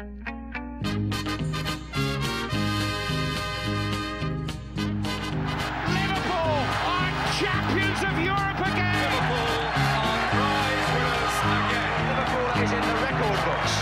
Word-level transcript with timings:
Liverpool 0.00 0.16
are 6.88 7.12
champions 7.36 8.00
of 8.08 8.14
Europe 8.16 8.60
again. 8.64 9.12
Liverpool 9.12 9.60
are 10.00 10.20
prize 10.32 10.88
winners 10.94 11.36
again. 11.52 12.00
Liverpool 12.08 12.48
is 12.64 12.70
in 12.72 12.82
the 12.88 12.96
record 13.04 13.38
books. 13.44 13.74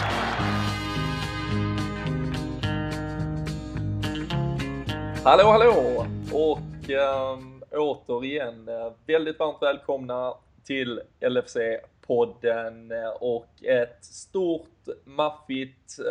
Hallå, 5.24 5.46
hallå! 5.50 6.06
Och 6.32 6.90
ähm, 6.90 7.62
återigen 7.72 8.68
eh, 8.68 8.92
väldigt 9.06 9.38
varmt 9.38 9.62
välkomna 9.62 10.34
till 10.64 11.00
LFC-podden 11.20 11.97
podden 12.08 12.92
eh, 12.92 13.08
och 13.08 13.62
ett 13.62 14.04
stort 14.04 14.88
maffigt 15.04 15.98
eh, 15.98 16.04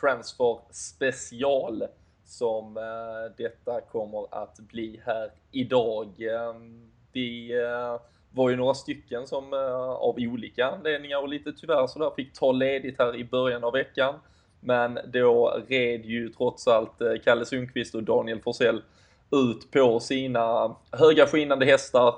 transfer 0.00 0.58
special 0.70 1.84
som 2.24 2.76
eh, 2.76 3.36
detta 3.36 3.80
kommer 3.80 4.42
att 4.42 4.58
bli 4.58 5.00
här 5.04 5.30
idag. 5.52 6.08
Vi 7.12 7.52
var 8.30 8.50
ju 8.50 8.56
några 8.56 8.74
stycken 8.74 9.26
som 9.26 9.52
av 9.98 10.14
olika 10.18 10.66
anledningar 10.66 11.18
och 11.18 11.28
lite 11.28 11.52
tyvärr 11.52 11.86
sådär 11.86 12.10
fick 12.16 12.32
ta 12.32 12.52
ledigt 12.52 12.98
här 12.98 13.16
i 13.16 13.24
början 13.24 13.64
av 13.64 13.72
veckan. 13.72 14.14
Men 14.60 14.98
då 15.12 15.60
red 15.68 16.04
ju 16.04 16.28
trots 16.28 16.68
allt 16.68 17.02
Kalle 17.24 17.44
Sundqvist 17.44 17.94
och 17.94 18.02
Daniel 18.02 18.40
Forsell 18.40 18.82
ut 19.30 19.70
på 19.70 20.00
sina 20.00 20.76
höga 20.92 21.26
skinande 21.26 21.66
hästar 21.66 22.14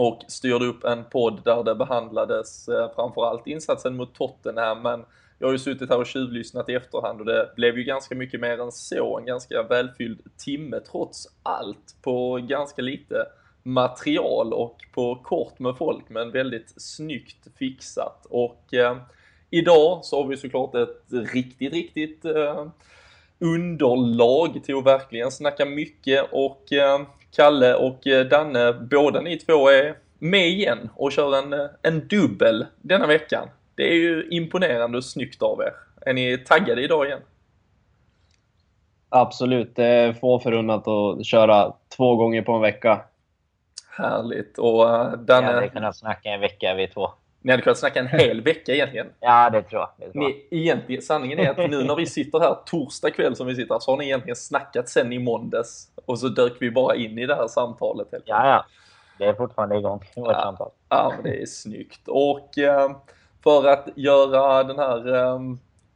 och 0.00 0.24
styrde 0.28 0.66
upp 0.66 0.84
en 0.84 1.04
podd 1.04 1.40
där 1.44 1.64
det 1.64 1.74
behandlades 1.74 2.68
eh, 2.68 2.90
framförallt 2.94 3.46
insatsen 3.46 3.96
mot 3.96 4.14
Tottenham 4.14 4.82
men 4.82 5.04
jag 5.38 5.46
har 5.46 5.52
ju 5.52 5.58
suttit 5.58 5.90
här 5.90 5.98
och 5.98 6.06
tjuvlyssnat 6.06 6.68
i 6.68 6.74
efterhand 6.74 7.20
och 7.20 7.26
det 7.26 7.52
blev 7.56 7.78
ju 7.78 7.84
ganska 7.84 8.14
mycket 8.14 8.40
mer 8.40 8.60
än 8.60 8.72
så, 8.72 9.18
en 9.18 9.26
ganska 9.26 9.62
välfylld 9.62 10.20
timme 10.36 10.80
trots 10.90 11.28
allt 11.42 11.96
på 12.02 12.36
ganska 12.36 12.82
lite 12.82 13.26
material 13.62 14.52
och 14.52 14.76
på 14.94 15.14
kort 15.14 15.58
med 15.58 15.76
folk 15.76 16.04
men 16.08 16.30
väldigt 16.30 16.74
snyggt 16.76 17.46
fixat. 17.58 18.26
Och 18.30 18.74
eh, 18.74 18.96
idag 19.50 20.04
så 20.04 20.22
har 20.22 20.28
vi 20.28 20.36
såklart 20.36 20.74
ett 20.74 21.04
riktigt, 21.32 21.72
riktigt 21.72 22.24
eh, 22.24 22.66
underlag 23.38 24.64
till 24.64 24.76
att 24.76 24.86
verkligen 24.86 25.30
snacka 25.30 25.64
mycket 25.64 26.26
och 26.32 26.72
eh, 26.72 27.00
Kalle 27.36 27.74
och 27.74 28.06
eh, 28.06 28.26
Danne, 28.26 28.72
båda 28.72 29.20
ni 29.20 29.36
två 29.36 29.68
är 29.68 29.96
med 30.18 30.48
igen 30.48 30.90
och 30.96 31.12
kör 31.12 31.38
en, 31.38 31.52
eh, 31.52 31.66
en 31.82 32.08
dubbel 32.08 32.66
denna 32.82 33.06
veckan. 33.06 33.48
Det 33.74 33.82
är 33.82 33.94
ju 33.94 34.28
imponerande 34.30 34.98
och 34.98 35.04
snyggt 35.04 35.42
av 35.42 35.60
er. 35.60 35.72
Är 36.06 36.14
ni 36.14 36.38
taggade 36.38 36.82
idag 36.82 37.06
igen? 37.06 37.20
Absolut, 39.08 39.76
det 39.76 39.84
är 39.84 40.12
få 40.12 40.40
förunnat 40.40 40.88
att 40.88 41.26
köra 41.26 41.74
två 41.96 42.16
gånger 42.16 42.42
på 42.42 42.52
en 42.52 42.60
vecka. 42.60 43.00
Härligt. 43.96 44.58
Och 44.58 44.84
uh, 44.84 45.12
Danne, 45.12 45.46
Vi 45.46 45.54
hade 45.54 45.68
kunnat 45.68 45.96
snacka 45.96 46.28
en 46.28 46.40
vecka 46.40 46.74
vi 46.74 46.88
två. 46.88 47.10
Ni 47.42 47.50
hade 47.52 47.62
kunnat 47.62 47.78
snacka 47.78 48.00
en 48.00 48.06
hel 48.08 48.40
vecka 48.40 48.72
egentligen. 48.74 49.06
Ja, 49.20 49.50
det 49.50 49.62
tror 49.62 49.80
jag. 49.80 49.90
Det 49.98 50.12
tror 50.12 50.24
jag. 50.24 50.32
Ni, 50.32 50.46
egentligen, 50.60 51.02
sanningen 51.02 51.38
är 51.38 51.50
att 51.50 51.70
nu 51.70 51.84
när 51.84 51.96
vi 51.96 52.06
sitter 52.06 52.40
här 52.40 52.56
torsdag 52.66 53.10
kväll 53.10 53.36
som 53.36 53.46
vi 53.46 53.54
sitter 53.54 53.74
här 53.74 53.80
så 53.80 53.90
har 53.92 53.98
ni 53.98 54.04
egentligen 54.04 54.36
snackat 54.36 54.88
sen 54.88 55.12
i 55.12 55.18
måndags 55.18 55.88
och 56.04 56.18
så 56.18 56.28
dök 56.28 56.52
vi 56.60 56.70
bara 56.70 56.94
in 56.96 57.18
i 57.18 57.26
det 57.26 57.34
här 57.34 57.48
samtalet. 57.48 58.08
Helt 58.12 58.24
Ja, 58.26 58.46
ja. 58.48 58.64
Det 59.18 59.24
är 59.24 59.34
fortfarande 59.34 59.78
igång, 59.78 60.00
vårt 60.16 60.32
Ja. 60.32 60.42
samtal. 60.42 60.70
Ja, 60.88 61.12
det 61.24 61.42
är 61.42 61.46
snyggt. 61.46 62.00
Och 62.08 62.58
eh, 62.58 62.90
för 63.44 63.66
att 63.68 63.88
göra 63.96 64.64
den 64.64 64.78
här 64.78 65.14
eh, 65.14 65.38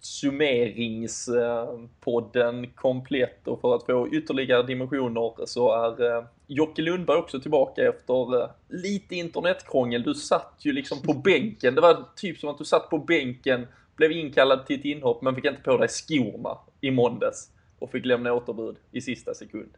summeringspodden 0.01 2.71
komplett 2.75 3.49
och 3.49 3.61
för 3.61 3.75
att 3.75 3.87
få 3.87 4.09
ytterligare 4.09 4.63
dimensioner 4.63 5.47
så 5.47 5.73
är 5.85 6.17
eh, 6.17 6.25
Jocke 6.47 6.83
Lundberg 6.83 7.17
också 7.17 7.41
tillbaka 7.41 7.89
efter 7.89 8.43
eh, 8.43 8.49
lite 8.69 9.15
internetkrångel. 9.15 10.03
Du 10.03 10.15
satt 10.15 10.55
ju 10.59 10.73
liksom 10.73 11.03
på 11.03 11.13
bänken. 11.13 11.75
Det 11.75 11.81
var 11.81 11.97
typ 12.17 12.39
som 12.39 12.49
att 12.49 12.59
du 12.59 12.65
satt 12.65 12.91
på 12.91 12.99
bänken, 12.99 13.67
blev 13.97 14.13
inkallad 14.13 14.67
till 14.67 14.79
ett 14.79 14.85
inhopp 14.85 15.23
men 15.23 15.35
fick 15.35 15.45
inte 15.45 15.63
på 15.63 15.77
dig 15.77 15.89
skorna 15.89 16.59
i 16.81 16.91
måndags 16.91 17.51
och 17.79 17.91
fick 17.91 18.05
lämna 18.05 18.33
återbud 18.33 18.77
i 18.93 19.01
sista 19.01 19.35
sekund. 19.35 19.71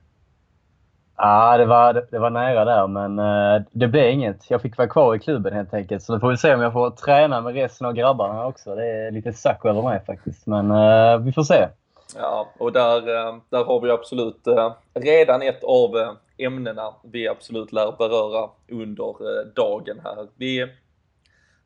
Ja, 1.16 1.58
det 1.58 1.64
var, 1.64 2.06
det 2.10 2.18
var 2.18 2.30
nära 2.30 2.64
där, 2.64 2.86
men 2.86 3.18
eh, 3.18 3.62
det 3.72 3.88
blev 3.88 4.10
inget. 4.10 4.50
Jag 4.50 4.62
fick 4.62 4.76
vara 4.78 4.88
kvar 4.88 5.14
i 5.14 5.18
klubben 5.18 5.54
helt 5.54 5.74
enkelt. 5.74 6.02
Så 6.02 6.14
nu 6.14 6.20
får 6.20 6.30
vi 6.30 6.36
se 6.36 6.54
om 6.54 6.60
jag 6.60 6.72
får 6.72 6.90
träna 6.90 7.40
med 7.40 7.54
resten 7.54 7.86
av 7.86 7.92
grabbarna 7.92 8.46
också. 8.46 8.74
Det 8.74 8.86
är 8.86 9.10
lite 9.10 9.32
suck 9.32 9.64
över 9.64 9.82
mig 9.82 10.00
faktiskt, 10.06 10.46
men 10.46 10.70
eh, 10.70 11.18
vi 11.18 11.32
får 11.32 11.42
se. 11.42 11.68
Ja, 12.14 12.52
och 12.58 12.72
där, 12.72 13.16
eh, 13.16 13.36
där 13.50 13.64
har 13.64 13.80
vi 13.80 13.90
absolut 13.90 14.46
eh, 14.46 14.74
redan 14.94 15.42
ett 15.42 15.64
av 15.64 15.96
eh, 15.96 16.12
ämnena 16.38 16.94
vi 17.04 17.28
absolut 17.28 17.72
lär 17.72 17.94
beröra 17.98 18.50
under 18.68 19.44
dagen 19.54 20.00
här. 20.04 20.28
Vi 20.36 20.66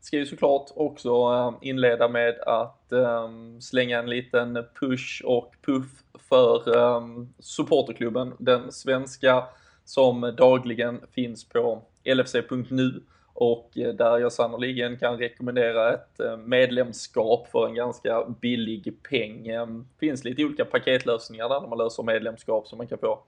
ska 0.01 0.17
ju 0.17 0.27
såklart 0.27 0.71
också 0.75 1.55
inleda 1.61 2.09
med 2.09 2.41
att 2.41 2.93
ehm, 2.93 3.61
slänga 3.61 3.99
en 3.99 4.11
liten 4.11 4.65
push 4.81 5.23
och 5.25 5.55
puff 5.67 6.03
för 6.29 6.77
ehm, 6.79 7.29
supporterklubben, 7.39 8.33
den 8.39 8.73
svenska 8.73 9.45
som 9.85 10.35
dagligen 10.37 11.01
finns 11.15 11.49
på 11.49 11.83
lfc.nu 12.05 13.03
och 13.41 13.79
eh, 13.79 13.95
där 13.95 14.19
jag 14.19 14.33
sannoliken 14.33 14.99
kan 14.99 15.19
rekommendera 15.19 15.95
ett 15.95 16.21
eh, 16.21 16.37
medlemskap 16.37 17.49
för 17.49 17.67
en 17.67 17.75
ganska 17.75 18.25
billig 18.41 19.03
peng. 19.11 19.45
Det 19.45 20.07
finns 20.07 20.25
lite 20.25 20.45
olika 20.45 20.65
paketlösningar 20.65 21.49
där 21.49 21.61
när 21.61 21.69
man 21.69 21.79
löser 21.79 22.03
medlemskap 22.03 22.67
så 22.69 22.77
man 22.77 22.87
kan 22.87 22.99
få 22.99 23.19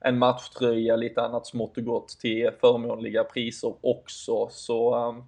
en 0.00 0.18
matchtröja, 0.18 0.96
lite 0.96 1.22
annat 1.22 1.46
smått 1.46 1.78
och 1.78 1.84
gott 1.84 2.08
till 2.08 2.50
förmånliga 2.60 3.24
priser 3.24 3.74
också. 3.80 4.48
Så 4.50 4.94
ehm, 4.94 5.22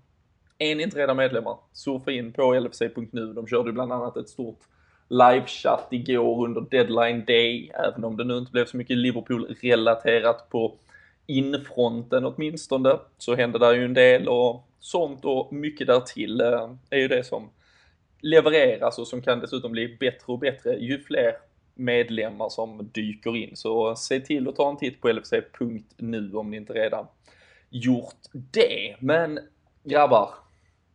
är 0.59 0.75
ni 0.75 0.83
inte 0.83 0.99
redan 0.99 1.17
medlemmar, 1.17 1.57
surfa 1.73 2.11
in 2.11 2.33
på 2.33 2.55
lfc.nu. 2.55 3.33
De 3.33 3.47
körde 3.47 3.69
ju 3.69 3.73
bland 3.73 3.93
annat 3.93 4.17
ett 4.17 4.29
stort 4.29 4.61
livechatt 5.09 5.89
igår 5.91 6.45
under 6.45 6.61
deadline 6.61 7.25
day, 7.25 7.71
även 7.75 8.05
om 8.05 8.17
det 8.17 8.25
nu 8.25 8.39
inte 8.39 8.53
blev 8.53 8.67
så 8.67 8.77
mycket 8.77 8.97
Liverpool-relaterat 8.97 10.51
på 10.51 10.75
infronten 11.27 12.25
åtminstone, 12.25 12.99
så 13.19 13.35
hände 13.35 13.59
där 13.59 13.75
ju 13.75 13.85
en 13.85 13.95
del 13.95 14.29
och 14.29 14.69
sånt 14.81 15.25
och 15.25 15.53
mycket 15.53 15.87
därtill 15.87 16.41
eh, 16.41 16.71
är 16.91 16.99
ju 16.99 17.09
det 17.09 17.25
som 17.25 17.51
levereras 18.21 18.99
och 18.99 19.07
som 19.07 19.23
kan 19.23 19.41
dessutom 19.41 19.73
bli 19.73 19.97
bättre 20.01 20.33
och 20.33 20.39
bättre 20.39 20.77
ju 20.77 20.99
fler 20.99 21.33
medlemmar 21.75 22.49
som 22.49 22.91
dyker 22.93 23.37
in. 23.37 23.57
Så 23.57 23.97
se 23.97 24.21
till 24.21 24.49
att 24.49 24.57
ta 24.57 24.71
en 24.71 24.77
titt 24.77 25.01
på 25.01 25.09
lfc.nu 25.09 26.33
om 26.35 26.51
ni 26.51 26.57
inte 26.57 26.73
redan 26.73 27.07
gjort 27.71 28.17
det. 28.33 28.97
Men 28.99 29.39
grabbar, 29.85 30.31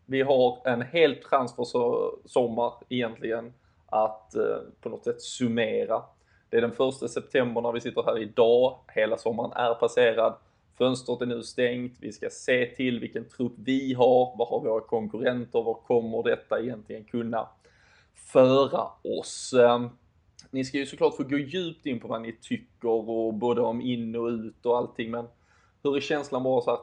vi 0.06 0.22
har 0.22 0.68
en 0.68 0.82
hel 0.82 1.16
transfersommar 1.16 2.74
egentligen 2.90 3.54
att 3.86 4.36
eh, 4.36 4.58
på 4.82 4.90
något 4.90 5.04
sätt 5.04 5.22
summera. 5.22 6.04
Det 6.52 6.58
är 6.58 6.62
den 6.62 6.72
första 6.72 7.08
september 7.08 7.62
när 7.62 7.72
vi 7.72 7.82
sitter 7.82 8.04
här 8.04 8.20
idag. 8.20 8.80
Hela 8.88 9.18
sommaren 9.18 9.52
är 9.52 9.74
passerad. 9.74 10.34
Fönstret 10.78 11.22
är 11.22 11.26
nu 11.26 11.44
stängt. 11.44 11.98
Vi 12.00 12.12
ska 12.12 12.30
se 12.30 12.66
till 12.66 13.00
vilken 13.00 13.30
trupp 13.30 13.54
vi 13.58 13.94
har. 13.94 14.38
Vad 14.38 14.48
har 14.48 14.60
våra 14.60 14.82
konkurrenter? 14.82 15.64
Vad 15.64 15.84
kommer 15.84 16.24
detta 16.24 16.60
egentligen 16.60 17.04
kunna 17.04 17.50
föra 18.14 18.88
oss? 19.20 19.54
Ehm, 19.54 19.90
ni 20.50 20.66
ska 20.66 20.78
ju 20.78 20.86
såklart 20.86 21.16
få 21.16 21.24
gå 21.24 21.38
djupt 21.38 21.86
in 21.86 22.00
på 22.00 22.08
vad 22.08 22.22
ni 22.22 22.38
tycker 22.42 22.90
och 22.90 23.34
både 23.34 23.62
om 23.62 23.82
in 23.82 24.16
och 24.16 24.28
ut 24.28 24.66
och 24.66 24.78
allting. 24.78 25.12
Men 25.12 25.28
hur 25.84 25.98
är 25.98 26.02
känslan 26.02 26.44
bara 26.44 26.62
så 26.62 26.72
här 26.72 26.80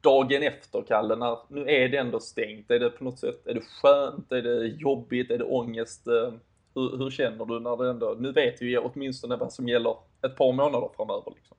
dagen 0.00 0.42
efter, 0.42 0.82
Kalle, 0.82 1.16
när 1.16 1.38
nu 1.48 1.60
är 1.60 1.88
det 1.88 1.96
ändå 1.96 2.20
stängt? 2.20 2.70
Är 2.70 2.78
det 2.78 2.90
på 2.90 3.04
något 3.04 3.18
sätt, 3.18 3.46
är 3.46 3.54
det 3.54 3.60
skönt? 3.60 4.32
Är 4.32 4.42
det 4.42 4.66
jobbigt? 4.66 5.30
Är 5.30 5.38
det 5.38 5.44
ångest? 5.44 6.08
Ehm, 6.08 6.40
hur, 6.76 6.98
hur 6.98 7.10
känner 7.10 7.44
du 7.44 7.60
när 7.60 7.76
det 7.76 7.90
ändå, 7.90 8.16
nu 8.18 8.32
vet 8.32 8.62
vi 8.62 8.78
åtminstone 8.78 9.36
vad 9.36 9.52
som 9.52 9.68
gäller 9.68 9.94
ett 10.26 10.36
par 10.36 10.52
månader 10.52 10.88
framöver 10.96 11.32
liksom. 11.36 11.56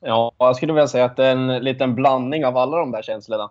Ja, 0.00 0.32
jag 0.38 0.56
skulle 0.56 0.72
vilja 0.72 0.88
säga 0.88 1.04
att 1.04 1.16
det 1.16 1.26
är 1.26 1.32
en 1.32 1.64
liten 1.64 1.94
blandning 1.94 2.46
av 2.46 2.56
alla 2.56 2.76
de 2.76 2.90
där 2.90 3.02
känslorna. 3.02 3.50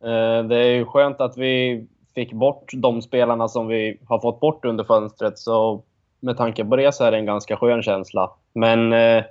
Eh, 0.00 0.44
Det 0.44 0.56
är 0.56 0.74
ju 0.74 0.84
skönt 0.84 1.20
att 1.20 1.36
vi 1.36 1.86
fick 2.14 2.32
bort 2.32 2.70
de 2.74 3.02
spelarna 3.02 3.48
som 3.48 3.66
vi 3.66 4.00
har 4.06 4.18
fått 4.18 4.40
bort 4.40 4.64
under 4.64 4.84
fönstret. 4.84 5.38
Så 5.38 5.82
med 6.20 6.36
tanke 6.36 6.64
på 6.64 6.76
det 6.76 6.94
så 6.94 7.04
är 7.04 7.10
det 7.10 7.16
en 7.18 7.26
ganska 7.26 7.56
skön 7.56 7.82
känsla. 7.82 8.30
Men 8.52 8.92
eh, 8.92 9.24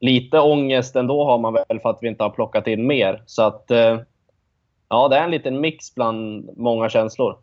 lite 0.00 0.40
ångest 0.40 0.96
ändå 0.96 1.24
har 1.24 1.38
man 1.38 1.52
väl 1.52 1.80
för 1.82 1.90
att 1.90 1.98
vi 2.00 2.08
inte 2.08 2.22
har 2.24 2.30
plockat 2.30 2.66
in 2.66 2.86
mer. 2.86 3.22
Så 3.26 3.42
att 3.42 3.70
eh, 3.70 4.00
ja, 4.88 5.08
det 5.08 5.16
är 5.16 5.24
en 5.24 5.30
liten 5.30 5.60
mix 5.60 5.94
bland 5.94 6.50
många 6.56 6.88
känslor. 6.88 7.38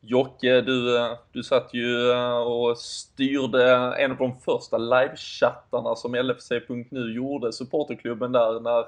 Jocke, 0.00 0.60
du, 0.60 0.98
du 1.32 1.42
satt 1.42 1.74
ju 1.74 2.10
eh, 2.10 2.38
och 2.38 2.78
styrde 2.78 3.94
en 3.98 4.10
av 4.10 4.16
de 4.16 4.38
första 4.40 4.78
livechattarna 4.78 5.94
som 5.94 6.14
LFC.nu 6.14 7.14
gjorde, 7.14 7.52
supporterklubben 7.52 8.32
där 8.32 8.60
när 8.60 8.84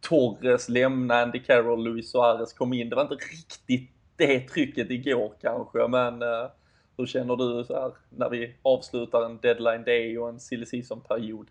Torres 0.00 0.68
lämnade, 0.68 1.22
Andy 1.22 1.38
Carroll, 1.38 1.84
Luis 1.84 2.10
Suarez 2.10 2.52
kom 2.52 2.72
in. 2.72 2.88
Det 2.88 2.96
var 2.96 3.02
inte 3.02 3.14
riktigt 3.14 3.90
det 4.16 4.40
trycket 4.40 4.90
igår 4.90 5.32
kanske, 5.40 5.88
men 5.88 6.22
eh, 6.22 6.50
hur 6.96 7.06
känner 7.06 7.36
du 7.36 7.64
så 7.64 7.80
här 7.80 7.92
när 8.10 8.30
vi 8.30 8.54
avslutar 8.62 9.24
en 9.24 9.38
deadline 9.38 9.84
day 9.84 10.18
och 10.18 10.28
en 10.28 10.40
silly 10.40 10.66
season-period? 10.66 11.46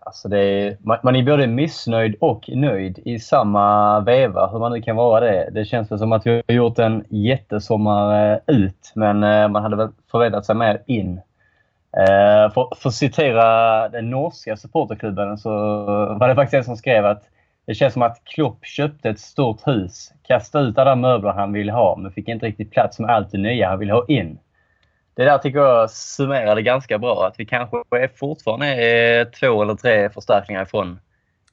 Alltså 0.00 0.28
är, 0.28 0.76
man, 0.80 0.98
man 1.02 1.16
är 1.16 1.22
både 1.22 1.46
missnöjd 1.46 2.16
och 2.20 2.44
nöjd 2.48 2.98
i 3.04 3.18
samma 3.18 4.00
veva, 4.00 4.46
hur 4.46 4.58
man 4.58 4.72
nu 4.72 4.82
kan 4.82 4.96
vara 4.96 5.20
det. 5.20 5.50
Det 5.52 5.64
känns 5.64 5.88
som 5.88 6.12
att 6.12 6.26
vi 6.26 6.42
har 6.48 6.54
gjort 6.54 6.78
en 6.78 7.04
jättesommar 7.08 8.40
ut, 8.46 8.92
men 8.94 9.22
eh, 9.22 9.48
man 9.48 9.62
hade 9.62 9.76
väl 9.76 9.88
förväntat 10.10 10.46
sig 10.46 10.54
mer 10.54 10.82
in. 10.86 11.20
Eh, 11.96 12.52
för, 12.52 12.74
för 12.76 12.88
att 12.88 12.94
citera 12.94 13.88
den 13.88 14.10
norska 14.10 14.56
supporterklubben 14.56 15.38
så 15.38 15.50
var 16.14 16.28
det 16.28 16.34
faktiskt 16.34 16.54
en 16.54 16.64
som 16.64 16.76
skrev 16.76 17.06
att 17.06 17.22
det 17.66 17.74
känns 17.74 17.92
som 17.92 18.02
att 18.02 18.24
Klopp 18.24 18.64
köpte 18.64 19.08
ett 19.08 19.20
stort 19.20 19.66
hus, 19.66 20.12
kastade 20.22 20.68
ut 20.68 20.78
alla 20.78 20.96
möbler 20.96 21.32
han 21.32 21.52
ville 21.52 21.72
ha, 21.72 21.96
men 21.96 22.12
fick 22.12 22.28
inte 22.28 22.46
riktigt 22.46 22.70
plats 22.70 22.98
med 22.98 23.10
allt 23.10 23.30
det 23.30 23.38
nya 23.38 23.68
han 23.68 23.78
ville 23.78 23.92
ha 23.92 24.04
in. 24.08 24.38
Det 25.14 25.24
där 25.24 25.38
tycker 25.38 25.58
jag 25.58 25.90
summerade 25.90 26.62
ganska 26.62 26.98
bra. 26.98 27.26
Att 27.26 27.40
vi 27.40 27.46
kanske 27.46 27.76
är 27.90 28.08
fortfarande 28.08 28.66
är 28.66 29.24
två 29.24 29.62
eller 29.62 29.74
tre 29.74 30.10
förstärkningar 30.10 30.62
ifrån 30.62 31.00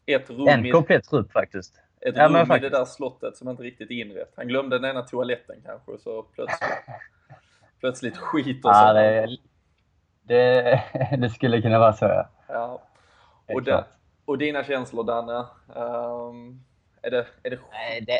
ett 0.05 0.29
rum 0.29 0.47
en 0.47 0.71
komplett 0.71 1.09
trupp 1.09 1.31
faktiskt. 1.31 1.73
Ett 2.01 2.15
ja, 2.15 2.25
rum 2.25 2.33
faktiskt. 2.33 2.57
i 2.57 2.69
det 2.69 2.77
där 2.77 2.85
slottet 2.85 3.37
som 3.37 3.49
inte 3.49 3.63
riktigt 3.63 3.91
är 3.91 3.95
inrett. 3.95 4.33
Han 4.35 4.47
glömde 4.47 4.79
den 4.79 4.91
ena 4.91 5.01
toaletten 5.01 5.55
kanske, 5.65 5.97
så 6.03 6.23
plötsligt, 6.23 6.69
plötsligt 7.79 8.17
skiter 8.17 8.69
ja, 8.69 8.93
det, 8.93 9.37
det, 10.23 10.81
det, 11.17 11.29
skulle 11.29 11.61
kunna 11.61 11.79
vara 11.79 11.93
så, 11.93 12.05
ja. 12.05 12.29
ja. 12.47 12.81
Och, 13.53 13.63
det, 13.63 13.83
och 14.25 14.37
dina 14.37 14.63
känslor, 14.63 15.03
Danne? 15.03 15.45
Um, 15.75 16.63
är 17.01 17.11
det... 17.11 17.25
Är 17.43 17.49
det... 17.49 17.59
Nej, 17.71 18.01
det 18.01 18.19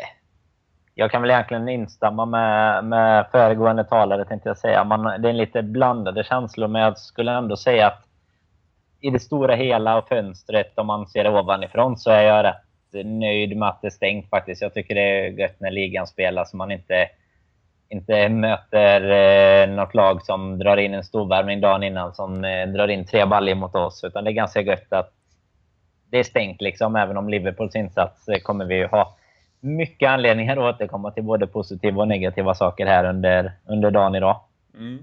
jag 0.94 1.10
kan 1.10 1.22
väl 1.22 1.30
egentligen 1.30 1.68
instämma 1.68 2.26
med, 2.26 2.84
med 2.84 3.26
föregående 3.32 3.84
talare, 3.84 4.24
tänkte 4.24 4.48
jag 4.48 4.58
säga. 4.58 4.84
Man, 4.84 5.22
det 5.22 5.28
är 5.28 5.32
lite 5.32 5.62
blandade 5.62 6.24
känslor, 6.24 6.68
men 6.68 6.82
jag 6.82 6.98
skulle 6.98 7.32
ändå 7.32 7.56
säga 7.56 7.86
att 7.86 8.04
i 9.00 9.10
det 9.10 9.20
stora 9.20 9.54
hela 9.54 9.98
och 9.98 10.08
fönstret, 10.08 10.78
om 10.78 10.86
man 10.86 11.06
ser 11.06 11.24
det 11.24 11.30
ovanifrån, 11.30 11.96
så 11.96 12.10
är 12.10 12.22
jag 12.22 12.44
rätt 12.44 13.06
nöjd 13.06 13.56
med 13.56 13.68
att 13.68 13.80
det 13.80 13.88
är 13.88 13.90
stängt 13.90 14.30
faktiskt. 14.30 14.62
Jag 14.62 14.74
tycker 14.74 14.94
det 14.94 15.00
är 15.00 15.30
gött 15.30 15.60
när 15.60 15.70
ligan 15.70 16.06
spelas, 16.06 16.50
så 16.50 16.56
man 16.56 16.70
inte, 16.70 17.08
inte 17.88 18.28
möter 18.28 19.10
eh, 19.10 19.68
något 19.68 19.94
lag 19.94 20.22
som 20.22 20.58
drar 20.58 20.76
in 20.76 20.94
en 20.94 21.04
storvärmning 21.04 21.60
dagen 21.60 21.82
innan, 21.82 22.14
som 22.14 22.44
eh, 22.44 22.66
drar 22.68 22.88
in 22.88 23.06
tre 23.06 23.26
baljor 23.26 23.54
mot 23.54 23.74
oss. 23.74 24.04
Utan 24.04 24.24
det 24.24 24.30
är 24.30 24.32
ganska 24.32 24.60
gött 24.60 24.92
att 24.92 25.10
det 26.10 26.18
är 26.18 26.24
stängt, 26.24 26.60
liksom, 26.60 26.96
även 26.96 27.16
om 27.16 27.28
Liverpools 27.28 27.76
insats 27.76 28.28
eh, 28.28 28.38
kommer 28.38 28.64
vi 28.64 28.74
ju 28.74 28.86
ha 28.86 29.16
mycket 29.62 30.10
anledningar 30.10 30.56
att 30.56 30.74
återkomma 30.74 31.10
till 31.10 31.24
både 31.24 31.46
positiva 31.46 32.02
och 32.02 32.08
negativa 32.08 32.54
saker 32.54 32.86
här 32.86 33.04
under, 33.04 33.52
under 33.66 33.90
dagen 33.90 34.14
idag. 34.14 34.40
Mm. 34.74 34.98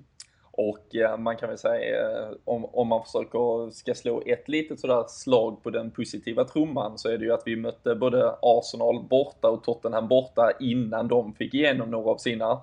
Och 0.51 0.95
eh, 0.95 1.17
man 1.17 1.37
kan 1.37 1.49
väl 1.49 1.57
säga, 1.57 2.01
eh, 2.01 2.27
om, 2.45 2.65
om 2.65 2.87
man 2.87 3.03
försöker 3.03 3.71
ska 3.71 3.93
slå 3.93 4.21
ett 4.25 4.49
litet 4.49 4.79
sådär 4.79 5.03
slag 5.07 5.63
på 5.63 5.69
den 5.69 5.91
positiva 5.91 6.43
trumman 6.43 6.97
så 6.97 7.09
är 7.09 7.17
det 7.17 7.25
ju 7.25 7.33
att 7.33 7.43
vi 7.45 7.55
mötte 7.55 7.95
både 7.95 8.35
Arsenal 8.41 9.03
borta 9.09 9.49
och 9.49 9.63
Tottenham 9.63 10.07
borta 10.07 10.51
innan 10.59 11.07
de 11.07 11.33
fick 11.33 11.53
igenom 11.53 11.91
några 11.91 12.11
av 12.11 12.17
sina 12.17 12.61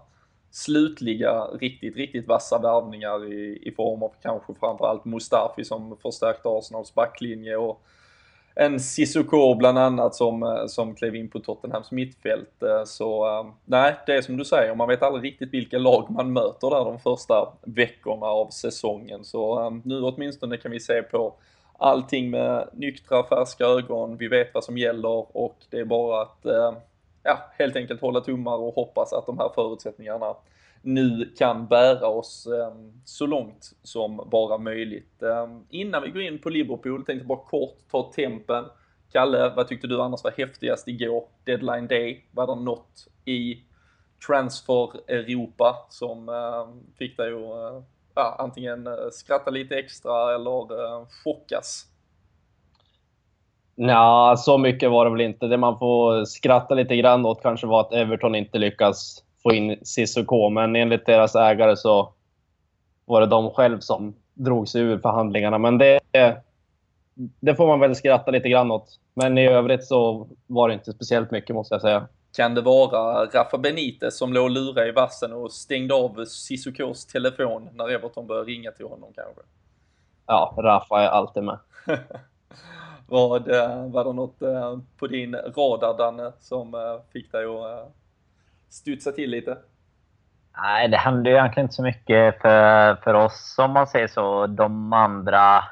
slutliga, 0.50 1.44
riktigt, 1.60 1.96
riktigt 1.96 2.28
vassa 2.28 2.58
värvningar 2.58 3.32
i, 3.32 3.58
i 3.62 3.72
form 3.72 4.02
av 4.02 4.12
kanske 4.22 4.54
framförallt 4.54 5.04
Mustafi 5.04 5.64
som 5.64 5.96
förstärkte 6.02 6.49
Arsenals 6.49 6.94
backlinje 6.94 7.56
och 7.56 7.82
en 8.58 8.80
Sissoko 8.80 9.54
bland 9.54 9.78
annat 9.78 10.14
som, 10.14 10.42
eh, 10.42 10.66
som 10.66 10.94
klev 10.94 11.16
in 11.16 11.28
på 11.28 11.38
Tottenhams 11.38 11.90
mittfält. 11.90 12.62
Eh, 12.62 12.84
så 12.84 13.26
eh, 13.26 13.46
nej, 13.64 13.94
det 14.06 14.14
är 14.14 14.22
som 14.22 14.36
du 14.36 14.44
säger, 14.44 14.74
man 14.74 14.88
vet 14.88 15.02
aldrig 15.02 15.24
riktigt 15.24 15.54
vilka 15.54 15.78
lag 15.78 16.10
man 16.10 16.32
möter 16.32 16.70
där 16.70 16.84
de 16.84 16.98
första 16.98 17.48
veckorna 17.62 18.26
av 18.26 18.48
säsongen. 18.48 19.24
Så 19.24 19.70
nu 19.84 20.02
åtminstone 20.02 20.56
kan 20.56 20.70
vi 20.70 20.80
se 20.80 21.02
på 21.02 21.34
allting 21.78 22.30
med 22.30 22.68
nyktra, 22.72 23.22
färska 23.22 23.64
ögon. 23.64 24.16
Vi 24.16 24.28
vet 24.28 24.54
vad 24.54 24.64
som 24.64 24.78
gäller 24.78 25.36
och 25.36 25.56
det 25.70 25.78
är 25.78 25.84
bara 25.84 26.22
att 26.22 26.46
ja, 27.22 27.38
helt 27.58 27.76
enkelt 27.76 28.00
hålla 28.00 28.20
tummar 28.20 28.56
och 28.56 28.74
hoppas 28.74 29.12
att 29.12 29.26
de 29.26 29.38
här 29.38 29.50
förutsättningarna 29.54 30.34
nu 30.86 31.34
kan 31.38 31.66
bära 31.66 32.06
oss 32.06 32.46
ehm, 32.46 32.92
så 33.04 33.26
långt 33.26 33.72
som 33.82 34.16
bara 34.30 34.58
möjligt. 34.58 35.22
Ehm, 35.22 35.66
innan 35.70 36.02
vi 36.02 36.10
går 36.10 36.22
in 36.22 36.38
på 36.38 36.50
Liverpool 36.50 37.04
tänkte 37.04 37.12
jag 37.12 37.26
bara 37.26 37.38
kort 37.38 37.78
ta 37.90 38.12
tempen. 38.12 38.64
Kalle, 39.12 39.52
vad 39.56 39.68
tyckte 39.68 39.86
du 39.86 40.02
annars 40.02 40.24
var 40.24 40.30
häftigast 40.30 40.88
igår? 40.88 41.24
Deadline 41.44 41.86
day, 41.86 42.24
var 42.32 42.46
det 42.46 42.62
något 42.62 43.08
i 43.24 43.62
transfer-Europa 44.26 45.76
som 45.90 46.28
ehm, 46.28 46.94
fick 46.98 47.16
dig 47.16 47.32
att 47.32 47.74
eh, 47.74 47.82
ja, 48.14 48.36
antingen 48.38 48.86
eh, 48.86 48.92
skratta 49.12 49.50
lite 49.50 49.76
extra 49.76 50.34
eller 50.34 50.84
eh, 50.84 51.06
chockas? 51.24 51.86
Nja, 53.74 54.36
så 54.36 54.58
mycket 54.58 54.90
var 54.90 55.04
det 55.04 55.10
väl 55.10 55.20
inte. 55.20 55.46
Det 55.46 55.56
man 55.56 55.78
får 55.78 56.24
skratta 56.24 56.74
lite 56.74 56.96
grann 56.96 57.26
åt 57.26 57.42
kanske 57.42 57.66
var 57.66 57.80
att 57.80 57.92
Everton 57.92 58.34
inte 58.34 58.58
lyckas 58.58 59.25
få 59.46 59.54
in 59.54 59.76
Cissoko, 59.82 60.50
men 60.50 60.76
enligt 60.76 61.06
deras 61.06 61.34
ägare 61.34 61.76
så 61.76 62.12
var 63.04 63.20
det 63.20 63.26
de 63.26 63.50
själv 63.50 63.81
som 63.81 64.14
drog 64.34 64.69
sig 64.69 64.81
ur 64.81 64.98
förhandlingarna. 64.98 65.58
Men 65.58 65.78
det, 65.78 66.00
det 67.40 67.54
får 67.54 67.66
man 67.66 67.81
väl 67.81 67.94
skratta 67.94 68.31
lite 68.31 68.48
grann 68.48 68.70
åt. 68.70 69.00
Men 69.14 69.38
i 69.38 69.48
övrigt 69.48 69.84
så 69.84 70.28
var 70.46 70.69
det 70.69 70.75
inte 70.75 70.93
speciellt 70.93 71.31
mycket 71.31 71.56
måste 71.56 71.75
jag 71.75 71.82
säga. 71.82 72.08
Kan 72.37 72.54
det 72.54 72.60
vara 72.60 73.25
Rafa 73.25 73.58
Benitez 73.58 74.19
som 74.19 74.32
låg 74.32 74.44
och 74.44 74.50
lurade 74.50 74.88
i 74.88 74.93
vassen 74.93 75.32
och 75.32 75.52
stängde 75.52 75.94
av 75.94 76.25
Cissokos 76.25 77.06
telefon 77.06 77.69
när 77.72 77.90
Everton 77.90 78.26
började 78.26 78.50
ringa 78.50 78.70
till 78.70 78.87
honom 78.87 79.12
kanske? 79.14 79.42
Ja, 80.26 80.54
Rafa 80.58 81.02
är 81.02 81.08
alltid 81.08 81.42
med. 81.42 81.58
var, 83.06 83.40
det, 83.40 83.88
var 83.88 84.04
det 84.04 84.12
något 84.12 84.42
eh, 84.42 84.78
på 84.99 85.06
din 85.06 85.34
radar 85.34 85.99
Danne 85.99 86.32
som 86.40 86.75
eh, 86.75 87.12
fick 87.12 87.32
dig 87.32 87.44
att 87.44 87.81
eh, 87.81 87.87
studsa 88.70 89.12
till 89.12 89.30
lite? 89.30 89.58
Nej, 90.62 90.88
det 90.88 90.96
hände 90.96 91.30
ju 91.30 91.36
egentligen 91.36 91.64
inte 91.64 91.74
så 91.74 91.82
mycket 91.82 92.42
för, 92.42 92.94
för 92.94 93.14
oss 93.14 93.56
om 93.58 93.70
man 93.70 93.86
säger 93.86 94.08
så. 94.08 94.46
De 94.46 94.92
andra 94.92 95.64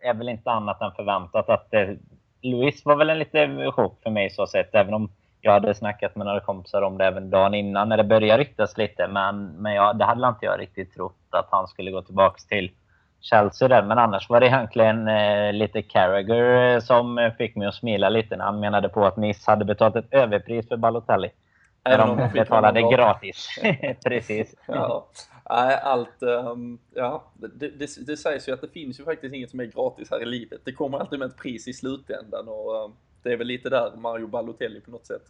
är 0.00 0.14
väl 0.14 0.28
inte 0.28 0.50
annat 0.50 0.80
än 0.80 0.92
förväntat 0.92 1.48
att 1.48 1.70
det, 1.70 1.98
Louis 2.42 2.84
var 2.84 2.96
väl 2.96 3.10
en 3.10 3.18
liten 3.18 3.72
chock 3.72 4.02
för 4.02 4.10
mig 4.10 4.30
så 4.30 4.46
sett, 4.46 4.74
även 4.74 4.94
om 4.94 5.10
jag 5.40 5.52
hade 5.52 5.74
snackat 5.74 6.16
med 6.16 6.26
några 6.26 6.40
kompisar 6.40 6.82
om 6.82 6.98
det 6.98 7.04
även 7.04 7.30
dagen 7.30 7.54
innan 7.54 7.88
när 7.88 7.96
det 7.96 8.04
började 8.04 8.42
ryktas 8.42 8.78
lite. 8.78 9.08
Men, 9.08 9.46
men 9.46 9.74
jag, 9.74 9.98
det 9.98 10.04
hade 10.04 10.28
inte 10.28 10.46
jag 10.46 10.60
riktigt 10.60 10.94
trott 10.94 11.16
att 11.30 11.48
han 11.50 11.68
skulle 11.68 11.90
gå 11.90 12.02
tillbaka 12.02 12.38
till 12.48 12.70
Chelsea 13.20 13.68
där. 13.68 13.82
Men 13.82 13.98
annars 13.98 14.28
var 14.28 14.40
det 14.40 14.46
egentligen 14.46 15.08
eh, 15.08 15.52
lite 15.52 15.82
Carragher 15.82 16.74
eh, 16.74 16.80
som 16.80 17.30
fick 17.38 17.56
mig 17.56 17.68
att 17.68 17.74
smila 17.74 18.08
lite 18.08 18.36
när 18.36 18.44
han 18.44 18.60
menade 18.60 18.88
på 18.88 19.04
att 19.06 19.16
Nice 19.16 19.50
hade 19.50 19.64
betalat 19.64 19.96
ett 19.96 20.14
överpris 20.14 20.68
för 20.68 20.76
Balotelli. 20.76 21.30
Även 21.84 22.08
om 22.08 22.16
de 22.16 22.28
betalade 22.32 22.82
gratis. 22.82 23.48
Precis. 24.04 24.54
ja. 24.66 25.08
Allt, 25.44 26.22
um, 26.22 26.78
ja, 26.94 27.32
det, 27.34 27.68
det, 27.68 28.06
det, 28.06 28.16
sägs 28.16 28.48
ju 28.48 28.52
att 28.52 28.60
det 28.60 28.68
finns 28.68 29.00
ju 29.00 29.04
faktiskt 29.04 29.34
inget 29.34 29.50
som 29.50 29.60
är 29.60 29.64
gratis 29.64 30.10
här 30.10 30.22
i 30.22 30.26
livet. 30.26 30.60
Det 30.64 30.72
kommer 30.72 30.98
alltid 30.98 31.18
med 31.18 31.28
ett 31.28 31.36
pris 31.36 31.68
i 31.68 31.72
slutändan 31.72 32.48
och 32.48 32.84
um, 32.84 32.94
det 33.22 33.32
är 33.32 33.36
väl 33.36 33.46
lite 33.46 33.70
där 33.70 33.96
Mario 33.96 34.26
Balotelli 34.26 34.80
på 34.80 34.90
något 34.90 35.06
sätt 35.06 35.22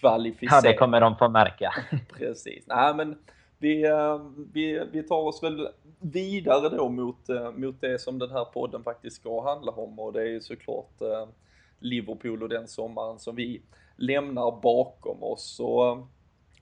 kvalificerar. 0.00 0.60
Ja, 0.64 0.70
det 0.70 0.74
kommer 0.74 1.00
de 1.00 1.16
få 1.16 1.28
märka. 1.28 1.74
Precis. 2.18 2.64
Nej, 2.66 2.94
men 2.94 3.18
vi, 3.58 3.88
uh, 3.88 4.30
vi, 4.52 4.86
vi 4.92 5.02
tar 5.02 5.26
oss 5.26 5.42
väl 5.42 5.68
vidare 6.00 6.68
då 6.68 6.88
mot, 6.88 7.30
uh, 7.30 7.50
mot 7.50 7.80
det 7.80 7.98
som 7.98 8.18
den 8.18 8.30
här 8.30 8.44
podden 8.44 8.82
faktiskt 8.82 9.16
ska 9.16 9.48
handla 9.48 9.72
om 9.72 9.98
och 9.98 10.12
det 10.12 10.20
är 10.20 10.26
ju 10.26 10.40
såklart 10.40 11.02
Liverpool 11.78 12.42
och 12.42 12.48
den 12.48 12.68
sommaren 12.68 13.18
som 13.18 13.36
vi 13.36 13.62
lämnar 13.96 14.60
bakom 14.60 15.22
oss. 15.22 15.42
Så 15.56 15.92
eh, 15.92 16.04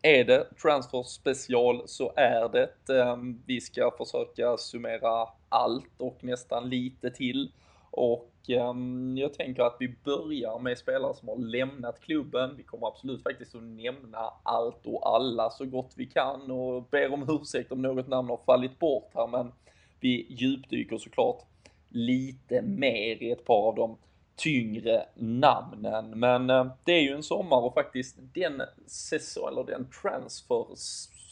är 0.02 0.24
det 0.24 0.46
transfer 0.62 1.02
special 1.02 1.82
så 1.86 2.12
är 2.16 2.48
det. 2.48 2.98
Eh, 3.00 3.16
vi 3.46 3.60
ska 3.60 3.90
försöka 3.98 4.56
summera 4.56 5.28
allt 5.48 6.00
och 6.00 6.24
nästan 6.24 6.68
lite 6.68 7.10
till. 7.10 7.52
Och 7.90 8.30
eh, 8.48 8.74
jag 9.16 9.34
tänker 9.34 9.62
att 9.62 9.76
vi 9.80 9.94
börjar 10.04 10.58
med 10.58 10.78
spelare 10.78 11.14
som 11.14 11.28
har 11.28 11.36
lämnat 11.36 12.00
klubben. 12.00 12.54
Vi 12.56 12.62
kommer 12.62 12.86
absolut 12.86 13.22
faktiskt 13.22 13.54
att 13.54 13.62
nämna 13.62 14.32
allt 14.42 14.86
och 14.86 15.14
alla 15.14 15.50
så 15.50 15.64
gott 15.64 15.92
vi 15.96 16.06
kan 16.06 16.50
och 16.50 16.82
ber 16.82 17.12
om 17.12 17.40
ursäkt 17.40 17.72
om 17.72 17.82
något 17.82 18.08
namn 18.08 18.28
har 18.28 18.40
fallit 18.46 18.78
bort 18.78 19.10
här 19.14 19.26
men 19.26 19.52
vi 20.00 20.26
djupdyker 20.28 20.98
såklart 20.98 21.42
lite 21.88 22.62
mer 22.62 23.22
i 23.22 23.30
ett 23.30 23.44
par 23.44 23.68
av 23.68 23.74
dem 23.74 23.96
tyngre 24.36 25.06
namnen. 25.14 26.10
Men 26.10 26.50
eh, 26.50 26.66
det 26.84 26.92
är 26.92 27.00
ju 27.00 27.14
en 27.14 27.22
sommar 27.22 27.56
och 27.56 27.74
faktiskt 27.74 28.16
den 28.34 28.62
säsong, 28.86 29.48
eller 29.48 29.64
den 29.64 29.86
transfer, 30.02 30.66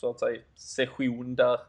så 0.00 0.10
att 0.10 0.20
säga, 0.20 0.40
session 0.54 1.34
där 1.34 1.60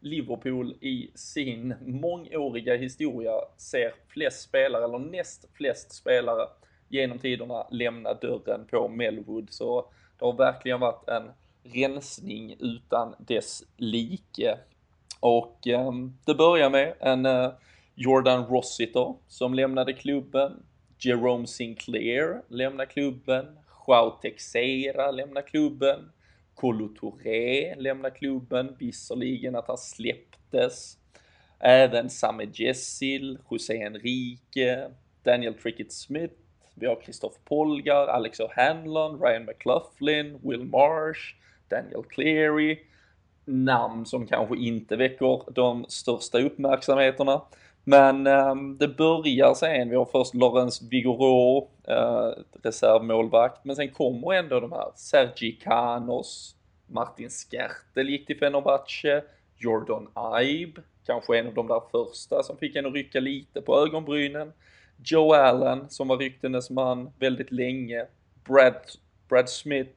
Liverpool 0.00 0.74
i 0.80 1.10
sin 1.14 1.74
mångåriga 1.80 2.76
historia 2.76 3.32
ser 3.56 3.94
flest 4.08 4.42
spelare, 4.42 4.84
eller 4.84 4.98
näst 4.98 5.48
flest 5.54 5.92
spelare 5.92 6.48
genom 6.88 7.18
tiderna 7.18 7.66
lämna 7.70 8.14
dörren 8.14 8.66
på 8.70 8.88
Melwood. 8.88 9.48
Så 9.50 9.86
det 10.18 10.24
har 10.24 10.32
verkligen 10.32 10.80
varit 10.80 11.08
en 11.08 11.30
rensning 11.62 12.56
utan 12.60 13.14
dess 13.18 13.64
like. 13.76 14.58
Och 15.20 15.66
eh, 15.66 15.92
det 16.24 16.34
börjar 16.34 16.70
med 16.70 16.94
en 17.00 17.26
eh, 17.26 17.50
Jordan 17.94 18.46
Rossiter 18.46 19.14
som 19.28 19.54
lämnade 19.54 19.92
klubben. 19.92 20.62
Jerome 21.04 21.46
Sinclair 21.46 22.42
lämnar 22.48 22.84
klubben. 22.84 23.46
Joao 23.86 24.10
Teixeira 24.10 25.10
lämnar 25.10 25.42
klubben. 25.42 26.12
Kolo 26.54 26.88
Touré 26.88 27.74
lämnar 27.74 28.10
klubben, 28.10 28.76
visserligen 28.78 29.56
att 29.56 29.68
han 29.68 29.78
släpptes. 29.78 30.98
Även 31.58 32.10
Same 32.10 32.46
Jessil, 32.52 33.38
José 33.50 33.82
Enrique, 33.82 34.88
Daniel 35.22 35.54
Trickett 35.54 35.92
Smith, 35.92 36.34
vi 36.74 36.86
har 36.86 37.00
Christoph 37.04 37.36
Polgar, 37.44 38.06
Alex 38.06 38.40
O'Hanlon, 38.40 39.20
Ryan 39.20 39.44
McLaughlin, 39.44 40.38
Will 40.42 40.64
Marsh, 40.64 41.34
Daniel 41.68 42.04
Cleary. 42.08 42.78
Namn 43.44 44.06
som 44.06 44.26
kanske 44.26 44.56
inte 44.56 44.96
väcker 44.96 45.52
de 45.52 45.84
största 45.88 46.38
uppmärksamheterna. 46.38 47.42
Men 47.84 48.26
um, 48.26 48.78
det 48.78 48.88
börjar 48.88 49.54
sen, 49.54 49.90
vi 49.90 49.96
har 49.96 50.04
först 50.04 50.34
Lorenz 50.34 50.82
Vigoro, 50.82 51.68
uh, 51.88 51.94
eh, 51.94 52.32
reservmålvakt, 52.62 53.64
men 53.64 53.76
sen 53.76 53.90
kommer 53.90 54.34
ändå 54.34 54.60
de 54.60 54.72
här. 54.72 54.90
Sergi 54.94 55.52
Kanos, 55.52 56.56
Martin 56.86 57.30
Skertel 57.30 58.10
gick 58.10 58.26
till 58.26 58.38
Fenerbahce, 58.38 59.22
Jordan 59.56 60.08
Ibe, 60.42 60.80
kanske 61.06 61.38
en 61.38 61.46
av 61.46 61.54
de 61.54 61.68
där 61.68 61.82
första 61.90 62.42
som 62.42 62.56
fick 62.56 62.76
en 62.76 62.86
att 62.86 62.94
rycka 62.94 63.20
lite 63.20 63.60
på 63.60 63.78
ögonbrynen. 63.78 64.52
Joe 65.04 65.34
Allen 65.34 65.90
som 65.90 66.08
var 66.08 66.16
ryktenes 66.16 66.70
man 66.70 67.12
väldigt 67.18 67.52
länge, 67.52 68.06
Brad, 68.44 68.74
Brad 69.28 69.48
Smith, 69.48 69.90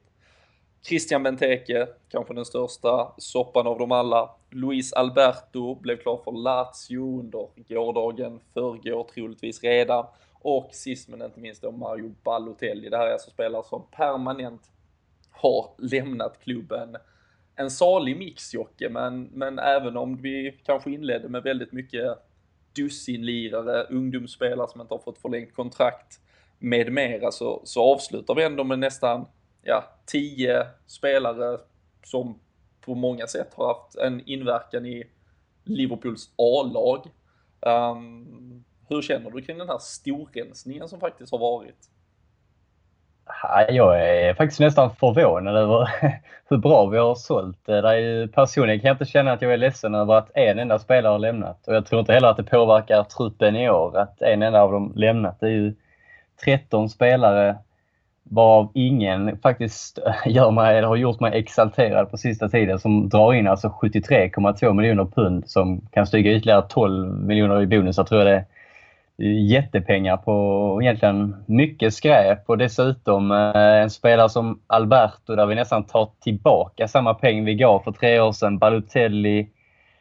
Christian 0.82 1.22
Benteke, 1.22 1.86
kanske 2.08 2.34
den 2.34 2.44
största 2.44 3.12
soppan 3.18 3.66
av 3.66 3.78
dem 3.78 3.92
alla. 3.92 4.30
Luis 4.56 4.92
Alberto 4.92 5.74
blev 5.74 5.96
klar 5.96 6.20
för 6.24 6.32
Lazio 6.32 7.18
under 7.18 7.48
gårdagen, 7.68 8.40
förrgår 8.54 9.08
troligtvis 9.14 9.62
redan. 9.62 10.06
Och 10.32 10.68
sist 10.72 11.08
men 11.08 11.22
inte 11.22 11.40
minst 11.40 11.62
då 11.62 11.70
Mario 11.70 12.14
Balotelli. 12.24 12.88
Det 12.88 12.96
här 12.96 13.06
är 13.06 13.12
alltså 13.12 13.30
spelare 13.30 13.64
som 13.64 13.86
permanent 13.90 14.62
har 15.30 15.70
lämnat 15.78 16.40
klubben. 16.42 16.96
En 17.56 17.70
salig 17.70 18.18
mix 18.18 18.54
Jocke, 18.54 18.88
men, 18.88 19.22
men 19.22 19.58
även 19.58 19.96
om 19.96 20.16
vi 20.16 20.60
kanske 20.64 20.90
inledde 20.90 21.28
med 21.28 21.42
väldigt 21.42 21.72
mycket 21.72 22.18
dussinlirare, 22.76 23.82
ungdomsspelare 23.82 24.68
som 24.68 24.80
inte 24.80 24.94
har 24.94 24.98
fått 24.98 25.18
förlängt 25.18 25.54
kontrakt 25.54 26.20
med 26.58 26.92
mera 26.92 27.30
så, 27.30 27.60
så 27.64 27.82
avslutar 27.82 28.34
vi 28.34 28.44
ändå 28.44 28.64
med 28.64 28.78
nästan 28.78 29.26
ja, 29.62 29.84
tio 30.06 30.66
spelare 30.86 31.58
som 32.04 32.38
på 32.86 32.94
många 32.94 33.26
sätt 33.26 33.54
har 33.54 33.66
haft 33.66 33.96
en 33.96 34.22
inverkan 34.26 34.86
i 34.86 35.04
Liverpools 35.64 36.30
A-lag. 36.36 37.06
Um, 37.60 38.64
hur 38.88 39.02
känner 39.02 39.30
du 39.30 39.42
kring 39.42 39.58
den 39.58 39.68
här 39.68 39.78
storrensningen 39.78 40.88
som 40.88 41.00
faktiskt 41.00 41.32
har 41.32 41.38
varit? 41.38 41.90
Jag 43.68 44.00
är 44.00 44.34
faktiskt 44.34 44.60
nästan 44.60 44.96
förvånad 44.96 45.56
över 45.56 45.88
hur 46.48 46.56
bra 46.56 46.86
vi 46.86 46.98
har 46.98 47.14
sålt. 47.14 47.66
det. 47.66 48.28
personligen 48.34 48.80
kan 48.80 48.88
jag 48.88 48.94
inte 48.94 49.04
känna 49.04 49.32
att 49.32 49.42
jag 49.42 49.52
är 49.52 49.56
ledsen 49.56 49.94
över 49.94 50.14
att 50.14 50.30
en 50.34 50.58
enda 50.58 50.78
spelare 50.78 51.12
har 51.12 51.18
lämnat. 51.18 51.68
Och 51.68 51.74
jag 51.74 51.86
tror 51.86 52.00
inte 52.00 52.12
heller 52.12 52.28
att 52.28 52.36
det 52.36 52.44
påverkar 52.44 53.02
truppen 53.02 53.56
i 53.56 53.70
år 53.70 53.98
att 53.98 54.22
en 54.22 54.42
enda 54.42 54.62
av 54.62 54.72
dem 54.72 54.92
lämnat. 54.96 55.40
Det 55.40 55.46
är 55.46 55.50
ju 55.50 55.74
13 56.44 56.88
spelare 56.88 57.56
varav 58.30 58.70
ingen 58.74 59.38
faktiskt 59.38 59.98
gör 60.26 60.50
mig, 60.50 60.78
eller 60.78 60.88
har 60.88 60.96
gjort 60.96 61.20
mig 61.20 61.38
exalterad 61.38 62.10
på 62.10 62.16
sista 62.16 62.48
tiden 62.48 62.78
som 62.78 63.08
drar 63.08 63.34
in 63.34 63.48
alltså 63.48 63.68
73,2 63.68 64.72
miljoner 64.72 65.04
pund 65.04 65.50
som 65.50 65.80
kan 65.92 66.06
stiga 66.06 66.32
ytterligare 66.32 66.62
12 66.68 67.24
miljoner 67.24 67.62
i 67.62 67.66
bonusar 67.66 68.04
tror 68.04 68.20
jag 68.20 68.26
det 68.26 68.36
är 68.36 68.46
jättepengar 69.28 70.16
på 70.16 70.78
egentligen 70.82 71.36
mycket 71.46 71.94
skräp 71.94 72.50
och 72.50 72.58
dessutom 72.58 73.30
eh, 73.30 73.56
en 73.56 73.90
spelare 73.90 74.28
som 74.28 74.60
Alberto 74.66 75.36
där 75.36 75.46
vi 75.46 75.54
nästan 75.54 75.84
tar 75.84 76.10
tillbaka 76.20 76.88
samma 76.88 77.14
peng 77.14 77.44
vi 77.44 77.54
gav 77.54 77.80
för 77.80 77.92
tre 77.92 78.20
år 78.20 78.32
sedan. 78.32 78.58
Balotelli, 78.58 79.48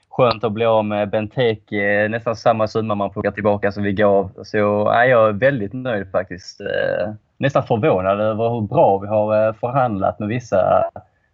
skönt 0.09 0.43
att 0.43 0.51
bli 0.51 0.65
av 0.65 0.85
med 0.85 1.09
Benteke, 1.09 2.07
nästan 2.09 2.35
samma 2.35 2.67
summa 2.67 2.95
man 2.95 3.09
plockar 3.09 3.31
tillbaka 3.31 3.71
som 3.71 3.83
vi 3.83 3.93
gav. 3.93 4.31
Så 4.43 4.57
ja, 4.57 5.05
jag 5.05 5.29
är 5.29 5.33
väldigt 5.33 5.73
nöjd 5.73 6.11
faktiskt. 6.11 6.61
Eh, 6.61 7.13
Nästan 7.37 7.63
förvånad 7.63 8.21
över 8.21 8.49
hur 8.49 8.61
bra 8.61 8.97
vi 8.97 9.07
har 9.07 9.47
eh, 9.47 9.53
förhandlat 9.53 10.19
med 10.19 10.27
vissa 10.27 10.83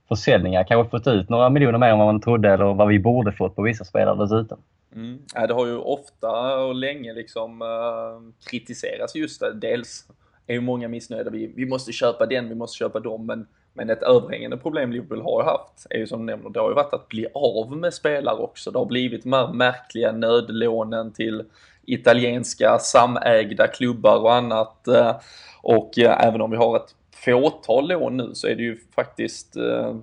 försäljningar. 0.07 0.63
Kanske 0.63 0.89
fått 0.89 1.07
ut 1.07 1.29
några 1.29 1.49
miljoner 1.49 1.77
mer 1.77 1.87
än 1.87 1.97
vad 1.97 2.07
man 2.07 2.21
trodde 2.21 2.49
eller 2.49 2.73
vad 2.73 2.87
vi 2.87 2.99
borde 2.99 3.31
fått 3.31 3.55
på 3.55 3.61
vissa 3.61 3.85
spelare 3.85 4.23
dessutom. 4.23 4.59
Mm. 4.95 5.19
Det 5.47 5.53
har 5.53 5.65
ju 5.65 5.77
ofta 5.77 6.57
och 6.57 6.75
länge 6.75 7.13
liksom 7.13 7.61
eh, 7.61 8.49
kritiserats 8.49 9.15
just 9.15 9.39
det. 9.39 9.53
Dels 9.53 10.05
är 10.47 10.53
ju 10.53 10.61
många 10.61 10.87
missnöjda. 10.87 11.29
Vi, 11.29 11.53
vi 11.55 11.65
måste 11.65 11.91
köpa 11.91 12.25
den, 12.25 12.49
vi 12.49 12.55
måste 12.55 12.77
köpa 12.77 12.99
dem. 12.99 13.25
Men, 13.25 13.47
men 13.73 13.89
ett 13.89 14.03
överhängande 14.03 14.57
problem 14.57 14.91
Liverpool 14.91 15.21
har 15.21 15.43
haft 15.43 15.87
är 15.89 15.97
ju 15.97 16.07
som 16.07 16.19
du 16.19 16.25
nämner, 16.25 16.49
det 16.49 16.59
har 16.59 16.69
ju 16.69 16.75
varit 16.75 16.93
att 16.93 17.07
bli 17.07 17.27
av 17.33 17.77
med 17.77 17.93
spelare 17.93 18.37
också. 18.37 18.71
Det 18.71 18.79
har 18.79 18.85
blivit 18.85 19.23
de 19.23 19.33
här 19.33 19.53
märkliga 19.53 20.11
nödlånen 20.11 21.13
till 21.13 21.43
italienska 21.85 22.79
samägda 22.79 23.67
klubbar 23.67 24.19
och 24.19 24.33
annat. 24.33 24.85
Uh, 24.87 25.11
och 25.61 25.93
uh, 25.97 26.25
även 26.25 26.41
om 26.41 26.51
vi 26.51 26.57
har 26.57 26.75
ett 26.75 26.95
fåtal 27.25 27.87
lån 27.87 28.17
nu 28.17 28.29
så 28.33 28.47
är 28.47 28.55
det 28.55 28.63
ju 28.63 28.77
faktiskt 28.95 29.55
eh, 29.55 29.95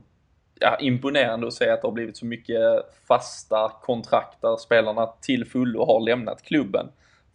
ja, 0.61 0.77
imponerande 0.81 1.47
att 1.47 1.55
se 1.55 1.71
att 1.71 1.83
det 1.83 1.89
har 1.89 1.93
blivit 1.93 2.17
så 2.17 2.27
mycket 2.27 2.61
fasta 3.09 3.73
kontrakt 3.83 4.43
där 4.43 4.57
spelarna 4.57 5.07
till 5.07 5.45
fullo 5.45 5.85
har 5.85 6.01
lämnat 6.01 6.43
klubben. 6.43 6.87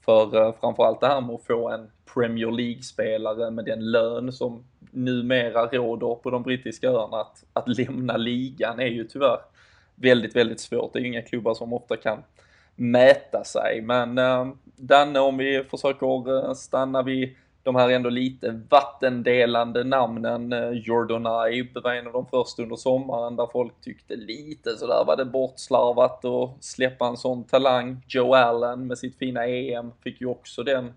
För 0.05 0.41
eh, 0.41 0.53
framförallt 0.59 1.01
det 1.01 1.07
här 1.07 1.21
med 1.21 1.35
att 1.35 1.45
få 1.45 1.69
en 1.69 1.89
Premier 2.13 2.51
League-spelare 2.51 3.51
med 3.51 3.65
den 3.65 3.91
lön 3.91 4.31
som 4.31 4.63
numera 4.91 5.65
råder 5.65 6.15
på 6.15 6.29
de 6.29 6.43
brittiska 6.43 6.89
öarna 6.89 7.17
att, 7.17 7.43
att 7.53 7.77
lämna 7.77 8.17
ligan 8.17 8.79
är 8.79 8.87
ju 8.87 9.03
tyvärr 9.03 9.39
väldigt, 9.95 10.35
väldigt 10.35 10.59
svårt. 10.59 10.93
Det 10.93 10.99
är 10.99 11.01
ju 11.01 11.07
inga 11.07 11.21
klubbar 11.21 11.53
som 11.53 11.73
ofta 11.73 11.97
kan 11.97 12.23
mäta 12.75 13.43
sig. 13.43 13.81
Men 13.81 14.17
eh, 14.17 14.47
Danne, 14.75 15.19
om 15.19 15.37
vi 15.37 15.63
försöker 15.63 16.45
eh, 16.45 16.53
stanna 16.53 17.01
vid 17.01 17.35
de 17.63 17.75
här 17.75 17.89
ändå 17.89 18.10
lite 18.10 18.62
vattendelande 18.70 19.84
namnen. 19.84 20.53
Eh, 20.53 20.70
Jordan 20.70 21.53
Ibe 21.53 21.79
var 21.79 21.93
en 21.93 22.08
av 22.08 22.13
de 22.13 22.25
första 22.25 22.63
under 22.63 22.75
sommaren 22.75 23.36
där 23.36 23.48
folk 23.51 23.82
tyckte 23.82 24.15
lite 24.15 24.77
sådär 24.77 25.03
var 25.08 25.17
det 25.17 25.25
bortslarvat 25.25 26.25
att 26.25 26.63
släppa 26.63 27.08
en 27.08 27.17
sån 27.17 27.43
talang. 27.43 28.05
Joe 28.08 28.34
Allen 28.34 28.88
med 28.88 28.98
sitt 28.98 29.17
fina 29.17 29.48
EM 29.48 29.91
fick 30.03 30.22
ju 30.22 30.27
också 30.27 30.63
den 30.63 30.93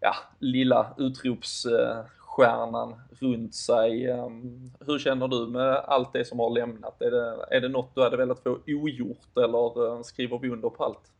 ja, 0.00 0.14
lilla 0.38 0.94
utropsstjärnan 0.98 2.94
runt 3.20 3.54
sig. 3.54 4.10
Ehm, 4.10 4.70
hur 4.86 4.98
känner 4.98 5.28
du 5.28 5.46
med 5.46 5.76
allt 5.76 6.12
det 6.12 6.24
som 6.24 6.38
har 6.38 6.50
lämnat? 6.50 7.02
Är 7.02 7.10
det, 7.10 7.36
är 7.50 7.60
det 7.60 7.68
något 7.68 7.94
du 7.94 8.02
hade 8.02 8.16
velat 8.16 8.42
få 8.42 8.58
ogjort 8.66 9.36
eller 9.36 9.86
eh, 9.86 10.02
skriver 10.02 10.38
vi 10.38 10.48
under 10.48 10.68
på 10.68 10.84
allt? 10.84 11.12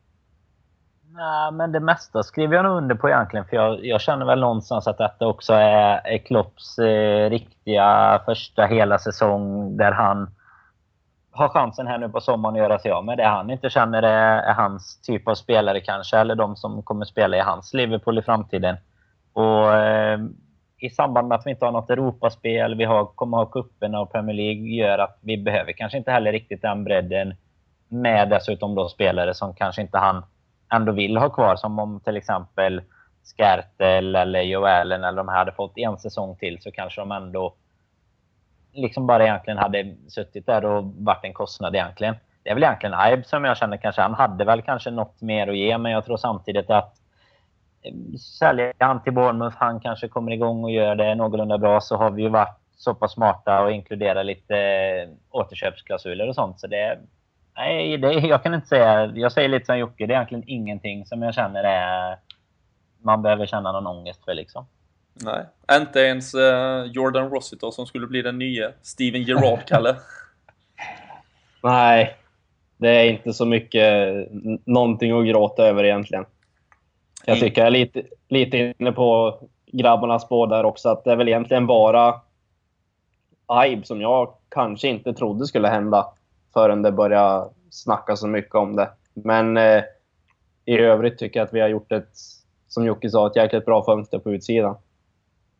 Nej, 1.14 1.52
men 1.52 1.72
det 1.72 1.80
mesta 1.80 2.22
skriver 2.22 2.56
jag 2.56 2.64
nog 2.64 2.76
under 2.76 2.94
på 2.94 3.08
egentligen. 3.08 3.46
För 3.46 3.56
jag, 3.56 3.84
jag 3.86 4.00
känner 4.00 4.26
väl 4.26 4.40
någonstans 4.40 4.86
att 4.86 4.98
detta 4.98 5.26
också 5.26 5.52
är, 5.52 6.00
är 6.04 6.18
Klopps 6.18 6.78
eh, 6.78 7.30
riktiga 7.30 8.20
första 8.24 8.66
hela 8.66 8.98
säsong 8.98 9.76
där 9.76 9.92
han 9.92 10.30
har 11.30 11.48
chansen 11.48 11.86
här 11.86 11.98
nu 11.98 12.08
på 12.08 12.20
sommaren 12.20 12.54
att 12.54 12.58
göra 12.58 12.78
sig 12.78 12.90
av 12.90 13.04
med 13.04 13.18
det 13.18 13.26
han 13.26 13.50
inte 13.50 13.70
känner 13.70 14.02
är, 14.02 14.42
är, 14.42 14.54
hans 14.54 15.00
typ 15.00 15.28
av 15.28 15.34
spelare 15.34 15.80
kanske. 15.80 16.18
Eller 16.18 16.34
de 16.34 16.56
som 16.56 16.82
kommer 16.82 17.04
spela 17.04 17.36
i 17.36 17.40
hans 17.40 17.74
Liverpool 17.74 18.18
i 18.18 18.22
framtiden. 18.22 18.76
Och 19.32 19.74
eh, 19.74 20.20
i 20.78 20.90
samband 20.90 21.28
med 21.28 21.38
att 21.38 21.46
vi 21.46 21.50
inte 21.50 21.64
har 21.64 21.72
något 21.72 21.90
Europaspel, 21.90 22.74
vi 22.74 22.84
har, 22.84 23.04
kommer 23.04 23.36
ha 23.36 23.46
cuperna 23.46 24.00
och 24.00 24.12
Premier 24.12 24.36
League 24.36 24.68
gör 24.68 24.98
att 24.98 25.18
vi 25.20 25.36
behöver 25.36 25.72
kanske 25.72 25.98
inte 25.98 26.10
heller 26.10 26.32
riktigt 26.32 26.62
den 26.62 26.84
bredden. 26.84 27.34
Med 27.88 28.28
dessutom 28.28 28.74
då 28.74 28.88
spelare 28.88 29.34
som 29.34 29.54
kanske 29.54 29.82
inte 29.82 29.98
han 29.98 30.22
ändå 30.72 30.92
vill 30.92 31.16
ha 31.16 31.30
kvar. 31.30 31.56
Som 31.56 31.78
om 31.78 32.00
till 32.00 32.16
exempel 32.16 32.82
Skertel 33.24 34.16
eller 34.16 34.40
Joellen 34.40 35.04
eller 35.04 35.16
de 35.16 35.28
här 35.28 35.38
hade 35.38 35.52
fått 35.52 35.78
en 35.78 35.98
säsong 35.98 36.36
till 36.36 36.62
så 36.62 36.70
kanske 36.70 37.00
de 37.00 37.12
ändå 37.12 37.54
liksom 38.72 39.06
bara 39.06 39.24
egentligen 39.24 39.58
hade 39.58 39.94
suttit 40.08 40.46
där 40.46 40.64
och 40.64 40.84
varit 40.84 41.24
en 41.24 41.32
kostnad 41.32 41.74
egentligen. 41.74 42.14
Det 42.42 42.50
är 42.50 42.54
väl 42.54 42.62
egentligen 42.62 43.12
Ibe 43.12 43.24
som 43.24 43.44
jag 43.44 43.56
känner 43.56 43.76
kanske, 43.76 44.02
han 44.02 44.14
hade 44.14 44.44
väl 44.44 44.62
kanske 44.62 44.90
något 44.90 45.22
mer 45.22 45.48
att 45.48 45.56
ge 45.56 45.78
men 45.78 45.92
jag 45.92 46.04
tror 46.04 46.16
samtidigt 46.16 46.70
att 46.70 46.96
eh, 47.82 48.18
säljer 48.38 48.72
han 48.78 49.02
till 49.02 49.12
Bournemouth, 49.12 49.56
han 49.58 49.80
kanske 49.80 50.08
kommer 50.08 50.32
igång 50.32 50.64
och 50.64 50.70
gör 50.70 50.94
det 50.94 51.14
någorlunda 51.14 51.58
bra 51.58 51.80
så 51.80 51.96
har 51.96 52.10
vi 52.10 52.22
ju 52.22 52.28
varit 52.28 52.58
så 52.76 52.94
pass 52.94 53.12
smarta 53.12 53.62
och 53.62 53.72
inkluderat 53.72 54.26
lite 54.26 54.56
eh, 54.56 55.08
återköpsklausuler 55.30 56.28
och 56.28 56.34
sånt. 56.34 56.60
Så 56.60 56.66
det, 56.66 56.98
Nej, 57.56 57.98
det, 57.98 58.12
jag 58.12 58.42
kan 58.42 58.54
inte 58.54 58.66
säga. 58.66 59.06
Jag 59.14 59.32
säger 59.32 59.48
lite 59.48 59.66
som 59.66 59.78
Jocke, 59.78 60.06
det 60.06 60.12
är 60.12 60.16
egentligen 60.16 60.44
ingenting 60.46 61.06
som 61.06 61.22
jag 61.22 61.34
känner 61.34 61.64
är 61.64 62.18
man 63.02 63.22
behöver 63.22 63.46
känna 63.46 63.72
någon 63.72 63.86
ångest 63.86 64.24
för 64.24 64.34
liksom. 64.34 64.66
Nej, 65.14 65.44
inte 65.72 66.00
ens 66.00 66.34
uh, 66.34 66.84
Jordan 66.92 67.30
Rossiter 67.30 67.70
som 67.70 67.86
skulle 67.86 68.06
bli 68.06 68.22
den 68.22 68.38
nya 68.38 68.72
Steven 68.82 69.22
Gerrard, 69.22 69.66
Kalle. 69.66 69.96
Nej, 71.62 72.16
det 72.76 72.88
är 72.88 73.10
inte 73.10 73.32
så 73.32 73.46
mycket 73.46 74.28
någonting 74.64 75.12
att 75.12 75.26
gråta 75.26 75.62
över 75.66 75.84
egentligen. 75.84 76.24
Jag 77.24 77.40
tycker 77.40 77.60
jag 77.60 77.66
är 77.66 77.70
lite, 77.70 78.02
lite 78.28 78.74
inne 78.78 78.92
på 78.92 79.38
grabbarnas 79.66 80.22
spår 80.22 80.46
där 80.46 80.64
också, 80.64 80.88
att 80.88 81.04
det 81.04 81.12
är 81.12 81.16
väl 81.16 81.28
egentligen 81.28 81.66
bara 81.66 82.20
Aib 83.46 83.86
som 83.86 84.00
jag 84.00 84.34
kanske 84.48 84.88
inte 84.88 85.14
trodde 85.14 85.46
skulle 85.46 85.68
hända 85.68 86.12
förrän 86.52 86.82
det 86.82 86.92
började 86.92 87.48
snacka 87.70 88.16
så 88.16 88.26
mycket 88.26 88.54
om 88.54 88.76
det. 88.76 88.88
Men 89.14 89.56
eh, 89.56 89.82
i 90.64 90.78
övrigt 90.78 91.18
tycker 91.18 91.40
jag 91.40 91.46
att 91.46 91.54
vi 91.54 91.60
har 91.60 91.68
gjort 91.68 91.92
ett, 91.92 92.12
som 92.68 92.84
Jocke 92.84 93.10
sa, 93.10 93.26
ett 93.26 93.36
jäkligt 93.36 93.64
bra 93.64 93.84
fönster 93.84 94.18
på 94.18 94.32
utsidan. 94.32 94.76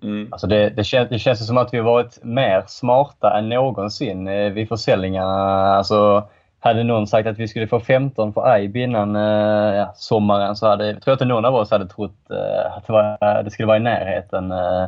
Mm. 0.03 0.29
Alltså 0.31 0.47
det, 0.47 0.71
det, 0.71 0.85
kän, 0.85 1.07
det 1.11 1.19
känns 1.19 1.47
som 1.47 1.59
att 1.59 1.75
vi 1.75 1.79
har 1.79 1.85
varit 1.85 2.25
mer 2.25 2.65
smarta 2.67 3.39
än 3.39 3.49
någonsin 3.49 4.29
eh, 4.29 4.53
vid 4.53 4.69
försäljningarna. 4.69 5.75
Alltså, 5.75 6.29
hade 6.59 6.85
någon 6.85 7.07
sagt 7.07 7.29
att 7.29 7.39
vi 7.39 7.49
skulle 7.49 7.67
få 7.67 7.81
15 7.81 8.33
för 8.33 8.53
AIB 8.53 8.77
innan 8.77 9.17
eh, 9.17 9.75
ja, 9.75 9.93
sommaren 9.97 10.57
så 10.57 10.67
hade, 10.67 10.87
jag 10.87 11.03
tror 11.03 11.13
inte 11.13 11.25
någon 11.25 11.45
av 11.45 11.55
oss 11.55 11.71
hade 11.71 11.89
trott 11.89 12.31
eh, 12.31 12.77
att 12.77 12.87
det, 12.87 12.93
var, 12.93 13.43
det, 13.43 13.51
skulle 13.51 13.67
vara 13.67 13.77
i 13.77 13.81
närheten. 13.81 14.53
Eh. 14.53 14.85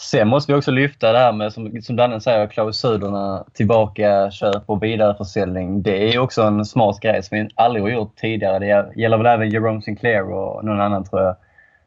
Sen 0.00 0.28
måste 0.28 0.52
vi 0.52 0.58
också 0.58 0.70
lyfta 0.70 1.12
det 1.12 1.18
här 1.18 1.32
med, 1.32 1.52
som, 1.52 1.82
som 1.82 1.96
Danne 1.96 2.20
säger, 2.20 2.46
klausulerna 2.46 3.44
tillbaka, 3.52 4.30
köp 4.30 4.62
och 4.66 4.82
vidareförsäljning. 4.82 5.82
Det 5.82 6.14
är 6.14 6.18
också 6.18 6.42
en 6.42 6.64
smart 6.64 7.00
grej 7.00 7.22
som 7.22 7.38
vi 7.38 7.48
aldrig 7.54 7.82
har 7.82 7.90
gjort 7.90 8.16
tidigare. 8.16 8.58
Det 8.58 9.00
gäller 9.00 9.16
väl 9.16 9.26
även 9.26 9.50
Jerome 9.50 9.82
Sinclair 9.82 10.32
och 10.32 10.64
någon 10.64 10.80
annan 10.80 11.04
tror 11.04 11.22
jag. 11.22 11.36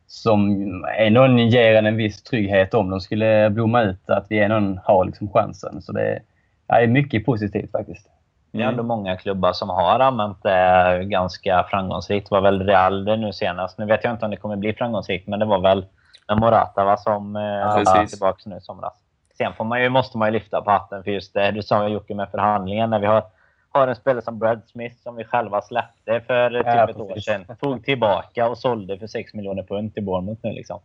Som 0.07 0.51
är 0.97 1.09
någon 1.09 1.37
ger 1.37 1.75
en 1.75 1.85
en 1.85 1.95
viss 1.95 2.23
trygghet 2.23 2.73
om 2.73 2.89
de 2.89 2.99
skulle 2.99 3.49
blomma 3.49 3.81
ut, 3.83 4.09
att 4.09 4.25
vi 4.29 4.39
är 4.39 4.49
någon 4.49 4.79
har 4.83 5.05
liksom 5.05 5.31
chansen. 5.31 5.81
Så 5.81 5.91
det 5.91 6.19
är 6.67 6.87
mycket 6.87 7.25
positivt 7.25 7.71
faktiskt. 7.71 8.09
Det 8.51 8.61
är 8.61 8.67
ändå 8.67 8.83
många 8.83 9.17
klubbar 9.17 9.53
som 9.53 9.69
har 9.69 9.99
använt 9.99 10.43
det 10.43 11.03
ganska 11.03 11.65
framgångsrikt. 11.69 12.29
Det 12.29 12.35
var 12.35 12.41
väl 12.41 12.65
Real 12.65 13.05
det 13.05 13.17
nu 13.17 13.33
senast. 13.33 13.77
Nu 13.77 13.85
vet 13.85 14.03
jag 14.03 14.13
inte 14.13 14.25
om 14.25 14.31
det 14.31 14.37
kommer 14.37 14.55
bli 14.55 14.73
framgångsrikt, 14.73 15.27
men 15.27 15.39
det 15.39 15.45
var 15.45 15.59
väl 15.59 15.85
Morata 16.35 16.85
va, 16.85 16.97
som 16.97 17.35
eh, 17.35 17.41
ja, 17.41 17.83
var 17.85 18.05
tillbaka 18.05 18.41
nu 18.45 18.57
i 18.57 18.61
somras. 18.61 18.93
Sen 19.37 19.53
får 19.53 19.65
man 19.65 19.81
ju, 19.81 19.89
måste 19.89 20.17
man 20.17 20.27
ju 20.27 20.31
lyfta 20.31 20.61
på 20.61 20.71
hatten 20.71 21.03
för 21.03 21.11
just 21.11 21.33
det 21.33 21.51
du 21.51 21.61
sa 21.61 21.87
Jocke 21.87 22.15
med 22.15 22.29
förhandlingen. 22.29 22.89
När 22.89 22.99
vi 22.99 23.05
har, 23.05 23.23
har 23.69 23.87
en 23.87 23.95
spelare 23.95 24.21
som 24.21 24.39
Brad 24.39 24.61
Smith 24.65 24.95
som 25.03 25.15
vi 25.15 25.23
själva 25.23 25.61
släppte 25.61 26.21
för 26.27 26.51
ja, 26.51 26.87
typ 26.87 26.95
ett 26.95 27.01
år 27.01 27.19
sedan. 27.19 27.45
Tog 27.61 27.85
tillbaka 27.85 28.49
och 28.49 28.57
sålde 28.57 28.97
för 28.97 29.07
6 29.07 29.33
miljoner 29.33 29.63
pund 29.63 29.93
till 29.93 30.03
Bournemouth 30.03 30.39
nu 30.43 30.51
liksom. 30.51 30.79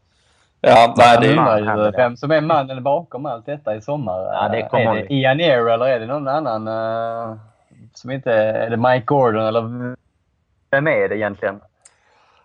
Ja, 0.61 0.95
nej, 0.97 1.19
det 1.21 1.27
är 1.27 1.85
ju 1.85 1.91
vem 1.91 2.17
som 2.17 2.31
är 2.31 2.41
mannen 2.41 2.83
bakom 2.83 3.27
allt 3.27 3.47
detta 3.47 3.75
i 3.75 3.83
sommar. 3.83 4.19
Ja, 4.19 4.49
det 4.49 4.61
är 4.61 4.95
det 4.95 5.15
Ian 5.15 5.41
Ear 5.41 5.71
eller 5.71 5.87
är 5.87 6.01
det 6.01 6.07
någon 6.07 6.29
annan? 6.29 6.69
Uh 6.69 7.37
som 7.99 8.11
inte... 8.11 8.33
Är 8.33 8.71
det 8.71 8.77
Mike 8.77 9.05
Gordon 9.05 9.47
eller 9.47 9.63
vem 10.71 10.87
är 10.87 11.09
det 11.09 11.17
egentligen? 11.17 11.61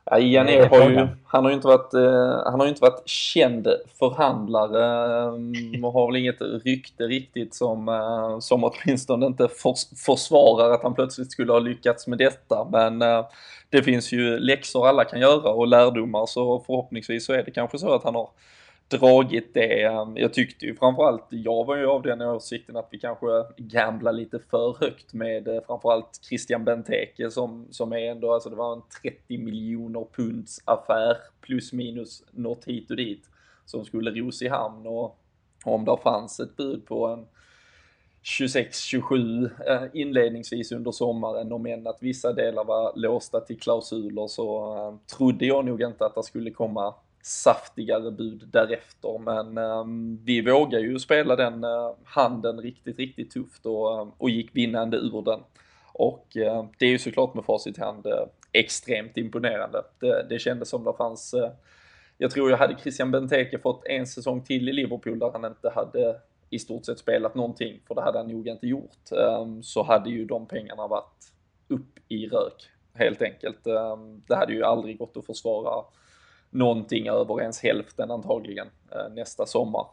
Ja, 0.05 0.19
Ear 0.19 0.69
har 0.69 0.89
ju, 0.89 1.07
han 1.25 1.43
har 1.43 1.51
ju 1.51 1.55
inte 1.55 1.67
varit, 1.67 1.93
eh, 1.93 2.51
han 2.51 2.59
har 2.59 2.67
inte 2.67 2.81
varit 2.81 3.07
känd 3.07 3.67
förhandlare 3.99 5.23
eh, 5.23 5.85
och 5.85 5.93
har 5.93 6.07
väl 6.07 6.15
inget 6.15 6.41
rykte 6.41 7.03
riktigt 7.03 7.55
som, 7.55 7.89
eh, 7.89 8.39
som 8.39 8.63
åtminstone 8.63 9.25
inte 9.25 9.47
förs 9.47 10.05
försvarar 10.05 10.71
att 10.71 10.83
han 10.83 10.93
plötsligt 10.93 11.31
skulle 11.31 11.51
ha 11.51 11.59
lyckats 11.59 12.07
med 12.07 12.17
detta. 12.17 12.67
Men 12.71 13.01
eh, 13.01 13.25
det 13.69 13.83
finns 13.83 14.11
ju 14.11 14.39
läxor 14.39 14.87
alla 14.87 15.03
kan 15.03 15.19
göra 15.19 15.49
och 15.49 15.67
lärdomar 15.67 16.25
så 16.25 16.59
förhoppningsvis 16.59 17.25
så 17.25 17.33
är 17.33 17.43
det 17.43 17.51
kanske 17.51 17.77
så 17.77 17.93
att 17.93 18.03
han 18.03 18.15
har 18.15 18.29
dragit 18.91 19.53
det. 19.53 19.83
Ehm, 19.83 20.17
jag 20.17 20.33
tyckte 20.33 20.65
ju 20.65 20.75
framförallt, 20.75 21.25
jag 21.29 21.65
var 21.65 21.75
ju 21.75 21.85
av 21.85 22.01
den 22.01 22.21
åsikten 22.21 22.77
att 22.77 22.87
vi 22.91 22.99
kanske 22.99 23.27
gamblar 23.57 24.13
lite 24.13 24.39
för 24.39 24.77
högt 24.79 25.13
med 25.13 25.47
eh, 25.47 25.61
framförallt 25.67 26.19
Christian 26.29 26.65
Benteke 26.65 27.31
som, 27.31 27.67
som 27.71 27.93
är 27.93 28.11
ändå, 28.11 28.33
alltså 28.33 28.49
det 28.49 28.55
var 28.55 28.73
en 28.73 28.81
30 29.01 29.37
miljoner 29.37 30.05
punds 30.15 30.61
affär 30.65 31.17
plus 31.41 31.73
minus 31.73 32.23
något 32.31 32.65
hit 32.65 32.91
och 32.91 32.97
dit 32.97 33.29
som 33.65 33.85
skulle 33.85 34.11
ros 34.11 34.41
i 34.41 34.47
hamn 34.47 34.87
och 34.87 35.17
om 35.65 35.85
det 35.85 35.97
fanns 36.03 36.39
ett 36.39 36.57
bud 36.57 36.85
på 36.85 37.07
en 37.07 37.25
26-27 38.23 39.49
eh, 39.67 39.83
inledningsvis 39.93 40.71
under 40.71 40.91
sommaren, 40.91 41.51
om 41.51 41.65
än 41.65 41.87
att 41.87 41.97
vissa 42.03 42.33
delar 42.33 42.63
var 42.63 42.91
låsta 42.95 43.39
till 43.39 43.59
klausuler 43.59 44.27
så 44.27 44.75
eh, 44.75 45.15
trodde 45.17 45.45
jag 45.45 45.65
nog 45.65 45.81
inte 45.81 46.05
att 46.05 46.15
det 46.15 46.23
skulle 46.23 46.51
komma 46.51 46.93
saftigare 47.21 48.11
bud 48.11 48.47
därefter. 48.51 49.17
Men 49.19 49.57
um, 49.57 50.19
vi 50.23 50.41
vågar 50.41 50.79
ju 50.79 50.99
spela 50.99 51.35
den 51.35 51.63
uh, 51.63 51.93
handen 52.03 52.61
riktigt, 52.61 52.99
riktigt 52.99 53.31
tufft 53.31 53.65
och, 53.65 53.99
eh, 53.99 54.07
och 54.17 54.29
gick 54.29 54.55
vinnande 54.55 54.97
ur 54.97 55.21
den. 55.21 55.39
Och 55.93 56.27
uh, 56.35 56.65
det 56.79 56.85
är 56.85 56.89
ju 56.89 56.99
såklart 56.99 57.33
med 57.33 57.45
facit 57.45 57.77
i 57.77 57.81
hand 57.81 58.07
extremt 58.51 59.17
imponerande. 59.17 59.83
Det, 59.99 60.25
det 60.29 60.39
kändes 60.39 60.69
som 60.69 60.83
det 60.83 60.93
fanns 60.97 61.35
jag 62.17 62.31
tror 62.31 62.49
jag 62.49 62.57
hade 62.57 62.77
Christian 62.81 63.11
Benteke 63.11 63.59
fått 63.59 63.85
en 63.85 64.07
säsong 64.07 64.43
till 64.43 64.69
i 64.69 64.73
Liverpool 64.73 65.19
där 65.19 65.31
han 65.31 65.45
inte 65.45 65.69
hade 65.75 66.15
i 66.49 66.59
stort 66.59 66.85
sett 66.85 66.99
spelat 66.99 67.35
någonting, 67.35 67.79
för 67.87 67.95
det 67.95 68.01
hade 68.01 68.17
han 68.17 68.27
nog 68.27 68.47
inte 68.47 68.67
gjort, 68.67 69.11
um, 69.11 69.63
så 69.63 69.83
hade 69.83 70.09
ju 70.09 70.25
de 70.25 70.45
pengarna 70.45 70.87
varit 70.87 71.33
upp 71.67 71.99
i 72.07 72.27
rök 72.27 72.71
helt 72.93 73.21
enkelt. 73.21 73.67
Ehm, 73.67 74.23
det 74.27 74.35
hade 74.35 74.53
ju 74.53 74.63
aldrig 74.63 74.97
gått 74.97 75.17
att 75.17 75.25
försvara 75.25 75.85
någonting 76.51 77.07
över 77.07 77.41
ens 77.41 77.63
hälften 77.63 78.11
antagligen 78.11 78.67
eh, 78.91 79.13
nästa 79.13 79.45
sommar. 79.45 79.85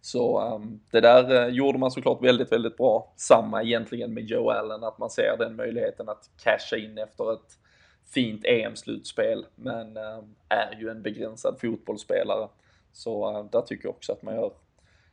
Så 0.00 0.54
um, 0.54 0.80
det 0.90 1.00
där 1.00 1.46
uh, 1.46 1.54
gjorde 1.54 1.78
man 1.78 1.90
såklart 1.90 2.22
väldigt, 2.22 2.52
väldigt 2.52 2.76
bra. 2.76 3.12
Samma 3.16 3.62
egentligen 3.62 4.14
med 4.14 4.24
Joe 4.24 4.50
Allen, 4.50 4.84
att 4.84 4.98
man 4.98 5.10
ser 5.10 5.36
den 5.38 5.56
möjligheten 5.56 6.08
att 6.08 6.30
casha 6.44 6.76
in 6.76 6.98
efter 6.98 7.32
ett 7.32 7.58
fint 8.06 8.44
EM-slutspel, 8.44 9.46
men 9.54 9.96
um, 9.96 10.34
är 10.48 10.78
ju 10.80 10.88
en 10.88 11.02
begränsad 11.02 11.60
fotbollsspelare. 11.60 12.48
Så 12.92 13.38
uh, 13.38 13.50
där 13.50 13.60
tycker 13.60 13.84
jag 13.84 13.94
också 13.94 14.12
att 14.12 14.22
man 14.22 14.34
gör 14.34 14.52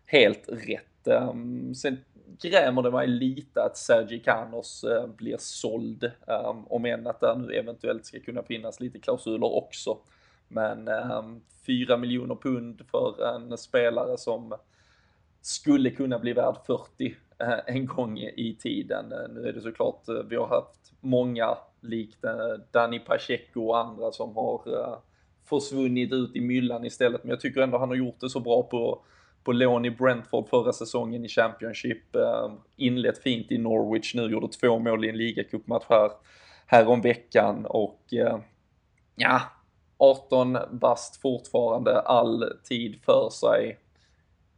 helt 0.06 0.50
rätt. 0.50 1.08
Um, 1.08 1.76
sen 1.76 1.98
grämer 2.42 2.82
det 2.82 2.92
mig 2.92 3.08
lite 3.08 3.64
att 3.64 3.78
Sergi 3.78 4.20
Canos 4.20 4.84
uh, 4.84 5.08
blir 5.08 5.38
såld, 5.40 6.12
um, 6.28 6.68
om 6.68 6.86
än 6.86 7.08
att 7.08 7.20
det 7.20 7.38
nu 7.38 7.54
eventuellt 7.54 8.06
ska 8.06 8.20
kunna 8.20 8.44
finnas 8.44 8.80
lite 8.80 9.00
klausuler 9.00 9.56
också. 9.56 9.98
Men 10.52 10.88
eh, 10.88 11.24
4 11.66 11.98
miljoner 11.98 12.36
pund 12.36 12.82
för 12.92 13.36
en 13.36 13.58
spelare 13.58 14.18
som 14.18 14.54
skulle 15.42 15.90
kunna 15.90 16.20
bli 16.20 16.34
värd 16.34 16.56
40 16.68 17.16
eh, 17.40 17.60
en 17.66 17.86
gång 17.86 18.20
i 18.20 18.58
tiden. 18.60 19.12
Eh, 19.12 19.30
nu 19.30 19.48
är 19.48 19.54
det 19.54 19.62
såklart, 19.62 20.04
vi 20.30 20.36
har 20.36 20.48
haft 20.48 20.94
många 21.00 21.58
likt 21.82 22.26
Danny 22.72 23.00
Pacheco 23.00 23.68
och 23.68 23.78
andra 23.78 24.12
som 24.12 24.36
har 24.36 24.62
försvunnit 25.50 26.14
ut 26.14 26.36
i 26.36 26.42
myllan 26.42 26.86
istället. 26.86 27.24
Men 27.24 27.30
jag 27.30 27.40
tycker 27.40 27.62
ändå 27.62 27.78
han 27.78 27.90
har 27.90 27.96
gjort 27.96 28.20
det 28.20 28.30
så 28.30 28.40
bra 28.40 28.64
på, 28.64 29.02
på 29.44 29.52
lån 29.52 29.86
i 29.86 29.92
Brentford 29.92 30.50
förra 30.50 30.74
säsongen 30.74 31.26
i 31.26 31.28
Championship. 31.28 32.16
Inlett 32.76 33.18
fint 33.18 33.52
i 33.52 33.58
Norwich 33.58 34.16
nu, 34.16 34.22
gjorde 34.22 34.48
två 34.48 34.80
mål 34.80 35.06
i 35.06 35.10
en 35.10 35.18
ligacupmatch 35.18 35.86
här, 35.90 36.12
här 36.66 36.88
om 36.88 37.02
veckan 37.02 37.66
och 37.66 38.14
ja, 39.16 39.42
18 40.02 40.58
bast 40.72 41.22
fortfarande, 41.22 42.00
all 42.00 42.46
tid 42.64 43.00
för 43.06 43.30
sig. 43.30 43.78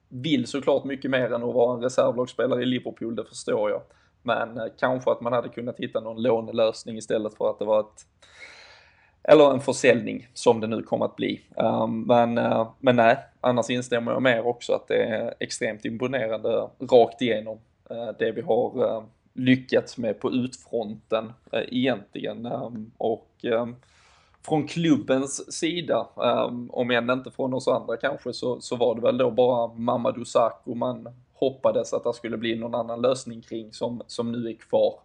Vill 0.09 0.47
såklart 0.47 0.83
mycket 0.83 1.11
mer 1.11 1.33
än 1.33 1.43
att 1.43 1.53
vara 1.53 1.75
en 1.75 1.81
reservlagsspelare 1.81 2.61
i 2.61 2.65
Liverpool, 2.65 3.15
det 3.15 3.25
förstår 3.25 3.69
jag. 3.69 3.81
Men 4.21 4.57
eh, 4.57 4.65
kanske 4.79 5.11
att 5.11 5.21
man 5.21 5.33
hade 5.33 5.49
kunnat 5.49 5.79
hitta 5.79 5.99
någon 5.99 6.21
lånelösning 6.21 6.97
istället 6.97 7.33
för 7.33 7.49
att 7.49 7.59
det 7.59 7.65
var 7.65 7.79
ett 7.79 8.05
eller 9.23 9.51
en 9.51 9.61
försäljning 9.61 10.27
som 10.33 10.59
det 10.59 10.67
nu 10.67 10.83
kommer 10.83 11.05
att 11.05 11.15
bli. 11.15 11.41
Eh, 11.57 11.87
men, 11.87 12.37
eh, 12.37 12.71
men 12.79 12.95
nej, 12.95 13.17
annars 13.41 13.69
instämmer 13.69 14.11
jag 14.11 14.21
mer 14.21 14.47
också 14.47 14.73
att 14.73 14.87
det 14.87 15.03
är 15.03 15.33
extremt 15.39 15.85
imponerande 15.85 16.69
rakt 16.79 17.21
igenom 17.21 17.59
det 18.19 18.31
vi 18.31 18.41
har 18.41 19.03
lyckats 19.33 19.97
med 19.97 20.19
på 20.19 20.31
utfronten 20.31 21.33
egentligen. 21.51 22.45
Och 22.97 23.45
från 24.45 24.67
klubbens 24.67 25.53
sida, 25.53 26.07
um, 26.15 26.69
om 26.71 26.91
än 26.91 27.09
inte 27.09 27.31
från 27.31 27.53
oss 27.53 27.67
andra 27.67 27.97
kanske, 27.97 28.33
så, 28.33 28.61
så 28.61 28.75
var 28.75 28.95
det 28.95 29.01
väl 29.01 29.17
då 29.17 29.31
bara 29.31 29.73
Mamadou 29.73 30.25
Sakho 30.25 30.75
man 30.75 31.09
hoppades 31.33 31.93
att 31.93 32.03
det 32.03 32.13
skulle 32.13 32.37
bli 32.37 32.55
någon 32.55 32.75
annan 32.75 33.01
lösning 33.01 33.41
kring 33.41 33.73
som, 33.73 34.01
som 34.07 34.31
nu 34.31 34.49
är 34.49 34.53
kvar 34.53 34.99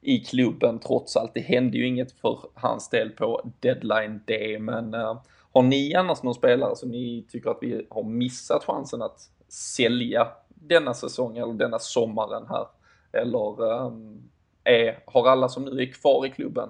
i 0.00 0.18
klubben 0.18 0.78
trots 0.78 1.16
allt. 1.16 1.34
Det 1.34 1.40
hände 1.40 1.78
ju 1.78 1.86
inget 1.86 2.12
för 2.12 2.38
hans 2.54 2.90
del 2.90 3.10
på 3.10 3.50
deadline 3.60 4.20
day, 4.26 4.58
men 4.58 4.94
uh, 4.94 5.20
har 5.52 5.62
ni 5.62 5.94
annars 5.94 6.22
någon 6.22 6.34
spelare 6.34 6.76
som 6.76 6.90
ni 6.90 7.26
tycker 7.30 7.50
att 7.50 7.58
vi 7.60 7.86
har 7.90 8.02
missat 8.02 8.64
chansen 8.64 9.02
att 9.02 9.20
sälja 9.48 10.28
denna 10.48 10.94
säsong 10.94 11.38
eller 11.38 11.52
denna 11.52 11.78
sommaren 11.78 12.46
här? 12.48 12.66
Eller 13.12 13.62
um, 13.62 14.30
är, 14.64 14.98
har 15.06 15.28
alla 15.28 15.48
som 15.48 15.64
nu 15.64 15.82
är 15.82 15.92
kvar 15.92 16.26
i 16.26 16.30
klubben 16.30 16.68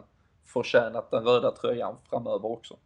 förtjänat 0.55 1.11
den 1.11 1.25
röda 1.25 1.51
tröjan 1.51 1.97
framöver 2.11 2.53
också. 2.53 2.77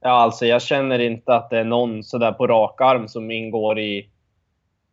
Ja, 0.00 0.10
alltså 0.10 0.46
jag 0.46 0.62
känner 0.62 0.98
inte 0.98 1.34
att 1.34 1.50
det 1.50 1.58
är 1.58 1.64
någon 1.64 2.04
sådär 2.04 2.32
på 2.32 2.46
rak 2.46 2.80
arm 2.80 3.08
som 3.08 3.30
ingår 3.30 3.78
i, 3.78 4.10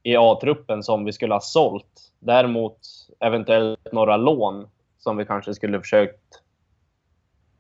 i 0.04 0.16
A-truppen 0.16 0.84
som 0.84 1.06
vi 1.06 1.14
skulle 1.14 1.34
ha 1.34 1.42
sålt. 1.42 2.12
Däremot 2.20 2.80
eventuellt 3.20 3.92
några 3.92 4.18
lån 4.18 4.68
som 5.00 5.18
vi 5.18 5.26
kanske 5.26 5.54
skulle 5.54 5.80
försökt 5.80 6.42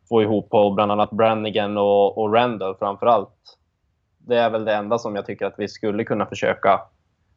få 0.10 0.21
ihop 0.21 0.49
på 0.49 0.71
bland 0.71 0.91
annat 0.91 1.12
Brannigan 1.12 1.77
och, 1.77 2.17
och 2.17 2.34
Randall 2.34 2.75
framför 2.75 3.06
allt. 3.06 3.58
Det 4.17 4.38
är 4.38 4.49
väl 4.49 4.65
det 4.65 4.73
enda 4.73 4.99
som 4.99 5.15
jag 5.15 5.25
tycker 5.25 5.45
att 5.45 5.56
vi 5.58 5.67
skulle 5.67 6.03
kunna 6.03 6.25
försöka 6.25 6.82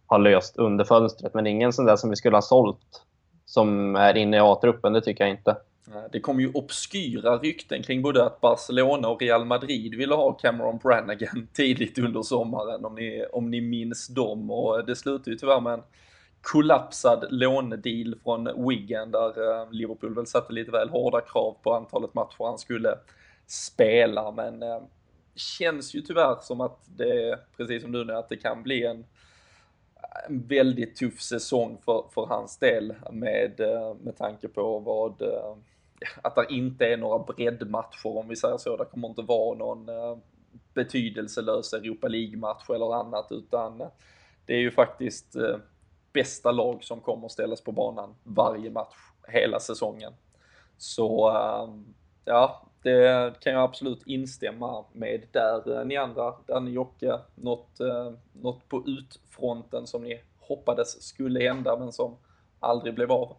ha 0.06 0.16
löst 0.16 0.56
under 0.56 0.84
fönstret. 0.84 1.34
Men 1.34 1.46
ingen 1.46 1.72
sån 1.72 1.84
där 1.84 1.96
som 1.96 2.10
vi 2.10 2.16
skulle 2.16 2.36
ha 2.36 2.42
sålt 2.42 3.06
som 3.46 3.96
är 3.96 4.16
inne 4.16 4.36
i 4.36 4.40
A-truppen, 4.40 4.92
det 4.92 5.00
tycker 5.00 5.24
jag 5.24 5.30
inte. 5.30 5.56
Det 6.12 6.20
kom 6.20 6.40
ju 6.40 6.52
obskyra 6.52 7.38
rykten 7.38 7.82
kring 7.82 8.02
både 8.02 8.24
att 8.24 8.40
Barcelona 8.40 9.08
och 9.08 9.22
Real 9.22 9.44
Madrid 9.44 9.94
ville 9.94 10.14
ha 10.14 10.32
Cameron 10.32 10.78
Branaghan 10.78 11.48
tidigt 11.52 11.98
under 11.98 12.22
sommaren 12.22 12.84
om 12.84 12.94
ni, 12.94 13.24
om 13.32 13.50
ni 13.50 13.60
minns 13.60 14.08
dem 14.08 14.50
och 14.50 14.86
det 14.86 14.96
slutade 14.96 15.30
ju 15.30 15.36
tyvärr 15.36 15.60
med 15.60 15.72
en 15.72 15.82
kollapsad 16.42 17.26
lånedeal 17.30 18.14
från 18.24 18.68
Wigan 18.68 19.10
där 19.10 19.60
eh, 19.62 19.70
Liverpool 19.70 20.14
väl 20.14 20.26
satte 20.26 20.52
lite 20.52 20.70
väl 20.70 20.88
hårda 20.88 21.20
krav 21.20 21.56
på 21.62 21.74
antalet 21.74 22.14
matcher 22.14 22.44
han 22.44 22.58
skulle 22.58 22.98
spela 23.46 24.30
men 24.30 24.62
eh, 24.62 24.82
känns 25.34 25.94
ju 25.94 26.00
tyvärr 26.00 26.36
som 26.42 26.60
att 26.60 26.80
det, 26.96 27.38
precis 27.56 27.82
som 27.82 27.92
du 27.92 28.04
nu, 28.04 28.12
att 28.12 28.28
det 28.28 28.36
kan 28.36 28.62
bli 28.62 28.86
en 28.86 29.04
en 30.28 30.46
väldigt 30.46 30.96
tuff 30.96 31.20
säsong 31.20 31.78
för, 31.84 32.04
för 32.14 32.26
hans 32.26 32.58
del 32.58 32.94
med, 33.12 33.60
eh, 33.60 33.94
med 33.94 34.16
tanke 34.16 34.48
på 34.48 34.78
vad 34.78 35.22
eh, 35.22 35.56
att 36.22 36.34
det 36.34 36.46
inte 36.50 36.86
är 36.86 36.96
några 36.96 37.18
breddmatcher 37.18 38.06
om 38.18 38.28
vi 38.28 38.36
säger 38.36 38.56
så. 38.56 38.76
Det 38.76 38.84
kommer 38.84 39.08
inte 39.08 39.22
vara 39.22 39.58
någon 39.58 39.88
eh, 39.88 40.18
betydelselös 40.74 41.72
Europa 41.72 42.08
League-match 42.08 42.70
eller 42.70 42.94
annat 42.94 43.26
utan 43.30 43.78
det 44.46 44.54
är 44.54 44.58
ju 44.58 44.70
faktiskt 44.70 45.36
bästa 46.12 46.52
lag 46.52 46.84
som 46.84 47.00
kommer 47.00 47.28
ställas 47.28 47.60
på 47.60 47.72
banan 47.72 48.14
varje 48.22 48.70
match 48.70 48.96
hela 49.28 49.60
säsongen. 49.60 50.12
Så 50.76 51.32
ja, 52.24 52.68
det 52.86 53.40
kan 53.40 53.52
jag 53.52 53.62
absolut 53.62 54.02
instämma 54.06 54.84
med 54.92 55.22
där. 55.32 55.78
Eh, 55.78 55.84
ni 55.86 55.96
andra, 55.96 56.32
Danne 56.46 56.70
Jocke, 56.70 57.18
något, 57.34 57.80
eh, 57.80 58.12
något 58.32 58.68
på 58.68 58.82
utfronten 58.86 59.86
som 59.86 60.04
ni 60.04 60.20
hoppades 60.48 61.02
skulle 61.02 61.40
hända 61.40 61.76
men 61.76 61.92
som 61.92 62.16
aldrig 62.60 62.94
blev 62.94 63.12
av? 63.12 63.36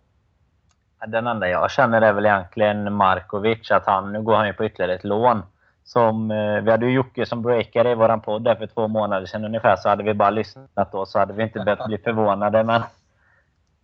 Den 1.08 1.28
enda 1.28 1.50
jag 1.50 1.72
känner 1.72 2.02
är 2.02 2.14
väl 2.14 2.26
egentligen 2.26 2.94
Markovic, 2.94 3.72
att 3.72 3.86
han, 3.86 4.14
nu 4.14 4.22
går 4.22 4.36
han 4.36 4.48
ju 4.48 4.54
på 4.54 4.66
ytterligare 4.66 4.96
ett 4.96 5.04
lån. 5.04 5.42
Som, 5.84 6.32
eh, 6.32 6.62
vi 6.62 6.72
hade 6.72 6.86
ju 6.86 6.92
Jocke 6.92 7.26
som 7.26 7.42
breakare 7.42 7.92
i 7.92 7.96
våran 7.96 8.22
podd 8.22 8.44
där 8.44 8.56
för 8.56 8.68
två 8.68 8.88
månader 8.88 9.26
sedan 9.26 9.46
ungefär, 9.46 9.76
så 9.76 9.90
hade 9.90 10.04
vi 10.04 10.14
bara 10.14 10.30
lyssnat 10.30 10.92
då 10.92 11.06
så 11.06 11.20
hade 11.20 11.34
vi 11.34 11.44
inte 11.44 11.60
behövt 11.60 11.86
bli 11.86 11.98
förvånade. 11.98 12.64
Men, 12.64 12.82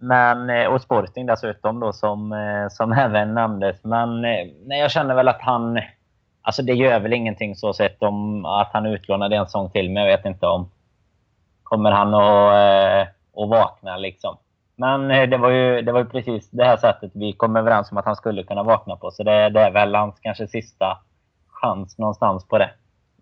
men, 0.04 0.50
eh, 0.50 0.66
och 0.66 0.82
Sporting 0.82 1.26
dessutom 1.26 1.80
då 1.80 1.94
som, 1.94 2.32
eh, 2.32 2.68
som 2.70 2.92
även 2.98 3.34
nämndes. 3.34 3.84
Men 3.84 4.26
eh, 4.26 4.48
nej, 4.66 4.80
jag 4.80 4.92
känner 4.92 5.16
väl 5.16 5.28
att 5.28 5.42
han... 5.42 5.80
Alltså 6.42 6.62
det 6.62 6.74
gör 6.74 7.00
väl 7.00 7.14
ingenting 7.14 7.56
så 7.56 7.74
sett 7.74 8.04
om 8.04 8.46
att 8.46 8.70
han 8.74 8.86
utlånade 8.86 9.36
en 9.36 9.48
sång 9.48 9.70
till, 9.70 9.90
men 9.90 10.04
jag 10.04 10.18
vet 10.18 10.26
inte 10.26 10.48
om... 10.48 10.70
Kommer 11.64 11.92
han 11.92 12.14
att, 12.14 13.08
att 13.38 13.50
vakna 13.50 13.98
liksom? 13.98 14.38
Men 14.76 15.30
det 15.30 15.38
var, 15.38 15.50
ju, 15.50 15.82
det 15.82 15.92
var 15.92 16.00
ju 16.00 16.06
precis 16.06 16.50
det 16.50 16.66
här 16.66 16.78
sättet 16.78 17.12
vi 17.14 17.34
kom 17.34 17.56
överens 17.56 17.92
om 17.92 17.98
att 17.98 18.06
han 18.06 18.16
skulle 18.16 18.44
kunna 18.44 18.64
vakna 18.64 18.96
på. 18.96 19.12
Så 19.12 19.24
det, 19.24 19.50
det 19.50 19.62
är 19.62 19.72
väl 19.72 19.96
hans 19.96 20.20
kanske 20.20 20.48
sista 20.48 20.98
chans 21.48 21.98
någonstans 21.98 22.48
på 22.48 22.58
det. 22.58 22.70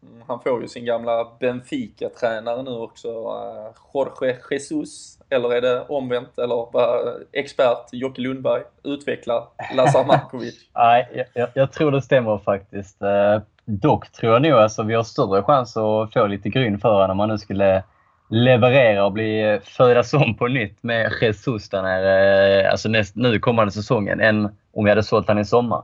Mm, 0.03 0.21
han 0.27 0.39
får 0.39 0.61
ju 0.61 0.67
sin 0.67 0.85
gamla 0.85 1.27
Benfica-tränare 1.39 2.63
nu 2.63 2.71
också, 2.71 3.07
eh, 3.07 3.71
Jorge 3.93 4.37
Jesus. 4.51 5.19
Eller 5.29 5.53
är 5.53 5.61
det 5.61 5.85
omvänt? 5.89 6.39
Eller 6.39 6.61
eh, 6.61 7.13
expert 7.31 7.89
Jocke 7.91 8.21
Lundberg 8.21 8.61
utvecklar 8.83 9.47
Lazar 9.75 10.05
Markovic? 10.05 10.55
Nej, 10.75 11.27
jag, 11.33 11.49
jag, 11.53 11.71
tror 11.71 11.91
det 11.91 12.01
stämmer 12.01 12.37
faktiskt. 12.37 13.01
Eh, 13.01 13.41
dock 13.65 14.11
tror 14.11 14.33
jag 14.33 14.41
nog 14.41 14.51
att 14.51 14.59
alltså, 14.59 14.83
vi 14.83 14.93
har 14.93 15.03
större 15.03 15.43
chans 15.43 15.77
att 15.77 16.13
få 16.13 16.27
lite 16.27 16.49
gryn 16.49 16.79
för 16.79 16.93
honom 16.93 17.11
om 17.11 17.17
man 17.17 17.29
nu 17.29 17.37
skulle 17.37 17.83
leverera 18.29 19.05
och 19.05 19.11
bli 19.11 19.59
födas 19.63 20.13
om 20.13 20.37
på 20.37 20.47
nytt 20.47 20.83
med 20.83 21.11
Jesus 21.21 21.69
den 21.69 21.85
här, 21.85 22.63
alltså 22.63 22.89
näst, 22.89 23.15
nu 23.15 23.39
kommande 23.39 23.71
säsongen 23.71 24.19
än 24.19 24.45
om 24.73 24.83
vi 24.83 24.89
hade 24.89 25.03
sålt 25.03 25.27
honom 25.27 25.41
i 25.41 25.45
sommar 25.45 25.83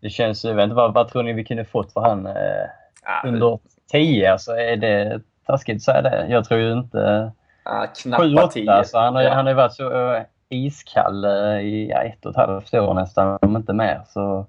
det 0.00 0.10
känns, 0.10 0.44
ju, 0.44 0.52
vad, 0.52 0.94
vad 0.94 1.08
tror 1.08 1.22
ni 1.22 1.32
vi 1.32 1.44
kunde 1.44 1.64
fått 1.64 1.92
för 1.92 2.00
han 2.00 2.26
ja, 3.04 3.28
under 3.28 3.58
10? 3.90 4.32
Alltså, 4.32 4.52
är 4.52 4.76
det 4.76 5.20
taskigt 5.46 5.76
att 5.76 5.82
säga 5.82 6.02
det? 6.02 6.26
Jag 6.28 6.44
tror 6.44 6.60
ju 6.60 6.72
inte... 6.72 7.32
Ja, 7.64 7.86
knappt 8.02 8.52
10. 8.52 8.70
Alltså, 8.70 8.98
han, 8.98 9.14
har, 9.14 9.22
ja. 9.22 9.34
han 9.34 9.46
har 9.46 9.54
varit 9.54 9.72
så 9.72 9.90
uh, 9.92 10.22
iskall 10.48 11.24
uh, 11.24 11.60
i 11.60 11.88
ja, 11.90 12.02
ett 12.02 12.24
och 12.24 12.30
ett 12.30 12.36
halvt 12.36 12.74
år 12.74 12.94
nästan, 12.94 13.38
om 13.42 13.56
inte 13.56 13.72
mer. 13.72 14.00
Så... 14.08 14.46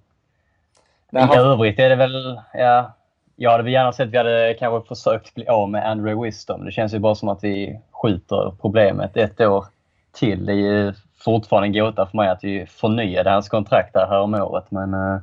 Nej, 1.10 1.30
I 1.34 1.38
övrigt 1.38 1.80
är 1.80 1.90
det 1.90 1.96
väl... 1.96 2.40
Ja, 2.54 2.92
jag 3.36 3.52
hade 3.52 3.72
gärna 3.72 3.92
sett 3.92 4.08
att 4.08 4.14
vi 4.14 4.18
hade 4.18 4.56
kanske 4.60 4.96
försökt 4.96 5.36
bli 5.36 5.48
av 5.48 5.70
med 5.70 5.90
Andrew 5.90 6.26
Wisdom. 6.26 6.66
Det 6.66 6.72
känns 6.72 6.94
ju 6.94 7.00
bara 7.00 7.16
som 7.16 7.30
att 7.30 7.44
vi 7.44 7.80
skjuter 7.92 8.54
problemet 8.62 9.18
ett 9.18 9.42
år 9.42 9.66
till. 10.14 10.46
Det 10.46 10.52
är 10.52 10.56
ju 10.56 10.94
fortfarande 11.20 11.68
en 11.68 11.86
gåta 11.86 12.06
för 12.06 12.18
mig 12.18 12.30
att 12.30 12.44
vi 12.44 12.66
förnyade 12.66 13.30
hans 13.30 13.50
kontrakt 13.50 13.94
där 13.94 14.08
här 14.08 14.20
om 14.20 14.34
året. 14.34 14.66
Men 14.70 14.94
uh, 14.94 15.20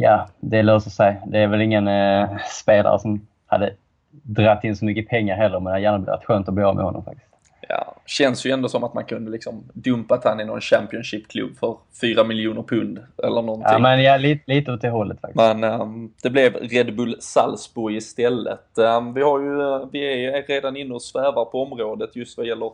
ja, 0.00 0.28
det 0.40 0.62
löser 0.62 0.90
sig. 0.90 1.22
Det 1.26 1.38
är 1.38 1.46
väl 1.46 1.60
ingen 1.60 1.88
eh, 1.88 2.28
spelare 2.50 2.98
som 2.98 3.26
hade 3.46 3.74
dratt 4.10 4.64
in 4.64 4.76
så 4.76 4.84
mycket 4.84 5.08
pengar 5.08 5.36
heller, 5.36 5.60
men 5.60 5.64
det 5.64 5.70
hade 5.70 5.82
gärna 5.82 5.98
blivit 5.98 6.24
skönt 6.24 6.48
att 6.48 6.54
bli 6.54 6.64
av 6.64 6.74
med 6.76 6.84
honom 6.84 7.04
faktiskt. 7.04 7.26
Ja, 7.68 7.94
känns 8.06 8.46
ju 8.46 8.50
ändå 8.50 8.68
som 8.68 8.84
att 8.84 8.94
man 8.94 9.04
kunde 9.04 9.30
liksom 9.30 9.64
dumpat 9.74 10.24
han 10.24 10.40
i 10.40 10.44
någon 10.44 10.60
Championship-klubb 10.60 11.56
för 11.58 11.76
4 12.00 12.24
miljoner 12.24 12.62
pund 12.62 12.98
eller 13.22 13.42
någonting. 13.42 13.72
Ja, 13.72 13.78
men 13.78 14.02
ja, 14.02 14.16
lite, 14.16 14.42
lite 14.46 14.72
åt 14.72 14.80
det 14.80 14.88
hållet 14.88 15.20
faktiskt. 15.20 15.36
Men 15.36 15.64
um, 15.80 16.12
det 16.22 16.30
blev 16.30 16.54
Red 16.54 16.96
Bull 16.96 17.16
Salzburg 17.20 17.96
istället. 17.96 18.78
Um, 18.78 19.14
vi, 19.14 19.22
har 19.22 19.40
ju, 19.40 19.86
vi 19.92 20.26
är 20.26 20.42
redan 20.42 20.76
inne 20.76 20.94
och 20.94 21.02
svävar 21.02 21.44
på 21.44 21.62
området 21.62 22.16
just 22.16 22.38
vad 22.38 22.46
gäller 22.46 22.72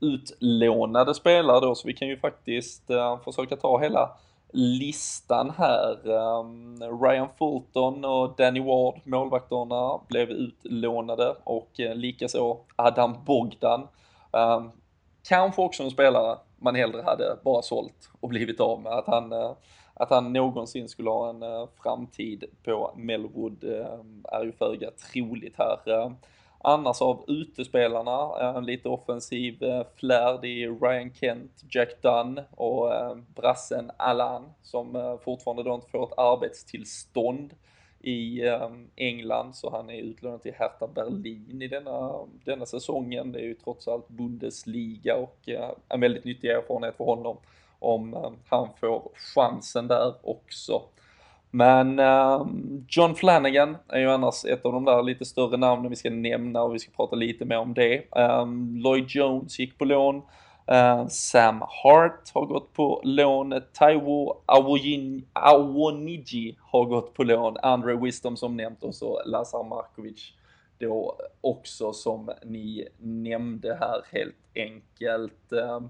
utlånade 0.00 1.14
spelare 1.14 1.60
då, 1.60 1.74
så 1.74 1.88
vi 1.88 1.94
kan 1.94 2.08
ju 2.08 2.16
faktiskt 2.16 2.90
uh, 2.90 3.18
försöka 3.24 3.56
ta 3.56 3.78
hela 3.78 4.10
listan 4.52 5.50
här. 5.50 6.10
Ehm, 6.10 6.78
Ryan 7.02 7.28
Fulton 7.38 8.04
och 8.04 8.36
Danny 8.36 8.60
Ward, 8.60 9.00
målvakterna, 9.04 10.00
blev 10.08 10.30
utlånade 10.30 11.36
och 11.44 11.80
eh, 11.80 11.94
likaså 11.94 12.58
Adam 12.76 13.24
Bogdan. 13.24 13.88
Ehm, 14.32 14.70
kanske 15.28 15.62
också 15.62 15.82
en 15.82 15.90
spelare 15.90 16.38
man 16.56 16.74
hellre 16.74 17.02
hade 17.02 17.36
bara 17.44 17.62
sålt 17.62 18.10
och 18.20 18.28
blivit 18.28 18.60
av 18.60 18.80
med. 18.80 18.92
Att 18.92 19.06
han, 19.06 19.32
eh, 19.32 19.52
att 19.94 20.10
han 20.10 20.32
någonsin 20.32 20.88
skulle 20.88 21.10
ha 21.10 21.30
en 21.30 21.42
eh, 21.42 21.68
framtid 21.82 22.44
på 22.64 22.92
Melwood 22.96 23.64
ehm, 23.64 24.24
är 24.28 24.44
ju 24.44 24.52
föga 24.52 24.90
troligt 25.12 25.54
här. 25.58 25.78
Annars 26.64 27.02
av 27.02 27.24
utespelarna, 27.28 28.38
en 28.56 28.66
lite 28.66 28.88
offensiv 28.88 29.62
eh, 29.62 29.86
flärd, 29.96 30.40
det 30.40 30.48
är 30.48 30.80
Ryan 30.80 31.14
Kent, 31.14 31.64
Jack 31.70 32.02
Dunn 32.02 32.40
och 32.50 32.94
eh, 32.94 33.16
brassen 33.34 33.90
Alan 33.96 34.52
som 34.62 35.18
fortfarande 35.24 35.62
då 35.62 35.74
inte 35.74 35.90
får 35.90 36.04
ett 36.04 36.18
arbetstillstånd 36.18 37.54
i 38.04 38.42
England 38.96 39.56
så 39.56 39.70
han 39.70 39.90
är 39.90 40.00
utlånad 40.00 40.42
till 40.42 40.54
Hertha 40.54 40.86
Berlin 40.86 41.62
i 41.62 41.68
denna, 41.68 42.12
denna 42.44 42.66
säsongen. 42.66 43.32
Det 43.32 43.38
är 43.38 43.44
ju 43.44 43.54
trots 43.54 43.88
allt 43.88 44.08
Bundesliga 44.08 45.16
och 45.16 45.48
en 45.88 46.00
väldigt 46.00 46.24
nyttig 46.24 46.50
erfarenhet 46.50 46.96
för 46.96 47.04
honom 47.04 47.36
om 47.78 48.36
han 48.48 48.68
får 48.80 49.10
chansen 49.14 49.88
där 49.88 50.14
också. 50.22 50.82
Men 51.54 51.98
uh, 51.98 52.46
John 52.88 53.14
Flanagan 53.14 53.76
är 53.88 54.00
ju 54.00 54.10
annars 54.10 54.44
ett 54.44 54.64
av 54.64 54.72
de 54.72 54.84
där 54.84 55.02
lite 55.02 55.24
större 55.24 55.56
namnen 55.56 55.90
vi 55.90 55.96
ska 55.96 56.10
nämna 56.10 56.62
och 56.62 56.74
vi 56.74 56.78
ska 56.78 56.90
prata 56.96 57.16
lite 57.16 57.44
mer 57.44 57.58
om 57.58 57.74
det. 57.74 58.04
Um, 58.10 58.76
Lloyd 58.76 59.04
Jones 59.08 59.58
gick 59.58 59.78
på 59.78 59.84
lån. 59.84 60.16
Uh, 60.72 61.06
Sam 61.08 61.62
Hart 61.68 62.30
har 62.34 62.46
gått 62.46 62.72
på 62.72 63.00
lån. 63.04 63.54
Taiwo 63.72 64.42
Awoniji 65.32 66.56
har 66.60 66.84
gått 66.84 67.14
på 67.14 67.24
lån. 67.24 67.56
Andre 67.62 67.96
Wisdom 67.96 68.36
som 68.36 68.56
nämnt 68.56 68.84
och 68.84 68.94
så 68.94 69.22
Lazar 69.26 69.64
Markovic 69.64 70.32
då 70.78 71.16
också 71.40 71.92
som 71.92 72.30
ni 72.44 72.88
nämnde 72.98 73.78
här 73.80 74.02
helt 74.12 74.36
enkelt. 74.54 75.52
Uh, 75.52 75.80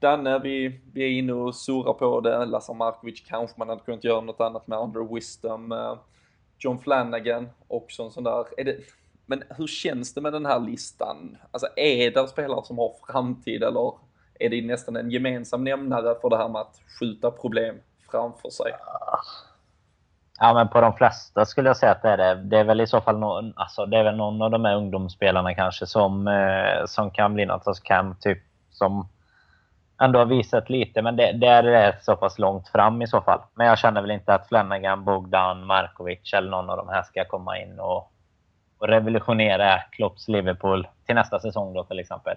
Danne, 0.00 0.38
vi, 0.38 0.80
vi 0.92 1.04
är 1.04 1.18
inne 1.18 1.32
och 1.32 1.54
surrar 1.54 1.92
på 1.92 2.20
det. 2.20 2.44
Lazar 2.44 2.74
Markovic 2.74 3.24
kanske 3.28 3.58
man 3.58 3.68
hade 3.68 3.80
kunnat 3.80 4.04
göra 4.04 4.20
något 4.20 4.40
annat 4.40 4.66
med. 4.66 4.78
Under 4.78 5.14
Wisdom. 5.14 5.72
Eh, 5.72 5.98
John 6.58 6.78
Flanagan, 6.78 7.48
också 7.68 8.02
en 8.02 8.10
sån 8.10 8.24
där. 8.24 8.46
Är 8.56 8.64
det, 8.64 8.76
men 9.26 9.42
hur 9.56 9.66
känns 9.66 10.14
det 10.14 10.20
med 10.20 10.32
den 10.32 10.46
här 10.46 10.60
listan? 10.60 11.36
Alltså 11.50 11.68
är 11.76 12.10
det 12.10 12.28
spelare 12.28 12.64
som 12.64 12.78
har 12.78 12.94
framtid 13.06 13.62
eller 13.62 13.92
är 14.38 14.50
det 14.50 14.62
nästan 14.62 14.96
en 14.96 15.10
gemensam 15.10 15.64
nämnare 15.64 16.14
för 16.20 16.30
det 16.30 16.36
här 16.36 16.48
med 16.48 16.60
att 16.60 16.80
skjuta 17.00 17.30
problem 17.30 17.76
framför 18.10 18.50
sig? 18.50 18.72
Ja, 20.38 20.54
men 20.54 20.68
på 20.68 20.80
de 20.80 20.96
flesta 20.96 21.46
skulle 21.46 21.68
jag 21.68 21.76
säga 21.76 21.92
att 21.92 22.02
det 22.02 22.08
är 22.08 22.16
det. 22.16 22.34
Det 22.34 22.58
är 22.58 22.64
väl 22.64 22.80
i 22.80 22.86
så 22.86 23.00
fall 23.00 23.18
någon, 23.18 23.52
alltså 23.56 23.86
det 23.86 23.98
är 23.98 24.04
väl 24.04 24.16
någon 24.16 24.42
av 24.42 24.50
de 24.50 24.64
här 24.64 24.76
ungdomsspelarna 24.76 25.54
kanske 25.54 25.86
som, 25.86 26.28
eh, 26.28 26.86
som 26.86 27.10
kan 27.10 27.34
bli 27.34 27.46
något 27.46 27.62
slags 27.62 27.80
camp, 27.80 28.20
typ 28.20 28.38
som 28.70 29.08
ändå 30.00 30.18
har 30.18 30.26
visat 30.26 30.70
lite. 30.70 31.02
Men 31.02 31.16
det, 31.16 31.32
där 31.32 31.64
är 31.64 31.98
så 32.00 32.16
pass 32.16 32.38
långt 32.38 32.68
fram 32.68 33.02
i 33.02 33.06
så 33.06 33.20
fall. 33.20 33.40
Men 33.54 33.66
jag 33.66 33.78
känner 33.78 34.00
väl 34.00 34.10
inte 34.10 34.34
att 34.34 34.48
Flanagan, 34.48 35.04
Bogdan, 35.04 35.66
Markovic 35.66 36.32
eller 36.34 36.50
någon 36.50 36.70
av 36.70 36.76
de 36.76 36.88
här 36.88 37.02
ska 37.02 37.24
komma 37.24 37.58
in 37.58 37.80
och, 37.80 38.12
och 38.78 38.88
revolutionera 38.88 39.78
Klopps 39.78 40.28
Liverpool 40.28 40.88
till 41.06 41.14
nästa 41.14 41.40
säsong 41.40 41.74
då 41.74 41.84
till 41.84 41.98
exempel. 41.98 42.36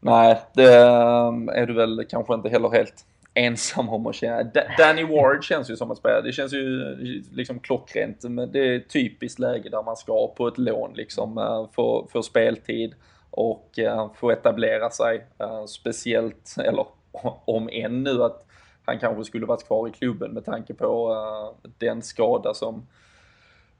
Nej, 0.00 0.42
det 0.52 0.84
um, 0.84 1.48
är 1.48 1.66
du 1.66 1.74
väl 1.74 2.04
kanske 2.10 2.34
inte 2.34 2.48
heller 2.48 2.70
helt 2.70 3.04
ensam 3.34 3.88
om 3.88 4.06
att 4.06 4.14
känna. 4.14 4.50
Danny 4.78 5.04
Ward 5.04 5.44
känns 5.44 5.70
ju 5.70 5.76
som 5.76 5.90
att 5.90 5.98
spela. 5.98 6.20
Det 6.20 6.32
känns 6.32 6.52
ju 6.52 6.94
liksom 7.32 7.60
klockrent. 7.60 8.24
Men 8.24 8.52
det 8.52 8.58
är 8.58 8.76
ett 8.76 8.90
typiskt 8.90 9.38
läge 9.38 9.68
där 9.68 9.82
man 9.82 9.96
ska 9.96 10.34
på 10.36 10.48
ett 10.48 10.58
lån 10.58 10.92
liksom 10.94 11.38
uh, 11.38 11.68
för, 11.74 12.06
för 12.12 12.22
speltid 12.22 12.94
och 13.36 13.78
eh, 13.78 14.12
få 14.14 14.30
etablera 14.30 14.90
sig. 14.90 15.26
Eh, 15.38 15.64
speciellt, 15.64 16.54
eller 16.64 16.86
om 17.44 17.68
än 17.72 18.02
nu 18.02 18.22
att 18.22 18.46
han 18.84 18.98
kanske 18.98 19.24
skulle 19.24 19.46
varit 19.46 19.66
kvar 19.66 19.88
i 19.88 19.90
klubben 19.90 20.30
med 20.30 20.44
tanke 20.44 20.74
på 20.74 21.12
eh, 21.12 21.70
den 21.78 22.02
skada 22.02 22.54
som 22.54 22.86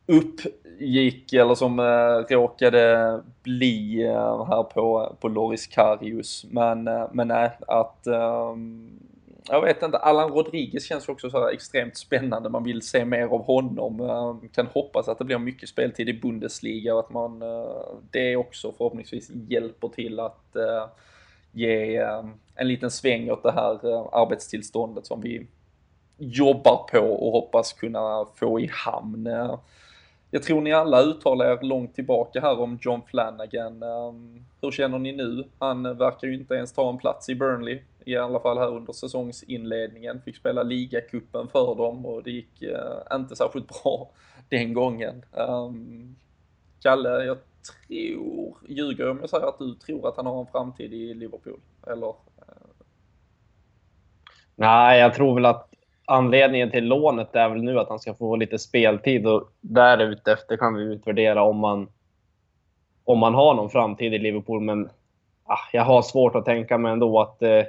uppgick 0.07 1.33
eller 1.33 1.55
som 1.55 1.79
eh, 1.79 2.35
råkade 2.35 3.21
bli 3.43 4.05
eh, 4.05 4.45
här 4.47 4.63
på, 4.63 5.17
på 5.21 5.29
Loris 5.29 5.67
Karius. 5.67 6.47
Men, 6.51 6.89
eh, 6.89 7.09
men 7.13 7.29
nej, 7.29 7.51
att 7.69 8.07
ehm, 8.07 9.01
jag 9.49 9.63
vet 9.63 9.83
inte, 9.83 9.99
Allan 9.99 10.31
Rodriguez 10.31 10.85
känns 10.85 11.09
också 11.09 11.31
så 11.31 11.49
extremt 11.49 11.97
spännande. 11.97 12.49
Man 12.49 12.65
vill 12.65 12.83
se 12.83 13.05
mer 13.05 13.25
av 13.27 13.45
honom. 13.45 14.49
Kan 14.55 14.67
hoppas 14.67 15.09
att 15.09 15.19
det 15.19 15.25
blir 15.25 15.39
mycket 15.39 15.69
speltid 15.69 16.09
i 16.09 16.13
Bundesliga 16.13 16.95
och 16.95 17.01
att 17.01 17.11
man 17.11 17.43
eh, 17.43 17.97
det 18.11 18.37
också 18.37 18.73
förhoppningsvis 18.73 19.31
hjälper 19.49 19.89
till 19.89 20.21
att 20.21 20.57
eh, 20.57 20.87
ge 21.53 21.97
eh, 21.97 22.25
en 22.55 22.69
liten 22.69 22.91
sväng 22.91 23.31
åt 23.31 23.43
det 23.43 23.53
här 23.53 23.75
arbetstillståndet 24.23 25.07
som 25.07 25.21
vi 25.21 25.47
jobbar 26.19 26.87
på 26.93 26.99
och 26.99 27.33
hoppas 27.33 27.73
kunna 27.73 28.27
få 28.35 28.61
i 28.61 28.71
hamn. 28.73 29.29
Jag 30.31 30.43
tror 30.43 30.61
ni 30.61 30.73
alla 30.73 31.03
uttalar 31.03 31.47
er 31.47 31.63
långt 31.63 31.95
tillbaka 31.95 32.41
här 32.41 32.61
om 32.61 32.79
John 32.83 33.03
Flanagan. 33.07 33.83
Hur 34.61 34.71
känner 34.71 34.99
ni 34.99 35.13
nu? 35.13 35.45
Han 35.59 35.83
verkar 35.83 36.29
ju 36.29 36.35
inte 36.35 36.55
ens 36.55 36.73
ta 36.73 36.91
en 36.91 36.99
plats 36.99 37.29
i 37.29 37.35
Burnley, 37.35 37.81
i 38.07 38.17
alla 38.17 38.41
fall 38.41 38.59
här 38.59 38.69
under 38.69 38.93
säsongsinledningen. 38.93 40.23
Fick 40.25 40.37
spela 40.37 40.63
ligacupen 40.63 41.49
för 41.49 41.75
dem 41.75 42.07
och 42.07 42.23
det 42.23 42.31
gick 42.31 42.63
eh, 42.63 43.17
inte 43.17 43.37
särskilt 43.37 43.83
bra 43.83 44.11
den 44.49 44.75
gången. 44.75 45.25
Um, 45.33 46.17
Kalle, 46.83 47.25
jag 47.25 47.39
tror, 47.89 48.57
ljuger 48.69 49.11
om 49.11 49.19
jag 49.21 49.31
säger 49.31 49.47
att 49.47 49.59
du 49.59 49.75
tror 49.75 50.09
att 50.09 50.17
han 50.17 50.27
har 50.27 50.41
en 50.41 50.47
framtid 50.47 50.95
i 50.95 51.15
Liverpool? 51.15 51.61
Eller? 51.87 52.15
Nej, 54.55 55.01
jag 55.01 55.15
tror 55.15 55.35
väl 55.35 55.47
att 55.47 55.75
anledningen 56.05 56.71
till 56.71 56.85
lånet 56.85 57.37
är 57.37 57.49
väl 57.49 57.63
nu 57.63 57.79
att 57.79 57.89
han 57.89 57.99
ska 57.99 58.15
få 58.15 58.37
lite 58.37 58.59
speltid 58.59 59.27
och 59.27 59.53
därefter 59.61 60.57
kan 60.57 60.75
vi 60.75 60.83
utvärdera 60.83 61.43
om 61.43 61.57
man, 61.57 61.89
om 63.05 63.19
man 63.19 63.35
har 63.35 63.55
någon 63.55 63.71
framtid 63.71 64.15
i 64.15 64.19
Liverpool. 64.19 64.61
Men 64.61 64.91
ah, 65.45 65.69
jag 65.73 65.83
har 65.83 66.03
svårt 66.03 66.35
att 66.35 66.45
tänka 66.45 66.79
mig 66.79 66.93
ändå 66.93 67.21
att, 67.21 67.43
eh, 67.43 67.63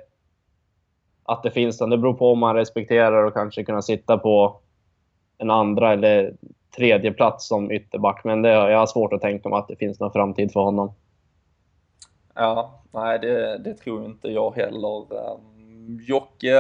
att 1.28 1.44
det 1.44 1.52
finns 1.52 1.78
den. 1.78 1.90
Det 1.90 1.98
beror 1.98 2.14
på 2.14 2.32
om 2.32 2.40
man 2.40 2.56
respekterar 2.56 3.24
och 3.24 3.34
kanske 3.34 3.64
kunna 3.64 3.82
sitta 3.82 4.18
på 4.18 4.60
en 5.38 5.52
andra 5.52 5.94
eller 5.94 6.34
tredje 6.76 7.12
plats 7.12 7.48
som 7.48 7.72
ytterback. 7.72 8.22
Men 8.24 8.42
det, 8.42 8.50
jag 8.50 8.80
har 8.80 8.86
svårt 8.86 9.14
att 9.14 9.22
tänka 9.22 9.50
mig 9.50 9.60
att 9.60 9.68
det 9.68 9.76
finns 9.76 10.00
någon 10.00 10.14
framtid 10.14 10.52
för 10.52 10.60
honom. 10.60 10.94
Ja, 12.34 12.82
nej 12.92 13.20
det, 13.20 13.58
det 13.58 13.74
tror 13.74 14.06
inte 14.06 14.28
jag 14.28 14.56
heller. 14.56 15.14
Um 15.14 15.58
Jocke 16.08 16.56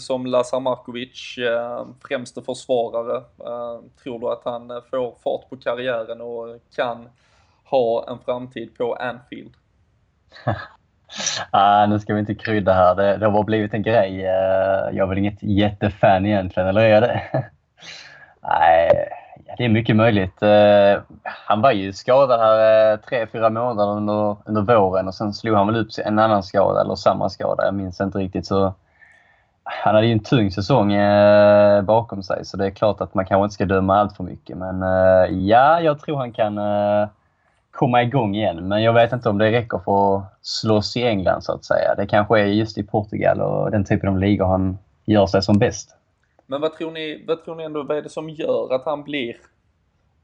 som 0.00 0.26
Lazar 0.26 0.60
Markovic, 0.60 1.38
eh, 1.38 1.86
främste 2.08 2.42
försvarare. 2.42 3.16
Eh, 3.16 3.80
tror 4.02 4.18
du 4.18 4.28
att 4.28 4.44
han 4.44 4.68
får 4.90 5.14
fart 5.24 5.50
på 5.50 5.56
karriären 5.56 6.20
och 6.20 6.60
kan 6.76 7.08
ha 7.64 8.10
en 8.10 8.18
framtid 8.18 8.78
på 8.78 8.94
Anfield? 8.94 9.54
ah, 11.50 11.86
nu 11.86 12.00
ska 12.00 12.14
vi 12.14 12.20
inte 12.20 12.34
krydda 12.34 12.72
här. 12.72 12.94
Det, 12.94 13.16
det 13.16 13.26
har 13.26 13.32
bara 13.32 13.42
blivit 13.42 13.74
en 13.74 13.82
grej. 13.82 14.24
Eh, 14.24 14.96
jag 14.96 14.98
är 14.98 15.06
väl 15.06 15.18
inget 15.18 15.42
jättefan 15.42 16.26
egentligen, 16.26 16.68
eller 16.68 16.80
är 16.80 16.88
jag 16.88 17.02
det? 17.02 17.22
Nej, 18.42 19.08
det 19.58 19.64
är 19.64 19.68
mycket 19.68 19.96
möjligt. 19.96 20.42
Eh, 20.42 21.02
han 21.22 21.60
var 21.60 21.72
ju 21.72 21.92
skadad 21.92 22.40
här 22.40 22.92
eh, 22.92 22.98
tre, 22.98 23.26
fyra 23.26 23.50
månader 23.50 23.92
under, 23.92 24.36
under 24.44 24.62
våren 24.62 25.08
och 25.08 25.14
sen 25.14 25.32
slog 25.32 25.56
han 25.56 25.66
väl 25.66 25.76
upp 25.76 25.88
en 26.04 26.18
annan 26.18 26.42
skada 26.42 26.80
eller 26.80 26.94
samma 26.94 27.28
skada. 27.28 27.64
Jag 27.64 27.74
minns 27.74 28.00
inte 28.00 28.18
riktigt. 28.18 28.46
Så 28.46 28.74
han 29.64 29.94
hade 29.94 30.06
ju 30.06 30.12
en 30.12 30.20
tung 30.20 30.50
säsong 30.50 30.92
eh, 30.92 31.82
bakom 31.82 32.22
sig 32.22 32.44
så 32.44 32.56
det 32.56 32.66
är 32.66 32.70
klart 32.70 33.00
att 33.00 33.14
man 33.14 33.26
kanske 33.26 33.44
inte 33.44 33.54
ska 33.54 33.64
döma 33.64 33.96
allt 33.96 34.16
för 34.16 34.24
mycket. 34.24 34.56
Men 34.56 34.82
eh, 34.82 35.38
ja, 35.38 35.80
jag 35.80 36.00
tror 36.00 36.16
han 36.16 36.32
kan 36.32 36.58
eh, 36.58 37.08
komma 37.72 38.02
igång 38.02 38.34
igen. 38.34 38.68
Men 38.68 38.82
jag 38.82 38.92
vet 38.92 39.12
inte 39.12 39.28
om 39.28 39.38
det 39.38 39.52
räcker 39.52 39.78
för 39.78 40.16
att 40.16 40.38
slåss 40.42 40.96
i 40.96 41.02
England 41.02 41.42
så 41.42 41.52
att 41.52 41.64
säga. 41.64 41.94
Det 41.96 42.06
kanske 42.06 42.40
är 42.40 42.46
just 42.46 42.78
i 42.78 42.82
Portugal 42.82 43.40
och 43.40 43.70
den 43.70 43.84
typen 43.84 44.08
av 44.08 44.18
ligor 44.18 44.46
han 44.46 44.78
gör 45.04 45.26
sig 45.26 45.42
som 45.42 45.58
bäst. 45.58 45.96
Men 46.46 46.60
vad 46.60 46.74
tror 46.74 46.90
ni, 46.90 47.24
vad 47.28 47.44
tror 47.44 47.54
ni 47.54 47.64
ändå, 47.64 47.82
vad 47.82 47.96
är 47.96 48.02
det 48.02 48.08
som 48.08 48.30
gör 48.30 48.74
att 48.74 48.84
han 48.84 49.02
blir 49.02 49.36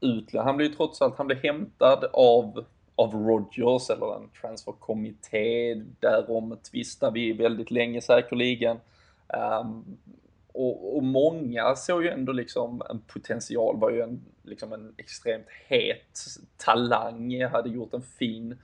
utlämnad? 0.01 0.45
Han 0.45 0.57
blir 0.57 0.67
ju 0.69 0.75
trots 0.75 1.01
allt, 1.01 1.17
han 1.17 1.27
blir 1.27 1.37
hämtad 1.37 2.05
av 2.13 2.63
av 2.99 3.13
Rogers 3.13 3.89
eller 3.89 4.15
en 4.15 4.29
transferkommitté. 4.41 5.73
Därom 5.99 6.57
tvistar 6.71 7.11
vi 7.11 7.33
väldigt 7.33 7.71
länge 7.71 8.01
säkerligen. 8.01 8.77
Um, 9.61 9.97
och, 10.59 10.97
och, 10.97 11.03
många 11.03 11.75
såg 11.75 12.03
ju 12.03 12.09
ändå 12.09 12.31
liksom 12.31 12.81
en 12.89 12.99
potential, 12.99 13.79
var 13.79 13.89
ju 13.89 14.01
en, 14.01 14.21
liksom 14.43 14.73
en 14.73 14.93
extremt 14.97 15.45
het 15.67 16.25
talang, 16.57 17.45
hade 17.45 17.69
gjort 17.69 17.93
en 17.93 18.01
fin 18.01 18.57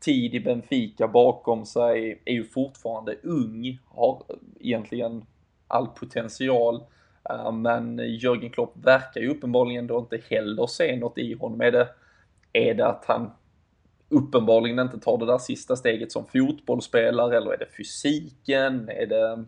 tid 0.00 0.34
i 0.34 0.40
Benfica 0.40 1.08
bakom 1.08 1.66
sig, 1.66 2.22
är 2.24 2.32
ju 2.32 2.44
fortfarande 2.44 3.16
ung, 3.22 3.78
har 3.88 4.22
egentligen 4.60 5.24
all 5.68 5.86
potential. 5.86 6.84
Eh, 7.30 7.52
men 7.52 7.98
Jörgen 7.98 8.50
Klopp 8.50 8.74
verkar 8.76 9.20
ju 9.20 9.28
uppenbarligen 9.28 9.86
då 9.86 9.98
inte 9.98 10.20
heller 10.30 10.66
se 10.66 10.96
något 10.96 11.18
i 11.18 11.34
honom. 11.34 11.60
Är 11.60 11.72
det, 11.72 11.88
är 12.52 12.74
det 12.74 12.86
att 12.86 13.04
han 13.04 13.30
uppenbarligen 14.08 14.78
inte 14.78 15.00
tar 15.00 15.18
det 15.18 15.26
där 15.26 15.38
sista 15.38 15.76
steget 15.76 16.12
som 16.12 16.26
fotbollsspelare 16.26 17.36
eller 17.36 17.52
är 17.52 17.58
det 17.58 17.76
fysiken? 17.76 18.88
Är 18.88 19.06
det 19.06 19.44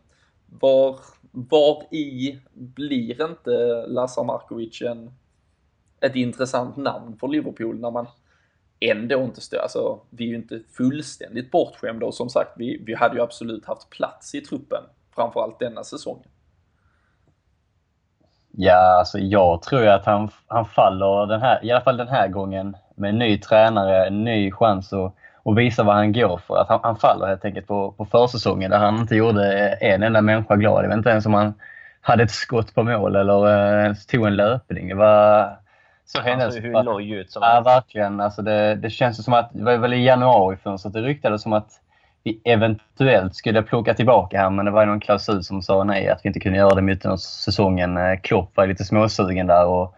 var, 0.51 1.01
var 1.31 1.95
i 1.95 2.39
blir 2.53 3.25
inte 3.25 3.85
Lassar 3.87 4.25
Markovic 4.25 4.83
en, 4.83 5.11
ett 6.01 6.17
intressant 6.17 6.77
namn 6.77 7.17
för 7.21 7.29
Liverpool 7.29 7.81
när 7.81 7.91
man 7.91 8.07
ändå 8.81 9.21
inte 9.21 9.41
står, 9.41 9.59
alltså 9.59 10.01
vi 10.11 10.25
är 10.25 10.29
ju 10.29 10.37
inte 10.37 10.61
fullständigt 10.77 11.51
bortskämda 11.51 12.07
och 12.07 12.15
som 12.15 12.29
sagt 12.29 12.51
vi, 12.57 12.83
vi 12.87 12.95
hade 12.95 13.17
ju 13.17 13.23
absolut 13.23 13.67
haft 13.67 13.91
plats 13.91 14.35
i 14.35 14.41
truppen, 14.41 14.83
framförallt 15.15 15.59
denna 15.59 15.85
säsongen. 15.85 16.29
Ja, 18.51 18.99
alltså 18.99 19.19
jag 19.19 19.63
tror 19.63 19.83
ju 19.83 19.89
att 19.89 20.07
han, 20.07 20.31
han 20.47 20.65
faller 20.65 21.27
den 21.27 21.41
här, 21.41 21.65
i 21.65 21.71
alla 21.71 21.81
fall 21.81 21.97
den 21.97 22.09
här 22.09 22.29
gången 22.29 22.77
med 22.95 23.11
en 23.11 23.19
ny 23.19 23.39
tränare, 23.39 24.07
en 24.07 24.25
ny 24.25 24.53
chans 24.53 24.93
att 24.93 25.15
och 25.49 25.59
visa 25.59 25.83
vad 25.83 25.95
han 25.95 26.13
går 26.13 26.41
för. 26.47 26.57
Att 26.57 26.69
han, 26.69 26.81
han 26.83 26.97
faller 26.97 27.27
helt 27.27 27.45
enkelt 27.45 27.67
på, 27.67 27.93
på 27.93 28.05
försäsongen 28.05 28.71
där 28.71 28.79
han 28.79 28.99
inte 28.99 29.17
gjorde 29.17 29.69
en 29.81 30.03
enda 30.03 30.21
människa 30.21 30.57
glad. 30.57 30.85
Jag 30.85 30.89
vet 30.89 30.97
inte 30.97 31.11
ens 31.11 31.27
om 31.27 31.35
han 31.35 31.55
hade 32.01 32.23
ett 32.23 32.31
skott 32.31 32.75
på 32.75 32.83
mål 32.83 33.17
eller 33.17 33.87
eh, 33.87 33.95
tog 34.09 34.27
en 34.27 34.37
löpning. 34.37 34.89
Det 34.89 34.95
var 34.95 35.51
så 36.07 36.21
hennes... 36.21 36.45
Alltså 36.45 36.61
hur 36.61 36.83
loj 36.83 37.11
ut 37.11 37.31
som 37.31 37.43
Ja, 37.43 37.61
verkligen. 37.61 38.21
Alltså 38.21 38.43
det, 38.43 38.75
det 38.75 38.91
känns 38.91 39.25
som 39.25 39.35
att, 39.35 39.51
det 39.53 39.65
var 39.65 39.77
väl 39.77 39.95
i 39.95 40.05
januari 40.05 40.57
fönstret 40.57 40.95
det 40.95 41.03
ryktades 41.03 41.43
som 41.43 41.53
att 41.53 41.71
vi 42.25 42.41
eventuellt 42.45 43.35
skulle 43.35 43.63
plocka 43.63 43.95
tillbaka 43.95 44.39
honom, 44.39 44.57
men 44.57 44.65
det 44.65 44.71
var 44.71 44.87
någon 44.87 45.01
klausul 45.01 45.45
som 45.45 45.63
sa 45.63 45.85
nej, 45.85 46.09
att 46.09 46.21
vi 46.25 46.29
inte 46.29 46.41
kunde 46.41 46.59
göra 46.59 46.75
det 46.75 46.83
mitten 46.83 47.11
av 47.11 47.17
säsongen. 47.17 47.97
Eh, 47.97 48.21
Klopp 48.23 48.57
var 48.57 48.67
lite 48.67 48.85
småsugen 48.85 49.47
där 49.47 49.67
och 49.67 49.95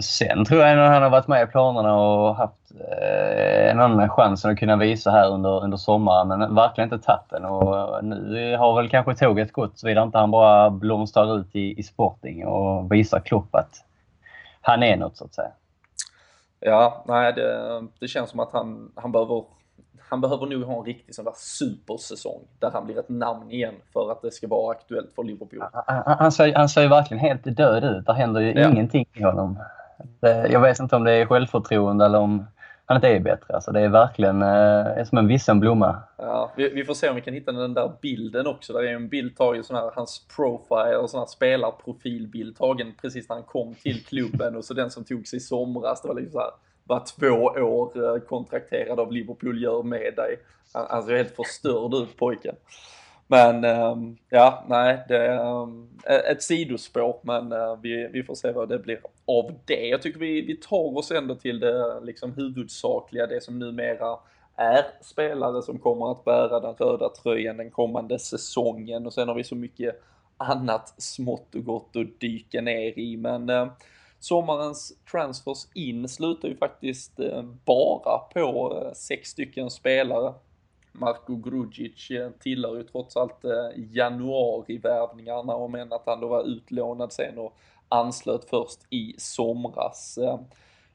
Sen 0.00 0.44
tror 0.44 0.60
jag 0.60 0.78
att 0.78 0.92
han 0.92 1.02
har 1.02 1.10
varit 1.10 1.28
med 1.28 1.42
i 1.42 1.46
planerna 1.46 1.94
och 1.94 2.36
haft 2.36 2.72
eh, 2.90 3.70
en 3.70 3.80
annan 3.80 4.08
chans 4.08 4.44
att 4.44 4.58
kunna 4.58 4.76
visa 4.76 5.10
här 5.10 5.28
under, 5.30 5.64
under 5.64 5.76
sommaren, 5.76 6.28
men 6.28 6.54
verkligen 6.54 6.92
inte 6.92 7.06
tagit 7.06 7.30
den. 7.30 7.44
Och 7.44 8.04
nu 8.04 8.56
har 8.56 8.76
väl 8.76 8.88
kanske 8.88 9.14
tåget 9.14 9.52
gått, 9.52 9.78
såvida 9.78 10.02
inte 10.02 10.18
han 10.18 10.30
bara 10.30 10.70
blomstrar 10.70 11.38
ut 11.38 11.56
i, 11.56 11.78
i 11.78 11.82
Sporting 11.82 12.46
och 12.46 12.92
visar 12.92 13.20
Klopp 13.20 13.54
att 13.54 13.84
han 14.60 14.82
är 14.82 14.96
något, 14.96 15.16
så 15.16 15.24
att 15.24 15.34
säga. 15.34 15.50
Ja, 16.60 17.04
nej, 17.06 17.32
det, 17.32 17.82
det 18.00 18.08
känns 18.08 18.30
som 18.30 18.40
att 18.40 18.52
han, 18.52 18.92
han 18.94 19.12
behöver 19.12 19.44
han 20.10 20.20
behöver 20.20 20.46
nog 20.46 20.62
ha 20.62 20.78
en 20.78 20.84
riktig 20.84 21.14
sån 21.14 21.24
där 21.24 21.34
supersäsong 21.36 22.40
där 22.58 22.70
han 22.70 22.86
blir 22.86 22.98
ett 22.98 23.08
namn 23.08 23.50
igen 23.50 23.74
för 23.92 24.12
att 24.12 24.22
det 24.22 24.30
ska 24.30 24.48
vara 24.48 24.70
aktuellt 24.70 25.10
för 25.14 25.22
Liverpool. 25.22 25.64
Han, 25.86 26.02
han, 26.18 26.32
ser, 26.32 26.54
han 26.54 26.68
ser 26.68 26.82
ju 26.82 26.88
verkligen 26.88 27.20
helt 27.20 27.56
död 27.56 27.84
ut. 27.84 28.06
Det 28.06 28.14
händer 28.14 28.40
ju 28.40 28.52
ja. 28.52 28.68
ingenting 28.68 29.06
i 29.12 29.22
honom. 29.22 29.58
Eh, 30.22 30.52
jag 30.52 30.60
vet 30.60 30.78
inte 30.78 30.96
om 30.96 31.04
det 31.04 31.12
är 31.12 31.26
självförtroende 31.26 32.04
eller 32.04 32.18
om 32.18 32.46
han 32.88 32.96
inte 32.96 33.08
är 33.08 33.20
bättre. 33.20 33.54
Alltså 33.54 33.72
det 33.72 33.80
är 33.80 33.88
verkligen 33.88 34.42
eh, 34.42 34.98
är 34.98 35.04
som 35.04 35.18
en 35.18 35.26
vissen 35.26 35.60
blomma. 35.60 35.96
Ja, 36.16 36.52
vi, 36.56 36.68
vi, 36.68 36.84
får 36.84 36.94
se 36.94 37.08
om 37.08 37.14
vi 37.16 37.20
kan 37.22 37.34
hitta 37.34 37.52
den 37.52 37.74
där 37.74 37.92
bilden 38.02 38.46
också. 38.46 38.72
Där 38.72 38.82
är 38.82 38.94
en 38.94 39.08
bild 39.08 39.36
tagen, 39.36 39.64
sån 39.64 39.76
här, 39.76 39.90
hans 39.94 40.26
profile 40.36 40.96
och 40.96 41.10
sån 41.10 41.20
här 41.20 41.26
spelarprofilbild 41.26 42.56
tagen 42.56 42.94
precis 43.02 43.28
när 43.28 43.36
han 43.36 43.44
kom 43.44 43.74
till 43.74 44.04
klubben 44.04 44.56
och 44.56 44.64
så 44.64 44.74
den 44.74 44.90
som 44.90 45.04
tog 45.04 45.26
sig 45.26 45.36
i 45.36 45.40
somras. 45.40 46.02
Det 46.02 46.08
var 46.08 46.14
liksom 46.14 46.32
så 46.32 46.38
här, 46.38 46.50
bara 46.84 47.00
två 47.00 47.44
år 47.62 48.16
eh, 48.16 48.20
kontrakterad 48.20 49.00
av 49.00 49.12
Liverpool 49.12 49.62
gör 49.62 49.82
med 49.82 50.14
dig. 50.16 50.36
Han, 50.72 50.86
han 50.90 51.02
ser 51.02 51.16
helt 51.16 51.36
förstörd 51.36 51.94
ut 51.94 52.16
pojken. 52.16 52.54
Men 53.30 53.64
um, 53.64 54.18
ja, 54.28 54.64
nej, 54.68 55.04
det 55.08 55.26
ehm, 55.26 55.88
är 56.04 56.18
um, 56.18 56.32
ett 56.32 56.42
sidospår, 56.42 57.20
men 57.22 57.52
uh, 57.52 57.80
vi, 57.82 58.08
vi 58.12 58.22
får 58.22 58.34
se 58.34 58.52
vad 58.52 58.68
det 58.68 58.78
blir 58.78 59.00
av 59.26 59.54
det. 59.64 59.86
Jag 59.86 60.02
tycker 60.02 60.20
vi, 60.20 60.40
vi 60.40 60.56
tar 60.56 60.96
oss 60.98 61.10
ändå 61.10 61.34
till 61.34 61.60
det 61.60 62.00
liksom 62.00 62.32
huvudsakliga, 62.32 63.26
det 63.26 63.40
som 63.40 63.58
numera 63.58 64.18
är 64.56 64.84
spelare 65.00 65.62
som 65.62 65.78
kommer 65.78 66.10
att 66.12 66.24
bära 66.24 66.60
den 66.60 66.74
röda 66.74 67.08
tröjan 67.08 67.56
den 67.56 67.70
kommande 67.70 68.18
säsongen 68.18 69.06
och 69.06 69.12
sen 69.12 69.28
har 69.28 69.34
vi 69.34 69.44
så 69.44 69.54
mycket 69.54 70.02
annat 70.36 70.94
smått 71.02 71.54
och 71.54 71.64
gott 71.64 71.96
att 71.96 72.20
dyka 72.20 72.60
ner 72.60 72.98
i. 72.98 73.16
Men 73.16 73.50
uh, 73.50 73.68
sommarens 74.18 74.92
transfers 75.10 75.66
in 75.74 76.08
slutar 76.08 76.48
ju 76.48 76.56
faktiskt 76.56 77.20
uh, 77.20 77.42
bara 77.64 78.18
på 78.18 78.82
sex 78.94 79.28
stycken 79.28 79.70
spelare 79.70 80.34
Marko 80.92 81.36
Grudzic 81.36 82.10
eh, 82.10 82.30
tillhör 82.30 82.76
ju 82.76 82.82
trots 82.82 83.16
allt 83.16 83.44
eh, 83.44 83.70
januarivärvningarna 83.76 85.54
om 85.54 85.74
än 85.74 85.92
att 85.92 86.06
han 86.06 86.20
då 86.20 86.28
var 86.28 86.44
utlånad 86.44 87.12
sen 87.12 87.38
och 87.38 87.56
anslöt 87.88 88.44
först 88.44 88.80
i 88.90 89.14
somras. 89.18 90.18
Eh, 90.18 90.40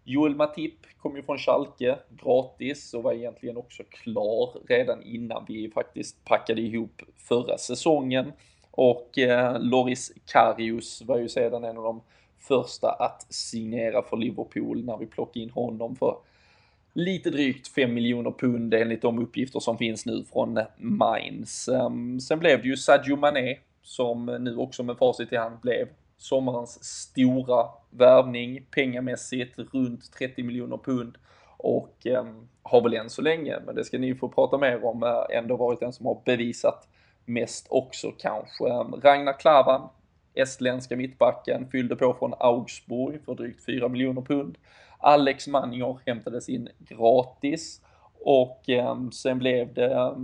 Joel 0.04 0.36
Matip 0.36 0.76
kom 1.02 1.16
ju 1.16 1.24
från 1.24 1.38
Schalke 1.38 1.98
gratis 2.10 2.94
och 2.94 3.04
var 3.04 3.14
egentligen 3.14 3.58
också 3.58 3.84
klar 3.90 4.60
redan 4.68 5.04
innan 5.04 5.46
vi 5.48 5.72
faktiskt 5.72 6.26
packade 6.26 6.62
ihop 6.62 7.02
förra 7.18 7.58
säsongen. 7.58 8.32
Och 8.72 9.18
eh, 9.18 9.60
Loris 9.60 10.12
Karius 10.26 11.02
var 11.02 11.18
ju 11.18 11.30
sedan 11.30 11.64
en 11.64 11.78
av 11.78 11.84
de 11.84 12.02
första 12.40 12.92
att 12.92 13.34
signera 13.34 14.04
för 14.04 14.18
Liverpool 14.18 14.86
när 14.86 14.98
vi 14.98 15.06
plockade 15.06 15.40
in 15.40 15.50
honom 15.50 15.96
för 15.96 16.18
lite 16.94 17.30
drygt 17.30 17.68
5 17.68 17.94
miljoner 17.94 18.32
pund 18.32 18.74
enligt 18.74 19.02
de 19.02 19.20
uppgifter 19.20 19.60
som 19.60 19.78
finns 19.78 20.06
nu 20.06 20.24
från 20.34 20.60
Mainz. 20.78 21.68
Ehm, 21.68 22.20
sen 22.20 22.40
blev 22.40 22.62
det 22.62 22.68
ju 22.68 22.78
Sadio 22.78 23.16
Mané 23.16 23.58
som 23.82 24.26
nu 24.26 24.58
också 24.58 24.84
med 24.84 24.98
facit 24.98 25.34
i 25.34 25.36
hand 25.36 25.60
blev 25.60 25.88
sommarens 26.18 26.84
stora 26.84 27.66
värvning 27.90 28.66
pengamässigt 28.72 29.60
runt 29.74 30.14
30 30.14 30.44
miljoner 30.44 30.78
pund 30.78 31.18
och 31.58 32.08
ehm, 32.08 32.48
har 32.64 32.82
väl 32.82 32.94
än 32.94 33.10
så 33.10 33.22
länge, 33.22 33.60
men 33.66 33.76
det 33.76 33.84
ska 33.84 33.98
ni 33.98 34.16
få 34.16 34.30
prata 34.30 34.58
mer 34.58 34.86
om, 34.86 35.04
eh, 35.04 35.38
ändå 35.38 35.58
varit 35.58 35.80
den 35.80 35.94
som 35.94 36.06
har 36.06 36.22
bevisat 36.26 36.88
mest 37.26 37.68
också 37.70 38.12
kanske. 38.12 38.70
Ehm, 38.70 38.94
Ragnar 39.02 39.40
Klavan, 39.40 39.90
estländska 40.34 40.96
mittbacken, 40.96 41.68
fyllde 41.72 41.96
på 41.96 42.14
från 42.14 42.34
Augsburg 42.40 43.22
för 43.26 43.36
drygt 43.36 43.66
4 43.66 43.90
miljoner 43.90 44.22
pund. 44.22 44.58
Alex 45.04 45.48
Manjor 45.48 46.00
hämtades 46.06 46.50
in 46.50 46.70
gratis 46.80 47.82
och 48.26 48.70
eh, 48.70 49.10
sen 49.10 49.39
blev 49.39 49.74
det, 49.74 49.94
eh, 49.94 50.16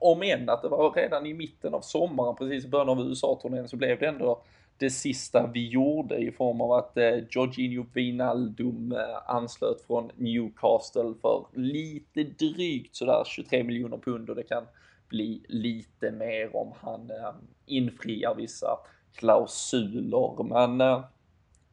om 0.00 0.22
än 0.22 0.48
att 0.48 0.62
det 0.62 0.68
var 0.68 0.92
redan 0.92 1.26
i 1.26 1.34
mitten 1.34 1.74
av 1.74 1.80
sommaren, 1.80 2.36
precis 2.36 2.64
i 2.64 2.68
början 2.68 2.88
av 2.88 3.00
USA-turnén, 3.00 3.68
så 3.68 3.76
blev 3.76 3.98
det 3.98 4.06
ändå 4.06 4.42
det 4.76 4.90
sista 4.90 5.46
vi 5.46 5.68
gjorde 5.68 6.16
i 6.16 6.32
form 6.32 6.60
av 6.60 6.72
att 6.72 6.96
eh, 6.96 7.18
Jorginho 7.30 7.84
Wijnaldum 7.92 8.92
eh, 8.92 9.30
anslöt 9.30 9.82
från 9.86 10.10
Newcastle 10.16 11.14
för 11.22 11.46
lite 11.52 12.22
drygt 12.22 12.96
sådär 12.96 13.22
23 13.26 13.64
miljoner 13.64 13.96
pund 13.96 14.30
och 14.30 14.36
det 14.36 14.42
kan 14.42 14.64
bli 15.08 15.42
lite 15.48 16.10
mer 16.10 16.56
om 16.56 16.72
han 16.80 17.10
eh, 17.10 17.34
infriar 17.66 18.34
vissa 18.34 18.78
klausuler. 19.14 20.42
Men 20.44 20.80
eh, 20.80 21.04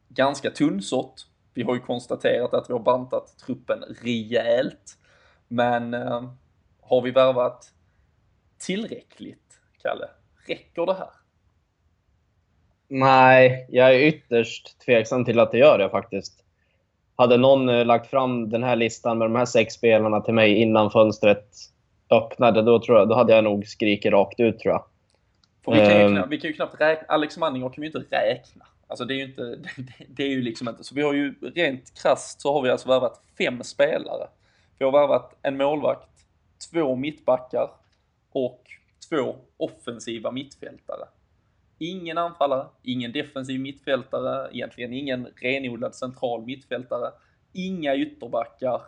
ganska 0.08 0.50
tunnsått 0.50 1.26
vi 1.54 1.62
har 1.62 1.74
ju 1.74 1.80
konstaterat 1.80 2.54
att 2.54 2.70
vi 2.70 2.72
har 2.72 2.80
bantat 2.80 3.38
truppen 3.46 3.84
rejält. 4.02 4.98
Men 5.48 5.94
eh, 5.94 6.22
har 6.80 7.02
vi 7.02 7.10
värvat 7.10 7.72
tillräckligt, 8.58 9.60
Kalle? 9.82 10.08
Räcker 10.46 10.86
det 10.86 10.94
här? 10.94 11.10
Nej, 12.88 13.66
jag 13.68 13.94
är 13.94 13.98
ytterst 13.98 14.80
tveksam 14.80 15.24
till 15.24 15.40
att 15.40 15.52
det 15.52 15.58
gör 15.58 15.78
det 15.78 15.90
faktiskt. 15.90 16.44
Hade 17.16 17.36
någon 17.36 17.68
eh, 17.68 17.84
lagt 17.84 18.10
fram 18.10 18.50
den 18.50 18.62
här 18.62 18.76
listan 18.76 19.18
med 19.18 19.24
de 19.24 19.36
här 19.36 19.44
sex 19.44 19.74
spelarna 19.74 20.20
till 20.20 20.34
mig 20.34 20.54
innan 20.54 20.90
fönstret 20.90 21.46
öppnade, 22.10 22.62
då, 22.62 22.80
tror 22.82 22.98
jag, 22.98 23.08
då 23.08 23.14
hade 23.14 23.34
jag 23.34 23.44
nog 23.44 23.66
skrikit 23.66 24.12
rakt 24.12 24.40
ut 24.40 24.58
tror 24.58 24.72
jag. 24.72 24.84
För 25.64 25.72
vi, 25.72 25.78
kan 25.78 25.98
ju, 25.98 26.04
um, 26.04 26.28
vi 26.30 26.40
kan 26.40 26.50
ju 26.50 26.56
knappt 26.56 26.80
räkna, 26.80 27.06
Alex 27.08 27.38
Manninger 27.38 27.68
kan 27.68 27.80
vi 27.82 27.88
ju 27.88 27.98
inte 27.98 28.16
räkna. 28.16 28.66
Alltså 28.90 29.04
det 29.04 29.14
är 29.14 29.16
ju 29.16 29.24
inte, 29.24 29.42
det, 29.76 30.04
det 30.08 30.22
är 30.22 30.28
ju 30.28 30.42
liksom 30.42 30.68
inte, 30.68 30.84
så 30.84 30.94
vi 30.94 31.02
har 31.02 31.12
ju 31.12 31.34
rent 31.54 32.02
krasst 32.02 32.40
så 32.40 32.52
har 32.52 32.62
vi 32.62 32.70
alltså 32.70 32.88
värvat 32.88 33.22
fem 33.38 33.62
spelare. 33.62 34.28
Vi 34.78 34.84
har 34.84 34.92
värvat 34.92 35.38
en 35.42 35.56
målvakt, 35.56 36.26
två 36.70 36.96
mittbackar 36.96 37.70
och 38.30 38.64
två 39.08 39.36
offensiva 39.56 40.30
mittfältare. 40.30 41.08
Ingen 41.78 42.18
anfallare, 42.18 42.66
ingen 42.82 43.12
defensiv 43.12 43.60
mittfältare, 43.60 44.50
egentligen 44.52 44.92
ingen 44.92 45.28
renodlad 45.36 45.94
central 45.94 46.42
mittfältare, 46.42 47.10
inga 47.52 47.96
ytterbackar 47.96 48.82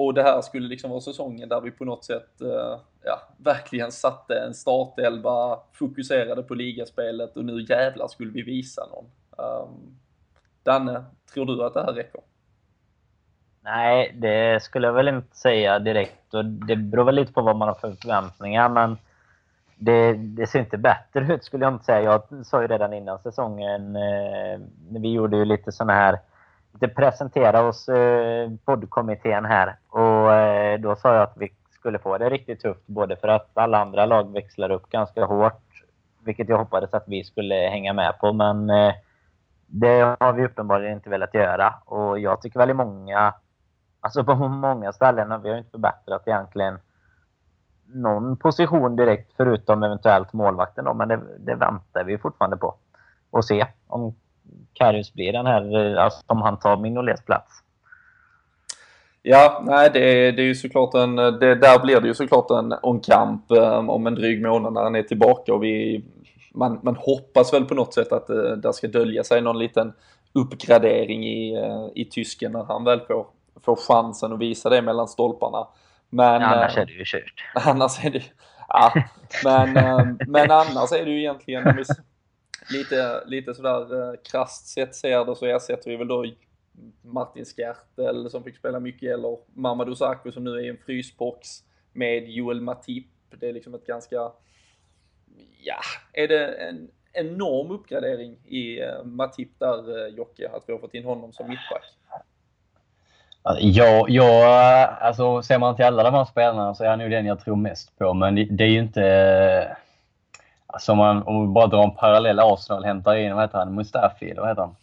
och 0.00 0.14
det 0.14 0.22
här 0.22 0.40
skulle 0.40 0.68
liksom 0.68 0.90
vara 0.90 1.00
säsongen 1.00 1.48
där 1.48 1.60
vi 1.60 1.70
på 1.70 1.84
något 1.84 2.04
sätt 2.04 2.40
eh, 2.40 2.80
ja, 3.04 3.22
verkligen 3.36 3.92
satte 3.92 4.34
en 4.34 4.54
startelva, 4.54 5.58
fokuserade 5.72 6.42
på 6.42 6.54
ligaspelet 6.54 7.36
och 7.36 7.44
nu 7.44 7.62
jävlar 7.62 8.08
skulle 8.08 8.30
vi 8.30 8.42
visa 8.42 8.82
någon. 8.86 9.04
Um, 9.62 9.98
Danne, 10.62 11.04
tror 11.34 11.46
du 11.46 11.64
att 11.64 11.74
det 11.74 11.82
här 11.82 11.92
räcker? 11.92 12.20
Nej, 13.60 14.12
det 14.14 14.62
skulle 14.62 14.86
jag 14.86 14.94
väl 14.94 15.08
inte 15.08 15.36
säga 15.36 15.78
direkt. 15.78 16.34
Och 16.34 16.44
det 16.44 16.76
beror 16.76 17.04
väl 17.04 17.14
lite 17.14 17.32
på 17.32 17.42
vad 17.42 17.56
man 17.56 17.68
har 17.68 17.74
för 17.74 17.92
förväntningar, 17.92 18.68
men 18.68 18.98
det, 19.76 20.12
det, 20.12 20.46
ser 20.46 20.58
inte 20.58 20.78
bättre 20.78 21.34
ut 21.34 21.44
skulle 21.44 21.64
jag 21.64 21.74
inte 21.74 21.84
säga. 21.84 22.02
Jag 22.02 22.46
sa 22.46 22.62
ju 22.62 22.68
redan 22.68 22.92
innan 22.92 23.18
säsongen, 23.18 23.96
eh, 23.96 24.60
vi 24.88 25.12
gjorde 25.12 25.36
ju 25.36 25.44
lite 25.44 25.72
sådana 25.72 25.92
här 25.92 26.18
inte 26.72 26.88
presentera 26.88 27.62
oss 27.62 27.88
eh, 27.88 28.50
poddkommittén 28.64 29.44
här. 29.44 29.76
Och 29.88 30.32
eh, 30.32 30.80
då 30.80 30.96
sa 30.96 31.14
jag 31.14 31.22
att 31.22 31.36
vi 31.36 31.52
skulle 31.70 31.98
få 31.98 32.18
det 32.18 32.30
riktigt 32.30 32.60
tufft. 32.60 32.86
Både 32.86 33.16
för 33.16 33.28
att 33.28 33.50
alla 33.54 33.78
andra 33.78 34.06
lag 34.06 34.32
växlar 34.32 34.70
upp 34.70 34.90
ganska 34.90 35.24
hårt. 35.24 35.62
Vilket 36.24 36.48
jag 36.48 36.58
hoppades 36.58 36.94
att 36.94 37.04
vi 37.06 37.24
skulle 37.24 37.54
hänga 37.54 37.92
med 37.92 38.18
på. 38.18 38.32
Men 38.32 38.70
eh, 38.70 38.94
det 39.66 40.16
har 40.20 40.32
vi 40.32 40.44
uppenbarligen 40.44 40.94
inte 40.94 41.10
velat 41.10 41.34
göra. 41.34 41.74
Och 41.84 42.18
jag 42.18 42.42
tycker 42.42 42.58
väl 42.58 42.70
i 42.70 42.74
många... 42.74 43.34
Alltså 44.00 44.24
på 44.24 44.34
många 44.34 44.92
ställen 44.92 45.30
har 45.30 45.38
vi 45.38 45.58
inte 45.58 45.70
förbättrat 45.70 46.28
egentligen 46.28 46.78
någon 47.94 48.36
position 48.36 48.96
direkt 48.96 49.32
förutom 49.36 49.82
eventuellt 49.82 50.32
målvakten 50.32 50.84
då, 50.84 50.94
men 50.94 51.08
det, 51.08 51.20
det 51.38 51.54
väntar 51.54 52.04
vi 52.04 52.18
fortfarande 52.18 52.56
på. 52.56 52.74
Och 53.30 53.44
se 53.44 53.66
om 53.86 54.14
Karius 54.80 55.12
blir 55.12 55.32
den 55.32 55.46
här, 55.46 55.94
alltså 55.96 56.22
om 56.26 56.42
han 56.42 56.58
tar 56.58 56.76
Minolets 56.76 57.24
plats. 57.24 57.62
Ja, 59.22 59.62
nej 59.66 59.90
det, 59.92 60.32
det 60.32 60.42
är 60.42 60.46
ju 60.46 60.54
såklart 60.54 60.94
en, 60.94 61.16
det, 61.16 61.54
där 61.54 61.78
blir 61.78 62.00
det 62.00 62.08
ju 62.08 62.14
såklart 62.14 62.50
en, 62.50 62.72
en 62.82 63.00
kamp 63.00 63.44
um, 63.48 63.90
om 63.90 64.06
en 64.06 64.14
dryg 64.14 64.42
månad 64.42 64.72
när 64.72 64.82
han 64.82 64.94
är 64.94 65.02
tillbaka 65.02 65.54
och 65.54 65.64
vi, 65.64 66.04
man, 66.54 66.80
man 66.82 66.96
hoppas 66.96 67.52
väl 67.52 67.64
på 67.64 67.74
något 67.74 67.94
sätt 67.94 68.12
att 68.12 68.30
uh, 68.30 68.52
där 68.52 68.72
ska 68.72 68.88
dölja 68.88 69.24
sig 69.24 69.40
någon 69.40 69.58
liten 69.58 69.92
uppgradering 70.32 71.24
i, 71.24 71.58
uh, 71.58 71.88
i 71.94 72.04
tysken 72.04 72.52
när 72.52 72.64
han 72.64 72.84
väl 72.84 73.00
får, 73.00 73.26
får 73.64 73.76
chansen 73.76 74.32
att 74.32 74.38
visa 74.38 74.70
det 74.70 74.82
mellan 74.82 75.08
stolparna. 75.08 75.66
Men, 76.10 76.42
annars 76.42 76.76
är 76.76 76.86
det 76.86 76.92
ju 76.92 77.04
kört. 77.04 77.66
Annars 77.66 78.04
är 78.04 78.10
det 78.10 78.22
ja, 78.68 78.92
men, 79.44 80.18
men 80.26 80.50
annars 80.50 80.92
är 80.92 81.04
det 81.04 81.10
ju 81.10 81.18
egentligen, 81.18 81.84
lite, 82.72 83.24
lite 83.26 83.54
sådär 83.54 84.10
eh, 84.12 84.14
krasst 84.30 84.66
sett 84.66 84.94
ser 84.94 85.24
det 85.24 85.36
så 85.36 85.46
ersätter 85.46 85.90
vi 85.90 85.96
väl 85.96 86.08
då 86.08 86.24
Martin 87.02 87.44
Skertel 87.44 88.30
som 88.30 88.44
fick 88.44 88.56
spela 88.56 88.80
mycket 88.80 89.14
eller 89.14 89.38
Mamadou 89.54 89.94
Sakho 89.94 90.32
som 90.32 90.44
nu 90.44 90.50
är 90.50 90.64
i 90.64 90.68
en 90.68 90.78
frysbox 90.86 91.48
med 91.92 92.28
Joel 92.28 92.60
Matip. 92.60 93.06
Det 93.30 93.48
är 93.48 93.52
liksom 93.52 93.74
ett 93.74 93.86
ganska, 93.86 94.16
ja, 95.64 95.80
är 96.12 96.28
det 96.28 96.46
en 96.46 96.90
enorm 97.12 97.70
uppgradering 97.70 98.36
i 98.46 98.80
eh, 98.80 99.04
Matip 99.04 99.58
där 99.58 100.06
eh, 100.06 100.14
Jocke, 100.14 100.50
att 100.54 100.64
vi 100.66 100.72
har 100.72 100.80
fått 100.80 100.94
in 100.94 101.04
honom 101.04 101.32
som 101.32 101.48
mittback? 101.48 101.84
Ja, 103.42 104.06
ja, 104.08 104.86
alltså, 105.00 105.42
ser 105.42 105.58
man 105.58 105.76
till 105.76 105.84
alla 105.84 106.02
de 106.02 106.14
här 106.14 106.24
spelarna 106.24 106.74
så 106.74 106.84
är 106.84 106.88
han 106.88 106.98
nog 106.98 107.10
den 107.10 107.26
jag 107.26 107.40
tror 107.40 107.56
mest 107.56 107.98
på. 107.98 108.14
Men 108.14 108.34
det, 108.34 108.44
det 108.44 108.64
är 108.64 108.68
ju 108.68 108.78
inte... 108.78 109.76
Alltså 110.72 110.94
man, 110.94 111.22
om 111.22 111.40
vi 111.40 111.52
bara 111.52 111.66
drar 111.66 111.82
en 111.82 111.94
parallell 111.94 112.38
Arsenal 112.40 112.84
hämtar 112.84 113.16
in, 113.16 113.34
vad 113.34 113.44
heter 113.44 113.58
han, 113.58 113.74
Mustafi 113.74 114.30
eller 114.30 114.40
vad 114.40 114.50
heter 114.50 114.62
han? 114.62 114.74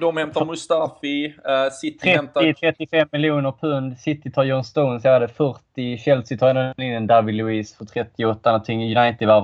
De 0.00 0.16
hämtar 0.16 0.44
Mustafi, 0.44 1.26
uh, 1.26 1.70
City 1.70 1.98
30, 1.98 2.16
hämtar... 2.16 2.52
35 2.52 3.08
miljoner 3.12 3.52
pund. 3.60 3.98
City 3.98 4.30
tar 4.30 4.44
John 4.44 4.64
Stones, 4.64 5.04
jag 5.04 5.12
hade 5.12 5.28
40. 5.28 5.98
Chelsea 5.98 6.38
tar 6.38 6.80
in 6.80 6.92
en 6.92 7.06
David 7.06 7.34
Luiz 7.34 7.76
för 7.76 7.84
38 7.84 8.50
någonting. 8.50 8.96
United 8.98 9.28
var, 9.28 9.40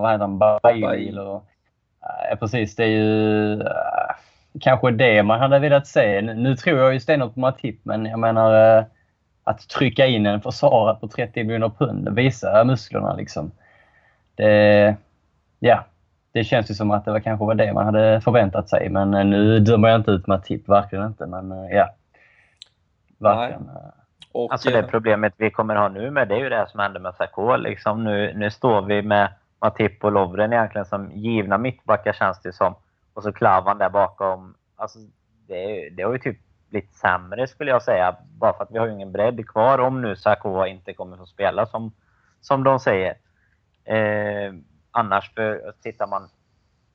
vad, 0.00 0.12
heter 0.12 0.24
han, 0.24 0.38
Bailey 0.38 1.08
eller... 1.08 1.34
Uh, 1.34 2.38
precis, 2.40 2.76
det 2.76 2.84
är 2.84 2.88
ju... 2.88 3.52
Uh, 3.56 3.62
kanske 4.60 4.90
det 4.90 5.22
man 5.22 5.40
hade 5.40 5.58
velat 5.58 5.86
se. 5.86 6.20
Nu 6.20 6.56
tror 6.56 6.78
jag 6.78 6.92
ju 6.94 7.00
stenhårt 7.00 7.34
på 7.34 7.40
Matip, 7.40 7.80
men 7.82 8.06
jag 8.06 8.18
menar 8.18 8.78
uh, 8.78 8.84
att 9.44 9.68
trycka 9.68 10.06
in 10.06 10.26
en 10.26 10.40
försvarare 10.40 10.94
på 10.94 11.08
30 11.08 11.44
miljoner 11.44 11.70
pund, 11.78 12.08
visa 12.08 12.64
musklerna 12.64 13.14
liksom. 13.14 13.50
Det... 14.36 14.96
Ja, 15.66 15.84
det 16.32 16.44
känns 16.44 16.70
ju 16.70 16.74
som 16.74 16.90
att 16.90 17.04
det 17.04 17.10
var 17.10 17.20
kanske 17.20 17.44
var 17.44 17.54
det 17.54 17.72
man 17.72 17.84
hade 17.84 18.20
förväntat 18.20 18.68
sig. 18.68 18.88
Men 18.88 19.14
eh, 19.14 19.24
nu 19.24 19.60
dömer 19.60 19.88
jag 19.88 20.00
inte 20.00 20.10
ut 20.10 20.26
Matip, 20.26 20.68
verkligen 20.68 21.06
inte. 21.06 21.26
Men 21.26 21.52
eh, 21.52 21.76
ja. 21.76 21.94
Verkligen. 23.18 23.68
Eh. 23.68 23.76
Och, 24.32 24.52
alltså 24.52 24.70
det 24.70 24.82
problemet 24.82 25.34
vi 25.36 25.50
kommer 25.50 25.76
ha 25.76 25.88
nu 25.88 26.10
med 26.10 26.28
det 26.28 26.34
är 26.34 26.38
ju 26.38 26.48
det 26.48 26.66
som 26.68 26.80
hände 26.80 27.00
med 27.00 27.14
Sarko. 27.14 27.56
Liksom 27.56 28.04
nu, 28.04 28.32
nu 28.36 28.50
står 28.50 28.82
vi 28.82 29.02
med 29.02 29.28
Matip 29.60 30.04
och 30.04 30.12
Lovren 30.12 30.52
egentligen 30.52 30.84
som 30.84 31.12
givna 31.12 31.58
mittbackar 31.58 32.12
känns 32.12 32.40
det 32.42 32.52
som. 32.52 32.74
Och 33.14 33.22
så 33.22 33.32
Klavan 33.32 33.78
där 33.78 33.90
bakom. 33.90 34.54
Alltså 34.76 34.98
det, 35.48 35.90
det 35.90 36.02
har 36.02 36.12
ju 36.12 36.18
typ 36.18 36.38
blivit 36.70 36.94
sämre 36.94 37.46
skulle 37.46 37.70
jag 37.70 37.82
säga. 37.82 38.16
Bara 38.38 38.52
för 38.52 38.64
att 38.64 38.70
vi 38.70 38.78
har 38.78 38.86
ju 38.86 38.92
ingen 38.92 39.12
bredd 39.12 39.48
kvar 39.48 39.78
om 39.78 40.02
nu 40.02 40.16
Sarko 40.16 40.66
inte 40.66 40.92
kommer 40.92 41.16
få 41.16 41.26
spela 41.26 41.66
som, 41.66 41.92
som 42.40 42.64
de 42.64 42.80
säger. 42.80 43.14
Eh, 43.84 44.52
annars, 44.94 45.34
för 45.34 45.74
tittar 45.82 46.06
man 46.06 46.28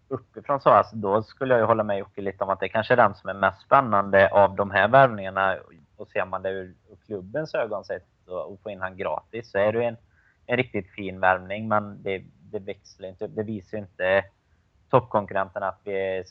uppifrån 0.07 0.61
så, 0.61 0.69
alltså, 0.69 0.95
då 0.95 1.23
skulle 1.23 1.57
jag 1.57 1.67
hålla 1.67 1.83
med 1.83 1.97
Jocke 1.97 2.21
lite 2.21 2.43
om 2.43 2.49
att 2.49 2.59
det 2.59 2.69
kanske 2.69 2.93
är 2.93 2.97
den 2.97 3.15
som 3.15 3.29
är 3.29 3.33
mest 3.33 3.61
spännande 3.61 4.29
av 4.31 4.55
de 4.55 4.71
här 4.71 4.87
värvningarna. 4.87 5.57
Och 5.95 6.07
ser 6.07 6.25
man 6.25 6.41
det 6.41 6.49
ur, 6.49 6.75
ur 6.89 6.95
klubbens 7.05 7.55
ögon 7.55 7.85
sett 7.85 8.07
och, 8.27 8.51
och 8.51 8.59
få 8.63 8.69
in 8.69 8.81
han 8.81 8.97
gratis 8.97 9.51
så 9.51 9.57
är 9.57 9.73
det 9.73 9.83
en, 9.83 9.97
en 10.45 10.57
riktigt 10.57 10.91
fin 10.91 11.19
värvning. 11.19 11.67
Men 11.67 12.03
det, 12.03 12.23
det 12.51 12.59
växlar 12.59 13.09
inte 13.09 13.27
Det 13.27 13.43
visar 13.43 13.77
ju 13.77 13.83
inte 13.83 14.23
toppkonkurrenterna 14.89 15.67
att 15.67 15.79
vi 15.83 16.23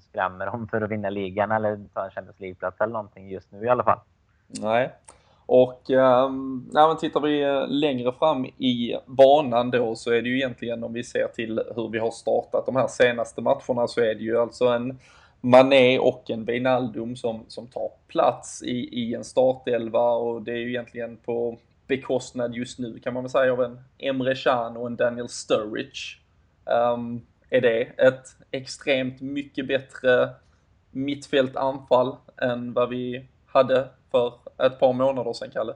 skrämmer 0.00 0.46
dem 0.46 0.68
för 0.68 0.80
att 0.80 0.90
vinna 0.90 1.10
ligan 1.10 1.52
eller 1.52 1.84
ta 1.94 2.04
en 2.04 2.10
Champions 2.10 2.40
League-plats 2.40 2.80
eller 2.80 2.92
någonting 2.92 3.28
just 3.28 3.52
nu 3.52 3.64
i 3.64 3.68
alla 3.68 3.84
fall. 3.84 4.00
Nej, 4.46 4.92
och 5.48 5.90
eh, 5.90 6.30
när 6.72 6.94
tittar 6.94 7.20
vi 7.20 7.42
eh, 7.42 7.68
längre 7.68 8.12
fram 8.12 8.44
i 8.44 8.96
banan 9.06 9.70
då 9.70 9.94
så 9.94 10.12
är 10.12 10.22
det 10.22 10.28
ju 10.28 10.36
egentligen 10.36 10.84
om 10.84 10.92
vi 10.92 11.04
ser 11.04 11.28
till 11.28 11.60
hur 11.76 11.88
vi 11.88 11.98
har 11.98 12.10
startat 12.10 12.66
de 12.66 12.76
här 12.76 12.88
senaste 12.88 13.40
matcherna 13.40 13.88
så 13.88 14.00
är 14.00 14.14
det 14.14 14.22
ju 14.22 14.38
alltså 14.38 14.66
en 14.66 14.98
Mané 15.40 15.98
och 15.98 16.30
en 16.30 16.44
Wijnaldum 16.44 17.16
som, 17.16 17.44
som 17.48 17.66
tar 17.66 17.90
plats 18.08 18.62
i, 18.62 18.88
i 19.00 19.14
en 19.14 19.24
startelva 19.24 20.10
och 20.10 20.42
det 20.42 20.52
är 20.52 20.56
ju 20.56 20.68
egentligen 20.68 21.16
på 21.16 21.58
bekostnad 21.86 22.54
just 22.54 22.78
nu 22.78 22.98
kan 22.98 23.14
man 23.14 23.22
väl 23.22 23.30
säga 23.30 23.52
av 23.52 23.62
en 23.62 23.80
Emre 23.98 24.34
Can 24.34 24.76
och 24.76 24.86
en 24.86 24.96
Daniel 24.96 25.28
Sturridge. 25.28 26.18
Um, 26.64 27.26
är 27.50 27.60
det 27.60 27.80
ett 27.82 28.26
extremt 28.50 29.20
mycket 29.20 29.68
bättre 29.68 30.28
mittfältanfall 30.90 32.16
än 32.42 32.72
vad 32.72 32.88
vi 32.88 33.24
hade 33.46 33.88
för 34.10 34.32
ett 34.66 34.80
par 34.80 34.92
månader 34.92 35.32
sedan, 35.32 35.50
Kalle? 35.52 35.74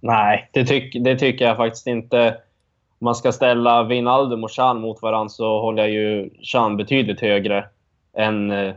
Nej, 0.00 0.50
det, 0.52 0.64
tyck, 0.64 1.04
det 1.04 1.18
tycker 1.18 1.44
jag 1.44 1.56
faktiskt 1.56 1.86
inte. 1.86 2.28
Om 2.98 3.04
man 3.04 3.14
ska 3.14 3.32
ställa 3.32 3.82
Wijnaldum 3.82 4.44
och 4.44 4.50
Chan 4.50 4.80
mot 4.80 5.02
varandra 5.02 5.28
så 5.28 5.60
håller 5.60 5.82
jag 5.82 5.92
ju 5.92 6.30
Chan 6.42 6.76
betydligt 6.76 7.20
högre 7.20 7.68
än 8.12 8.50
eh, 8.50 8.74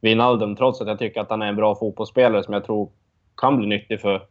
Wijnaldum, 0.00 0.56
trots 0.56 0.80
att 0.80 0.88
jag 0.88 0.98
tycker 0.98 1.20
att 1.20 1.30
han 1.30 1.42
är 1.42 1.46
en 1.46 1.56
bra 1.56 1.74
fotbollsspelare 1.74 2.42
som 2.44 2.54
jag 2.54 2.64
tror 2.64 2.90
kan 3.36 3.56
bli 3.56 3.66
nyttig 3.66 4.00
för, 4.00 4.22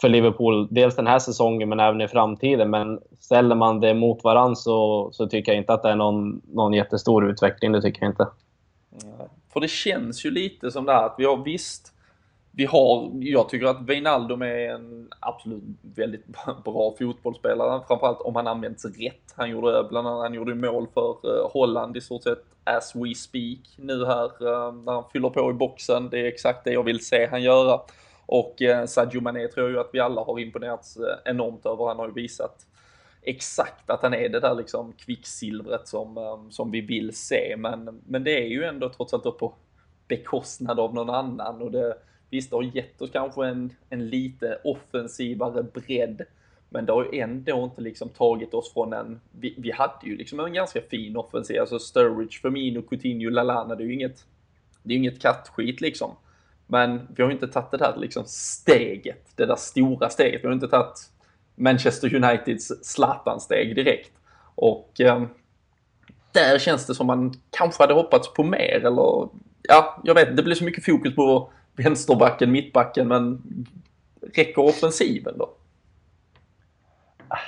för 0.00 0.08
Liverpool. 0.08 0.68
Dels 0.70 0.96
den 0.96 1.06
här 1.06 1.18
säsongen, 1.18 1.68
men 1.68 1.80
även 1.80 2.00
i 2.00 2.08
framtiden. 2.08 2.70
Men 2.70 3.00
ställer 3.20 3.54
man 3.54 3.80
det 3.80 3.94
mot 3.94 4.24
varandra 4.24 4.54
så, 4.54 5.08
så 5.12 5.26
tycker 5.26 5.52
jag 5.52 5.58
inte 5.58 5.72
att 5.72 5.82
det 5.82 5.90
är 5.90 5.96
någon, 5.96 6.42
någon 6.44 6.72
jättestor 6.72 7.30
utveckling. 7.30 7.72
Det 7.72 7.82
tycker 7.82 8.02
jag 8.02 8.10
inte. 8.10 8.26
För 9.56 9.60
det 9.60 9.68
känns 9.68 10.24
ju 10.24 10.30
lite 10.30 10.70
som 10.70 10.84
det 10.84 10.92
här 10.92 11.06
att 11.06 11.14
vi 11.18 11.24
har 11.24 11.44
visst 11.44 11.92
vi 12.50 12.64
har, 12.64 13.10
jag 13.14 13.48
tycker 13.48 13.66
att 13.66 13.88
Wijnaldum 13.88 14.42
är 14.42 14.74
en 14.74 15.08
absolut 15.20 15.62
väldigt 15.82 16.26
bra 16.64 16.94
fotbollsspelare, 16.98 17.82
framförallt 17.88 18.20
om 18.20 18.36
han 18.36 18.46
används 18.46 18.84
rätt. 18.84 19.34
Han 19.36 19.50
gjorde 19.50 19.86
bland 19.90 20.08
annat, 20.08 20.22
han 20.22 20.34
gjorde 20.34 20.54
mål 20.54 20.86
för 20.94 21.10
eh, 21.10 21.50
Holland 21.52 21.96
i 21.96 22.00
stort 22.00 22.22
sett 22.22 22.44
as 22.64 22.92
we 22.94 23.14
speak 23.14 23.58
nu 23.76 24.04
här 24.04 24.24
eh, 24.24 24.72
när 24.72 24.92
han 24.92 25.04
fyller 25.12 25.30
på 25.30 25.50
i 25.50 25.54
boxen. 25.54 26.08
Det 26.10 26.20
är 26.20 26.24
exakt 26.24 26.64
det 26.64 26.72
jag 26.72 26.82
vill 26.82 27.04
se 27.04 27.26
han 27.30 27.42
göra. 27.42 27.80
Och 28.26 28.62
eh, 28.62 28.86
Sadio 28.86 29.20
Mané 29.20 29.48
tror 29.48 29.66
jag 29.66 29.72
ju 29.72 29.80
att 29.80 29.90
vi 29.92 30.00
alla 30.00 30.24
har 30.24 30.40
imponerats 30.40 30.98
enormt 31.24 31.66
över. 31.66 31.86
Han 31.86 31.98
har 31.98 32.06
ju 32.06 32.12
visat 32.12 32.66
exakt 33.26 33.90
att 33.90 34.02
han 34.02 34.14
är 34.14 34.28
det 34.28 34.40
där 34.40 34.54
liksom 34.54 34.92
kvicksilvret 34.92 35.88
som, 35.88 36.18
ehm, 36.18 36.50
som 36.50 36.70
vi 36.70 36.80
vill 36.80 37.16
se. 37.16 37.54
Men, 37.58 38.00
men 38.06 38.24
det 38.24 38.42
är 38.42 38.48
ju 38.48 38.64
ändå 38.64 38.88
trots 38.88 39.14
allt 39.14 39.38
på 39.38 39.54
bekostnad 40.08 40.80
av 40.80 40.94
någon 40.94 41.10
annan 41.10 41.62
och 41.62 41.70
det, 41.70 41.96
visst 42.30 42.50
det 42.50 42.56
har 42.56 42.62
gett 42.62 43.02
oss 43.02 43.10
kanske 43.10 43.46
en, 43.46 43.72
en 43.88 44.08
lite 44.08 44.58
offensivare 44.64 45.62
bredd 45.62 46.26
men 46.68 46.86
det 46.86 46.92
har 46.92 47.04
ju 47.12 47.20
ändå 47.20 47.64
inte 47.64 47.80
liksom 47.80 48.08
tagit 48.08 48.54
oss 48.54 48.72
från 48.72 48.92
en, 48.92 49.20
vi, 49.30 49.54
vi 49.58 49.70
hade 49.70 50.06
ju 50.06 50.16
liksom 50.16 50.40
en 50.40 50.52
ganska 50.52 50.80
fin 50.80 51.16
offensiv, 51.16 51.60
alltså 51.60 51.78
Sturridge, 51.78 52.40
Firmino, 52.42 52.82
Coutinho, 52.82 53.30
Lalana, 53.30 53.74
det 53.74 53.84
är 53.84 53.86
ju 53.86 53.94
inget, 53.94 54.24
det 54.82 54.90
är 54.90 54.92
ju 54.92 54.98
inget 54.98 55.22
kattskit 55.22 55.80
liksom. 55.80 56.10
Men 56.66 57.08
vi 57.16 57.22
har 57.22 57.30
ju 57.30 57.34
inte 57.34 57.48
tagit 57.48 57.70
det 57.70 57.76
där 57.76 57.96
liksom 57.96 58.24
steget, 58.26 59.36
det 59.36 59.46
där 59.46 59.56
stora 59.56 60.08
steget, 60.08 60.42
vi 60.42 60.46
har 60.46 60.54
inte 60.54 60.68
tagit 60.68 61.10
Manchester 61.56 62.14
Uniteds 62.14 62.72
Zlatan-steg 62.82 63.74
direkt. 63.74 64.12
Och 64.54 65.00
eh, 65.00 65.22
där 66.32 66.58
känns 66.58 66.86
det 66.86 66.94
som 66.94 67.06
man 67.06 67.34
kanske 67.50 67.82
hade 67.82 67.94
hoppats 67.94 68.32
på 68.34 68.42
mer 68.42 68.84
eller 68.84 69.28
ja, 69.62 70.00
jag 70.04 70.14
vet 70.14 70.36
det 70.36 70.42
blir 70.42 70.54
så 70.54 70.64
mycket 70.64 70.84
fokus 70.84 71.14
på 71.14 71.50
vänsterbacken, 71.76 72.52
mittbacken 72.52 73.08
men 73.08 73.42
räcker 74.34 74.58
offensiven 74.58 75.38
då? 75.38 75.50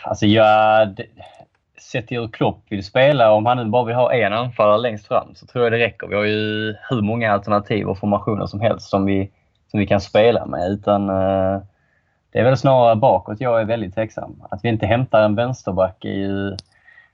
Alltså 0.02 0.26
jag... 0.26 1.00
Sett 1.80 2.06
till 2.06 2.20
hur 2.20 2.28
Klopp 2.28 2.64
vill 2.68 2.84
spela, 2.84 3.32
om 3.32 3.46
han 3.46 3.56
nu 3.56 3.64
bara 3.64 3.84
vill 3.84 3.94
ha 3.94 4.12
en 4.12 4.32
anfallare 4.32 4.78
längst 4.78 5.06
fram 5.06 5.34
så 5.34 5.46
tror 5.46 5.64
jag 5.64 5.72
det 5.72 5.78
räcker. 5.78 6.06
Vi 6.06 6.14
har 6.14 6.24
ju 6.24 6.74
hur 6.90 7.02
många 7.02 7.32
alternativ 7.32 7.88
och 7.88 7.98
formationer 7.98 8.46
som 8.46 8.61
helst 8.61 8.88
som 8.88 9.04
vi, 9.04 9.30
som 9.70 9.80
vi 9.80 9.86
kan 9.86 10.00
spela 10.00 10.46
med. 10.46 10.70
Utan 10.70 11.09
Eh, 11.09 11.62
det 12.32 12.38
är 12.38 12.44
väl 12.44 12.56
snarare 12.56 12.96
bakåt 12.96 13.40
jag 13.40 13.60
är 13.60 13.64
väldigt 13.64 13.94
tveksam. 13.94 14.42
Att 14.50 14.64
vi 14.64 14.68
inte 14.68 14.86
hämtar 14.86 15.22
en 15.22 15.34
vänsterback 15.34 16.04
är 16.04 16.14
ju 16.14 16.56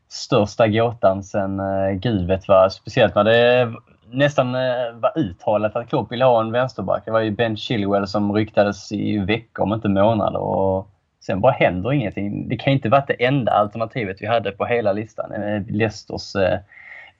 största 0.09 0.69
gåtan 0.69 1.25
sen 1.25 1.61
eh, 1.61 1.67
uh, 1.67 1.93
gud 1.93 2.27
vet 2.27 2.49
vad. 2.49 2.73
Speciellt 2.73 3.15
när 3.15 3.25
det 3.25 3.73
nästan 4.11 4.55
eh, 4.55 4.93
var 4.95 5.19
uttalat 5.19 5.77
att 5.77 5.89
Klopp 5.89 6.13
ville 6.13 6.25
ha 6.25 6.41
en 6.41 6.53
vänsterback. 6.53 7.03
Det 7.05 7.11
var 7.11 7.21
ju 7.21 7.31
Ben 7.31 7.57
Chilwell 7.57 8.07
som 8.07 8.33
ryktades 8.33 8.93
i 8.93 9.19
veckor 9.19 9.63
om 9.63 9.73
inte 9.73 9.89
månader. 9.89 10.41
Och 10.41 10.89
sen 11.27 11.41
bara 11.41 11.53
händer 11.53 11.93
ingenting. 11.93 12.49
Det 12.49 12.57
kan 12.57 12.73
inte 12.73 12.89
vara 12.89 13.05
det 13.07 13.25
enda 13.25 13.53
alternativet 13.53 14.17
vi 14.21 14.27
hade 14.27 14.51
på 14.51 14.65
hela 14.65 14.93
listan. 14.93 15.33
Eh, 15.33 15.63
Leicesters 15.69 16.35
eh, 16.35 16.59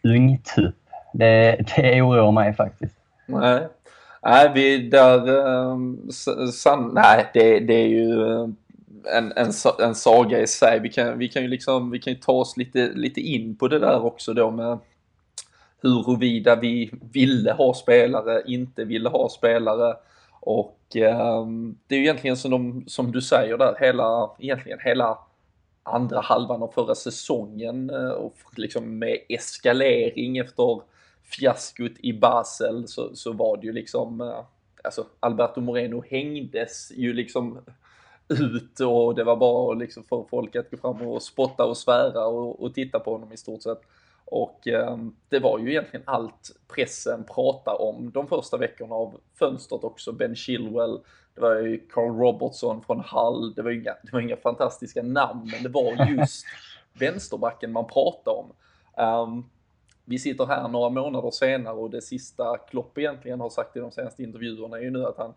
ungtupp. 0.03 0.75
Det, 1.13 1.59
det 1.77 2.03
oroar 2.03 2.33
mig 2.33 2.55
faktiskt. 2.55 2.95
Nej, 3.27 3.69
Nej, 4.25 4.51
vi 4.55 4.79
där... 4.79 5.29
Um, 5.29 6.11
ehm, 6.29 6.53
san, 6.53 6.91
nej, 6.95 7.31
det, 7.35 7.61
det 7.61 7.75
är 7.75 7.89
ju 7.89 8.33
eh, 8.33 8.49
en, 9.17 9.33
en, 9.37 9.53
en 9.79 9.95
saga 9.95 10.41
i 10.41 10.47
sig. 10.47 10.81
Vi 10.81 10.89
kan, 10.89 11.19
vi 11.19 11.29
kan 11.29 11.43
ju 11.43 11.49
liksom, 11.49 11.91
vi 11.91 11.99
kan 11.99 12.13
ju 12.13 12.19
ta 12.19 12.33
oss 12.33 12.57
lite, 12.57 12.91
lite 12.95 13.21
in 13.21 13.57
på 13.57 13.69
det 13.69 13.79
där 13.79 14.05
också 14.05 14.35
då 14.35 14.51
med 14.51 14.79
huruvida 15.83 16.57
vi 16.57 16.91
ville 17.13 17.53
ha 17.53 17.75
spelare, 17.75 18.43
inte 18.47 18.85
ville 18.85 19.09
ha 19.09 19.29
spelare. 19.29 19.97
Och 20.41 20.79
um, 21.41 21.79
det 21.87 21.95
är 21.95 21.99
ju 21.99 22.05
egentligen 22.05 22.37
som, 22.37 22.51
de, 22.51 22.85
som 22.87 23.13
du 23.13 23.23
säger 23.23 23.59
där, 23.59 23.77
hela, 23.81 24.31
egentligen 24.39 24.79
hela 24.83 25.19
andra 25.83 26.21
halvan 26.21 26.63
av 26.63 26.69
förra 26.69 26.95
säsongen 26.95 27.91
eh, 27.91 28.11
och 28.11 28.37
liksom 28.57 28.99
med 28.99 29.19
eskalering 29.29 30.39
efter 30.39 30.81
fiaskot 31.25 31.93
i 31.99 32.13
Basel 32.13 32.89
så, 32.89 33.17
så 33.17 33.33
var 33.33 33.57
det 33.57 33.67
ju 33.67 33.73
liksom, 33.73 34.21
eh, 34.21 34.45
alltså 34.85 35.07
Alberto 35.21 35.61
Moreno 35.61 36.03
hängdes 36.11 36.93
ju 36.95 37.13
liksom 37.13 37.59
ut 38.29 38.81
och 38.81 39.15
det 39.15 39.25
var 39.25 39.37
bara 39.37 39.75
liksom 39.75 40.05
för 40.05 40.25
folk 40.31 40.57
att 40.57 40.71
gå 40.71 40.77
fram 40.77 41.03
och 41.03 41.23
spotta 41.23 41.65
och 41.65 41.77
svära 41.77 42.27
och, 42.27 42.63
och 42.63 42.75
titta 42.75 42.99
på 43.01 43.13
honom 43.13 43.33
i 43.33 43.37
stort 43.37 43.63
sett. 43.63 43.81
Och 44.25 44.69
eh, 44.69 44.99
det 45.29 45.39
var 45.39 45.59
ju 45.59 45.71
egentligen 45.71 46.05
allt 46.07 46.51
pressen 46.75 47.25
pratade 47.25 47.77
om 47.77 48.11
de 48.11 48.27
första 48.27 48.57
veckorna 48.57 48.95
av 48.95 49.21
fönstret 49.39 49.85
också. 49.85 50.13
Ben 50.13 50.37
Chilwell, 50.37 51.01
det 51.35 51.41
var 51.41 51.57
ju 51.57 51.79
Carl 51.79 52.19
Robertson 52.19 52.83
från 52.83 53.01
Hull, 53.01 53.55
det 53.55 53.63
var, 53.63 53.71
inga, 53.71 53.95
det 54.03 54.13
var 54.13 54.21
inga 54.21 54.37
fantastiska 54.37 55.03
namn, 55.03 55.51
men 55.53 55.63
det 55.63 55.69
var 55.69 56.11
just 56.19 56.47
vänsterbacken 56.93 57.73
man 57.73 57.87
pratade 57.87 58.37
om. 58.37 58.53
Um, 58.97 59.51
vi 60.05 60.19
sitter 60.19 60.47
här 60.47 60.69
några 60.69 60.91
månader 60.91 61.31
senare 61.31 61.75
och 61.75 61.91
det 61.91 62.03
sista 62.03 62.59
Klopp 62.59 62.99
egentligen 62.99 63.41
har 63.41 63.51
sagt 63.51 63.77
i 63.77 63.81
de 63.81 63.91
senaste 63.91 64.23
intervjuerna 64.23 64.79
är 64.79 64.83
ju 64.83 64.91
nu 64.91 65.05
att 65.05 65.17
han 65.17 65.35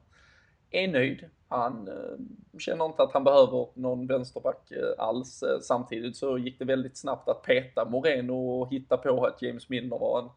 är 0.72 0.88
nöjd. 0.88 1.30
Han 1.48 1.88
eh, 1.88 2.60
känner 2.60 2.86
inte 2.86 3.04
att 3.04 3.14
han 3.14 3.24
behöver 3.24 3.68
någon 3.74 4.08
vänsterback 4.08 4.72
eh, 4.72 5.06
alls. 5.06 5.44
Eh, 5.44 5.60
samtidigt 5.62 6.18
så 6.18 6.38
gick 6.38 6.60
det 6.60 6.66
väldigt 6.66 6.98
snabbt 6.98 7.30
att 7.30 7.44
peta 7.44 7.86
Moreno 7.86 8.34
och 8.34 8.72
hitta 8.72 8.98
på 8.98 9.26
att 9.26 9.42
James 9.42 9.70
Milner 9.70 10.00
var 10.00 10.20
en 10.20 10.30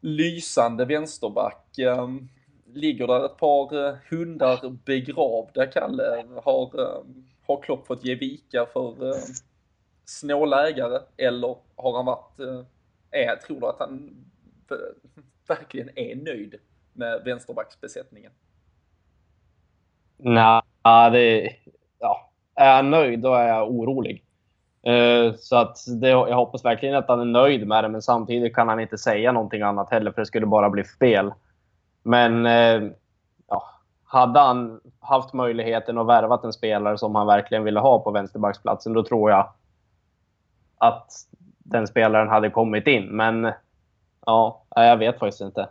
lysande 0.00 0.84
vänsterback. 0.84 1.78
Eh, 1.78 2.08
ligger 2.74 3.06
där 3.06 3.24
ett 3.24 3.36
par 3.36 3.88
eh, 3.88 3.96
hundar 4.10 4.78
begravda, 4.84 5.66
Kalle? 5.66 6.24
Har, 6.44 6.80
ehm, 6.80 7.26
har 7.46 7.62
Klopp 7.62 7.86
fått 7.86 8.04
ge 8.04 8.14
vika 8.14 8.66
för 8.66 9.14
ehm, 9.14 9.22
snåla 10.04 10.68
ägare 10.68 11.00
eller 11.16 11.56
har 11.76 11.96
han 11.96 12.06
varit, 12.06 12.40
eh, 12.40 12.62
är, 13.10 13.36
tror 13.36 13.60
du 13.60 13.66
att 13.66 13.78
han 13.78 14.24
verkligen 15.48 15.98
är 15.98 16.16
nöjd 16.16 16.54
med 16.92 17.22
vänsterbacksbesättningen? 17.24 18.32
Nej, 20.16 20.62
det... 21.12 21.50
Ja. 21.98 22.30
Är 22.54 22.76
jag 22.76 22.84
nöjd, 22.84 23.20
då 23.20 23.34
är 23.34 23.48
jag 23.48 23.70
orolig. 23.70 24.24
Eh, 24.82 25.34
så 25.34 25.56
att 25.56 25.78
det, 26.00 26.08
jag 26.08 26.36
hoppas 26.36 26.64
verkligen 26.64 26.94
att 26.94 27.08
han 27.08 27.20
är 27.20 27.24
nöjd 27.24 27.66
med 27.66 27.84
det, 27.84 27.88
men 27.88 28.02
samtidigt 28.02 28.54
kan 28.54 28.68
han 28.68 28.80
inte 28.80 28.98
säga 28.98 29.32
någonting 29.32 29.62
annat 29.62 29.90
heller, 29.90 30.12
för 30.12 30.20
det 30.20 30.26
skulle 30.26 30.46
bara 30.46 30.70
bli 30.70 30.84
fel. 30.84 31.32
Men 32.02 32.46
eh, 32.46 32.90
ja, 33.48 33.62
hade 34.04 34.40
han 34.40 34.80
haft 35.00 35.32
möjligheten 35.32 35.98
att 35.98 36.06
värva 36.06 36.40
en 36.44 36.52
spelare 36.52 36.98
som 36.98 37.14
han 37.14 37.26
verkligen 37.26 37.64
ville 37.64 37.80
ha 37.80 37.98
på 37.98 38.10
vänsterbacksplatsen, 38.10 38.92
då 38.92 39.04
tror 39.04 39.30
jag 39.30 39.52
att 40.78 41.12
den 41.70 41.86
spelaren 41.86 42.28
hade 42.28 42.50
kommit 42.50 42.86
in. 42.86 43.16
Men 43.16 43.52
ja, 44.26 44.64
jag 44.70 44.96
vet 44.96 45.18
faktiskt 45.18 45.40
inte. 45.40 45.68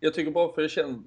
Jag 0.00 0.14
tycker 0.14 0.30
bara 0.30 0.52
för 0.52 0.62
det 0.62 0.68
känns 0.68 0.98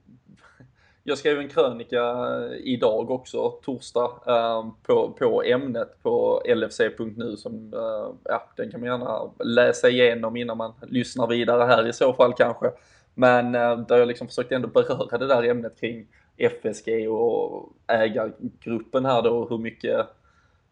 jag 1.10 1.18
skrev 1.18 1.40
en 1.40 1.50
krönika 1.50 2.16
idag 2.64 3.12
också, 3.12 3.50
torsdag, 3.50 4.12
eh, 4.28 4.66
på, 4.84 5.12
på 5.20 5.44
ämnet 5.44 6.04
på 6.04 6.42
lfc.nu 6.46 7.38
som, 7.38 7.74
eh, 7.74 8.16
ja, 8.24 8.50
den 8.56 8.72
kan 8.72 8.80
man 8.80 8.90
gärna 8.90 9.32
läsa 9.44 9.90
igenom 9.90 10.36
innan 10.36 10.58
man 10.58 10.74
lyssnar 10.88 11.28
vidare 11.28 11.64
här 11.64 11.88
i 11.88 11.94
så 11.94 12.14
fall 12.14 12.34
kanske. 12.34 12.72
Men 13.14 13.56
eh, 13.56 13.78
där 13.78 13.98
jag 13.98 14.08
liksom 14.08 14.28
försökte 14.28 14.56
ändå 14.56 14.68
beröra 14.68 15.18
det 15.18 15.28
där 15.28 15.44
ämnet 15.44 15.80
kring 15.80 16.08
FSG 16.38 17.10
och 17.10 17.74
ägargruppen 17.88 19.06
här 19.06 19.22
då, 19.22 19.48
hur 19.50 19.58
mycket 19.58 20.08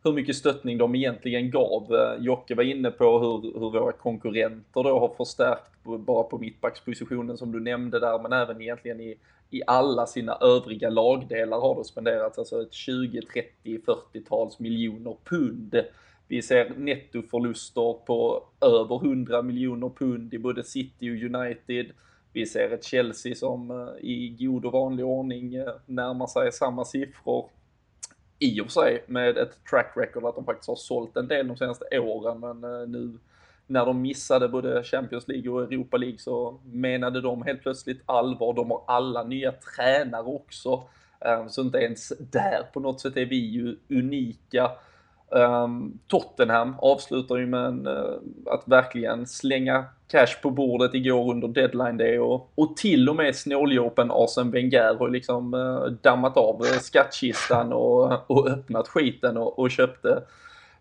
hur 0.07 0.13
mycket 0.13 0.35
stöttning 0.35 0.77
de 0.77 0.95
egentligen 0.95 1.51
gav. 1.51 1.95
Eh, 1.95 2.23
Jocke 2.23 2.55
var 2.55 2.63
inne 2.63 2.91
på 2.91 3.19
hur, 3.19 3.59
hur 3.59 3.79
våra 3.79 3.91
konkurrenter 3.91 4.83
då 4.83 4.99
har 4.99 5.13
förstärkt 5.17 5.83
bara 5.83 6.23
på 6.23 6.37
mittbackspositionen 6.37 7.37
som 7.37 7.51
du 7.51 7.59
nämnde 7.59 7.99
där, 7.99 8.19
men 8.19 8.33
även 8.33 8.61
egentligen 8.61 9.01
i, 9.01 9.17
i 9.49 9.61
alla 9.67 10.05
sina 10.05 10.37
övriga 10.41 10.89
lagdelar 10.89 11.59
har 11.59 11.75
det 11.75 11.83
spenderats 11.83 12.39
alltså 12.39 12.61
ett 12.61 12.73
20, 12.73 13.21
30, 13.21 13.79
40-tals 13.85 14.59
miljoner 14.59 15.15
pund. 15.23 15.75
Vi 16.27 16.41
ser 16.41 16.73
nettoförluster 16.77 17.93
på 18.05 18.43
över 18.61 19.05
100 19.05 19.41
miljoner 19.41 19.89
pund 19.89 20.33
i 20.33 20.39
både 20.39 20.63
City 20.63 21.11
och 21.11 21.35
United. 21.35 21.85
Vi 22.33 22.45
ser 22.45 22.73
ett 22.73 22.83
Chelsea 22.83 23.35
som 23.35 23.71
eh, 23.71 24.09
i 24.09 24.35
god 24.39 24.65
och 24.65 24.71
vanlig 24.71 25.05
ordning 25.05 25.55
eh, 25.55 25.73
närmar 25.85 26.27
sig 26.27 26.51
samma 26.51 26.85
siffror 26.85 27.49
i 28.39 28.61
och 28.61 28.65
för 28.65 28.71
sig 28.71 29.03
med 29.07 29.37
ett 29.37 29.65
track 29.69 29.93
record 29.95 30.25
att 30.25 30.35
de 30.35 30.45
faktiskt 30.45 30.67
har 30.67 30.75
sålt 30.75 31.17
en 31.17 31.27
del 31.27 31.47
de 31.47 31.57
senaste 31.57 31.99
åren 31.99 32.39
men 32.39 32.63
eh, 32.63 32.87
nu 32.87 33.17
när 33.67 33.85
de 33.85 34.01
missade 34.01 34.47
både 34.47 34.83
Champions 34.83 35.27
League 35.27 35.51
och 35.51 35.61
Europa 35.61 35.97
League 35.97 36.17
så 36.17 36.59
menade 36.65 37.21
de 37.21 37.41
helt 37.41 37.61
plötsligt 37.61 38.01
allvar. 38.05 38.53
De 38.53 38.71
har 38.71 38.83
alla 38.87 39.23
nya 39.23 39.51
tränare 39.51 40.23
också. 40.23 40.83
Eh, 41.19 41.47
så 41.47 41.61
inte 41.61 41.77
ens 41.77 42.13
där 42.19 42.63
på 42.73 42.79
något 42.79 43.01
sätt 43.01 43.17
är 43.17 43.25
vi 43.25 43.35
ju 43.35 43.77
unika. 43.89 44.71
Ehm, 45.35 45.99
Tottenham 46.07 46.75
avslutar 46.79 47.37
ju 47.37 47.45
med 47.45 47.65
en, 47.65 47.87
eh, 47.87 48.13
att 48.45 48.63
verkligen 48.65 49.27
slänga 49.27 49.85
cash 50.07 50.41
på 50.41 50.49
bordet 50.49 50.93
igår 50.93 51.31
under 51.31 51.47
deadline 51.47 51.97
day 51.97 52.19
och, 52.19 52.51
och 52.55 52.77
till 52.77 53.09
och 53.09 53.15
med 53.15 53.35
snåljåpen 53.35 54.11
Arsene 54.11 54.51
Wenger 54.51 54.95
har 54.95 55.09
liksom 55.09 55.53
eh, 55.53 55.91
dammat 56.01 56.37
av 56.37 56.61
eh, 56.65 56.79
skattkistan 56.79 57.73
och, 57.73 58.31
och 58.31 58.49
öppnat 58.49 58.87
skiten 58.87 59.37
och, 59.37 59.59
och 59.59 59.71
köpte 59.71 60.23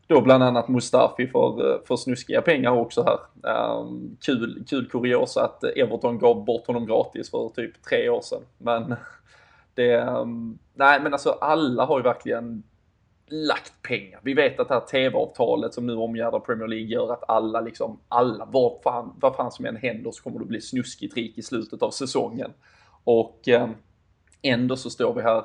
då 0.06 0.20
bland 0.20 0.42
annat 0.42 0.68
Mustafi 0.68 1.26
för, 1.26 1.80
för 1.86 1.96
snuskiga 1.96 2.42
pengar 2.42 2.70
också 2.70 3.02
här. 3.02 3.18
Um, 3.78 4.16
kul, 4.20 4.64
kul 4.68 4.88
kuriosa 4.88 5.44
att 5.44 5.64
Everton 5.64 6.18
gav 6.18 6.44
bort 6.44 6.66
honom 6.66 6.86
gratis 6.86 7.30
för 7.30 7.48
typ 7.48 7.82
tre 7.82 8.08
år 8.08 8.20
sedan. 8.20 8.42
Men 8.58 8.94
det, 9.74 9.96
um, 9.96 10.58
nej 10.74 11.00
men 11.00 11.12
alltså 11.12 11.30
alla 11.30 11.84
har 11.84 11.98
ju 11.98 12.02
verkligen 12.02 12.62
lagt 13.28 13.82
pengar. 13.82 14.20
Vi 14.22 14.34
vet 14.34 14.60
att 14.60 14.68
det 14.68 14.74
här 14.74 14.80
tv-avtalet 14.80 15.74
som 15.74 15.86
nu 15.86 15.94
omgärdar 15.94 16.40
Premier 16.40 16.68
League 16.68 16.86
gör 16.86 17.12
att 17.12 17.30
alla 17.30 17.60
liksom, 17.60 18.00
alla, 18.08 18.44
vad 18.44 18.82
fan, 18.82 19.14
vad 19.20 19.36
fan 19.36 19.52
som 19.52 19.66
än 19.66 19.76
händer 19.76 20.10
så 20.10 20.22
kommer 20.22 20.38
det 20.38 20.44
bli 20.44 20.60
snuskigt 20.60 21.16
rik 21.16 21.38
i 21.38 21.42
slutet 21.42 21.82
av 21.82 21.90
säsongen. 21.90 22.52
Och 23.04 23.48
eh, 23.48 23.68
ändå 24.42 24.76
så 24.76 24.90
står 24.90 25.14
vi 25.14 25.22
här 25.22 25.44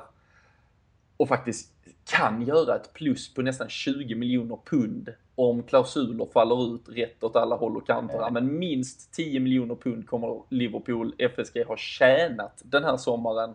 och 1.16 1.28
faktiskt 1.28 1.72
kan 2.04 2.42
göra 2.42 2.76
ett 2.76 2.92
plus 2.92 3.34
på 3.34 3.42
nästan 3.42 3.68
20 3.68 4.14
miljoner 4.14 4.58
pund 4.64 5.14
om 5.34 5.62
klausuler 5.62 6.26
faller 6.32 6.74
ut 6.74 6.88
rätt 6.88 7.22
åt 7.22 7.36
alla 7.36 7.56
håll 7.56 7.76
och 7.76 7.86
kanter. 7.86 8.30
Men 8.30 8.58
minst 8.58 9.12
10 9.12 9.40
miljoner 9.40 9.74
pund 9.74 10.06
kommer 10.06 10.42
Liverpool 10.48 11.14
FSG 11.18 11.64
ha 11.66 11.76
tjänat 11.76 12.62
den 12.64 12.84
här 12.84 12.96
sommaren 12.96 13.54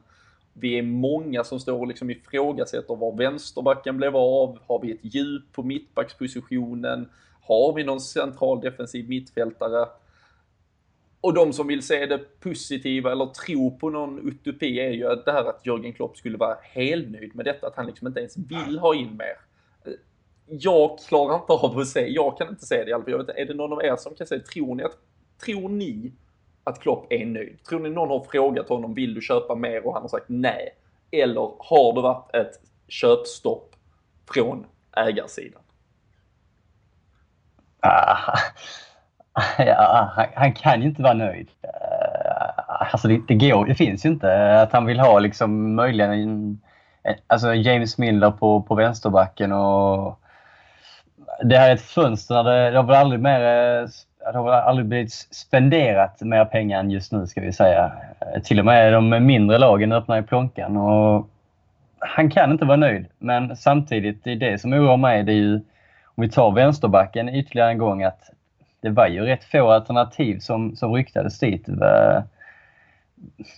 vi 0.60 0.78
är 0.78 0.84
många 0.84 1.43
som 1.43 1.60
står 1.60 1.80
och 1.80 1.88
liksom 1.88 2.10
ifrågasätter 2.10 2.95
var 2.95 3.18
vänsterbacken 3.18 3.97
blev 3.97 4.16
av. 4.16 4.60
Har 4.68 4.82
vi 4.82 4.91
ett 4.91 4.99
djup 5.16 5.51
på 5.51 5.64
mittbackspositionen? 5.64 7.10
Har 7.41 7.74
vi 7.74 7.84
någon 7.84 8.01
central 8.01 8.62
defensiv 8.62 9.10
mittfältare? 9.10 9.88
Och 11.22 11.34
de 11.34 11.53
som 11.53 11.68
vill 11.68 11.82
se 11.82 12.05
det 12.05 12.39
positiva 12.39 13.12
eller 13.12 13.26
tro 13.26 13.78
på 13.78 13.89
någon 13.89 14.28
utopi 14.28 14.80
är 14.80 14.91
ju 14.91 15.16
det 15.26 15.32
här 15.32 15.49
att 15.49 15.66
Jörgen 15.66 15.93
Klopp 15.93 16.18
skulle 16.18 16.38
vara 16.38 16.58
helnöjd 16.62 17.36
med 17.36 17.45
detta, 17.45 17.68
att 17.68 17.76
han 17.76 17.86
liksom 17.86 18.08
inte 18.08 18.20
ens 18.20 18.38
vill 18.38 18.80
ha 18.80 18.95
in 18.95 19.18
mer. 19.18 19.38
Jag 20.45 20.99
klarar 20.99 21.36
inte 21.36 21.53
av 21.53 21.78
att 21.78 21.88
se, 21.88 22.08
jag 22.08 22.38
kan 22.38 22.49
inte 22.49 22.66
se 22.66 22.84
det 22.84 22.89
i 22.89 22.93
alla 22.93 23.03
fall. 23.03 23.12
Jag 23.12 23.26
vet, 23.26 23.38
är 23.38 23.45
det 23.45 23.53
någon 23.53 23.74
av 23.74 23.84
er 23.84 23.95
som 23.95 24.16
kan 24.16 24.28
säga, 24.28 24.41
tror 24.41 24.76
ni 24.76 24.84
att, 24.84 24.97
tror 25.45 25.70
ni 25.70 26.12
att 26.68 26.80
Klopp 26.80 27.07
är 27.09 27.26
nöjd? 27.26 27.63
Tror 27.63 27.80
ni 27.80 27.89
någon 27.89 28.09
har 28.09 28.20
frågat 28.20 28.70
honom, 28.70 28.93
vill 28.93 29.13
du 29.13 29.22
köpa 29.22 29.55
mer? 29.55 29.88
Och 29.88 29.93
han 29.93 30.01
har 30.01 30.09
sagt 30.09 30.26
nej. 30.28 30.70
Eller 31.11 31.51
har 31.59 31.93
det 31.95 32.01
varit 32.01 32.36
ett 32.36 32.51
köpstopp 32.88 33.76
från 34.34 34.65
ägarsidan? 34.97 35.61
Ah, 37.80 38.38
ja, 39.57 40.11
han, 40.15 40.26
han, 40.36 40.53
kan 40.53 40.82
ju 40.82 40.88
inte 40.88 41.01
vara 41.01 41.13
nöjd. 41.13 41.49
Eh, 41.63 42.63
alltså 42.68 43.07
det, 43.07 43.22
det, 43.28 43.36
går, 43.36 43.65
det 43.65 43.76
finns 43.76 44.05
ju 44.05 44.09
inte 44.09 44.61
att 44.61 44.74
han 44.74 44.86
vill 44.86 44.99
ha 44.99 45.20
liksom 45.20 45.76
möjligen 45.76 46.11
en, 46.11 46.61
alltså 47.28 47.53
James 47.53 47.97
Miller 47.97 48.32
på, 48.32 48.61
på 48.61 48.76
vänsterbacken 48.76 49.51
och 49.51 50.20
det 51.43 51.57
här 51.57 51.70
är 51.70 51.74
ett 51.74 51.82
fönster 51.82 52.43
det, 52.43 52.72
det 52.72 52.78
har 52.78 52.84
väl 52.84 52.95
aldrig 52.95 53.22
mer 53.22 53.41
eh, 53.41 53.88
det 54.32 54.38
har 54.38 54.44
väl 54.46 54.54
aldrig 54.54 54.86
blivit 54.86 55.12
spenderat 55.14 56.22
mer 56.22 56.46
pengar 56.46 56.80
än 56.80 56.92
just 56.92 57.12
nu 57.12 57.28
ska 57.28 57.42
vi 57.42 57.54
säga. 57.54 57.92
Till 58.44 58.60
och 58.60 58.66
med 58.66 58.94
de 58.94 59.10
mindre 59.10 59.58
lagen 59.58 59.92
öppnar 59.92 60.16
ju 60.16 60.24
plånkan 60.24 60.78
och 60.78 61.30
han 62.00 62.30
kan 62.30 62.52
inte 62.52 62.66
vara 62.66 62.78
nöjd. 62.78 63.06
Men 63.18 63.56
samtidigt, 63.56 64.24
det 64.24 64.32
är 64.32 64.36
det 64.36 64.62
som 64.62 64.74
oroar 64.74 64.98
mig. 64.98 65.24
Det 65.24 65.32
är 65.32 65.36
ju, 65.36 65.56
om 66.06 66.22
vi 66.22 66.30
tar 66.30 66.52
vänsterbacken 66.52 67.30
ytterligare 67.30 67.72
en 67.72 67.78
gång, 67.78 68.04
att 68.04 68.30
det 68.82 68.90
var 68.90 69.08
ju 69.08 69.22
rätt 69.22 69.44
få 69.44 69.72
alternativ 69.72 70.40
som, 70.40 70.76
som 70.76 70.94
ryktades 70.94 71.40
dit 71.40 71.66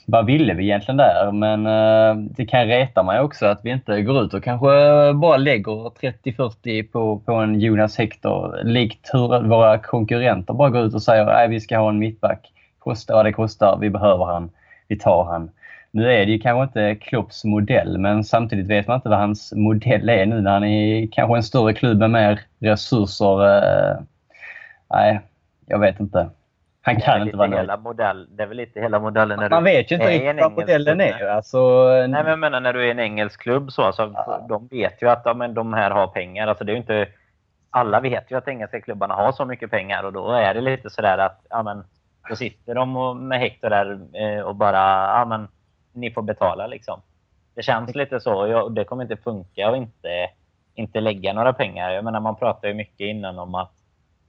vad 0.06 0.26
ville 0.26 0.54
vi 0.54 0.64
egentligen 0.64 0.98
där? 0.98 1.32
Men 1.32 1.66
eh, 1.66 2.30
det 2.36 2.46
kan 2.46 2.68
reta 2.68 3.04
mig 3.04 3.20
också 3.20 3.46
att 3.46 3.60
vi 3.64 3.70
inte 3.70 4.02
går 4.02 4.24
ut 4.24 4.34
och 4.34 4.44
kanske 4.44 4.68
bara 5.14 5.38
lägger 5.38 5.90
30-40 5.90 6.92
på, 6.92 7.20
på 7.20 7.34
en 7.34 7.60
Jonas 7.60 7.98
Hector. 7.98 8.64
Likt 8.64 9.10
hur 9.14 9.48
våra 9.48 9.78
konkurrenter 9.78 10.54
bara 10.54 10.70
går 10.70 10.82
ut 10.82 10.94
och 10.94 11.04
säger 11.04 11.28
att 11.28 11.50
vi 11.50 11.60
ska 11.60 11.78
ha 11.78 11.90
en 11.90 12.00
mittback. 12.00 12.54
Kostar 12.80 13.14
vad 13.14 13.26
det 13.26 13.34
kostar, 13.34 13.78
vi 13.82 13.90
behöver 13.90 14.26
han, 14.26 14.50
vi 14.88 15.00
tar 15.00 15.24
han. 15.24 15.50
Nu 15.92 16.14
är 16.14 16.26
det 16.26 16.32
ju 16.32 16.40
kanske 16.40 16.64
inte 16.64 17.06
Klopps 17.06 17.44
modell, 17.44 17.98
men 17.98 18.24
samtidigt 18.24 18.68
vet 18.68 18.88
man 18.88 18.96
inte 18.96 19.10
vad 19.10 19.20
hans 19.20 19.54
modell 19.56 20.10
är 20.10 20.26
nu 20.26 20.42
när 20.42 20.52
han 20.52 20.64
är 20.64 21.08
kanske 21.12 21.36
en 21.36 21.44
större 21.44 21.74
klubb 21.74 22.00
med 22.00 22.12
mer 22.12 22.40
resurser. 22.60 23.58
Eh, 23.58 23.98
nej, 24.90 25.20
jag 25.66 25.80
vet 25.80 26.00
inte. 26.00 26.30
Han 26.82 27.02
kan 27.02 27.22
inte 27.22 27.38
vara 27.38 27.48
nöjd. 27.48 27.60
Hela 27.62 27.78
modell, 27.78 28.28
det 28.36 28.44
är 28.44 28.48
väl 28.48 28.58
lite 28.58 28.82
hela 28.82 29.00
modellen 29.00 29.40
när 29.40 29.50
Man 29.50 29.64
du 29.64 29.72
vet 29.72 29.92
ju 29.92 29.96
inte 29.96 30.08
riktigt 30.08 30.42
vad 30.44 30.52
modellen 30.52 31.02
är. 31.02 31.26
Alltså, 31.28 31.84
Nej, 31.90 32.08
men 32.10 32.26
jag 32.26 32.40
menar 32.40 32.60
när 32.60 32.74
du 32.74 32.88
är 32.88 32.92
en 32.92 33.00
engelsk 33.00 33.42
klubb 33.42 33.72
så, 33.72 33.84
alltså, 33.84 34.12
Ja. 34.16 34.46
de 34.50 34.68
vet 34.68 35.02
ju 35.02 35.10
att 35.10 35.22
ja, 35.26 35.34
men 35.34 35.54
de 35.54 35.74
här 35.74 35.92
har 35.92 36.08
pengar. 36.08 36.48
Alltså, 36.48 36.64
det 36.64 36.72
är 36.72 36.76
inte, 36.76 37.08
alla 37.70 38.00
vet 38.00 38.32
ju 38.32 38.38
att 38.38 38.48
engelska 38.48 38.82
klubbarna 38.82 39.14
har 39.14 39.32
så 39.32 39.46
mycket 39.46 39.72
pengar 39.72 40.04
och 40.04 40.14
då 40.14 40.32
är 40.32 40.54
det 40.54 40.62
lite 40.62 40.90
sådär 40.90 41.18
att 41.18 41.46
ja, 41.50 41.64
men, 41.64 41.84
då 42.30 42.36
sitter 42.36 42.76
de 42.76 42.98
och, 42.98 43.16
med 43.16 43.40
Hector 43.40 43.70
där 43.70 44.00
eh, 44.14 44.42
och 44.42 44.56
bara 44.56 44.78
ja, 45.20 45.26
men, 45.26 45.48
ni 45.94 46.12
får 46.12 46.22
betala 46.22 46.68
liksom. 46.68 47.02
Det 47.56 47.62
känns 47.62 47.96
lite 47.96 48.20
så 48.20 48.34
och 48.34 48.50
jag, 48.50 48.72
det 48.72 48.84
kommer 48.84 49.04
inte 49.04 49.18
funka 49.18 49.70
och 49.70 49.78
inte, 49.78 50.30
inte 50.76 51.02
lägga 51.02 51.34
några 51.34 51.54
pengar. 51.54 51.92
Jag 51.92 52.04
menar 52.04 52.20
man 52.20 52.36
pratade 52.36 52.68
ju 52.68 52.74
mycket 52.74 53.00
innan 53.06 53.40
om 53.40 53.56
att 53.56 53.72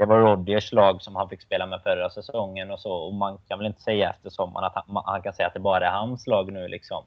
det 0.01 0.07
var 0.07 0.19
Rodgers 0.19 0.73
lag 0.73 1.03
som 1.03 1.17
han 1.17 1.29
fick 1.29 1.43
spela 1.43 1.67
med 1.67 1.83
förra 1.83 2.11
säsongen 2.11 2.71
och 2.71 2.81
så. 2.81 2.93
Och 2.93 3.15
man 3.15 3.39
kan 3.49 3.59
väl 3.59 3.67
inte 3.67 3.81
säga 3.83 4.11
efter 4.11 4.31
sommaren 4.31 4.67
att 4.67 4.75
han, 4.75 5.03
han 5.05 5.23
kan 5.23 5.33
säga 5.33 5.47
att 5.47 5.55
det 5.55 5.61
bara 5.61 5.87
är 5.87 5.91
hans 5.91 6.27
lag 6.27 6.53
nu 6.53 6.69
liksom. 6.69 7.05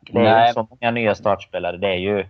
Det 0.00 0.18
är 0.18 0.22
ju 0.22 0.30
Nej. 0.30 0.52
så 0.52 0.66
många 0.70 0.90
nya 0.90 1.14
startspelare. 1.14 1.76
Det 1.76 1.88
är 1.88 1.98
ju 1.98 2.26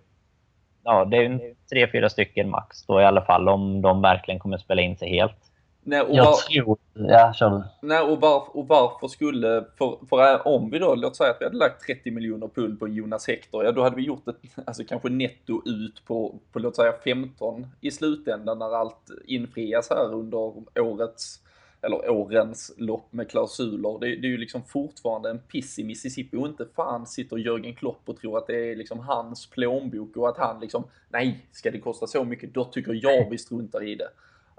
ja, 0.84 1.04
det 1.04 1.16
är 1.16 1.54
tre, 1.70 1.90
fyra 1.92 2.08
stycken 2.08 2.50
max 2.50 2.86
då 2.86 3.00
i 3.00 3.04
alla 3.04 3.22
fall 3.22 3.48
om 3.48 3.82
de 3.82 4.02
verkligen 4.02 4.40
kommer 4.40 4.58
spela 4.58 4.82
in 4.82 4.96
sig 4.96 5.10
helt. 5.10 5.49
Nej, 5.90 6.00
och 6.00 6.14
jag 6.14 6.24
var, 6.24 6.34
tror... 6.34 6.78
Ja, 6.92 7.32
kör 7.32 7.50
du. 7.50 7.88
nej, 7.88 8.00
och, 8.00 8.20
varf, 8.20 8.48
och 8.48 8.68
varför 8.68 9.08
skulle, 9.08 9.64
för, 9.78 10.06
för 10.08 10.46
om 10.46 10.70
vi 10.70 10.78
då, 10.78 10.94
låt 10.94 11.16
säga 11.16 11.30
att 11.30 11.36
vi 11.40 11.44
hade 11.44 11.56
lagt 11.56 11.86
30 11.86 12.10
miljoner 12.10 12.48
pund 12.48 12.78
på 12.80 12.88
Jonas 12.88 13.28
Hector, 13.28 13.64
ja 13.64 13.72
då 13.72 13.82
hade 13.82 13.96
vi 13.96 14.02
gjort 14.02 14.28
ett, 14.28 14.36
alltså 14.66 14.84
kanske 14.84 15.08
netto 15.08 15.62
ut 15.64 16.04
på, 16.04 16.38
på 16.52 16.58
låt 16.58 16.76
säga 16.76 16.92
15 17.04 17.66
i 17.80 17.90
slutändan 17.90 18.58
när 18.58 18.76
allt 18.76 19.10
infrias 19.24 19.90
här 19.90 20.14
under 20.14 20.52
årets, 20.80 21.40
eller 21.82 22.10
årens 22.10 22.74
lopp 22.76 23.12
med 23.12 23.30
klausuler. 23.30 23.98
Det, 24.00 24.06
det 24.06 24.26
är 24.26 24.30
ju 24.30 24.38
liksom 24.38 24.62
fortfarande 24.62 25.30
en 25.30 25.38
piss 25.38 25.78
i 25.78 25.84
Mississippi 25.84 26.36
och 26.36 26.46
inte 26.46 26.66
fan 26.76 27.06
sitter 27.06 27.36
Jörgen 27.36 27.74
Klopp 27.74 28.02
och 28.04 28.16
tror 28.16 28.38
att 28.38 28.46
det 28.46 28.70
är 28.70 28.76
liksom 28.76 28.98
hans 28.98 29.50
plånbok 29.50 30.16
och 30.16 30.28
att 30.28 30.38
han 30.38 30.60
liksom, 30.60 30.84
nej, 31.08 31.46
ska 31.52 31.70
det 31.70 31.80
kosta 31.80 32.06
så 32.06 32.24
mycket, 32.24 32.54
då 32.54 32.64
tycker 32.64 33.00
jag 33.02 33.30
vi 33.30 33.38
struntar 33.38 33.88
i 33.88 33.94
det. 33.94 34.08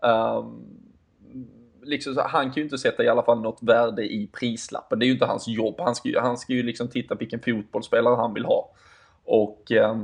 Um, 0.08 0.91
liksom, 1.84 2.16
han 2.18 2.46
kan 2.46 2.56
ju 2.56 2.64
inte 2.64 2.78
sätta 2.78 3.04
i 3.04 3.08
alla 3.08 3.24
fall 3.24 3.42
något 3.42 3.64
värde 3.64 4.04
i 4.04 4.30
prislappen. 4.34 5.00
Det 5.00 5.06
är 5.06 5.08
ju 5.08 5.14
inte 5.14 5.26
hans 5.26 5.48
jobb. 5.48 5.76
Han 5.80 5.96
ska 5.96 6.10
ju, 6.10 6.20
han 6.20 6.38
ska 6.38 6.54
ju 6.54 6.64
liksom 6.64 6.88
titta 6.88 7.16
vilken 7.16 7.40
fotbollsspelare 7.40 8.16
han 8.16 8.34
vill 8.34 8.46
ha. 8.46 8.72
Och 9.24 9.72
eh, 9.72 9.96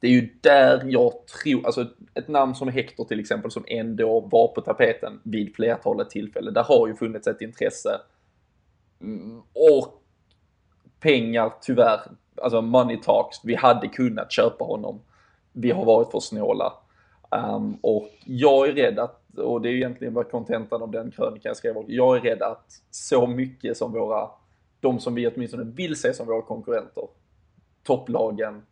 det 0.00 0.06
är 0.06 0.10
ju 0.10 0.28
där 0.40 0.82
jag 0.86 1.12
tror, 1.26 1.66
alltså 1.66 1.86
ett 2.14 2.28
namn 2.28 2.54
som 2.54 2.68
Hector 2.68 3.04
till 3.04 3.20
exempel 3.20 3.50
som 3.50 3.64
ändå 3.68 4.20
var 4.20 4.48
på 4.48 4.60
tapeten 4.60 5.20
vid 5.22 5.54
flertalet 5.54 6.10
tillfällen. 6.10 6.54
Där 6.54 6.64
har 6.64 6.88
ju 6.88 6.94
funnits 6.94 7.26
ett 7.26 7.40
intresse. 7.40 8.00
Mm, 9.00 9.38
och 9.52 10.02
pengar 11.00 11.52
tyvärr, 11.60 12.00
alltså 12.42 12.62
money 12.62 12.96
talks. 12.96 13.36
Vi 13.44 13.54
hade 13.54 13.88
kunnat 13.88 14.32
köpa 14.32 14.64
honom. 14.64 15.00
Vi 15.52 15.70
har 15.70 15.84
varit 15.84 16.10
för 16.10 16.20
snåla. 16.20 16.72
Um, 17.30 17.78
och 17.82 18.08
jag 18.24 18.68
är 18.68 18.72
rädd 18.72 18.98
att, 18.98 19.17
och 19.40 19.62
det 19.62 19.68
är 19.68 19.70
ju 19.70 19.76
egentligen 19.76 20.14
vad 20.14 20.30
kontentan 20.30 20.82
av 20.82 20.90
den 20.90 21.10
krönikan 21.10 21.42
jag 21.50 21.56
skrev, 21.56 21.76
jag 21.86 22.16
är 22.16 22.20
rädd 22.20 22.42
att 22.42 22.82
så 22.90 23.26
mycket 23.26 23.76
som 23.76 23.92
våra, 23.92 24.30
de 24.80 25.00
som 25.00 25.14
vi 25.14 25.28
åtminstone 25.28 25.64
vill 25.64 25.96
se 25.96 26.14
som 26.14 26.26
våra 26.26 26.42
konkurrenter, 26.42 27.08
topplagen, 27.82 28.62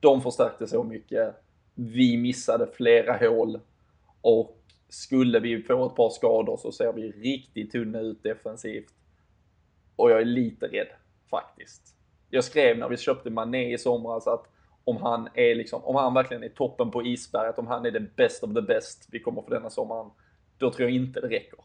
de 0.00 0.22
förstärkte 0.22 0.66
så 0.66 0.82
mycket, 0.82 1.34
vi 1.74 2.16
missade 2.16 2.66
flera 2.66 3.28
hål 3.28 3.60
och 4.20 4.62
skulle 4.88 5.40
vi 5.40 5.62
få 5.62 5.86
ett 5.86 5.94
par 5.94 6.10
skador 6.10 6.56
så 6.56 6.72
ser 6.72 6.92
vi 6.92 7.10
riktigt 7.10 7.72
tunna 7.72 8.00
ut 8.00 8.22
defensivt. 8.22 8.94
Och 9.96 10.10
jag 10.10 10.20
är 10.20 10.24
lite 10.24 10.66
rädd 10.66 10.88
faktiskt. 11.30 11.82
Jag 12.30 12.44
skrev 12.44 12.78
när 12.78 12.88
vi 12.88 12.96
köpte 12.96 13.30
Mané 13.30 13.74
i 13.74 13.78
somras 13.78 14.26
att 14.26 14.46
om 14.86 14.96
han 14.96 15.28
är 15.34 15.54
liksom, 15.54 15.84
om 15.84 15.96
han 15.96 16.14
verkligen 16.14 16.42
är 16.42 16.48
toppen 16.48 16.90
på 16.90 17.02
isberget, 17.02 17.58
om 17.58 17.66
han 17.66 17.86
är 17.86 17.90
the 17.90 18.00
best 18.00 18.42
of 18.42 18.54
the 18.54 18.62
best 18.62 19.08
vi 19.12 19.20
kommer 19.20 19.42
få 19.42 19.50
denna 19.50 19.70
sommaren, 19.70 20.10
då 20.58 20.70
tror 20.70 20.88
jag 20.88 20.96
inte 20.96 21.20
det 21.20 21.28
räcker. 21.28 21.58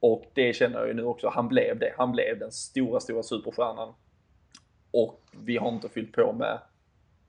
Och 0.00 0.24
det 0.34 0.52
känner 0.56 0.78
jag 0.78 0.88
ju 0.88 0.94
nu 0.94 1.04
också, 1.04 1.28
han 1.28 1.48
blev 1.48 1.78
det. 1.78 1.94
Han 1.98 2.12
blev 2.12 2.38
den 2.38 2.52
stora, 2.52 3.00
stora 3.00 3.22
superstjärnan. 3.22 3.94
Och 4.90 5.22
vi 5.32 5.56
har 5.56 5.68
inte 5.68 5.88
fyllt 5.88 6.12
på 6.12 6.32
med 6.32 6.58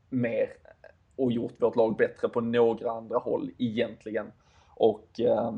mer 0.09 0.49
och 1.15 1.31
gjort 1.31 1.61
vårt 1.61 1.75
lag 1.75 1.97
bättre 1.97 2.29
på 2.29 2.41
några 2.41 2.91
andra 2.91 3.17
håll 3.17 3.51
egentligen. 3.57 4.31
Och 4.75 5.19
eh, 5.19 5.51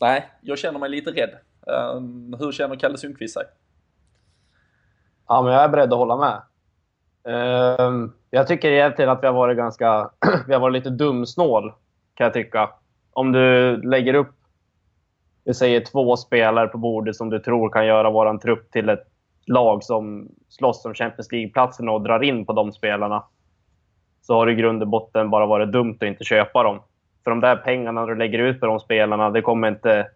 nej, 0.00 0.30
jag 0.40 0.58
känner 0.58 0.78
mig 0.78 0.90
lite 0.90 1.10
rädd. 1.10 1.38
Eh, 1.66 2.00
hur 2.38 2.52
känner 2.52 2.76
Kalle 2.76 2.98
Sundqvist 2.98 3.34
sig? 3.34 3.44
Ja, 5.28 5.42
men 5.42 5.52
jag 5.52 5.62
är 5.62 5.68
beredd 5.68 5.92
att 5.92 5.98
hålla 5.98 6.16
med. 6.16 6.42
Eh, 7.34 8.10
jag 8.30 8.46
tycker 8.46 8.70
egentligen 8.70 9.10
att 9.10 9.22
vi 9.22 9.26
har 9.26 9.34
varit 9.34 9.56
ganska... 9.56 10.10
vi 10.46 10.52
har 10.52 10.60
varit 10.60 10.72
lite 10.72 10.90
dumsnål, 10.90 11.72
kan 12.14 12.24
jag 12.24 12.34
tycka. 12.34 12.70
Om 13.12 13.32
du 13.32 13.76
lägger 13.82 14.14
upp, 14.14 14.34
vi 15.44 15.54
säger 15.54 15.80
två 15.80 16.16
spelare 16.16 16.68
på 16.68 16.78
bordet 16.78 17.16
som 17.16 17.30
du 17.30 17.38
tror 17.38 17.70
kan 17.70 17.86
göra 17.86 18.10
vår 18.10 18.38
trupp 18.38 18.70
till 18.70 18.88
ett 18.88 19.06
lag 19.46 19.84
som 19.84 20.28
slåss 20.48 20.84
om 20.84 20.94
Champions 20.94 21.32
League-platserna 21.32 21.92
och 21.92 22.02
drar 22.02 22.22
in 22.22 22.46
på 22.46 22.52
de 22.52 22.72
spelarna. 22.72 23.24
Så 24.22 24.34
har 24.34 24.46
det 24.46 24.52
i 24.52 24.54
grund 24.54 24.82
och 24.82 24.88
botten 24.88 25.30
bara 25.30 25.46
varit 25.46 25.72
dumt 25.72 25.96
att 26.00 26.06
inte 26.06 26.24
köpa 26.24 26.62
dem. 26.62 26.80
För 27.24 27.30
de 27.30 27.40
där 27.40 27.56
pengarna 27.56 28.06
du 28.06 28.14
lägger 28.14 28.38
ut 28.38 28.60
på 28.60 28.66
de 28.66 28.80
spelarna, 28.80 29.30
det 29.30 29.42
kommer 29.42 29.68
inte... 29.68 30.08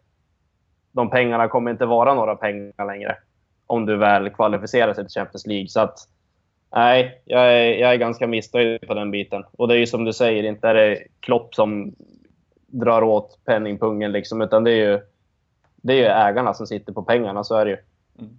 De 0.93 1.11
pengarna 1.11 1.49
kommer 1.49 1.71
inte 1.71 1.87
vara 1.87 2.15
några 2.15 2.37
pengar 2.37 2.87
längre. 2.87 3.17
Om 3.67 3.87
du 3.87 3.97
väl 3.97 4.31
kvalificerar 4.31 4.95
sig 4.95 5.05
till 5.05 5.21
Champions 5.21 5.47
League. 5.47 5.69
Så 5.69 5.81
att, 5.81 5.99
nej, 6.75 7.23
jag 7.25 7.53
är, 7.53 7.73
jag 7.73 7.93
är 7.93 7.97
ganska 7.97 8.27
missnöjd 8.27 8.87
på 8.87 8.95
den 8.95 9.11
biten. 9.11 9.45
Och 9.53 9.69
det 9.69 9.75
är 9.75 9.79
ju 9.79 9.87
som 9.87 10.05
du 10.05 10.13
säger, 10.13 10.43
inte 10.43 10.69
är 10.69 10.75
det 10.75 10.99
Klopp 11.21 11.55
som 11.55 11.95
drar 12.67 13.03
åt 13.03 13.39
penningpungen 13.45 14.13
liksom, 14.13 14.43
utan 14.43 14.65
det 14.65 14.71
är 14.71 14.91
ju, 14.91 15.01
det 15.77 15.93
är 15.93 15.97
ju 15.97 16.07
ägarna 16.07 16.55
som 16.55 16.67
sitter 16.67 16.93
på 16.93 17.03
pengarna, 17.03 17.45
så 17.45 17.57
är 17.57 17.65
det 17.65 17.71
ju. 17.71 17.79
Mm. 18.19 18.37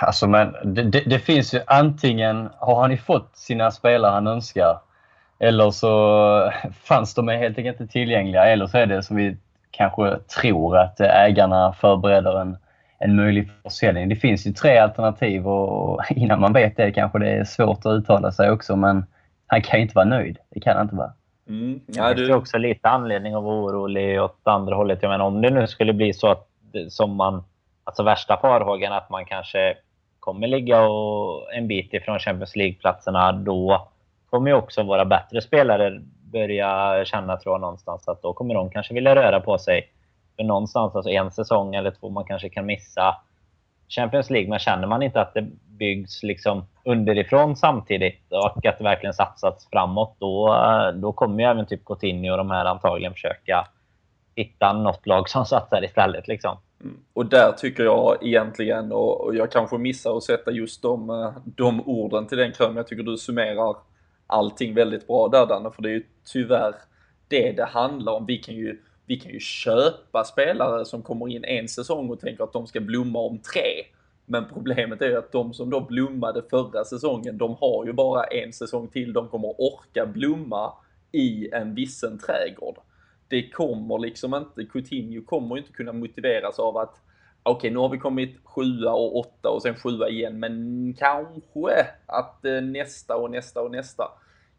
Alltså, 0.00 0.26
men 0.26 0.74
det, 0.74 0.82
det, 0.82 1.00
det 1.06 1.18
finns 1.18 1.54
ju 1.54 1.60
antingen 1.66 2.48
har 2.58 2.80
han 2.80 2.90
ju 2.90 2.96
fått 2.96 3.36
sina 3.36 3.70
spelare 3.70 4.12
han 4.12 4.26
önskar 4.26 4.78
eller 5.38 5.70
så 5.70 6.52
fanns 6.82 7.14
de 7.14 7.28
helt 7.28 7.58
enkelt 7.58 7.80
inte 7.80 7.92
tillgängliga 7.92 8.44
eller 8.44 8.66
så 8.66 8.78
är 8.78 8.86
det 8.86 9.02
som 9.02 9.16
vi 9.16 9.36
kanske 9.70 10.18
tror 10.18 10.76
att 10.78 11.00
ägarna 11.00 11.72
förbereder 11.72 12.40
en, 12.40 12.56
en 12.98 13.16
möjlig 13.16 13.50
försäljning. 13.62 14.08
Det 14.08 14.16
finns 14.16 14.46
ju 14.46 14.52
tre 14.52 14.78
alternativ 14.78 15.48
och 15.48 16.00
innan 16.10 16.40
man 16.40 16.52
vet 16.52 16.76
det 16.76 16.92
kanske 16.92 17.18
det 17.18 17.30
är 17.30 17.44
svårt 17.44 17.78
att 17.86 17.92
uttala 17.92 18.32
sig 18.32 18.50
också 18.50 18.76
men 18.76 19.06
han 19.46 19.62
kan 19.62 19.78
ju 19.78 19.82
inte 19.82 19.94
vara 19.94 20.04
nöjd. 20.06 20.38
Det 20.50 20.60
kan 20.60 20.76
han 20.76 20.82
inte 20.84 20.96
vara. 20.96 21.12
Mm. 21.48 21.80
Det 21.86 21.98
Ja, 21.98 22.08
finns 22.08 22.20
ju 22.20 22.26
du, 22.26 22.34
också 22.34 22.58
lite 22.58 22.88
anledning 22.88 23.34
att 23.34 23.42
vara 23.42 23.54
orolig 23.64 24.22
åt 24.22 24.40
andra 24.44 24.76
hållet. 24.76 24.98
Jag 25.02 25.08
menar, 25.10 25.24
om 25.24 25.42
det 25.42 25.50
nu 25.50 25.66
skulle 25.66 25.92
bli 25.92 26.12
så 26.12 26.30
att 26.30 26.48
det- 26.72 26.92
som 26.92 27.16
man, 27.16 27.44
alltså 27.84 28.02
värsta 28.02 28.36
farhågan 28.40 28.92
att 28.92 29.10
man 29.10 29.24
kanske 29.24 29.74
kommer 30.20 30.46
ligga 30.46 30.80
och 30.82 31.54
en 31.54 31.68
bit 31.68 31.94
ifrån 31.94 32.18
Champions 32.18 32.56
League-platserna, 32.56 33.32
då 33.32 33.88
kommer 34.30 34.50
ju 34.50 34.56
också 34.56 34.82
våra 34.82 35.04
bättre 35.04 35.40
spelare 35.42 36.00
börja 36.32 37.04
känna, 37.04 37.36
tror 37.36 37.54
jag, 37.54 37.60
någonstans 37.60 38.08
att 38.08 38.22
då 38.22 38.32
kommer 38.32 38.54
de 38.54 38.70
kanske 38.70 38.94
vilja 38.94 39.14
röra 39.14 39.40
på 39.40 39.58
sig. 39.58 39.88
För 40.36 40.44
någonstans, 40.44 40.94
alltså 40.94 41.10
en 41.10 41.30
säsong 41.30 41.74
eller 41.74 41.90
två, 41.90 42.10
man 42.10 42.24
kanske 42.24 42.48
kan 42.48 42.66
missa 42.66 43.16
Champions 43.88 44.30
League, 44.30 44.50
men 44.50 44.58
känner 44.58 44.86
man 44.86 45.02
inte 45.02 45.20
att 45.20 45.34
det 45.34 45.46
byggs 45.78 46.22
liksom 46.22 46.66
underifrån 46.84 47.56
samtidigt 47.56 48.32
och 48.32 48.66
att 48.66 48.78
det 48.78 48.84
verkligen 48.84 49.14
satsats 49.14 49.68
framåt, 49.72 50.16
då, 50.18 50.56
då 50.94 51.12
kommer 51.12 51.42
ju 51.42 51.50
även 51.50 51.66
typ 51.66 51.84
Coutinho 51.84 52.30
och 52.30 52.38
de 52.38 52.50
här 52.50 52.64
antagligen 52.64 53.12
försöka 53.12 53.66
hitta 54.36 54.72
något 54.72 55.06
lag 55.06 55.28
som 55.28 55.44
satsar 55.46 55.84
istället. 55.84 56.28
Liksom. 56.28 56.56
Mm. 56.80 56.96
Och 57.12 57.26
där 57.26 57.52
tycker 57.52 57.84
jag 57.84 58.18
egentligen, 58.22 58.92
och, 58.92 59.34
jag 59.34 59.50
kanske 59.50 59.78
missar 59.78 60.16
att 60.16 60.22
sätta 60.22 60.50
just 60.50 60.82
de, 60.82 61.10
eh, 61.10 61.32
de 61.44 61.88
orden 61.88 62.26
till 62.26 62.38
den 62.38 62.52
krön. 62.52 62.76
jag 62.76 62.86
tycker 62.86 63.02
du 63.02 63.16
summerar 63.16 63.76
allting 64.26 64.74
väldigt 64.74 65.06
bra 65.06 65.28
där 65.28 65.46
Danne, 65.46 65.70
för 65.70 65.82
det 65.82 65.88
är 65.88 65.94
ju 65.94 66.06
tyvärr 66.32 66.74
det 67.28 67.52
det 67.52 67.64
handlar 67.64 68.12
om. 68.12 68.26
Vi 68.26 68.38
kan 68.38 68.54
ju, 68.54 68.82
vi 69.06 69.16
kan 69.16 69.32
ju 69.32 69.40
köpa 69.40 70.24
spelare 70.24 70.84
som 70.84 71.02
kommer 71.02 71.28
in 71.28 71.44
en 71.44 71.68
säsong 71.68 72.10
och 72.10 72.20
tänker 72.20 72.44
att 72.44 72.52
de 72.52 72.66
ska 72.66 72.80
blomma 72.80 73.18
om 73.18 73.38
tre. 73.38 73.84
Men 74.26 74.44
problemet 74.52 75.02
är 75.02 75.06
ju 75.06 75.16
att 75.16 75.32
de 75.32 75.54
som 75.54 75.70
då 75.70 75.80
blommade 75.80 76.42
förra 76.50 76.84
säsongen, 76.84 77.38
de 77.38 77.56
har 77.60 77.86
ju 77.86 77.92
bara 77.92 78.24
en 78.24 78.52
säsong 78.52 78.88
till 78.88 79.12
de 79.12 79.28
kommer 79.28 79.54
orka 79.58 80.06
blomma 80.06 80.72
i 81.12 81.48
en 81.52 81.74
vissen 81.74 82.18
trädgård. 82.18 82.76
Det 83.28 83.50
kommer 83.50 83.98
liksom 83.98 84.34
inte, 84.34 84.64
Coutinho 84.64 85.24
kommer 85.24 85.56
ju 85.56 85.62
inte 85.62 85.72
kunna 85.72 85.92
motiveras 85.92 86.58
av 86.58 86.76
att 86.76 87.00
okej, 87.42 87.70
nu 87.70 87.78
har 87.78 87.88
vi 87.88 87.98
kommit 87.98 88.36
sjua 88.44 88.92
och 88.92 89.16
åtta 89.16 89.48
och 89.48 89.62
sen 89.62 89.74
sjua 89.74 90.08
igen, 90.08 90.38
men 90.38 90.94
kanske 90.98 91.86
att 92.06 92.44
eh, 92.44 92.60
nästa 92.60 93.16
och 93.16 93.30
nästa 93.30 93.60
och 93.62 93.70
nästa. 93.70 94.04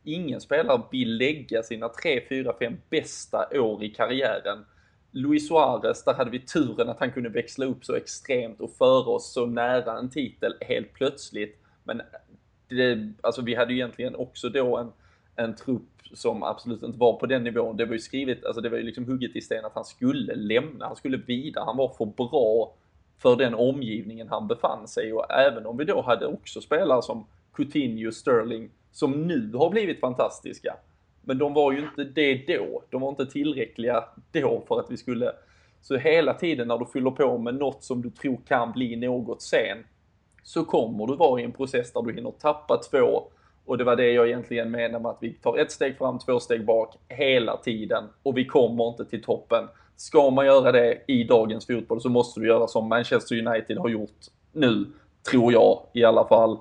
Ingen 0.05 0.41
spelare 0.41 0.81
vill 0.91 1.17
lägga 1.17 1.63
sina 1.63 1.89
tre, 1.89 2.21
fyra, 2.29 2.53
fem 2.59 2.77
bästa 2.89 3.47
år 3.53 3.83
i 3.83 3.89
karriären 3.89 4.65
Luis 5.11 5.47
Suarez, 5.47 6.03
där 6.03 6.13
hade 6.13 6.31
vi 6.31 6.39
turen 6.39 6.89
att 6.89 6.99
han 6.99 7.11
kunde 7.11 7.29
växla 7.29 7.65
upp 7.65 7.85
så 7.85 7.95
extremt 7.95 8.61
och 8.61 8.71
föra 8.71 9.09
oss 9.09 9.33
så 9.33 9.45
nära 9.45 9.97
en 9.97 10.09
titel 10.09 10.53
helt 10.61 10.93
plötsligt. 10.93 11.59
Men 11.83 12.01
det, 12.67 13.13
alltså 13.21 13.41
vi 13.41 13.55
hade 13.55 13.73
ju 13.73 13.79
egentligen 13.79 14.15
också 14.15 14.49
då 14.49 14.77
en, 14.77 14.91
en 15.35 15.55
trupp 15.55 15.89
som 16.13 16.43
absolut 16.43 16.83
inte 16.83 16.99
var 16.99 17.13
på 17.19 17.25
den 17.25 17.43
nivån. 17.43 17.77
Det 17.77 17.85
var 17.85 17.93
ju 17.93 17.99
skrivet, 17.99 18.45
alltså 18.45 18.61
det 18.61 18.69
var 18.69 18.77
ju 18.77 18.83
liksom 18.83 19.05
hugget 19.05 19.35
i 19.35 19.41
sten 19.41 19.65
att 19.65 19.75
han 19.75 19.85
skulle 19.85 20.35
lämna, 20.35 20.87
han 20.87 20.95
skulle 20.95 21.17
vidare, 21.17 21.63
han 21.65 21.77
var 21.77 21.89
för 21.97 22.05
bra 22.05 22.73
för 23.17 23.35
den 23.35 23.55
omgivningen 23.55 24.27
han 24.27 24.47
befann 24.47 24.87
sig 24.87 25.13
och 25.13 25.31
även 25.31 25.65
om 25.65 25.77
vi 25.77 25.85
då 25.85 26.01
hade 26.01 26.25
också 26.25 26.61
spelare 26.61 27.01
som 27.01 27.27
Coutinho, 27.53 28.11
Sterling, 28.11 28.69
som 28.95 29.27
nu 29.27 29.51
har 29.53 29.69
blivit 29.69 29.99
fantastiska. 29.99 30.75
Men 31.21 31.37
de 31.37 31.53
var 31.53 31.71
ju 31.71 31.79
inte 31.79 32.03
det 32.03 32.57
då. 32.57 32.83
De 32.89 33.01
var 33.01 33.09
inte 33.09 33.25
tillräckliga 33.25 34.03
då 34.31 34.63
för 34.67 34.79
att 34.79 34.91
vi 34.91 34.97
skulle... 34.97 35.31
Så 35.81 35.97
hela 35.97 36.33
tiden 36.33 36.67
när 36.67 36.77
du 36.77 36.85
fyller 36.85 37.11
på 37.11 37.37
med 37.37 37.55
något 37.55 37.83
som 37.83 38.01
du 38.01 38.09
tror 38.09 38.37
kan 38.47 38.71
bli 38.71 38.95
något 38.95 39.41
sen, 39.41 39.77
så 40.43 40.65
kommer 40.65 41.07
du 41.07 41.15
vara 41.15 41.41
i 41.41 41.43
en 41.43 41.51
process 41.51 41.93
där 41.93 42.01
du 42.01 42.13
hinner 42.13 42.31
tappa 42.31 42.81
två. 42.91 43.23
Och 43.65 43.77
det 43.77 43.83
var 43.83 43.95
det 43.95 44.11
jag 44.11 44.27
egentligen 44.27 44.71
menade 44.71 45.03
med 45.03 45.09
att 45.09 45.17
vi 45.21 45.33
tar 45.33 45.57
ett 45.57 45.71
steg 45.71 45.97
fram, 45.97 46.19
två 46.19 46.39
steg 46.39 46.65
bak 46.65 46.95
hela 47.07 47.57
tiden 47.57 48.03
och 48.23 48.37
vi 48.37 48.45
kommer 48.45 48.87
inte 48.89 49.05
till 49.05 49.23
toppen. 49.23 49.67
Ska 49.95 50.29
man 50.29 50.45
göra 50.45 50.71
det 50.71 51.01
i 51.07 51.23
dagens 51.23 51.67
fotboll 51.67 52.01
så 52.01 52.09
måste 52.09 52.39
du 52.39 52.47
göra 52.47 52.67
som 52.67 52.89
Manchester 52.89 53.47
United 53.47 53.77
har 53.77 53.89
gjort 53.89 54.19
nu, 54.51 54.85
tror 55.31 55.53
jag 55.53 55.81
i 55.93 56.03
alla 56.03 56.27
fall. 56.27 56.57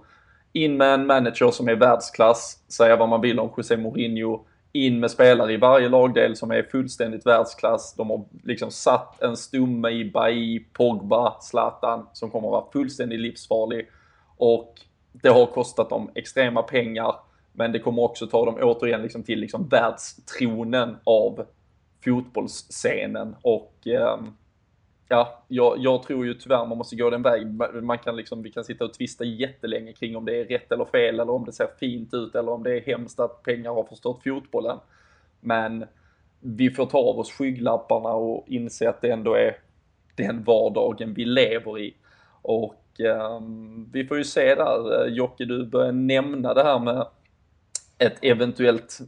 In 0.57 0.77
med 0.77 0.95
en 0.95 1.07
manager 1.07 1.51
som 1.51 1.69
är 1.69 1.75
världsklass, 1.75 2.59
säga 2.69 2.97
vad 2.97 3.09
man 3.09 3.21
vill 3.21 3.41
om 3.41 3.51
José 3.57 3.77
Mourinho. 3.77 4.45
In 4.73 5.01
med 5.01 5.11
spelare 5.11 5.53
i 5.53 5.57
varje 5.57 5.89
lagdel 5.89 6.37
som 6.37 6.51
är 6.51 6.63
fullständigt 6.63 7.27
världsklass. 7.27 7.95
De 7.95 8.11
har 8.11 8.25
liksom 8.43 8.71
satt 8.71 9.23
en 9.23 9.37
stumme 9.37 9.91
i 9.91 10.11
Bailly, 10.11 10.65
Pogba, 10.73 11.41
Zlatan 11.41 12.07
som 12.13 12.31
kommer 12.31 12.49
att 12.49 12.53
vara 12.53 12.73
fullständigt 12.73 13.21
livsfarlig. 13.21 13.89
Och 14.37 14.75
det 15.13 15.29
har 15.29 15.47
kostat 15.47 15.91
dem 15.91 16.11
extrema 16.15 16.63
pengar, 16.63 17.15
men 17.53 17.73
det 17.73 17.79
kommer 17.79 18.03
också 18.03 18.27
ta 18.27 18.45
dem 18.45 18.59
återigen 18.61 19.03
liksom 19.03 19.23
till 19.23 19.41
liksom 19.41 19.69
världstronen 19.69 20.97
av 21.05 21.47
fotbollsscenen 22.05 23.37
och 23.43 23.87
um, 23.87 24.37
ja, 25.09 25.43
jag, 25.49 25.79
jag, 25.79 26.03
tror 26.03 26.27
ju 26.27 26.35
tyvärr 26.35 26.67
man 26.67 26.79
måste 26.79 26.97
gå 26.97 27.11
den 27.11 27.23
vägen. 27.23 27.61
Man 27.83 27.99
kan 27.99 28.17
liksom, 28.17 28.43
vi 28.43 28.51
kan 28.51 28.65
sitta 28.65 28.85
och 28.85 28.95
tvista 28.95 29.25
jättelänge 29.25 29.93
kring 29.93 30.17
om 30.17 30.25
det 30.25 30.41
är 30.41 30.45
rätt 30.45 30.73
eller 30.73 30.85
fel 30.85 31.21
eller 31.21 31.33
om 31.33 31.45
det 31.45 31.53
ser 31.53 31.69
fint 31.81 32.15
ut 32.15 32.35
eller 32.35 32.53
om 32.53 32.63
det 32.63 32.77
är 32.77 32.81
hemskt 32.81 33.21
att 33.21 33.43
pengar 33.43 33.71
har 33.71 33.85
förstört 33.85 34.23
fotbollen. 34.25 34.79
Men 35.41 35.85
vi 36.41 36.71
får 36.71 36.87
ta 36.87 36.99
av 36.99 37.19
oss 37.19 37.33
skygglapparna 37.33 38.09
och 38.09 38.45
inse 38.49 38.89
att 38.89 39.01
det 39.01 39.11
ändå 39.11 39.35
är 39.35 39.57
den 40.17 40.45
vardagen 40.45 41.15
vi 41.15 41.25
lever 41.25 41.79
i. 41.79 41.95
Och 42.43 43.01
eh, 43.01 43.41
vi 43.93 44.07
får 44.07 44.19
ju 44.19 44.25
se 44.25 44.55
där, 44.55 45.07
eh, 45.07 45.13
Jocke, 45.13 45.45
du 45.45 45.67
börjar 45.67 45.93
nämna 45.93 46.55
det 46.55 46.63
här 46.63 46.79
med 46.79 47.07
ett 47.99 48.19
eventuellt 48.23 48.99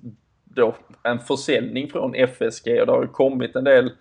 då 0.44 0.74
en 1.02 1.18
försäljning 1.18 1.88
från 1.88 2.14
FSG 2.14 2.80
och 2.80 2.86
det 2.86 2.92
har 2.92 3.02
ju 3.02 3.08
kommit 3.08 3.56
en 3.56 3.64
del 3.64 3.92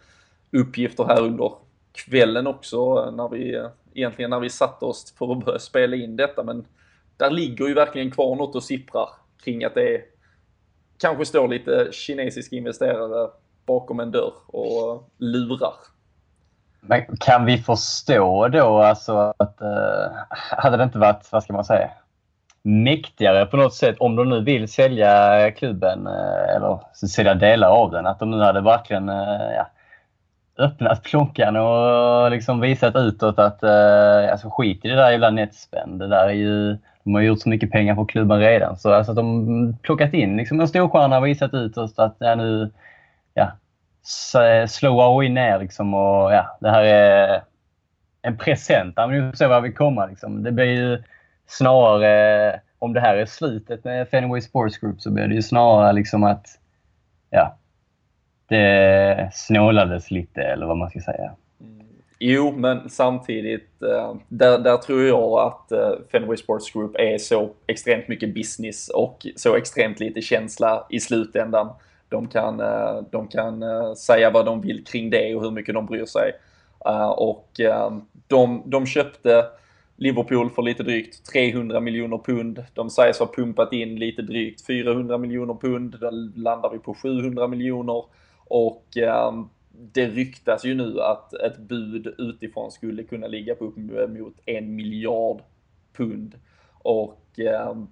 uppgifter 0.52 1.04
här 1.04 1.22
under 1.22 1.52
kvällen 1.96 2.48
också 2.48 3.12
när 3.12 3.30
vi 3.30 3.70
egentligen 3.94 4.30
när 4.30 4.40
vi 4.40 4.50
satte 4.50 4.86
oss 4.86 5.14
för 5.18 5.32
att 5.32 5.46
börja 5.46 5.60
spela 5.60 5.96
in 5.96 6.16
detta 6.16 6.44
men 6.44 6.66
där 7.18 7.30
ligger 7.30 7.68
ju 7.68 7.74
verkligen 7.74 8.12
kvar 8.12 8.36
något 8.36 8.56
och 8.56 8.64
sipprar 8.64 9.10
kring 9.44 9.64
att 9.64 9.74
det 9.74 9.96
är, 9.96 10.02
kanske 11.00 11.26
står 11.26 11.48
lite 11.48 11.90
kinesiska 11.92 12.56
investerare 12.56 13.30
bakom 13.66 14.00
en 14.00 14.12
dörr 14.12 14.34
och 14.48 15.10
lurar. 15.18 15.74
Men 16.82 17.18
kan 17.20 17.46
vi 17.46 17.58
förstå 17.58 18.48
då 18.48 18.78
alltså 18.78 19.34
att 19.38 19.62
eh, 19.62 20.12
hade 20.30 20.78
det 20.78 20.84
inte 20.84 20.98
varit, 20.98 21.30
vad 21.32 21.44
ska 21.44 21.54
man 21.54 21.66
säga, 21.66 21.92
mäktigare 22.62 23.46
på 23.46 23.58
något 23.58 23.74
sätt 23.74 23.96
om 24.00 24.16
de 24.16 24.30
nu 24.30 24.44
vill 24.44 24.68
sälja 24.68 25.52
klubben 25.52 26.08
eh, 26.08 26.56
eller 26.56 26.80
sälja 27.08 27.34
delar 27.34 27.70
av 27.70 27.92
den. 27.92 28.06
Att 28.06 28.20
de 28.20 28.32
nu 28.32 28.38
hade 28.38 28.62
verkligen 28.62 29.10
eh, 29.10 29.52
ja, 29.56 29.68
öppnat 30.58 31.04
plånkan 31.04 31.56
och 31.56 32.32
liksom 32.32 32.60
visat 32.60 32.96
utåt 32.96 33.40
att 33.40 33.64
eh, 33.64 34.32
alltså 34.32 34.50
skit 34.50 34.86
i 34.86 34.88
det 34.88 34.96
där 34.96 35.12
jävla 35.12 35.30
netspend. 35.30 36.00
Det 36.00 36.08
där 36.08 36.28
är 36.28 36.34
ju, 36.34 36.78
de 37.04 37.14
har 37.14 37.22
gjort 37.22 37.42
så 37.42 37.50
mycket 37.50 37.72
pengar 37.72 37.96
på 37.96 38.06
klubben 38.06 38.40
redan. 38.40 38.78
Så 38.78 38.94
alltså 38.94 39.12
att 39.12 39.16
de 39.16 39.78
plockat 39.82 40.14
in 40.14 40.38
liksom 40.38 40.60
en 40.60 40.68
storstjärna 40.68 41.18
och 41.18 41.26
visat 41.26 41.54
utåt 41.54 42.00
att 42.00 42.16
ja, 42.20 42.36
nu 42.36 42.72
ja, 43.34 43.52
eh, 44.42 44.68
Slow 44.68 45.00
AOI 45.00 45.30
ner 45.30 45.60
liksom 45.60 45.94
och 45.94 46.34
ja, 46.34 46.58
det 46.62 46.70
här 46.70 46.84
är 46.84 47.42
en 48.22 48.38
present. 48.38 48.94
Ja, 48.98 49.04
får 49.04 49.12
nu 49.12 49.32
ser 49.36 49.62
vi 49.62 49.74
kommer 49.74 50.08
liksom. 50.08 50.44
Det 50.44 50.52
blir 50.52 50.66
ju 50.66 51.04
snarare, 51.48 52.60
om 52.80 52.94
det 52.94 53.02
här 53.02 53.16
är 53.16 53.26
slutet 53.26 53.84
med 53.84 54.10
Fenway 54.10 54.42
Sports 54.42 54.78
Group 54.78 55.02
så 55.02 55.12
blir 55.12 55.28
det 55.28 55.36
ju 55.36 55.42
snarare 55.42 55.94
liksom 55.94 56.24
att 56.24 56.46
ja, 57.30 57.58
det 58.48 59.30
snålades 59.34 60.12
lite 60.12 60.42
eller 60.42 60.66
vad 60.66 60.78
man 60.78 60.90
ska 60.90 61.00
säga. 61.00 61.32
Mm. 61.62 61.88
Jo, 62.20 62.54
men 62.58 62.90
samtidigt, 62.90 63.82
eh, 63.82 64.16
där, 64.28 64.60
där 64.60 64.78
tror 64.78 65.04
jag 65.04 65.40
att 65.40 65.72
eh, 65.72 65.92
Fenway 66.12 66.38
Sports 66.38 66.72
Group 66.72 66.96
är 66.96 67.18
så 67.18 67.50
extremt 67.68 68.08
mycket 68.08 68.34
business 68.34 68.90
och 68.90 69.28
så 69.36 69.56
extremt 69.56 70.00
lite 70.00 70.22
känsla 70.22 70.88
i 70.90 71.00
slutändan. 71.00 71.70
De 72.10 72.28
kan, 72.28 72.60
eh, 72.60 73.02
de 73.12 73.28
kan 73.28 73.64
säga 73.96 74.30
vad 74.30 74.46
de 74.46 74.62
vill 74.62 74.86
kring 74.86 75.10
det 75.10 75.36
och 75.36 75.42
hur 75.42 75.52
mycket 75.52 75.76
de 75.76 75.86
bryr 75.86 76.06
sig. 76.06 76.32
Och 77.18 77.50
de, 78.28 78.64
de 78.66 78.86
köpte 78.86 79.46
Liverpool 79.98 80.50
för 80.50 80.62
lite 80.62 80.84
drygt 80.84 81.32
300 81.32 81.80
miljoner 81.80 82.18
pund. 82.18 82.64
De 82.74 82.90
sägs 82.90 83.20
ha 83.20 83.32
pumpat 83.36 83.74
in 83.74 83.96
lite 83.96 84.22
drygt 84.22 84.66
400 84.66 85.18
miljoner 85.18 85.54
pund. 85.54 85.98
Då 86.00 86.10
landar 86.36 86.70
vi 86.70 86.80
på 86.80 86.94
700 86.94 87.48
miljoner. 87.48 88.04
Och 88.48 88.98
ehm, 88.98 89.50
det 89.72 90.08
ryktas 90.08 90.66
ju 90.66 90.74
nu 90.74 91.02
att 91.02 91.34
ett 91.34 91.58
bud 91.58 92.16
utifrån 92.18 92.72
skulle 92.72 93.04
kunna 93.04 93.28
ligga 93.28 93.56
på 93.56 93.66
upp 93.66 93.78
mot 94.10 94.34
en 94.46 94.76
miljard 94.76 95.42
pund. 95.94 96.40
Och 96.72 97.40
ehm, 97.40 97.88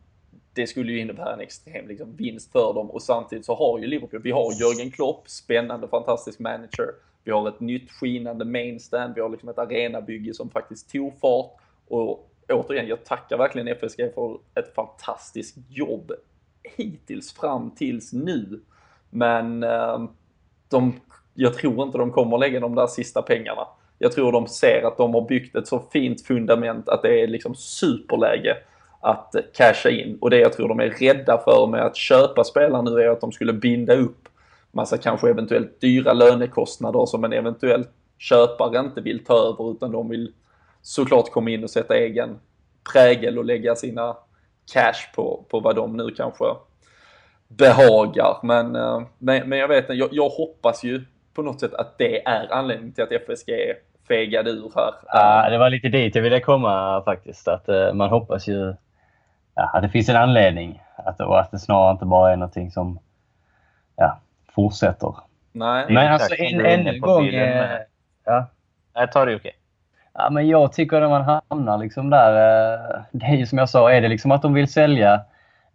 det 0.53 0.67
skulle 0.67 0.91
ju 0.91 0.99
innebära 0.99 1.33
en 1.33 1.39
extrem 1.39 1.87
liksom, 1.87 2.15
vinst 2.15 2.51
för 2.51 2.73
dem 2.73 2.91
och 2.91 3.01
samtidigt 3.01 3.45
så 3.45 3.55
har 3.55 3.79
ju 3.79 3.87
Liverpool, 3.87 4.21
vi 4.21 4.31
har 4.31 4.53
Jörgen 4.61 4.91
Klopp, 4.91 5.29
spännande, 5.29 5.87
fantastisk 5.87 6.39
manager. 6.39 6.87
Vi 7.23 7.31
har 7.31 7.49
ett 7.49 7.59
nytt 7.59 7.91
skinande 7.91 8.45
mainstand, 8.45 9.15
vi 9.15 9.21
har 9.21 9.29
liksom 9.29 9.49
ett 9.49 9.57
arenabygge 9.57 10.33
som 10.33 10.49
faktiskt 10.49 10.91
tog 10.91 11.19
fart 11.19 11.51
och 11.87 12.29
återigen, 12.49 12.87
jag 12.87 13.05
tackar 13.05 13.37
verkligen 13.37 13.67
FSG 13.67 14.13
för 14.15 14.39
ett 14.55 14.75
fantastiskt 14.75 15.57
jobb 15.69 16.11
hittills 16.63 17.33
fram 17.33 17.71
tills 17.71 18.13
nu. 18.13 18.61
Men 19.09 19.63
eh, 19.63 20.05
de, 20.73 20.93
jag 21.33 21.53
tror 21.53 21.83
inte 21.83 21.97
de 21.97 22.11
kommer 22.11 22.37
lägga 22.37 22.59
de 22.59 22.75
där 22.75 22.87
sista 22.87 23.21
pengarna. 23.21 23.67
Jag 23.97 24.11
tror 24.11 24.31
de 24.31 24.47
ser 24.47 24.83
att 24.87 24.97
de 24.97 25.13
har 25.13 25.27
byggt 25.27 25.55
ett 25.55 25.67
så 25.67 25.83
fint 25.93 26.21
fundament 26.21 26.89
att 26.89 27.01
det 27.01 27.21
är 27.21 27.27
liksom 27.27 27.55
superläge 27.55 28.57
att 29.01 29.35
casha 29.53 29.89
in. 29.89 30.17
Och 30.21 30.29
det 30.29 30.37
jag 30.37 30.53
tror 30.53 30.69
de 30.69 30.79
är 30.79 30.89
rädda 30.89 31.37
för 31.37 31.67
med 31.67 31.85
att 31.85 31.95
köpa 31.95 32.43
spelare 32.43 32.81
nu 32.81 33.01
är 33.01 33.09
att 33.09 33.21
de 33.21 33.31
skulle 33.31 33.53
binda 33.53 33.95
upp 33.95 34.29
massa 34.71 34.97
kanske 34.97 35.29
eventuellt 35.29 35.81
dyra 35.81 36.13
lönekostnader 36.13 37.05
som 37.05 37.23
en 37.23 37.33
eventuell 37.33 37.85
köpare 38.17 38.79
inte 38.79 39.01
vill 39.01 39.25
ta 39.25 39.33
över 39.33 39.71
utan 39.71 39.91
de 39.91 40.09
vill 40.09 40.33
såklart 40.81 41.31
komma 41.31 41.49
in 41.49 41.63
och 41.63 41.69
sätta 41.69 41.97
egen 41.97 42.39
prägel 42.93 43.37
och 43.37 43.45
lägga 43.45 43.75
sina 43.75 44.17
cash 44.73 45.15
på, 45.15 45.45
på 45.49 45.59
vad 45.59 45.75
de 45.75 45.97
nu 45.97 46.11
kanske 46.11 46.45
behagar. 47.57 48.37
Men, 48.43 48.75
eh, 48.75 49.01
men, 49.17 49.49
men 49.49 49.59
jag 49.59 49.67
vet 49.67 49.83
inte, 49.83 49.93
jag, 49.93 50.09
jag, 50.11 50.29
hoppas 50.29 50.83
ju 50.83 51.01
på 51.33 51.41
något 51.41 51.59
sätt 51.59 51.73
att 51.73 51.97
det 51.97 52.27
är 52.27 52.53
anledningen 52.53 52.93
till 52.93 53.03
att 53.03 53.11
FSG 53.11 53.51
fegade 54.07 54.49
ur 54.49 54.71
här. 54.75 54.93
Ja, 55.07 55.49
det 55.49 55.57
var 55.57 55.69
lite 55.69 55.89
dit 55.89 56.15
jag 56.15 56.23
ville 56.23 56.39
komma 56.39 57.01
faktiskt. 57.05 57.47
Att 57.47 57.69
uh, 57.69 57.93
man 57.93 58.09
hoppas 58.09 58.47
ju 58.47 58.75
ja, 59.55 59.71
att 59.73 59.81
det 59.81 59.89
finns 59.89 60.09
en 60.09 60.15
anledning. 60.15 60.81
Att, 60.95 61.19
och 61.19 61.39
att 61.39 61.51
det 61.51 61.59
snarare 61.59 61.91
inte 61.91 62.05
bara 62.05 62.31
är 62.31 62.35
någonting 62.35 62.71
som 62.71 62.99
ja, 63.95 64.19
fortsätter. 64.55 65.15
Nej. 65.51 65.85
Men 65.89 66.13
alltså 66.13 66.35
en, 66.35 66.65
en 66.65 67.01
gång... 67.01 67.27
Eh, 67.27 67.79
ja. 68.25 68.45
Jag 68.93 69.11
tar 69.11 69.25
det 69.25 69.35
okej. 69.35 69.49
Okay. 69.49 69.59
Ja, 70.13 70.29
men 70.29 70.47
jag 70.47 70.73
tycker 70.73 70.99
när 70.99 71.09
man 71.09 71.41
hamnar 71.49 71.77
liksom 71.77 72.09
där, 72.09 72.33
eh, 72.33 73.01
det 73.11 73.25
är 73.25 73.35
ju 73.35 73.45
som 73.45 73.57
jag 73.57 73.69
sa, 73.69 73.91
är 73.91 74.01
det 74.01 74.07
liksom 74.07 74.31
att 74.31 74.41
de 74.41 74.53
vill 74.53 74.71
sälja? 74.71 75.21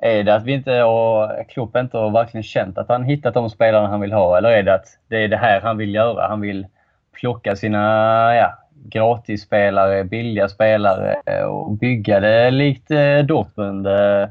Är 0.02 0.24
det 0.24 0.34
att 0.34 0.44
vi 0.44 0.52
inte 0.52 0.82
och 0.82 1.30
Klopp 1.48 1.76
inte 1.76 1.98
har 1.98 2.10
verkligen 2.10 2.42
känt 2.42 2.78
att 2.78 2.88
han 2.88 3.04
hittat 3.04 3.34
de 3.34 3.50
spelarna 3.50 3.88
han 3.88 4.00
vill 4.00 4.12
ha? 4.12 4.38
Eller 4.38 4.50
är 4.50 4.62
det 4.62 4.74
att 4.74 4.86
det 5.08 5.24
är 5.24 5.28
det 5.28 5.36
här 5.36 5.60
han 5.60 5.76
vill 5.76 5.94
göra? 5.94 6.28
Han 6.28 6.40
vill 6.40 6.66
plocka 7.12 7.56
sina 7.56 7.78
ja, 8.34 8.58
gratisspelare, 8.84 10.04
billiga 10.04 10.48
spelare 10.48 11.44
och 11.44 11.72
bygga 11.72 12.20
det 12.20 12.50
likt 12.50 12.90
eh, 12.90 13.18
Dortmund. 13.18 13.86
Eh, 13.86 14.28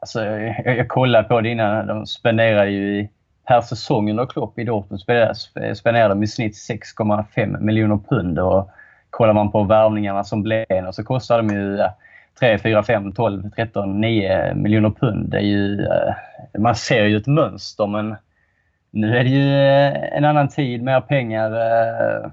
alltså, 0.00 0.24
jag, 0.24 0.76
jag 0.78 0.88
kollade 0.88 1.28
på 1.28 1.40
det 1.40 1.48
innan. 1.48 1.86
De 1.86 2.06
spenderade 2.06 2.70
ju 2.70 3.00
i 3.00 3.10
per 3.46 3.60
säsong 3.60 4.10
under 4.10 4.26
Klopp 4.26 4.58
i 4.58 4.64
Dortmund 4.64 5.00
spenderade 5.76 6.14
de 6.14 6.22
i 6.22 6.26
snitt 6.26 6.54
6,5 6.54 7.60
miljoner 7.60 7.98
pund. 8.08 8.38
Och 8.38 8.70
kollar 9.10 9.32
man 9.32 9.50
på 9.50 9.62
värvningarna 9.62 10.24
som 10.24 10.42
blev 10.42 10.90
så 10.92 11.04
kostar 11.04 11.36
de 11.42 11.54
ju 11.54 11.76
ja, 11.76 11.96
3, 12.40 12.58
4, 12.58 12.82
5, 12.82 13.12
12, 13.12 13.50
13, 13.50 14.00
9 14.00 14.54
miljoner 14.54 14.90
pund. 14.90 15.30
Det 15.30 15.36
är 15.36 15.42
ju, 15.42 15.80
eh, 15.80 16.14
man 16.58 16.74
ser 16.74 17.04
ju 17.04 17.16
ett 17.16 17.26
mönster 17.26 17.86
men 17.86 18.16
nu 18.90 19.16
är 19.16 19.24
det 19.24 19.30
ju 19.30 19.52
eh, 19.54 20.16
en 20.16 20.24
annan 20.24 20.48
tid, 20.48 20.82
mer 20.82 21.00
pengar. 21.00 21.50
Eh, 21.50 22.30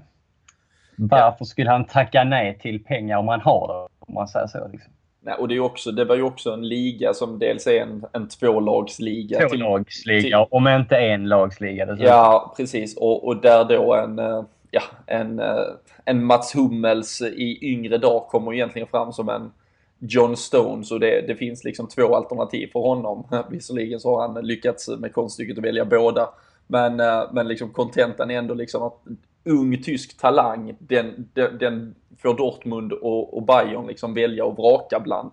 varför 0.96 1.44
skulle 1.44 1.70
han 1.70 1.84
tacka 1.84 2.24
nej 2.24 2.58
till 2.58 2.84
pengar 2.84 3.18
om 3.18 3.28
han 3.28 3.40
har 3.40 3.68
det? 3.68 3.88
Om 4.06 4.14
man 4.14 4.28
säger 4.28 4.46
så. 4.46 4.68
Liksom. 4.72 4.92
Nej, 5.20 5.34
och 5.34 5.48
det, 5.48 5.54
är 5.54 5.60
också, 5.60 5.92
det 5.92 6.04
var 6.04 6.16
ju 6.16 6.22
också 6.22 6.52
en 6.52 6.68
liga 6.68 7.14
som 7.14 7.38
dels 7.38 7.66
är 7.66 7.82
en, 7.82 8.04
en 8.12 8.28
tvålagsliga. 8.28 9.48
Tvålagsliga, 9.48 10.46
om 10.50 10.68
inte 10.68 10.96
en 10.96 11.28
lagsliga. 11.28 11.86
Dessutom. 11.86 12.06
Ja, 12.06 12.54
precis. 12.56 12.96
Och, 12.96 13.26
och 13.26 13.36
där 13.36 13.64
då 13.64 13.94
en, 13.94 14.16
ja, 14.70 14.82
en, 15.06 15.42
en 16.04 16.24
Mats 16.24 16.54
Hummels 16.54 17.22
i 17.22 17.58
yngre 17.72 17.98
dag 17.98 18.22
kommer 18.28 18.54
egentligen 18.54 18.88
fram 18.88 19.12
som 19.12 19.28
en 19.28 19.52
John 20.08 20.36
Stones 20.36 20.90
och 20.90 21.00
det, 21.00 21.20
det 21.26 21.34
finns 21.34 21.64
liksom 21.64 21.88
två 21.88 22.14
alternativ 22.14 22.66
för 22.72 22.80
honom. 22.80 23.26
Visserligen 23.50 24.00
så 24.00 24.16
har 24.16 24.28
han 24.28 24.46
lyckats 24.46 24.88
med 24.88 25.12
konststycket 25.12 25.58
att 25.58 25.64
välja 25.64 25.84
båda. 25.84 26.28
Men, 26.66 27.00
eh, 27.00 27.22
men 27.32 27.48
liksom 27.48 27.70
kontentan 27.70 28.30
är 28.30 28.38
ändå 28.38 28.54
liksom 28.54 28.82
att 28.82 29.00
ung 29.44 29.82
tysk 29.82 30.20
talang, 30.20 30.76
den, 30.78 31.28
den, 31.34 31.58
den 31.58 31.94
får 32.18 32.34
Dortmund 32.34 32.92
och, 32.92 33.36
och 33.36 33.42
Bayern 33.42 33.86
liksom 33.86 34.14
välja 34.14 34.44
och 34.44 34.56
vraka 34.56 35.00
bland. 35.00 35.30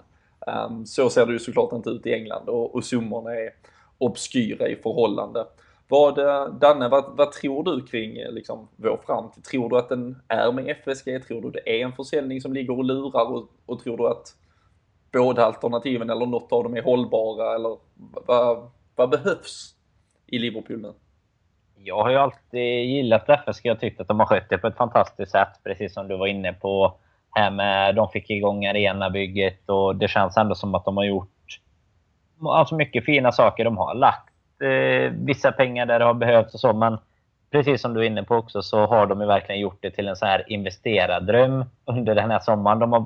Um, 0.69 0.85
så 0.85 1.09
ser 1.09 1.25
det 1.25 1.33
ju 1.33 1.39
såklart 1.39 1.73
inte 1.73 1.89
ut 1.89 2.05
i 2.05 2.13
England 2.13 2.49
och, 2.49 2.75
och 2.75 2.85
summorna 2.85 3.31
är 3.31 3.49
obskyra 3.97 4.67
i 4.67 4.75
förhållande. 4.75 5.45
Vad, 5.87 6.17
eh, 6.19 6.53
Danne, 6.53 6.87
vad, 6.87 7.17
vad 7.17 7.31
tror 7.31 7.63
du 7.63 7.85
kring 7.85 8.17
eh, 8.17 8.31
liksom, 8.31 8.67
vår 8.75 8.99
framtid? 9.05 9.43
Tror 9.43 9.69
du 9.69 9.77
att 9.77 9.89
den 9.89 10.21
är 10.27 10.51
med 10.51 10.69
FSG? 10.69 11.27
Tror 11.27 11.41
du 11.41 11.49
det 11.49 11.79
är 11.79 11.85
en 11.85 11.93
försäljning 11.93 12.41
som 12.41 12.53
ligger 12.53 12.77
och 12.77 12.83
lurar? 12.83 13.31
Och, 13.31 13.49
och 13.65 13.83
tror 13.83 13.97
du 13.97 14.07
att 14.07 14.35
båda 15.11 15.45
alternativen 15.45 16.09
eller 16.09 16.25
något 16.25 16.51
av 16.51 16.63
dem 16.63 16.77
är 16.77 16.81
hållbara? 16.81 17.55
Eller 17.55 17.77
vad, 18.27 18.71
vad 18.95 19.09
behövs 19.09 19.75
i 20.27 20.39
Liverpool 20.39 20.81
nu? 20.81 20.93
Jag 21.83 22.03
har 22.03 22.09
ju 22.09 22.17
alltid 22.17 22.85
gillat 22.85 23.29
FSG 23.29 23.71
och 23.71 23.79
tyckt 23.79 24.01
att 24.01 24.07
de 24.07 24.19
har 24.19 24.27
skött 24.27 24.49
det 24.49 24.57
på 24.57 24.67
ett 24.67 24.77
fantastiskt 24.77 25.31
sätt. 25.31 25.63
Precis 25.63 25.93
som 25.93 26.07
du 26.07 26.17
var 26.17 26.27
inne 26.27 26.53
på. 26.53 26.93
Här 27.31 27.51
med, 27.51 27.95
de 27.95 28.09
fick 28.09 28.29
igång 28.29 28.65
arenabygget 28.65 29.69
och 29.69 29.95
det 29.95 30.07
känns 30.07 30.37
ändå 30.37 30.55
som 30.55 30.75
att 30.75 30.85
de 30.85 30.97
har 30.97 31.03
gjort 31.03 31.59
alltså 32.47 32.75
mycket 32.75 33.05
fina 33.05 33.31
saker. 33.31 33.63
De 33.63 33.77
har 33.77 33.95
lagt 33.95 34.33
eh, 34.61 35.11
vissa 35.11 35.51
pengar 35.51 35.85
där 35.85 35.99
det 35.99 36.05
har 36.05 36.13
behövts 36.13 36.53
och 36.53 36.59
så. 36.59 36.73
Men 36.73 36.97
precis 37.51 37.81
som 37.81 37.93
du 37.93 37.99
är 37.99 38.05
inne 38.05 38.23
på 38.23 38.35
också 38.35 38.61
så 38.61 38.85
har 38.85 39.07
de 39.07 39.21
ju 39.21 39.27
verkligen 39.27 39.61
gjort 39.61 39.77
det 39.81 39.91
till 39.91 40.07
en 40.07 40.15
så 40.15 40.25
här 40.25 40.51
investerardröm 40.51 41.65
under 41.85 42.15
den 42.15 42.31
här 42.31 42.39
sommaren. 42.39 42.79
De 42.79 42.93
har 42.93 43.05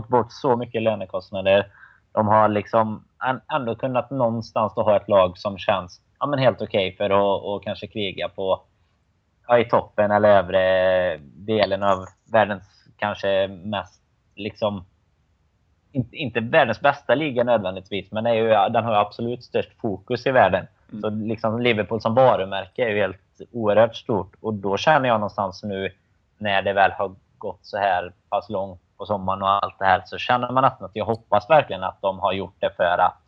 fått 0.00 0.08
bort 0.08 0.32
så 0.32 0.56
mycket 0.56 0.82
lönekostnader. 0.82 1.66
De 2.12 2.28
har 2.28 2.48
liksom 2.48 3.04
ändå 3.52 3.74
kunnat 3.74 4.10
någonstans 4.10 4.74
då 4.74 4.82
ha 4.82 4.96
ett 4.96 5.08
lag 5.08 5.38
som 5.38 5.58
känns 5.58 6.00
ja, 6.20 6.26
men 6.26 6.38
helt 6.38 6.62
okej 6.62 6.88
okay 6.88 6.96
för 6.96 7.10
att 7.10 7.42
och 7.42 7.64
kanske 7.64 7.86
kriga 7.86 8.28
på 8.28 8.62
ja, 9.48 9.58
i 9.58 9.64
toppen 9.64 10.10
eller 10.10 10.28
övre 10.28 11.16
delen 11.34 11.82
av 11.82 12.06
världens 12.32 12.88
kanske 12.96 13.48
mest 13.48 14.02
liksom 14.34 14.84
inte, 15.92 16.16
inte 16.16 16.40
världens 16.40 16.80
bästa 16.80 17.14
liga 17.14 17.44
nödvändigtvis, 17.44 18.12
men 18.12 18.26
är 18.26 18.34
ju, 18.34 18.48
den 18.48 18.84
har 18.84 18.94
absolut 18.94 19.44
störst 19.44 19.80
fokus 19.80 20.26
i 20.26 20.30
världen. 20.30 20.66
Mm. 20.92 21.00
Så 21.00 21.10
liksom 21.10 21.60
Liverpool 21.60 22.00
som 22.00 22.14
varumärke 22.14 22.84
är 22.84 22.88
ju 22.88 23.00
helt 23.00 23.40
oerhört 23.52 23.96
stort. 23.96 24.32
Och 24.40 24.54
då 24.54 24.76
känner 24.76 25.08
jag 25.08 25.20
någonstans 25.20 25.62
nu 25.62 25.92
när 26.38 26.62
det 26.62 26.72
väl 26.72 26.92
har 26.92 27.14
gått 27.38 27.58
så 27.62 27.78
här 27.78 28.12
pass 28.28 28.48
långt 28.50 28.80
på 28.98 29.06
sommaren 29.06 29.42
och 29.42 29.64
allt 29.64 29.78
det 29.78 29.84
här 29.84 30.02
så 30.04 30.18
känner 30.18 30.50
man 30.50 30.64
att 30.64 30.90
jag 30.92 31.04
hoppas 31.04 31.50
verkligen 31.50 31.84
att 31.84 32.00
de 32.00 32.18
har 32.18 32.32
gjort 32.32 32.56
det 32.58 32.70
för 32.76 32.98
att 32.98 33.22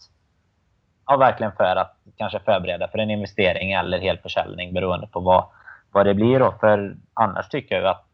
ja, 1.06 1.16
verkligen 1.16 1.52
för 1.52 1.76
att 1.76 1.96
kanske 2.16 2.40
förbereda 2.40 2.88
för 2.88 2.98
en 2.98 3.10
investering 3.10 3.72
eller 3.72 3.98
helförsäljning 3.98 4.74
beroende 4.74 5.06
på 5.06 5.20
vad, 5.20 5.44
vad 5.92 6.06
det 6.06 6.14
blir. 6.14 6.38
Då. 6.38 6.54
För 6.60 6.96
annars 7.14 7.48
tycker 7.48 7.74
jag 7.74 7.86
att 7.86 8.04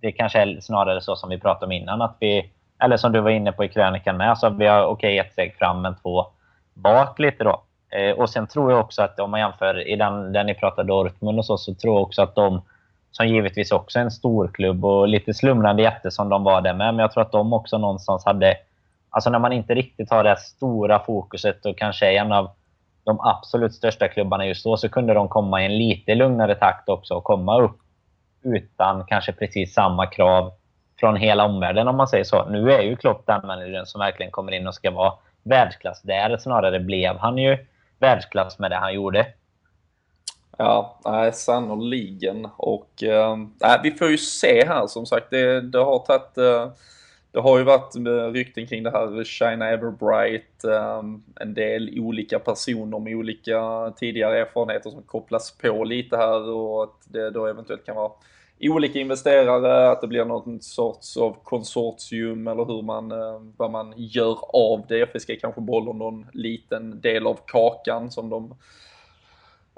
det 0.00 0.12
kanske 0.12 0.38
är 0.38 0.60
snarare 0.60 1.00
så 1.00 1.16
som 1.16 1.30
vi 1.30 1.38
pratade 1.38 1.66
om 1.66 1.72
innan, 1.72 2.02
att 2.02 2.16
vi, 2.20 2.52
eller 2.82 2.96
som 2.96 3.12
du 3.12 3.20
var 3.20 3.30
inne 3.30 3.52
på 3.52 3.64
i 3.64 3.68
krönikan 3.68 4.16
med, 4.16 4.38
så 4.38 4.50
vi 4.50 4.66
har 4.66 4.84
okej 4.84 4.92
okay, 4.92 5.18
ett 5.18 5.32
steg 5.32 5.56
fram 5.56 5.82
men 5.82 5.96
två 5.96 6.26
bak 6.74 7.18
lite 7.18 7.44
då. 7.44 7.62
Eh, 7.90 8.18
och 8.18 8.30
sen 8.30 8.46
tror 8.46 8.72
jag 8.72 8.80
också 8.80 9.02
att 9.02 9.20
om 9.20 9.30
man 9.30 9.40
jämför 9.40 9.88
i 9.88 9.96
den, 9.96 10.32
den 10.32 10.46
ni 10.46 10.54
pratade 10.54 10.88
Dortmund 10.88 11.38
och 11.38 11.44
så, 11.44 11.58
så 11.58 11.74
tror 11.74 11.94
jag 11.94 12.02
också 12.02 12.22
att 12.22 12.34
de, 12.34 12.62
som 13.18 13.28
givetvis 13.28 13.72
också 13.72 13.98
är 13.98 14.02
en 14.02 14.10
stor 14.10 14.50
klubb 14.54 14.84
och 14.84 15.08
lite 15.08 15.34
slumrande 15.34 15.82
jätte 15.82 16.10
som 16.10 16.28
de 16.28 16.44
var 16.44 16.60
där 16.60 16.74
med, 16.74 16.94
men 16.94 16.98
jag 16.98 17.12
tror 17.12 17.22
att 17.22 17.32
de 17.32 17.52
också 17.52 17.78
någonstans 17.78 18.24
hade, 18.24 18.56
alltså 19.10 19.30
när 19.30 19.38
man 19.38 19.52
inte 19.52 19.74
riktigt 19.74 20.10
har 20.10 20.24
det 20.24 20.36
stora 20.36 20.98
fokuset 20.98 21.66
och 21.66 21.78
kanske 21.78 22.06
är 22.06 22.20
en 22.20 22.32
av 22.32 22.50
de 23.04 23.20
absolut 23.20 23.74
största 23.74 24.08
klubbarna 24.08 24.46
just 24.46 24.64
då, 24.64 24.76
så 24.76 24.88
kunde 24.88 25.14
de 25.14 25.28
komma 25.28 25.62
i 25.62 25.66
en 25.66 25.78
lite 25.78 26.14
lugnare 26.14 26.54
takt 26.54 26.88
också 26.88 27.14
och 27.14 27.24
komma 27.24 27.60
upp 27.60 27.78
utan 28.42 29.04
kanske 29.04 29.32
precis 29.32 29.74
samma 29.74 30.06
krav 30.06 30.52
från 31.00 31.16
hela 31.16 31.44
omvärlden 31.44 31.88
om 31.88 31.96
man 31.96 32.08
säger 32.08 32.24
så. 32.24 32.48
Nu 32.48 32.72
är 32.72 32.82
ju 32.82 32.96
Klopp 32.96 33.26
den 33.26 33.46
managern 33.46 33.86
som 33.86 33.98
verkligen 33.98 34.32
kommer 34.32 34.52
in 34.52 34.66
och 34.66 34.74
ska 34.74 34.90
vara 34.90 35.12
världsklass. 35.42 36.02
Där 36.02 36.36
snarare 36.36 36.80
blev 36.80 37.16
han 37.16 37.38
ju 37.38 37.66
världsklass 37.98 38.58
med 38.58 38.70
det 38.70 38.76
han 38.76 38.94
gjorde. 38.94 39.26
Ja, 40.60 40.98
nej, 41.04 41.32
sannoliken. 41.32 42.48
Och 42.56 43.02
äh, 43.02 43.36
vi 43.82 43.90
får 43.90 44.08
ju 44.08 44.18
se 44.18 44.64
här 44.66 44.86
som 44.86 45.06
sagt. 45.06 45.30
Det, 45.30 45.60
det 45.60 45.78
har 45.78 45.98
tagit... 45.98 46.38
Äh, 46.38 46.68
det 47.32 47.40
har 47.40 47.58
ju 47.58 47.64
varit 47.64 47.96
eh, 47.96 48.32
rykten 48.32 48.66
kring 48.66 48.82
det 48.82 48.90
här 48.90 49.24
China 49.24 49.68
Everbright, 49.68 50.64
en 51.40 51.54
del 51.54 52.00
olika 52.00 52.38
personer 52.38 52.98
med 52.98 53.16
olika 53.16 53.92
tidigare 53.96 54.38
erfarenheter 54.40 54.90
som 54.90 55.02
kopplas 55.02 55.50
på 55.50 55.84
lite 55.84 56.16
här 56.16 56.50
och 56.50 56.82
att 56.82 57.00
det 57.04 57.30
då 57.30 57.46
eventuellt 57.46 57.86
kan 57.86 57.96
vara 57.96 58.12
olika 58.60 58.98
investerare, 58.98 59.90
att 59.90 60.00
det 60.00 60.06
blir 60.06 60.24
någon 60.24 60.60
sorts 60.60 61.16
av 61.16 61.36
konsortium 61.42 62.46
eller 62.46 62.64
hur 62.64 62.82
man, 62.82 63.12
vad 63.56 63.70
man 63.70 63.94
gör 63.96 64.38
av 64.52 64.84
det. 64.88 65.02
FSG 65.02 65.40
kanske 65.40 65.60
behåller 65.60 65.92
någon 65.92 66.26
liten 66.32 67.00
del 67.00 67.26
av 67.26 67.38
kakan 67.46 68.10
som 68.10 68.30
de 68.30 68.54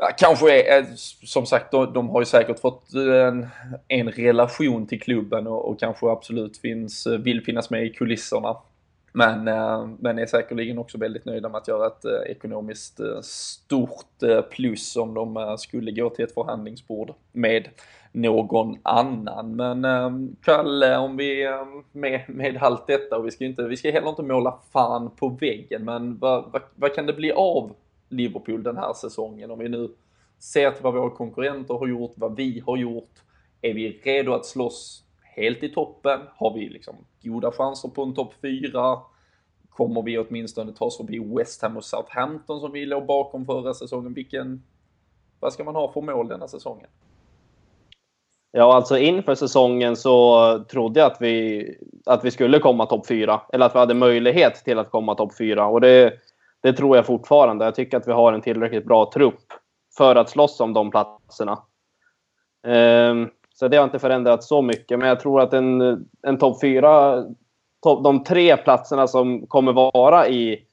ja, 0.00 0.10
kanske 0.16 0.62
är, 0.62 0.78
eh, 0.78 0.86
som 1.24 1.46
sagt, 1.46 1.70
de, 1.70 1.92
de, 1.92 2.08
har 2.08 2.20
ju 2.20 2.24
säkert 2.24 2.60
fått 2.60 2.94
eh, 2.94 3.26
en, 3.26 3.48
en 3.88 4.10
relation 4.10 4.86
till 4.86 5.00
klubben 5.00 5.46
och, 5.46 5.68
och, 5.68 5.80
kanske 5.80 6.06
absolut 6.06 6.58
finns, 6.58 7.06
eh, 7.06 7.18
vill 7.18 7.44
finnas 7.44 7.70
med 7.70 7.84
i 7.84 7.90
kulisserna. 7.90 8.56
Men, 9.12 9.44
men 9.98 10.18
är 10.18 10.26
säkerligen 10.26 10.78
också 10.78 10.98
väldigt 10.98 11.24
nöjda 11.24 11.48
med 11.48 11.58
att 11.58 11.68
göra 11.68 11.86
ett 11.86 12.04
ekonomiskt 12.26 13.00
stort 13.22 14.06
plus 14.50 14.96
om 14.96 15.14
de 15.14 15.56
skulle 15.58 15.90
gå 15.92 16.10
till 16.10 16.24
ett 16.24 16.34
förhandlingsbord 16.34 17.12
med 17.32 17.68
någon 18.12 18.78
annan. 18.82 19.56
Men 19.56 20.36
Kalle, 20.44 20.96
om 20.96 21.16
vi 21.16 21.46
med, 21.92 22.20
med 22.28 22.58
allt 22.60 22.86
detta 22.86 23.16
och 23.16 23.26
vi 23.26 23.30
ska, 23.30 23.44
inte, 23.44 23.62
vi 23.62 23.76
ska 23.76 23.90
heller 23.90 24.08
inte 24.08 24.22
måla 24.22 24.58
fan 24.72 25.10
på 25.16 25.28
väggen, 25.28 25.84
men 25.84 26.18
vad, 26.18 26.52
vad, 26.52 26.62
vad 26.74 26.94
kan 26.94 27.06
det 27.06 27.12
bli 27.12 27.32
av 27.32 27.72
Liverpool 28.10 28.62
den 28.62 28.76
här 28.76 28.92
säsongen? 28.92 29.50
Om 29.50 29.58
vi 29.58 29.68
nu 29.68 29.88
ser 30.40 30.70
till 30.70 30.82
vad 30.82 30.94
våra 30.94 31.10
konkurrenter 31.10 31.74
har 31.74 31.86
gjort, 31.86 32.12
vad 32.16 32.36
vi 32.36 32.62
har 32.66 32.76
gjort. 32.76 33.10
Är 33.62 33.74
vi 33.74 34.00
redo 34.04 34.32
att 34.32 34.46
slåss 34.46 35.04
helt 35.22 35.62
i 35.62 35.68
toppen? 35.68 36.20
Har 36.36 36.54
vi 36.54 36.68
liksom 36.68 36.94
goda 37.22 37.52
chanser 37.52 37.88
på 37.88 38.02
en 38.02 38.14
topp 38.14 38.34
4? 38.42 38.98
Kommer 39.70 40.02
vi 40.02 40.18
åtminstone 40.18 40.72
ta 40.72 40.84
oss 40.84 40.96
förbi 40.96 41.18
West 41.18 41.62
Ham 41.62 41.76
och 41.76 41.84
Southampton 41.84 42.60
som 42.60 42.72
vi 42.72 42.86
låg 42.86 43.06
bakom 43.06 43.46
förra 43.46 43.74
säsongen? 43.74 44.14
Vilken, 44.14 44.62
vad 45.40 45.52
ska 45.52 45.64
man 45.64 45.74
ha 45.74 45.92
för 45.92 46.00
mål 46.00 46.28
denna 46.28 46.48
säsongen? 46.48 46.88
Ja, 48.52 48.74
alltså 48.74 48.98
inför 48.98 49.34
säsongen 49.34 49.96
så 49.96 50.64
trodde 50.70 51.00
jag 51.00 51.12
att 51.12 51.20
vi, 51.20 51.66
att 52.06 52.24
vi 52.24 52.30
skulle 52.30 52.58
komma 52.58 52.86
topp 52.86 53.06
4. 53.06 53.40
Eller 53.52 53.66
att 53.66 53.74
vi 53.74 53.78
hade 53.78 53.94
möjlighet 53.94 54.54
till 54.54 54.78
att 54.78 54.90
komma 54.90 55.14
topp 55.14 55.36
4. 55.38 55.66
Och 55.66 55.80
det, 55.80 56.12
det 56.62 56.72
tror 56.72 56.96
jag 56.96 57.06
fortfarande. 57.06 57.64
Jag 57.64 57.74
tycker 57.74 57.96
att 57.96 58.08
vi 58.08 58.12
har 58.12 58.32
en 58.32 58.40
tillräckligt 58.40 58.86
bra 58.86 59.10
trupp 59.14 59.44
för 59.96 60.16
att 60.16 60.30
slåss 60.30 60.60
om 60.60 60.72
de 60.72 60.90
platserna. 60.90 61.58
Ehm, 62.66 63.28
så 63.54 63.68
det 63.68 63.76
har 63.76 63.84
inte 63.84 63.98
förändrats 63.98 64.48
så 64.48 64.62
mycket. 64.62 64.98
Men 64.98 65.08
jag 65.08 65.20
tror 65.20 65.40
att 65.40 65.52
en, 65.52 65.80
en 66.22 66.38
topp 66.38 66.60
fyra, 66.60 67.24
top, 67.82 68.04
de 68.04 68.24
tre 68.24 68.56
platserna 68.56 69.06
som 69.06 69.46
kommer 69.46 69.72
vara 69.72 70.28
i 70.28 70.66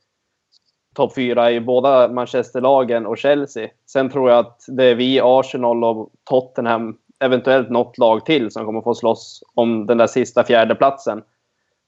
topp 0.96 1.16
fyra 1.16 1.52
i 1.52 1.62
båda 1.62 2.08
Manchesterlagen 2.08 3.06
och 3.06 3.18
Chelsea. 3.18 3.70
Sen 3.86 4.10
tror 4.10 4.30
jag 4.30 4.40
att 4.40 4.66
det 4.68 4.86
är 4.86 4.96
vi, 4.96 5.20
Arsenal 5.24 5.84
och 5.84 6.12
Tottenham 6.24 6.98
eventuellt 7.20 7.70
något 7.70 7.98
lag 7.98 8.26
till 8.26 8.52
som 8.52 8.66
kommer 8.66 8.82
få 8.82 8.94
slåss 8.94 9.44
om 9.54 9.86
den 9.86 9.98
där 9.98 10.08
sista 10.08 10.44
fjärdeplatsen. 10.44 11.24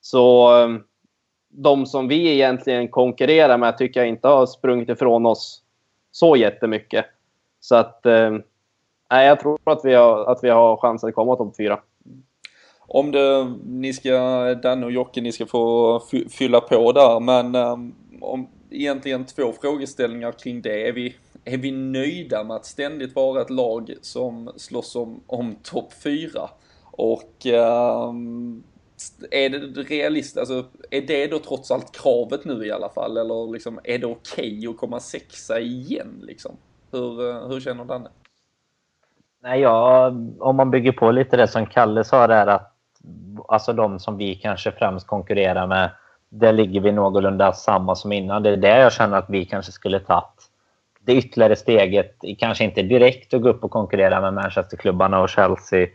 Så 0.02 0.56
ehm, 0.58 0.84
de 1.50 1.86
som 1.86 2.08
vi 2.08 2.34
egentligen 2.34 2.88
konkurrerar 2.88 3.58
med 3.58 3.78
tycker 3.78 4.00
jag 4.00 4.10
inte 4.10 4.28
har 4.28 4.46
sprungit 4.46 4.90
ifrån 4.90 5.26
oss 5.26 5.62
så 6.12 6.36
jättemycket. 6.36 7.06
Så 7.60 7.76
att... 7.76 8.06
Eh, 8.06 8.32
nej, 9.12 9.28
jag 9.28 9.40
tror 9.40 9.60
att 9.64 9.86
vi 9.86 9.94
har, 9.94 10.26
att 10.26 10.44
vi 10.44 10.50
har 10.50 10.78
chans 10.78 11.04
att 11.04 11.16
komma 11.16 11.36
topp 11.36 11.56
fyra. 11.58 11.80
Om 12.80 13.12
det, 13.12 13.54
ni 13.66 13.94
ska, 13.94 14.20
Danne 14.64 14.86
och 14.86 14.92
Jocke, 14.92 15.22
ni 15.22 15.32
ska 15.32 15.46
få 15.46 16.02
fylla 16.30 16.62
på 16.62 16.92
där, 16.92 17.20
men 17.20 17.56
um, 17.56 17.96
om, 18.22 18.48
egentligen 18.70 19.26
två 19.26 19.54
frågeställningar 19.62 20.32
kring 20.32 20.62
det. 20.62 20.88
Är 20.88 20.94
vi, 20.94 21.16
är 21.46 21.58
vi 21.58 21.72
nöjda 21.72 22.44
med 22.44 22.56
att 22.56 22.66
ständigt 22.66 23.16
vara 23.16 23.42
ett 23.42 23.50
lag 23.50 23.94
som 24.02 24.52
slåss 24.56 24.96
om, 24.96 25.24
om 25.28 25.56
topp 25.64 25.94
fyra? 26.04 26.50
Och 26.84 27.46
um, 28.10 28.64
är 29.32 29.50
det 29.50 29.82
realistiskt, 29.82 30.38
alltså 30.38 30.66
är 30.92 31.02
det 31.02 31.28
då 31.28 31.40
trots 31.40 31.72
allt 31.72 32.02
kravet 32.02 32.46
nu 32.46 32.66
i 32.66 32.72
alla 32.72 32.90
fall? 32.90 33.18
Eller 33.18 33.52
liksom, 33.52 33.80
är 33.84 33.98
det 33.98 34.06
okej 34.06 34.58
okay 34.58 34.68
att 34.68 34.78
komma 34.78 35.00
sexa 35.00 35.60
igen 35.60 36.20
liksom? 36.22 36.58
Hur, 36.92 37.30
eh, 37.30 37.48
hur 37.48 37.60
känner 37.60 37.86
Danne? 37.86 38.10
Nej, 39.44 39.62
ja, 39.62 40.12
om 40.40 40.56
man 40.56 40.72
bygger 40.72 40.92
på 40.92 41.12
lite 41.12 41.38
det 41.38 41.48
som 41.48 41.66
Kalle 41.66 42.04
sa 42.04 42.28
där 42.28 42.48
att 42.48 42.76
alltså 43.48 43.74
de 43.74 44.00
som 44.00 44.18
vi 44.18 44.36
kanske 44.36 44.72
främst 44.72 45.08
konkurrerar 45.08 45.68
med, 45.68 45.90
där 46.30 46.54
ligger 46.54 46.82
vi 46.82 46.92
någorlunda 46.92 47.54
samma 47.54 47.96
som 47.96 48.12
innan. 48.12 48.44
Det 48.44 48.50
är 48.50 48.58
det 48.58 48.80
jag 48.80 48.94
känner 48.94 49.18
att 49.18 49.30
vi 49.30 49.46
kanske 49.46 49.72
skulle 49.72 50.00
tagit 50.00 50.50
det 51.00 51.16
ytterligare 51.16 51.56
steget, 51.56 52.16
kanske 52.38 52.64
inte 52.64 52.82
direkt 52.82 53.34
att 53.34 53.42
gå 53.42 53.50
upp 53.50 53.64
och 53.64 53.72
konkurrera 53.72 54.22
med 54.22 54.34
Manchesterklubbarna 54.34 55.20
och 55.22 55.30
Chelsea 55.30 55.88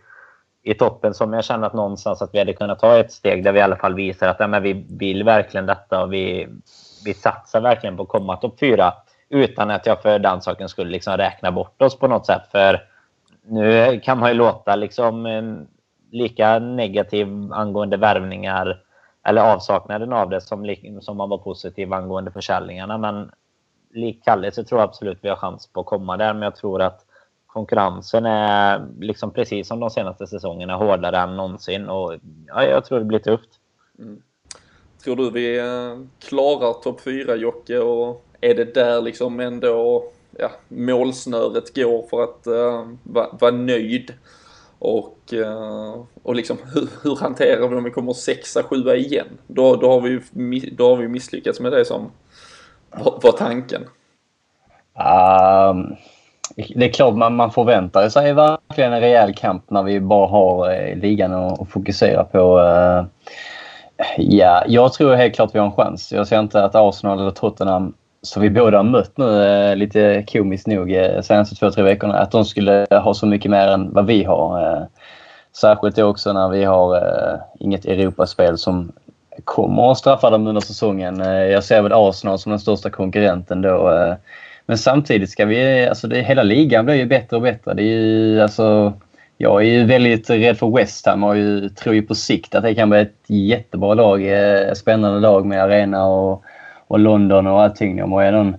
i 0.65 0.75
toppen 0.75 1.15
som 1.15 1.33
jag 1.33 1.45
känner 1.45 1.67
att 1.67 1.75
någonstans 1.75 2.23
att 2.23 2.35
vi 2.35 2.39
hade 2.39 2.53
kunnat 2.53 2.79
ta 2.79 2.99
ett 2.99 3.13
steg 3.13 3.45
där 3.45 3.53
vi 3.53 3.59
i 3.59 3.63
alla 3.63 3.77
fall 3.77 3.95
visar 3.95 4.29
att 4.29 4.41
ja, 4.41 4.47
men 4.47 4.63
vi 4.63 4.87
vill 4.91 5.25
verkligen 5.25 5.67
detta 5.67 6.03
och 6.03 6.13
vi, 6.13 6.49
vi 7.05 7.15
satsar 7.15 7.61
verkligen 7.61 7.97
på 7.97 8.03
att 8.03 8.09
komma 8.09 8.37
topp 8.37 8.59
fyra 8.61 8.93
utan 9.29 9.71
att 9.71 9.87
jag 9.87 10.03
för 10.03 10.19
den 10.19 10.43
saken 10.43 10.69
skulle 10.69 10.91
liksom 10.91 11.17
räkna 11.17 11.53
bort 11.53 11.83
oss 11.83 11.99
på 11.99 12.09
något 12.09 12.27
sätt. 12.27 12.43
För 12.51 12.83
nu 13.47 14.01
kan 14.01 14.19
man 14.19 14.29
ju 14.29 14.35
låta 14.35 14.77
liksom 14.77 15.27
eh, 15.27 15.43
lika 16.11 16.59
negativ 16.59 17.29
angående 17.53 17.97
värvningar 17.97 18.81
eller 19.27 19.53
avsaknaden 19.53 20.13
av 20.13 20.31
det 20.31 20.41
som, 20.41 20.77
som 21.01 21.17
man 21.17 21.29
var 21.29 21.39
positiv 21.39 21.93
angående 21.93 22.31
försäljningarna. 22.31 22.99
Men 22.99 23.31
lik 23.95 24.25
Kalle 24.25 24.51
så 24.51 24.65
tror 24.65 24.81
jag 24.81 24.89
absolut 24.89 25.19
vi 25.23 25.29
har 25.29 25.37
chans 25.37 25.73
på 25.73 25.81
att 25.81 25.87
komma 25.87 26.17
där. 26.17 26.33
Men 26.33 26.43
jag 26.43 26.57
tror 26.57 26.83
att 26.83 27.01
konkurrensen 27.55 28.27
är 28.27 28.87
liksom 29.01 29.31
precis 29.31 29.69
som 29.69 29.81
de 29.81 29.91
senaste 29.91 30.27
säsongerna 30.27 30.77
hårdare 30.77 31.19
än 31.19 31.37
någonsin. 31.37 31.89
Och 31.89 32.15
ja, 32.47 32.65
jag 32.65 32.85
tror 32.85 32.99
det 32.99 33.05
blir 33.05 33.19
tufft. 33.19 33.49
Mm. 33.99 34.23
Tror 35.05 35.17
du 35.17 35.31
vi 35.31 35.59
eh, 35.59 36.27
klarar 36.29 36.73
topp 36.73 37.01
4 37.01 37.37
Jocke 37.37 37.79
och 37.79 38.25
är 38.41 38.55
det 38.55 38.75
där 38.75 39.03
liksom 39.03 39.41
ändå 39.41 40.05
ja, 40.39 40.51
målsnöret 40.69 41.75
går 41.75 42.07
för 42.11 42.23
att 42.23 42.47
uh, 42.47 42.95
vara 43.03 43.29
va 43.41 43.51
nöjd? 43.51 44.15
Och, 44.79 45.19
uh, 45.33 46.05
och 46.23 46.35
liksom 46.35 46.57
hur, 46.75 46.89
hur 47.03 47.17
hanterar 47.17 47.69
vi 47.69 47.77
om 47.77 47.85
vi 47.85 47.91
kommer 47.91 48.13
sexa, 48.13 48.63
sjua 48.63 48.97
igen? 48.97 49.39
Då, 49.47 49.77
då, 49.77 49.91
har 49.91 50.01
vi, 50.01 50.21
då 50.71 50.89
har 50.89 50.97
vi 50.97 51.09
misslyckats 51.09 51.61
med 51.61 51.73
det 51.73 51.85
som 51.85 52.11
var, 52.91 53.21
var 53.23 53.33
tanken. 53.33 53.83
Um, 54.95 55.97
det 56.55 56.85
är 56.85 56.93
klart 56.93 57.15
man, 57.15 57.37
man 57.37 57.51
förväntar 57.51 58.09
sig 58.09 58.33
verkligen 58.33 58.93
en 58.93 59.01
rejäl 59.01 59.35
kamp 59.35 59.71
när 59.71 59.83
vi 59.83 60.01
bara 60.01 60.27
har 60.27 60.71
eh, 60.73 60.97
ligan 60.97 61.35
att 61.35 61.69
fokusera 61.69 62.25
på. 62.25 62.61
Eh, 62.61 63.05
ja, 64.17 64.65
jag 64.67 64.93
tror 64.93 65.15
helt 65.15 65.35
klart 65.35 65.51
vi 65.55 65.59
har 65.59 65.67
en 65.67 65.73
chans. 65.73 66.13
Jag 66.13 66.27
ser 66.27 66.41
inte 66.41 66.65
att 66.65 66.75
Arsenal 66.75 67.21
eller 67.21 67.31
Tottenham 67.31 67.95
som 68.23 68.43
vi 68.43 68.51
båda 68.51 68.77
har 68.77 68.85
mött 68.85 69.17
nu 69.17 69.45
eh, 69.45 69.77
lite 69.77 70.25
komiskt 70.33 70.67
nog 70.67 70.93
eh, 70.93 71.21
senaste 71.21 71.55
två, 71.55 71.71
tre 71.71 71.83
veckorna, 71.83 72.19
att 72.19 72.31
de 72.31 72.45
skulle 72.45 72.87
ha 72.91 73.15
så 73.15 73.27
mycket 73.27 73.51
mer 73.51 73.69
än 73.69 73.93
vad 73.93 74.07
vi 74.07 74.25
har. 74.25 74.73
Eh, 74.73 74.83
särskilt 75.57 75.99
också 75.99 76.33
när 76.33 76.49
vi 76.49 76.65
har 76.65 76.97
eh, 76.97 77.39
inget 77.61 77.85
Europaspel 77.85 78.59
som 78.59 78.93
kommer 79.45 79.91
att 79.91 79.99
straffa 79.99 80.31
dem 80.31 80.47
under 80.47 80.61
säsongen. 80.61 81.21
Eh, 81.21 81.29
jag 81.29 81.65
ser 81.65 81.83
väl 81.83 81.93
Arsenal 81.93 82.39
som 82.39 82.51
den 82.51 82.61
största 82.61 82.91
konkurrenten 82.91 83.63
då. 83.63 83.91
Eh. 83.91 84.15
Men 84.67 84.79
samtidigt 84.79 85.31
ska 85.31 85.45
vi... 85.45 85.87
Alltså 85.87 86.09
det, 86.09 86.23
hela 86.23 86.43
ligan 86.43 86.85
blir 86.85 86.95
ju 86.95 87.07
bättre 87.07 87.37
och 87.37 87.43
bättre. 87.43 87.75
Det 87.75 87.83
är 87.83 87.87
ju, 87.87 88.41
alltså, 88.41 88.93
jag 89.39 89.63
är 89.63 89.67
ju 89.67 89.85
väldigt 89.85 90.31
rädd 90.31 90.59
för 90.59 90.77
West 90.77 91.07
Ham 91.07 91.25
och 91.25 91.37
ju, 91.37 91.69
tror 91.69 91.95
ju 91.95 92.03
på 92.03 92.15
sikt 92.15 92.55
att 92.55 92.63
det 92.63 92.75
kan 92.75 92.91
bli 92.91 93.01
ett 93.01 93.25
jättebra 93.27 93.95
lag. 93.95 94.25
Spännande 94.77 95.21
lag 95.21 95.47
med 95.47 95.63
arena 95.63 96.07
och 96.07 96.45
och 96.89 96.99
London 96.99 97.47
och 97.47 97.63
allting. 97.63 97.97
De 97.97 98.13
har 98.13 98.23
redan 98.23 98.57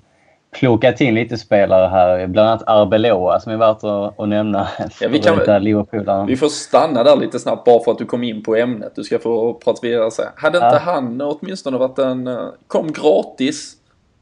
plockat 0.59 1.01
in 1.01 1.15
lite 1.15 1.37
spelare 1.37 1.87
här, 1.87 2.27
bland 2.27 2.49
annat 2.49 2.63
Arbeloa 2.67 3.39
som 3.39 3.51
är 3.51 3.57
värt 3.57 3.83
att, 3.83 4.19
att 4.19 4.29
nämna. 4.29 4.67
Ja, 4.99 5.07
vi, 5.09 5.19
kan, 5.19 6.25
vi 6.27 6.37
får 6.37 6.47
stanna 6.47 7.03
där 7.03 7.15
lite 7.15 7.39
snabbt 7.39 7.65
bara 7.65 7.83
för 7.83 7.91
att 7.91 7.97
du 7.97 8.05
kom 8.05 8.23
in 8.23 8.43
på 8.43 8.55
ämnet. 8.55 8.91
Du 8.95 9.03
ska 9.03 9.19
få 9.19 9.53
prata 9.53 9.79
vidare 9.81 10.11
sen. 10.11 10.25
Hade 10.35 10.57
inte 10.57 10.81
ja. 10.85 10.91
han 10.91 11.21
åtminstone 11.21 11.77
varit 11.77 11.99
en... 11.99 12.27
Eh, 12.27 12.39
kom 12.67 12.91
gratis 12.91 13.73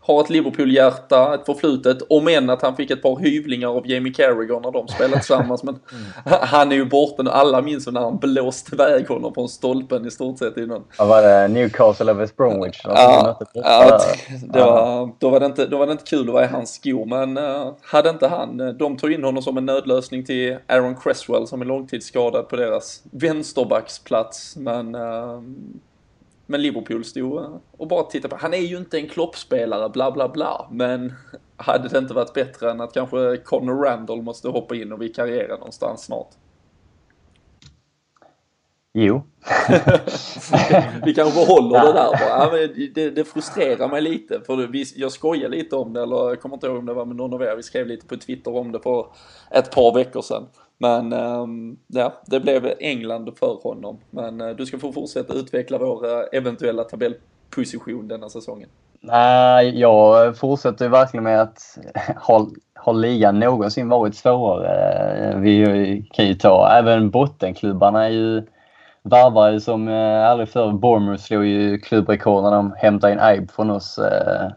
har 0.06 0.22
ett 0.22 0.30
Liverpool-hjärta, 0.30 1.36
ett 1.36 1.45
förflutet, 1.45 1.97
om 2.10 2.28
än 2.28 2.49
att 2.49 2.62
han 2.62 2.76
fick 2.76 2.91
ett 2.91 3.01
par 3.01 3.20
hyvlingar 3.20 3.68
av 3.68 3.88
Jamie 3.88 4.14
Carragher 4.14 4.60
när 4.60 4.72
de 4.72 4.88
spelade 4.88 5.16
tillsammans. 5.16 5.64
Men 5.64 5.76
mm. 6.26 6.39
han 6.41 6.72
är 6.72 6.76
ju 6.76 6.86
borta 6.86 7.24
nu. 7.24 7.30
Alla 7.30 7.62
minns 7.62 7.88
när 7.88 8.01
han 8.01 8.18
blåste 8.18 8.76
iväg 8.76 9.08
honom 9.08 9.34
från 9.34 9.49
stolpen 9.49 10.06
i 10.06 10.12
stort 10.12 10.39
sett 10.39 10.58
innan. 10.58 10.84
Ja, 10.97 11.06
var 11.06 11.22
det 11.22 11.47
Newcastle 11.47 12.04
eller 12.04 12.14
West 12.14 12.38
Bromwich? 12.38 12.82
Ja, 12.84 13.38
ja 13.54 13.99
det 14.54 14.60
var, 14.60 15.12
då, 15.20 15.30
var 15.30 15.39
det 15.39 15.45
inte, 15.45 15.66
då 15.66 15.78
var 15.78 15.86
det 15.86 15.91
inte 15.91 16.04
kul 16.04 16.28
att 16.28 16.34
vara 16.34 16.45
i 16.45 16.47
hans 16.47 16.74
skor. 16.74 17.06
Men 17.06 17.38
uh, 17.38 17.74
hade 17.82 18.10
inte 18.10 18.28
han, 18.28 18.60
eh, 18.60 18.68
de 18.68 18.97
tog 18.97 19.12
in 19.12 19.24
honom 19.24 19.43
som 19.43 19.58
en 19.58 19.66
nödlösning 19.66 20.26
till 20.26 20.58
Aaron 20.68 20.95
Cresswell 20.95 21.47
som 21.47 21.62
är 21.62 21.66
långtidsskadad 21.66 22.49
på 22.49 22.56
deras 22.56 23.01
vänsterbacksplats. 23.12 24.56
Men 24.56 24.95
uh, 24.95 25.41
men 26.54 26.62
Liverpool 26.62 27.04
stod 27.04 27.62
och 27.78 27.88
bara 27.88 28.04
tittade 28.04 28.36
på. 28.36 28.41
Han 28.41 28.54
är 28.54 28.58
ju 28.58 28.78
inte 28.78 28.97
en 28.97 29.08
kloppspelare, 29.08 29.89
bla 29.89 30.12
bla 30.12 30.30
bla. 30.30 30.68
Men 30.72 31.14
hade 31.58 31.89
det 31.89 31.97
inte 31.97 32.14
varit 32.14 32.34
bättre 32.34 32.72
än 32.72 32.82
att 32.82 32.93
kanske 32.93 33.38
Conor 33.38 33.84
Randall 33.84 34.22
måste 34.22 34.47
hoppa 34.47 34.76
in 34.76 34.91
och 34.91 35.01
vikariera 35.01 35.58
någonstans 35.58 36.04
snart? 36.04 36.30
Jo. 38.93 39.16
vi 41.06 41.14
kanske 41.14 41.45
håller 41.45 41.80
det 41.80 41.93
där 41.93 41.93
bara. 41.93 42.58
Ja, 42.60 42.68
det, 42.95 43.10
det, 43.10 43.26
frustrerar 43.26 43.88
mig 43.88 44.01
lite. 44.01 44.41
För 44.45 44.68
vi, 44.68 44.86
jag 44.95 45.12
skojar 45.12 45.49
lite 45.49 45.76
om 45.76 45.93
det, 45.93 46.01
eller 46.01 46.30
jag 46.30 46.41
kommer 46.41 46.56
inte 46.56 46.68
ihåg 46.68 46.78
om 46.78 46.86
det 46.86 46.93
var 46.93 47.06
med 47.06 47.16
någon 47.16 47.34
av 47.34 47.41
er. 47.41 47.56
Vi 47.56 47.64
skrev 47.64 47.88
lite 47.88 48.06
på 48.08 48.18
Twitter 48.18 48.56
om 48.56 48.72
det 48.72 48.80
för 48.80 49.08
ett 49.51 49.72
par 49.72 49.95
veckor 49.95 50.22
sedan. 50.22 50.47
Men 50.78 51.13
um, 51.13 51.78
ja, 51.88 52.13
det 52.26 52.39
blev 52.39 52.74
England 52.80 53.30
för 53.39 53.59
honom. 53.63 53.97
Men 54.09 54.41
uh, 54.41 54.55
du 54.55 54.65
ska 54.65 54.80
få 54.80 54.91
fortsätta 54.93 55.34
utveckla 55.34 55.78
vår 55.78 56.05
eh, 56.05 56.24
eventuella 56.32 56.84
tabellposition 56.84 58.07
denna 58.07 58.30
säsongen. 58.30 58.69
Nej, 59.01 59.80
jag 59.80 60.38
fortsätter 60.38 60.89
verkligen 60.89 61.24
med 61.24 61.41
att 61.41 61.78
har, 62.15 62.47
har 62.76 62.93
ligan 62.93 63.39
någonsin 63.39 63.89
varit 63.89 64.15
svårare? 64.15 65.30
Eh, 65.30 65.38
vi 65.38 66.07
kan 66.13 66.28
ju 66.28 66.34
ta, 66.34 66.69
även 66.80 67.09
bottenklubbarna 67.09 68.05
är 68.05 68.09
ju 68.09 68.43
varvar 69.03 69.59
som 69.59 69.88
eh, 69.88 70.30
aldrig 70.30 70.49
förr. 70.49 70.71
Bournemouth 70.71 71.24
slog 71.24 71.45
ju 71.45 71.78
klubbrekord 71.80 72.43
när 72.43 72.51
de 72.51 72.74
hämtade 72.78 73.13
in 73.13 73.19
Aib 73.19 73.51
från 73.51 73.69
oss. 73.69 73.97
Eh, 73.97 74.51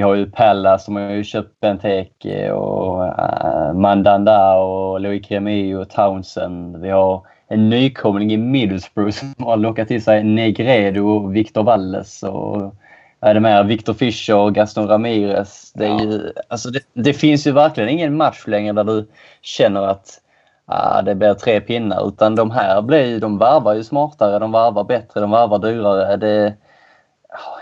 vi 0.00 0.04
har 0.04 0.14
ju 0.14 0.30
Pallas 0.30 0.84
som 0.84 0.96
har 0.96 1.10
ju 1.10 1.24
köpt 1.24 1.60
Benteke 1.60 2.50
och 2.52 3.02
uh, 3.02 3.72
Mandanda 3.72 4.56
och 4.56 5.00
Louis 5.00 5.26
Cremi 5.26 5.74
och 5.74 5.88
Townsend. 5.88 6.76
Vi 6.76 6.90
har 6.90 7.22
en 7.48 7.68
nykomling 7.68 8.32
i 8.32 8.36
Middlesbrough 8.36 9.10
som 9.10 9.34
har 9.38 9.56
lockat 9.56 9.88
till 9.88 10.04
sig 10.04 10.24
Negredo 10.24 11.00
och 11.00 11.36
Victor 11.36 11.62
Valles. 11.62 12.22
Och 12.22 12.74
är 13.20 13.34
det 13.34 13.40
mer 13.40 13.64
Victor 13.64 13.94
Fischer 13.94 14.36
och 14.36 14.54
Gaston 14.54 14.88
Ramirez. 14.88 15.72
Det, 15.74 15.86
är 15.86 16.00
ju, 16.00 16.32
alltså 16.48 16.70
det, 16.70 16.80
det, 16.92 17.12
finns 17.12 17.46
ju 17.46 17.52
verkligen 17.52 17.90
ingen 17.90 18.16
match 18.16 18.44
längre 18.46 18.72
där 18.72 18.84
du 18.84 19.06
känner 19.42 19.82
att 19.82 20.20
ah, 20.66 21.02
det 21.02 21.14
blir 21.14 21.34
tre 21.34 21.60
pinnar. 21.60 22.08
Utan 22.08 22.34
de 22.34 22.50
här 22.50 22.82
blir, 22.82 23.20
de 23.20 23.38
varvar 23.38 23.74
ju 23.74 23.84
smartare, 23.84 24.38
de 24.38 24.52
varvar 24.52 24.84
bättre, 24.84 25.20
de 25.20 25.30
varvar 25.30 25.58
dyrare. 25.58 26.16
Det, 26.16 26.54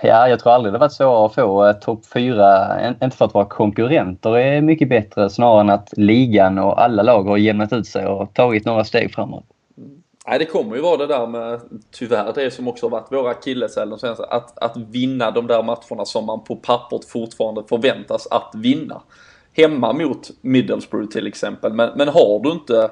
Ja, 0.02 0.28
jag 0.28 0.40
tror 0.40 0.52
aldrig 0.52 0.74
det 0.74 0.78
varit 0.78 0.92
svårare 0.92 1.26
att 1.26 1.34
få 1.34 1.66
eh, 1.66 1.72
topp 1.72 2.06
fyra. 2.06 2.78
Inte 3.02 3.16
för 3.16 3.24
att 3.24 3.34
vara 3.34 3.44
konkurrenter 3.44 4.38
är 4.38 4.60
mycket 4.60 4.88
bättre 4.88 5.30
snarare 5.30 5.60
än 5.60 5.70
att 5.70 5.88
ligan 5.96 6.58
och 6.58 6.82
alla 6.82 7.02
lag 7.02 7.22
har 7.22 7.36
jämnat 7.36 7.72
ut 7.72 7.86
sig 7.86 8.06
och 8.06 8.34
tagit 8.34 8.66
några 8.66 8.84
steg 8.84 9.14
framåt. 9.14 9.44
Nej, 10.28 10.38
det 10.38 10.44
kommer 10.44 10.76
ju 10.76 10.82
vara 10.82 10.96
det 10.96 11.06
där 11.06 11.26
med, 11.26 11.60
tyvärr, 11.90 12.32
det 12.34 12.50
som 12.50 12.68
också 12.68 12.86
har 12.86 12.90
varit 12.90 13.12
våra 13.12 13.30
akilleshäl 13.30 13.92
att, 13.92 14.58
att 14.58 14.76
vinna 14.76 15.30
de 15.30 15.46
där 15.46 15.62
matcherna 15.62 16.04
som 16.04 16.26
man 16.26 16.44
på 16.44 16.56
pappret 16.56 17.04
fortfarande 17.04 17.62
förväntas 17.68 18.26
att 18.30 18.50
vinna. 18.54 19.02
Hemma 19.56 19.92
mot 19.92 20.30
Middlesbrough 20.40 21.08
till 21.08 21.26
exempel, 21.26 21.72
men, 21.72 21.90
men 21.96 22.08
har 22.08 22.40
du 22.42 22.50
inte 22.50 22.90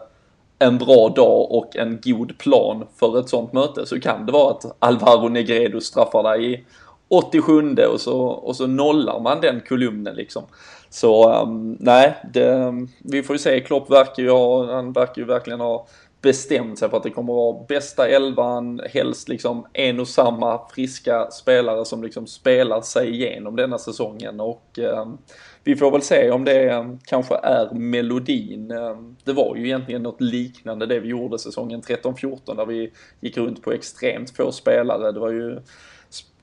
en 0.59 0.79
bra 0.79 1.09
dag 1.09 1.53
och 1.53 1.77
en 1.77 2.01
god 2.05 2.39
plan 2.39 2.87
för 2.97 3.21
ett 3.21 3.29
sånt 3.29 3.53
möte 3.53 3.87
så 3.87 4.01
kan 4.01 4.27
det 4.27 4.33
vara 4.33 4.51
att 4.51 4.77
Alvaro 4.79 5.29
Negredo 5.29 5.81
straffar 5.81 6.23
dig 6.23 6.53
i 6.53 6.65
87 7.09 7.75
och 7.93 8.01
så, 8.01 8.21
och 8.21 8.57
så 8.57 8.67
nollar 8.67 9.21
man 9.21 9.41
den 9.41 9.61
kolumnen 9.69 10.15
liksom. 10.15 10.43
Så 10.91 11.43
um, 11.43 11.77
nej, 11.81 12.17
det, 12.33 12.75
vi 12.99 13.23
får 13.23 13.35
ju 13.35 13.39
se. 13.39 13.61
Klopp 13.61 13.91
verkar 13.91 14.23
ju 14.23 14.31
ha, 14.31 14.75
han 14.75 14.93
verkar 14.93 15.23
ju 15.23 15.25
verkligen 15.25 15.61
ha 15.61 15.87
bestämt 16.23 16.79
sig 16.79 16.91
för 16.91 16.97
att 16.97 17.03
det 17.03 17.11
kommer 17.11 17.33
att 17.33 17.55
vara 17.55 17.67
bästa 17.69 18.09
elvan, 18.09 18.81
helst 18.91 19.29
liksom 19.29 19.67
en 19.73 20.01
och 20.01 20.09
samma 20.09 20.69
friska 20.69 21.31
spelare 21.31 21.85
som 21.85 22.03
liksom 22.03 22.27
spelar 22.27 22.81
sig 22.81 23.11
igenom 23.11 23.57
denna 23.57 23.79
säsongen 23.79 24.41
och 24.41 24.79
um, 24.79 25.19
vi 25.67 25.77
får 25.77 25.91
väl 25.91 26.03
se 26.03 26.31
om 26.31 26.45
det 26.45 26.71
ehm, 26.71 26.99
kanske 27.05 27.35
är 27.35 27.75
melodin. 27.75 28.71
Ehm, 28.71 29.17
det 29.25 29.33
var 29.33 29.57
ju 29.57 29.67
egentligen 29.67 30.03
något 30.03 30.21
liknande 30.21 30.87
det 30.87 31.01
vi 31.01 31.09
gjorde 31.09 31.39
säsongen 31.39 31.83
13-14 31.83 32.57
där 32.57 32.67
vi 32.67 32.93
gick 33.21 33.37
runt 33.37 33.63
på 33.63 33.73
extremt 33.73 34.37
få 34.37 34.53
spelare. 34.53 35.13
Det 35.13 35.21
var 35.21 35.31
ju 35.31 35.61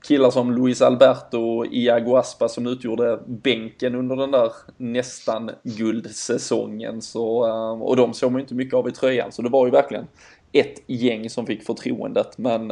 killar 0.08 0.30
som 0.30 0.52
Luis 0.52 0.82
Alberto 0.82 1.38
och 1.38 1.66
Iago 1.66 2.16
Aspas 2.16 2.54
som 2.54 2.66
utgjorde 2.66 3.20
bänken 3.26 3.94
under 3.94 4.16
den 4.16 4.30
där 4.30 4.52
nästan 4.76 5.50
guldsäsongen. 5.62 7.02
Så, 7.02 7.44
ehm, 7.44 7.82
och 7.82 7.96
de 7.96 8.14
såg 8.14 8.32
man 8.32 8.38
ju 8.38 8.42
inte 8.42 8.54
mycket 8.54 8.74
av 8.74 8.88
i 8.88 8.92
tröjan, 8.92 9.32
så 9.32 9.42
det 9.42 9.48
var 9.48 9.66
ju 9.66 9.70
verkligen 9.70 10.06
ett 10.52 10.82
gäng 10.86 11.30
som 11.30 11.46
fick 11.46 11.62
förtroendet. 11.62 12.38
Men 12.38 12.70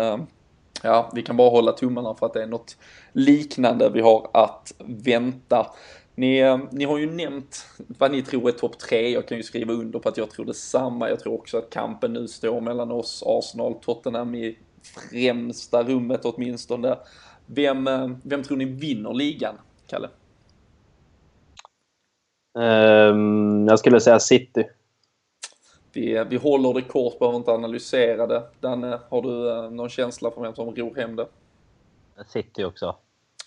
ja, 0.83 1.11
vi 1.15 1.23
kan 1.23 1.37
bara 1.37 1.51
hålla 1.51 1.73
tummarna 1.73 2.15
för 2.15 2.27
att 2.27 2.33
det 2.33 2.43
är 2.43 2.47
något 2.47 2.77
liknande 3.13 3.91
vi 3.91 4.01
har 4.01 4.31
att 4.33 4.75
vänta. 4.79 5.67
Ni, 6.15 6.39
eh, 6.39 6.59
ni 6.71 6.85
har 6.85 6.99
ju 6.99 7.11
nämnt 7.11 7.67
vad 7.99 8.11
ni 8.11 8.23
tror 8.23 8.49
är 8.49 8.53
topp 8.53 8.79
tre. 8.79 9.11
Jag 9.11 9.29
kan 9.29 9.37
ju 9.37 9.43
skriva 9.43 9.73
under 9.73 9.99
på 9.99 10.09
att 10.09 10.17
jag 10.17 10.31
tror 10.31 10.45
detsamma. 10.45 11.09
Jag 11.09 11.21
tror 11.21 11.35
också 11.35 11.59
att 11.59 11.71
kampen 11.71 12.13
nu 12.13 12.29
står 12.29 12.61
mellan 12.61 12.91
oss, 12.91 13.23
Arsenal, 13.27 13.75
Tottenham 13.75 14.35
i 14.35 14.59
främsta 14.83 15.83
rummet 15.83 16.25
åtminstone. 16.25 16.99
Vem, 17.47 17.87
eh, 17.87 18.11
vem 18.23 18.43
tror 18.43 18.57
ni 18.57 18.65
vinner 18.65 19.13
ligan, 19.13 19.55
Kalle? 19.87 20.09
Um, 22.55 23.69
jag 23.69 23.79
skulle 23.79 24.01
säga 24.01 24.21
City. 24.21 24.65
Vi, 25.93 26.25
vi 26.31 26.37
håller 26.37 26.75
det 26.75 26.83
kort, 26.83 27.19
behöver 27.19 27.39
inte 27.39 27.51
analysera 27.51 28.27
det. 28.27 28.43
Danne, 28.61 29.01
har 29.09 29.23
du 29.23 29.71
någon 29.71 29.89
känsla 29.89 30.31
för 30.31 30.43
vem 30.43 30.55
som 30.55 30.75
ror 30.75 30.95
hem 30.95 31.17
det? 31.17 31.27
City 32.27 32.65
också. 32.65 32.97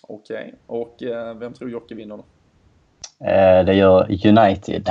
Okej, 0.00 0.54
okay. 0.66 1.10
och 1.10 1.42
vem 1.42 1.52
tror 1.52 1.70
Jocke 1.70 1.94
vinner 1.94 2.16
då? 2.16 2.24
Uh, 3.20 3.64
det 3.66 3.74
gör 3.74 4.26
United. 4.26 4.90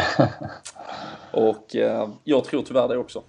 och 1.31 1.75
jag 2.23 2.43
tror 2.43 2.61
tyvärr 2.61 2.87
det 2.87 2.97
också. 2.97 3.23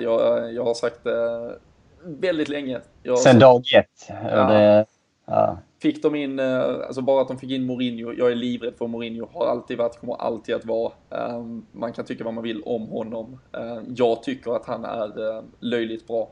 jag, 0.00 0.52
jag 0.52 0.64
har 0.64 0.74
sagt 0.74 1.04
det 1.04 1.58
väldigt 2.06 2.48
länge. 2.48 2.80
Jag 3.02 3.18
Sen 3.18 3.38
dag 3.38 3.64
ett. 3.74 4.08
Ja. 4.08 4.48
Det, 4.48 4.86
ja. 5.26 5.58
Fick 5.82 6.02
de 6.02 6.14
in, 6.14 6.38
eh, 6.38 6.64
alltså 6.64 7.02
bara 7.02 7.22
att 7.22 7.28
de 7.28 7.38
fick 7.38 7.50
in 7.50 7.66
Mourinho, 7.66 8.12
jag 8.12 8.32
är 8.32 8.34
livrädd 8.34 8.74
för 8.78 8.86
Mourinho, 8.86 9.28
har 9.32 9.46
alltid 9.46 9.78
varit, 9.78 10.00
kommer 10.00 10.14
alltid 10.14 10.54
att 10.54 10.64
vara. 10.64 10.92
Um, 11.08 11.66
man 11.72 11.92
kan 11.92 12.04
tycka 12.04 12.24
vad 12.24 12.34
man 12.34 12.44
vill 12.44 12.62
om 12.62 12.88
honom. 12.88 13.38
Uh, 13.58 13.80
jag 13.96 14.22
tycker 14.22 14.56
att 14.56 14.66
han 14.66 14.84
är 14.84 15.42
löjligt 15.60 16.06
bra 16.06 16.28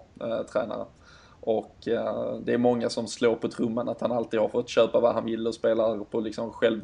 tränare. 0.52 0.84
Och 1.40 1.76
det 2.40 2.52
är 2.52 2.58
många 2.58 2.88
som 2.88 3.06
slår 3.06 3.34
på 3.34 3.48
trumman 3.48 3.88
att 3.88 4.00
han 4.00 4.12
alltid 4.12 4.40
har 4.40 4.48
fått 4.48 4.68
köpa 4.68 5.00
vad 5.00 5.14
han 5.14 5.24
vill 5.24 5.46
och 5.46 5.54
spelar 5.54 6.04
på 6.04 6.20
liksom 6.20 6.52
själv 6.52 6.80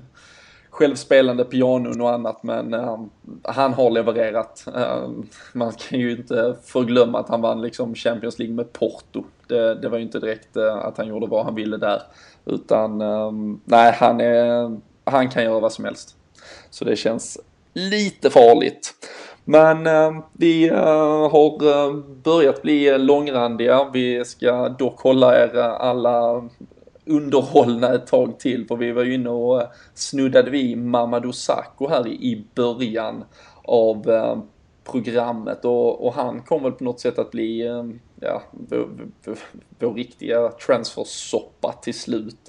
självspelande 0.71 1.45
pianon 1.45 2.01
och 2.01 2.13
annat 2.13 2.43
men 2.43 2.75
uh, 2.75 3.01
han 3.43 3.73
har 3.73 3.91
levererat. 3.91 4.65
Uh, 4.77 5.11
man 5.53 5.73
kan 5.73 6.01
ju 6.01 6.11
inte 6.11 6.57
förglömma 6.65 7.21
att 7.21 7.29
han 7.29 7.41
vann 7.41 7.63
liksom 7.63 7.95
Champions 7.95 8.39
League 8.39 8.57
med 8.57 8.73
Porto. 8.73 9.25
Det, 9.47 9.75
det 9.75 9.89
var 9.89 9.99
ju 9.99 10.05
inte 10.05 10.19
direkt 10.19 10.57
uh, 10.57 10.75
att 10.75 10.99
han 10.99 11.09
gjorde 11.09 11.27
vad 11.27 11.45
han 11.45 11.55
ville 11.55 11.77
där. 11.77 12.03
Utan 12.45 13.01
ehm, 13.01 13.61
nej, 13.65 13.93
han, 13.99 14.21
är, 14.21 14.77
han 15.05 15.29
kan 15.29 15.45
göra 15.45 15.61
vad 15.61 15.73
som 15.73 15.85
helst. 15.85 16.17
Så 16.71 16.85
det 16.85 16.97
känns 16.97 17.39
lite 17.73 18.31
farligt. 18.31 18.95
Men 19.45 19.87
eh, 19.87 20.13
vi 20.33 20.69
eh, 20.69 21.31
har 21.31 21.93
börjat 22.23 22.63
bli 22.63 22.99
långrandiga. 22.99 23.91
Vi 23.93 24.25
ska 24.25 24.69
dock 24.69 25.01
hålla 25.01 25.43
er 25.43 25.57
alla 25.59 26.49
underhållna 27.07 27.95
ett 27.95 28.07
tag 28.07 28.39
till 28.39 28.67
för 28.67 28.77
vi 28.77 28.93
var 28.93 29.05
ju 29.05 29.15
inne 29.15 29.31
och 29.31 29.63
eh, 29.63 29.69
snuddade 29.95 30.51
vid 30.51 30.79
Mamadou 30.79 31.33
Sakho 31.33 31.89
här 31.89 32.09
i 32.09 32.45
början 32.55 33.25
av 33.65 34.11
eh, 34.11 34.39
programmet 34.85 35.65
och, 35.65 36.07
och, 36.07 36.15
han 36.15 36.43
kom 36.43 36.63
väl 36.63 36.73
på 36.73 36.85
något 36.85 37.01
sätt 37.01 37.19
att 37.19 37.31
bli 37.31 37.67
eh, 37.67 37.85
ja, 38.21 38.43
vår, 38.51 38.89
vår, 39.25 39.39
vår 39.79 39.95
riktiga 39.95 40.49
transfersoppa 40.49 41.73
till 41.83 41.95
slut. 41.95 42.49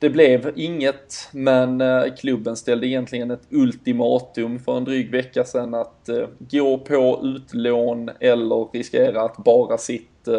Det 0.00 0.10
blev 0.10 0.52
inget, 0.56 1.28
men 1.32 1.82
klubben 2.18 2.56
ställde 2.56 2.86
egentligen 2.86 3.30
ett 3.30 3.46
ultimatum 3.50 4.58
för 4.58 4.76
en 4.76 4.84
dryg 4.84 5.10
vecka 5.10 5.44
sedan 5.44 5.74
att 5.74 6.08
gå 6.38 6.78
på 6.78 7.20
utlån 7.22 8.10
eller 8.20 8.72
riskera 8.72 9.22
att 9.22 9.36
bara 9.36 9.78
sitta 9.78 10.32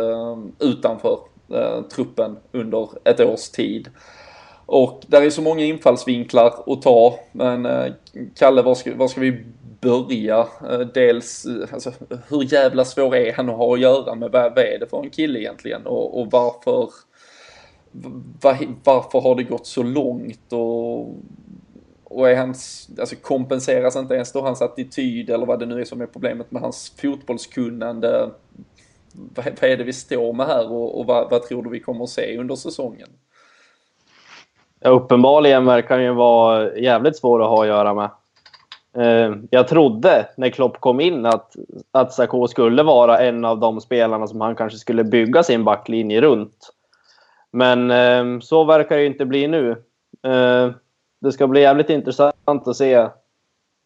utanför 0.60 1.20
eh, 1.54 1.82
truppen 1.82 2.38
under 2.52 2.90
ett 3.04 3.20
års 3.20 3.50
tid. 3.50 3.90
Och 4.66 5.02
där 5.08 5.22
är 5.22 5.30
så 5.30 5.42
många 5.42 5.64
infallsvinklar 5.64 6.54
att 6.68 6.82
ta, 6.82 7.20
men 7.32 7.66
eh, 7.66 7.94
Kalle, 8.36 8.62
var 8.62 8.76
ska, 8.76 8.96
var 8.96 9.08
ska 9.08 9.22
vi 9.22 9.46
börja? 9.82 10.48
Eh, 10.70 10.80
dels, 10.80 11.46
eh, 11.46 11.74
alltså, 11.74 11.92
hur 12.30 12.54
jävla 12.54 12.86
svår 12.86 13.16
är 13.16 13.34
han 13.34 13.50
att 13.50 13.58
ha 13.58 13.74
att 13.74 13.80
göra 13.80 14.16
med? 14.16 14.32
Vad, 14.32 14.56
vad 14.56 14.66
är 14.66 14.80
det 14.80 14.90
för 14.90 15.04
en 15.04 15.10
kille 15.10 15.40
egentligen? 15.40 15.86
Och, 15.86 16.20
och 16.20 16.28
varför, 16.32 16.90
var, 18.42 18.58
varför 18.84 19.22
har 19.22 19.36
det 19.36 19.44
gått 19.44 19.68
så 19.68 19.84
långt? 19.84 20.54
Och, 20.54 21.00
och 22.04 22.30
är 22.30 22.36
hans, 22.36 22.90
alltså 23.00 23.16
kompenseras 23.16 23.96
inte 23.96 24.14
ens 24.14 24.32
då 24.32 24.42
hans 24.42 24.62
attityd 24.62 25.30
eller 25.30 25.46
vad 25.46 25.60
det 25.60 25.66
nu 25.66 25.82
är 25.82 25.86
som 25.86 26.02
är 26.02 26.06
problemet 26.06 26.52
med 26.52 26.62
hans 26.62 26.94
fotbollskunnande? 27.02 28.30
Vad, 29.14 29.46
vad 29.46 29.64
är 29.64 29.78
det 29.78 29.84
vi 29.84 29.94
står 29.94 30.34
med 30.34 30.48
här 30.48 30.72
och, 30.72 31.00
och 31.00 31.06
vad, 31.06 31.30
vad, 31.30 31.44
tror 31.44 31.64
du 31.64 31.70
vi 31.70 31.80
kommer 31.80 32.04
att 32.04 32.10
se 32.10 32.38
under 32.38 32.56
säsongen? 32.56 33.08
Ja, 34.80 34.90
uppenbarligen 34.90 35.66
verkar 35.66 35.96
han 35.96 36.04
ju 36.04 36.14
vara 36.14 36.78
jävligt 36.78 37.18
svår 37.18 37.44
att 37.44 37.50
ha 37.50 37.62
att 37.62 37.68
göra 37.68 37.94
med. 37.94 38.10
Eh, 38.98 39.36
jag 39.50 39.68
trodde 39.68 40.30
när 40.38 40.50
Klopp 40.50 40.80
kom 40.80 41.00
in 41.00 41.26
att, 41.26 41.56
att 41.92 42.14
Sarko 42.14 42.48
skulle 42.48 42.84
vara 42.84 43.20
en 43.20 43.46
av 43.46 43.60
de 43.60 43.82
spelarna 43.82 44.28
som 44.28 44.42
han 44.42 44.56
kanske 44.56 44.80
skulle 44.80 45.04
bygga 45.04 45.44
sin 45.44 45.64
backlinje 45.64 46.22
runt. 46.22 46.74
Men 47.52 47.92
eh, 47.92 48.40
så 48.40 48.64
verkar 48.64 48.98
det 48.98 49.06
inte 49.06 49.26
bli 49.26 49.48
nu. 49.48 49.72
Eh, 50.24 50.72
det 51.22 51.32
ska 51.32 51.48
bli 51.48 51.62
jävligt 51.62 51.90
intressant 51.90 52.68
att 52.68 52.76
se 52.76 53.08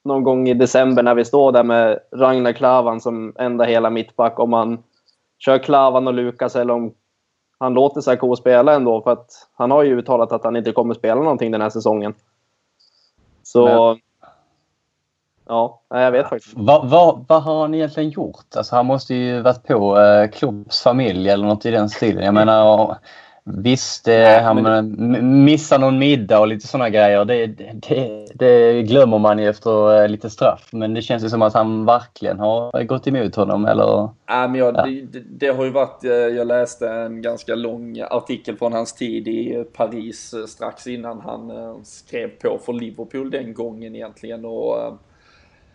någon 0.03 0.23
gång 0.23 0.49
i 0.49 0.53
december 0.53 1.03
när 1.03 1.15
vi 1.15 1.25
står 1.25 1.51
där 1.51 1.63
med 1.63 1.99
Ragnar 2.11 2.51
Klavan 2.51 3.01
som 3.01 3.33
enda 3.39 3.63
hela 3.63 3.89
mittback 3.89 4.39
om 4.39 4.53
han 4.53 4.83
kör 5.45 5.59
Klavan 5.59 6.07
och 6.07 6.13
Lukas 6.13 6.55
eller 6.55 6.73
om 6.73 6.93
han 7.57 7.73
låter 7.73 8.01
Sarko 8.01 8.35
spela 8.35 8.73
ändå. 8.73 9.01
För 9.01 9.11
att 9.11 9.47
han 9.53 9.71
har 9.71 9.83
ju 9.83 9.97
uttalat 9.97 10.31
att 10.31 10.43
han 10.43 10.55
inte 10.55 10.71
kommer 10.71 10.93
spela 10.93 11.21
någonting 11.21 11.51
den 11.51 11.61
här 11.61 11.69
säsongen. 11.69 12.13
Så... 13.43 13.65
Men... 13.65 13.99
Ja, 15.47 15.81
jag 15.89 16.11
vet 16.11 16.29
faktiskt 16.29 16.53
Vad 16.57 16.89
va, 16.89 17.25
va 17.27 17.39
har 17.39 17.61
han 17.61 17.73
egentligen 17.73 18.09
gjort? 18.09 18.55
Alltså, 18.55 18.75
han 18.75 18.85
måste 18.85 19.15
ju 19.15 19.41
varit 19.41 19.67
på 19.67 19.99
eh, 19.99 20.29
Klopps 20.29 20.81
familj 20.81 21.29
eller 21.29 21.47
något 21.47 21.65
i 21.65 21.71
den 21.71 21.89
stilen. 21.89 22.25
Jag 22.25 22.33
menar, 22.33 22.97
Visst, 23.45 24.07
Nej, 24.07 24.41
han 24.41 24.63
det... 24.63 25.21
missar 25.21 25.79
någon 25.79 25.99
middag 25.99 26.39
och 26.39 26.47
lite 26.47 26.67
sådana 26.67 26.89
grejer. 26.89 27.25
Det, 27.25 27.47
det, 27.47 28.25
det, 28.33 28.83
glömmer 28.83 29.19
man 29.19 29.39
ju 29.39 29.49
efter 29.49 30.01
eh, 30.01 30.09
lite 30.09 30.29
straff. 30.29 30.69
Men 30.71 30.93
det 30.93 31.01
känns 31.01 31.23
ju 31.23 31.29
som 31.29 31.41
att 31.41 31.53
han 31.53 31.85
verkligen 31.85 32.39
har 32.39 32.83
gått 32.83 33.07
emot 33.07 33.35
honom. 33.35 33.65
Eller, 33.65 34.09
ja, 34.27 34.47
men 34.47 34.55
jag, 34.55 34.75
ja. 34.75 34.85
det, 34.85 35.19
det, 35.19 35.47
har 35.47 35.63
ju 35.63 35.71
varit, 35.71 36.03
eh, 36.03 36.11
jag 36.11 36.47
läste 36.47 36.89
en 36.89 37.21
ganska 37.21 37.55
lång 37.55 38.01
artikel 38.09 38.57
från 38.57 38.73
hans 38.73 38.93
tid 38.93 39.27
i 39.27 39.65
Paris 39.73 40.33
eh, 40.33 40.45
strax 40.45 40.87
innan 40.87 41.21
han 41.21 41.51
skrev 41.85 42.27
på 42.27 42.59
för 42.65 42.73
Liverpool 42.73 43.31
den 43.31 43.53
gången 43.53 43.95
egentligen. 43.95 44.45
Och, 44.45 44.97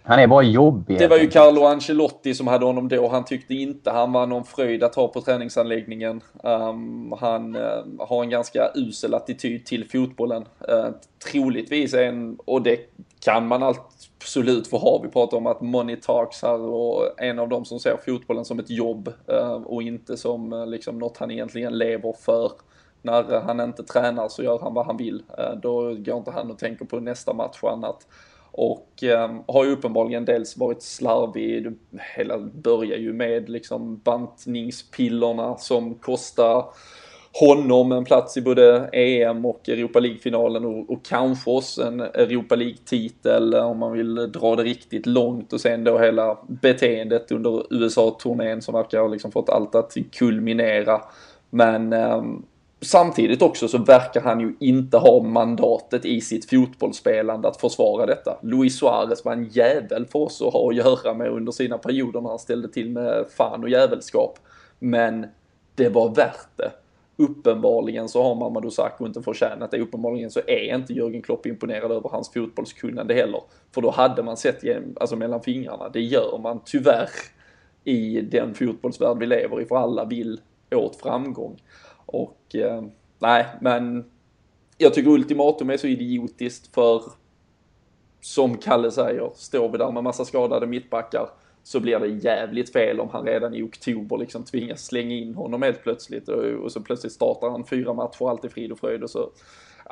han 0.08 0.18
är 0.18 0.26
bara 0.26 0.42
jobbig. 0.42 0.98
Det 0.98 1.08
var 1.08 1.16
ju 1.16 1.30
Carlo 1.30 1.64
Ancelotti 1.64 2.34
som 2.34 2.46
hade 2.46 2.64
honom 2.64 2.88
då. 2.88 3.08
Han 3.08 3.24
tyckte 3.24 3.54
inte 3.54 3.90
han 3.90 4.12
var 4.12 4.26
någon 4.26 4.44
fröjd 4.44 4.82
att 4.82 4.94
ha 4.94 5.08
på 5.08 5.20
träningsanläggningen. 5.20 6.20
Um, 6.42 7.14
han 7.20 7.56
uh, 7.56 7.84
har 7.98 8.22
en 8.22 8.30
ganska 8.30 8.70
usel 8.74 9.14
attityd 9.14 9.66
till 9.66 9.88
fotbollen. 9.88 10.44
Uh, 10.70 10.88
troligtvis 11.30 11.94
en, 11.94 12.38
och 12.44 12.62
det 12.62 12.78
kan 13.20 13.46
man 13.46 13.62
absolut 13.62 14.68
få 14.68 14.78
ha. 14.78 15.00
Vi 15.02 15.08
pratar 15.08 15.36
om 15.36 15.46
att 15.46 15.60
money 15.60 15.96
talks 15.96 16.42
här 16.42 16.60
och 16.60 17.20
en 17.20 17.38
av 17.38 17.48
dem 17.48 17.64
som 17.64 17.80
ser 17.80 17.96
fotbollen 18.06 18.44
som 18.44 18.58
ett 18.58 18.70
jobb 18.70 19.12
uh, 19.32 19.52
och 19.52 19.82
inte 19.82 20.16
som 20.16 20.52
uh, 20.52 20.66
liksom 20.66 20.98
något 20.98 21.16
han 21.16 21.30
egentligen 21.30 21.78
lever 21.78 22.14
för. 22.20 22.52
När 23.02 23.40
han 23.40 23.60
inte 23.60 23.82
tränar 23.82 24.28
så 24.28 24.42
gör 24.42 24.58
han 24.58 24.74
vad 24.74 24.86
han 24.86 24.96
vill. 24.96 25.22
Då 25.62 25.82
går 25.82 26.16
inte 26.16 26.30
han 26.30 26.50
och 26.50 26.58
tänker 26.58 26.84
på 26.84 27.00
nästa 27.00 27.32
match 27.32 27.58
och 27.62 27.72
annat. 27.72 28.06
Och 28.60 29.04
eh, 29.04 29.30
har 29.46 29.64
ju 29.64 29.72
uppenbarligen 29.72 30.24
dels 30.24 30.56
varit 30.56 30.82
slarvig, 30.82 31.66
hela 32.16 32.38
börjar 32.38 32.98
ju 32.98 33.12
med 33.12 33.48
liksom 33.48 34.00
bantningspillerna 34.04 35.56
som 35.56 35.94
kostar 35.94 36.64
honom 37.32 37.92
en 37.92 38.04
plats 38.04 38.36
i 38.36 38.42
både 38.42 38.88
EM 38.92 39.44
och 39.44 39.68
Europa 39.68 40.00
League-finalen 40.00 40.64
och, 40.64 40.90
och 40.90 41.04
kanske 41.04 41.50
oss 41.50 41.78
en 41.78 42.00
Europa 42.00 42.54
League-titel 42.54 43.54
eh, 43.54 43.70
om 43.70 43.78
man 43.78 43.92
vill 43.92 44.14
dra 44.14 44.56
det 44.56 44.62
riktigt 44.62 45.06
långt 45.06 45.52
och 45.52 45.60
sen 45.60 45.84
då 45.84 45.98
hela 45.98 46.38
beteendet 46.48 47.32
under 47.32 47.62
USA-turnén 47.70 48.62
som 48.62 48.74
verkar 48.74 49.00
ha 49.00 49.08
liksom 49.08 49.32
fått 49.32 49.48
allt 49.50 49.74
att 49.74 49.96
kulminera. 50.12 51.00
Men 51.50 51.92
eh, 51.92 52.22
samtidigt 52.80 53.42
också 53.42 53.68
så 53.68 53.78
verkar 53.78 54.20
han 54.20 54.40
ju 54.40 54.54
inte 54.60 54.96
ha 54.96 55.22
mandatet 55.22 56.04
i 56.04 56.20
sitt 56.20 56.50
fotbollsspelande 56.50 57.48
att 57.48 57.60
försvara 57.60 58.06
detta. 58.06 58.38
Luis 58.42 58.78
Suarez 58.78 59.24
var 59.24 59.32
en 59.32 59.44
jävel 59.44 60.06
för 60.06 60.18
oss 60.18 60.42
att 60.42 60.52
ha 60.52 60.68
att 60.68 60.76
göra 60.76 61.14
med 61.14 61.28
under 61.28 61.52
sina 61.52 61.78
perioder 61.78 62.20
när 62.20 62.28
han 62.28 62.38
ställde 62.38 62.68
till 62.68 62.90
med 62.90 63.24
fan 63.36 63.62
och 63.62 63.68
jävelskap. 63.68 64.38
Men 64.78 65.26
det 65.74 65.88
var 65.88 66.14
värt 66.14 66.48
det 66.56 66.72
uppenbarligen 67.18 68.08
så 68.08 68.22
har 68.22 68.34
Mamadou 68.34 68.70
Sakho 68.70 69.06
inte 69.06 69.22
förtjänat 69.22 69.70
det. 69.70 69.80
Uppenbarligen 69.80 70.30
så 70.30 70.40
är 70.46 70.74
inte 70.74 70.92
Jörgen 70.92 71.22
Klopp 71.22 71.46
imponerad 71.46 71.92
över 71.92 72.08
hans 72.08 72.32
fotbollskunnande 72.32 73.14
heller. 73.14 73.40
För 73.74 73.80
då 73.80 73.90
hade 73.90 74.22
man 74.22 74.36
sett 74.36 74.64
alltså 75.00 75.16
mellan 75.16 75.42
fingrarna. 75.42 75.88
Det 75.88 76.00
gör 76.00 76.38
man 76.42 76.60
tyvärr 76.64 77.08
i 77.84 78.20
den 78.20 78.54
fotbollsvärld 78.54 79.18
vi 79.18 79.26
lever 79.26 79.60
i, 79.60 79.64
för 79.64 79.76
alla 79.76 80.04
vill 80.04 80.40
åt 80.74 80.96
framgång. 80.96 81.60
Och 82.12 82.54
eh, 82.54 82.82
nej, 83.18 83.46
men 83.60 84.04
jag 84.78 84.94
tycker 84.94 85.10
ultimatum 85.10 85.70
är 85.70 85.76
så 85.76 85.86
idiotiskt 85.86 86.74
för 86.74 87.02
som 88.20 88.56
Kalle 88.56 88.90
säger, 88.90 89.30
står 89.34 89.68
vi 89.68 89.78
där 89.78 89.92
med 89.92 90.04
massa 90.04 90.24
skadade 90.24 90.66
mittbackar 90.66 91.28
så 91.62 91.80
blir 91.80 91.98
det 91.98 92.06
jävligt 92.08 92.72
fel 92.72 93.00
om 93.00 93.08
han 93.12 93.24
redan 93.24 93.54
i 93.54 93.62
oktober 93.62 94.18
liksom 94.18 94.44
tvingas 94.44 94.84
slänga 94.84 95.14
in 95.14 95.34
honom 95.34 95.62
helt 95.62 95.82
plötsligt 95.82 96.28
och, 96.28 96.44
och 96.44 96.72
så 96.72 96.80
plötsligt 96.80 97.12
startar 97.12 97.50
han 97.50 97.66
fyra 97.66 97.92
matcher, 97.92 98.30
allt 98.30 98.44
i 98.44 98.48
frid 98.48 98.72
och 98.72 98.78
fröjd 98.78 99.02
och 99.02 99.10
så 99.10 99.30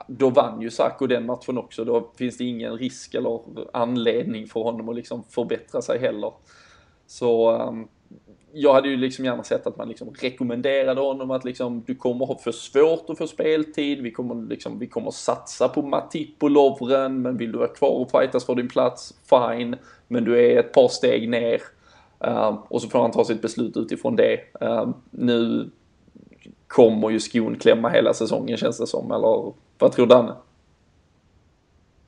då 0.07 0.31
vann 0.31 0.63
ju 0.63 0.71
Sacco 0.71 1.07
den 1.07 1.27
matchen 1.27 1.59
också. 1.59 1.85
Då 1.85 2.13
finns 2.19 2.39
det 2.39 2.45
ingen 2.45 2.79
risk 2.79 3.15
eller 3.15 3.41
anledning 3.73 4.47
för 4.47 4.61
honom 4.61 4.89
att 4.89 4.97
liksom 4.97 5.25
förbättra 5.25 5.83
sig 5.83 5.99
heller. 5.99 6.33
Så 7.07 7.51
ehm, 7.51 7.89
jag 8.59 8.75
hade 8.75 8.89
ju 8.89 8.97
liksom 8.97 9.25
gärna 9.25 9.43
sett 9.43 9.67
att 9.67 9.77
man 9.77 9.89
liksom 9.89 10.15
rekommenderade 10.21 11.01
honom 11.01 11.31
att 11.31 11.45
liksom 11.45 11.83
du 11.87 11.95
kommer 11.95 12.27
ha 12.27 12.39
för 12.39 12.53
svårt 12.53 13.11
att 13.11 13.19
få 13.19 13.27
speltid. 13.27 14.03
Vi 14.03 14.11
kommer 14.11 14.49
liksom, 14.49 14.79
vi 14.79 14.87
kommer 14.87 15.11
satsa 15.11 15.69
på 15.69 15.83
Matip 15.83 16.43
och 16.43 16.51
Lovren, 16.51 17.23
men 17.23 17.37
vill 17.37 17.53
du 17.53 17.59
vara 17.59 17.69
kvar 17.69 17.91
och 17.91 18.11
fightas 18.11 18.45
för 18.45 18.55
din 18.55 18.69
plats, 18.69 19.15
fine. 19.31 19.77
Men 20.09 20.25
du 20.25 20.47
är 20.47 20.61
ett 20.61 20.73
par 20.73 20.89
steg 20.89 21.29
ner. 21.29 21.63
Um, 22.19 22.57
och 22.69 22.83
så 22.83 22.89
får 22.89 22.99
han 22.99 23.11
ta 23.11 23.25
sitt 23.25 23.43
beslut 23.43 23.77
utifrån 23.77 24.17
det. 24.17 24.41
Um, 24.61 24.95
nu 25.11 25.71
kommer 26.67 27.11
ju 27.11 27.21
skon 27.21 27.57
klämma 27.57 27.89
hela 27.89 28.15
säsongen 28.15 28.57
känns 28.57 28.79
det 28.79 28.87
som, 28.87 29.13
eller 29.13 29.53
vad 29.79 29.93
tror 29.93 30.07
Danne? 30.07 30.33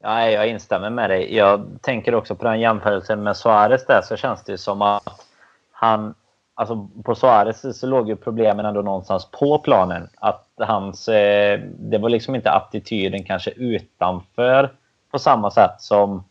Ja, 0.01 0.31
jag 0.31 0.49
instämmer 0.49 0.91
med 0.91 1.11
dig. 1.11 1.37
Jag 1.37 1.67
tänker 1.81 2.15
också 2.15 2.35
på 2.35 2.45
den 2.45 2.61
jämförelsen 2.61 3.23
med 3.23 3.37
Suarez 3.37 3.87
där 3.87 4.03
så 4.03 4.17
känns 4.17 4.45
det 4.45 4.59
som 4.59 4.83
att 4.83 5.27
han 5.71 6.15
Alltså 6.59 6.89
på 7.05 7.15
Suarez 7.15 7.79
så 7.79 7.87
låg 7.87 8.09
ju 8.09 8.17
problemen 8.17 8.67
ändå 8.67 8.83
någonstans 8.83 9.29
på 9.41 9.59
planen. 9.59 10.09
Att 10.17 10.49
hans... 10.57 11.09
Eh, 11.09 11.61
det 11.79 11.99
var 11.99 12.09
liksom 12.09 12.35
inte 12.35 12.51
attityden 12.51 13.25
kanske 13.25 13.51
utanför 13.51 14.73
på 15.11 15.19
samma 15.19 15.51
sätt 15.51 15.75
som, 15.79 16.25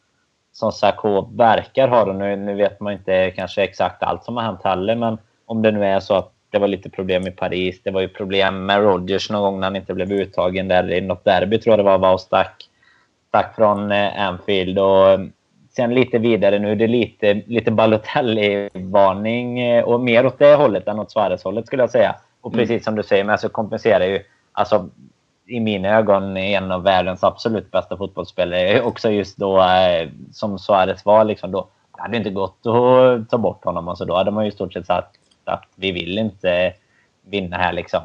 som 0.52 0.72
Sarko 0.72 1.22
verkar 1.36 1.88
ha. 1.88 2.14
Nu, 2.14 2.36
nu 2.36 2.56
vet 2.56 2.80
man 2.80 2.94
inte 2.94 3.32
kanske 3.32 3.64
exakt 3.64 4.04
allt 4.04 4.24
som 4.24 4.38
har 4.38 4.44
hänt 4.44 4.64
heller, 4.64 4.96
men 4.96 5.18
om 5.46 5.62
det 5.62 5.72
nu 5.72 5.86
är 5.86 6.00
så 6.00 6.14
att 6.14 6.32
det 6.50 6.60
var 6.60 6.68
lite 6.68 6.90
problem 6.90 7.28
i 7.28 7.32
Paris. 7.32 7.82
Det 7.84 7.92
var 7.92 8.02
ju 8.02 8.08
problem 8.08 8.66
med 8.66 8.82
Rodgers 8.82 9.30
någon 9.30 9.42
gång 9.42 9.60
när 9.60 9.68
han 9.68 9.76
inte 9.76 9.94
blev 9.94 10.12
uttagen 10.12 10.68
där 10.68 10.92
i 10.92 11.02
något 11.02 11.26
derby 11.26 11.60
tror 11.60 11.72
jag 11.72 11.80
det 11.80 11.92
var, 11.92 11.98
var 11.98 12.14
och 12.14 12.22
stack, 12.22 12.70
stack 13.28 13.56
från 13.56 13.92
eh, 13.92 14.28
Anfield. 14.28 14.80
Och 14.80 15.20
Sen 15.78 15.94
lite 15.94 16.18
vidare 16.18 16.60
nu, 16.60 16.76
det 16.76 16.84
är 16.84 16.88
lite, 16.88 17.34
lite 17.34 17.72
Balotelli-varning 17.72 19.60
eh, 19.60 19.84
och 19.84 20.00
mer 20.00 20.26
åt 20.26 20.40
det 20.40 20.56
hållet 20.56 20.88
än 20.88 21.00
åt 21.00 21.12
Suarez-hållet 21.12 21.68
skulle 21.68 21.84
jag 21.84 21.90
säga. 21.90 22.16
Och 22.42 22.54
mm. 22.54 22.60
precis 22.60 22.72
mm. 22.72 22.84
som 22.84 22.96
du 22.96 23.04
säger, 23.04 23.24
men 23.24 23.38
så 23.38 23.50
kompenserar 23.50 24.06
ju, 24.06 24.20
alltså 24.52 24.90
i 25.48 25.60
mina 25.60 25.90
ögon, 25.90 26.38
en 26.38 26.72
av 26.72 26.84
världens 26.84 27.24
absolut 27.24 27.72
bästa 27.72 27.98
fotbollsspelare. 27.98 28.82
Också 28.82 29.10
just 29.10 29.38
då 29.38 29.58
eh, 29.60 30.10
som 30.32 30.60
Suarez 30.60 31.06
var, 31.06 31.24
liksom 31.24 31.52
då, 31.52 31.68
det 31.96 32.02
hade 32.02 32.18
inte 32.18 32.30
gått 32.30 32.66
att 32.66 33.30
ta 33.30 33.38
bort 33.38 33.66
honom. 33.66 33.88
Alltså, 33.88 34.06
då 34.06 34.16
hade 34.16 34.32
man 34.32 34.44
ju 34.44 34.50
i 34.50 34.54
stort 34.54 34.74
sett 34.74 34.86
sagt 34.86 35.20
att 35.46 35.66
vi 35.76 35.92
vill 35.92 36.18
inte 36.18 36.74
vinna 37.26 37.58
här. 37.58 37.74
Liksom. 37.74 38.02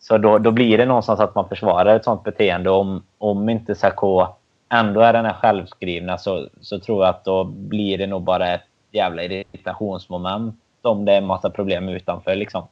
Så 0.00 0.18
då, 0.18 0.38
då 0.38 0.50
blir 0.50 0.78
det 0.78 0.86
någonstans 0.86 1.20
att 1.20 1.34
man 1.34 1.48
försvarar 1.48 1.96
ett 1.96 2.04
sånt 2.04 2.24
beteende 2.24 2.70
om, 2.70 3.02
om 3.18 3.48
inte 3.48 3.74
Sarko 3.74 4.26
ändå 4.68 5.00
är 5.00 5.12
den 5.12 5.24
här 5.24 5.32
självskrivna 5.32 6.18
så, 6.18 6.48
så 6.60 6.78
tror 6.78 7.04
jag 7.04 7.10
att 7.10 7.24
då 7.24 7.44
blir 7.44 7.98
det 7.98 8.06
nog 8.06 8.22
bara 8.22 8.54
ett 8.54 8.66
jävla 8.90 9.22
irritationsmoment 9.22 10.54
om 10.82 11.04
det 11.04 11.12
är 11.12 11.18
en 11.18 11.26
massa 11.26 11.50
problem 11.50 11.88
utanför 11.88 12.34
liksom. 12.34 12.68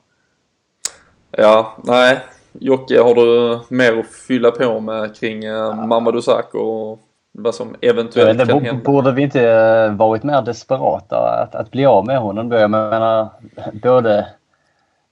Ja, 1.30 1.76
nej. 1.84 2.20
Jocke, 2.52 3.02
har 3.02 3.14
du 3.14 3.60
mer 3.68 3.98
att 3.98 4.06
fylla 4.06 4.50
på 4.50 4.80
med 4.80 5.16
kring 5.16 5.44
eh, 5.44 5.52
ja. 5.52 5.86
Mamadou 5.86 6.22
Sakho 6.22 6.58
och 6.58 7.00
vad 7.32 7.54
som 7.54 7.76
eventuellt 7.80 8.40
ja, 8.40 8.46
kan 8.46 8.64
hända? 8.64 8.82
Borde 8.84 9.12
vi 9.12 9.22
inte 9.22 9.50
eh, 9.50 9.92
varit 9.92 10.22
mer 10.22 10.42
desperata 10.42 11.16
att, 11.16 11.54
att 11.54 11.70
bli 11.70 11.86
av 11.86 12.06
med 12.06 12.18
honom 12.18 12.48
då? 12.48 12.56
Jag 12.56 12.70
menar, 12.70 13.28
både 13.72 14.26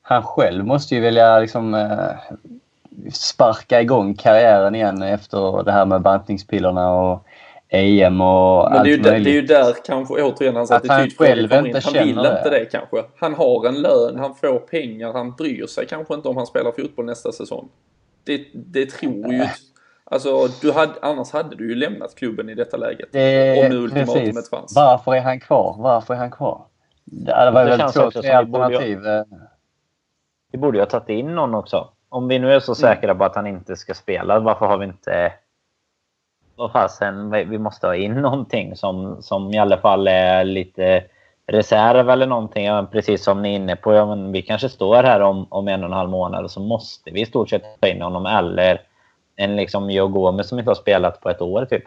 han 0.02 0.22
själv 0.22 0.66
måste 0.66 0.94
ju 0.94 1.00
vilja 1.00 1.38
liksom 1.38 1.74
eh, 1.74 2.36
sparka 3.12 3.80
igång 3.80 4.14
karriären 4.14 4.74
igen 4.74 5.02
efter 5.02 5.62
det 5.64 5.72
här 5.72 5.86
med 5.86 6.02
bantningspillerna 6.02 6.90
och 6.90 7.26
EM 7.68 8.20
och 8.20 8.70
Men 8.70 8.78
allt 8.78 8.84
det 8.84 8.90
är, 8.90 8.96
ju 8.96 9.02
där, 9.02 9.20
det 9.20 9.30
är 9.30 9.34
ju 9.34 9.42
där 9.42 9.74
kanske 9.84 10.22
återigen 10.22 10.56
hans 10.56 10.70
att 10.70 10.76
attityd 10.76 11.18
han 11.18 11.26
själv 11.26 11.52
inte 11.52 11.80
Han 11.84 11.92
vill 11.92 12.16
det. 12.16 12.36
inte 12.36 12.50
det 12.50 12.64
kanske. 12.64 13.04
Han 13.18 13.34
har 13.34 13.66
en 13.68 13.74
lön, 13.74 14.18
han 14.18 14.34
får 14.34 14.58
pengar, 14.58 15.12
han 15.12 15.32
bryr 15.32 15.66
sig 15.66 15.86
kanske 15.86 16.14
inte 16.14 16.28
om 16.28 16.36
han 16.36 16.46
spelar 16.46 16.72
fotboll 16.72 17.04
nästa 17.04 17.32
säsong. 17.32 17.68
Det, 18.24 18.46
det 18.54 18.90
tror 18.90 19.32
ju... 19.32 19.46
Alltså, 20.04 20.48
du 20.60 20.72
hade, 20.72 20.92
annars 21.02 21.32
hade 21.32 21.56
du 21.56 21.68
ju 21.68 21.74
lämnat 21.74 22.14
klubben 22.14 22.48
i 22.48 22.54
detta 22.54 22.76
läget. 22.76 23.08
Det, 23.12 23.64
om 23.64 23.70
nu 23.70 23.76
ultimatumet 23.76 24.48
fanns. 24.48 24.76
Varför 24.76 25.14
är 25.14 25.20
han 25.20 25.40
kvar? 25.40 25.76
Varför 25.78 26.14
är 26.14 26.18
han 26.18 26.30
kvar? 26.30 26.64
Det 27.04 27.50
var 27.54 27.64
väl 27.64 27.92
två, 27.92 28.10
tre 28.10 28.30
alternativ. 28.30 28.98
Borde, 28.98 29.24
vi 30.52 30.58
borde 30.58 30.78
ju 30.78 30.82
ha 30.82 30.86
tagit 30.86 31.08
in 31.08 31.34
någon 31.34 31.54
också. 31.54 31.88
Om 32.12 32.28
vi 32.28 32.38
nu 32.38 32.52
är 32.52 32.60
så 32.60 32.72
mm. 32.72 32.76
säkra 32.76 33.14
på 33.14 33.24
att 33.24 33.36
han 33.36 33.46
inte 33.46 33.76
ska 33.76 33.94
spela, 33.94 34.38
varför 34.38 34.66
har 34.66 34.78
vi 34.78 34.84
inte... 34.84 35.32
Vad 36.56 36.72
fasen, 36.72 37.30
vi 37.30 37.58
måste 37.58 37.86
ha 37.86 37.94
in 37.96 38.14
någonting 38.14 38.76
som, 38.76 39.22
som 39.22 39.50
i 39.50 39.58
alla 39.58 39.78
fall 39.78 40.08
är 40.08 40.44
lite 40.44 41.04
reserv 41.46 42.10
eller 42.10 42.26
någonting. 42.26 42.64
Ja, 42.64 42.86
precis 42.92 43.24
som 43.24 43.42
ni 43.42 43.52
är 43.52 43.56
inne 43.56 43.76
på, 43.76 43.94
ja, 43.94 44.06
men 44.06 44.32
vi 44.32 44.42
kanske 44.42 44.68
står 44.68 45.02
här 45.02 45.20
om, 45.20 45.46
om 45.48 45.68
en 45.68 45.80
och 45.80 45.86
en 45.86 45.96
halv 45.96 46.10
månad 46.10 46.44
och 46.44 46.50
så 46.50 46.60
måste 46.60 47.10
vi 47.10 47.20
i 47.20 47.26
stort 47.26 47.50
sett 47.50 47.80
ta 47.80 47.88
in 47.88 48.02
honom. 48.02 48.26
Eller 48.26 48.80
en 49.36 49.56
liksom 49.56 49.90
Joe 49.90 50.08
Gomez 50.08 50.48
som 50.48 50.58
inte 50.58 50.70
har 50.70 50.74
spelat 50.74 51.20
på 51.20 51.30
ett 51.30 51.40
år 51.40 51.64
typ. 51.64 51.84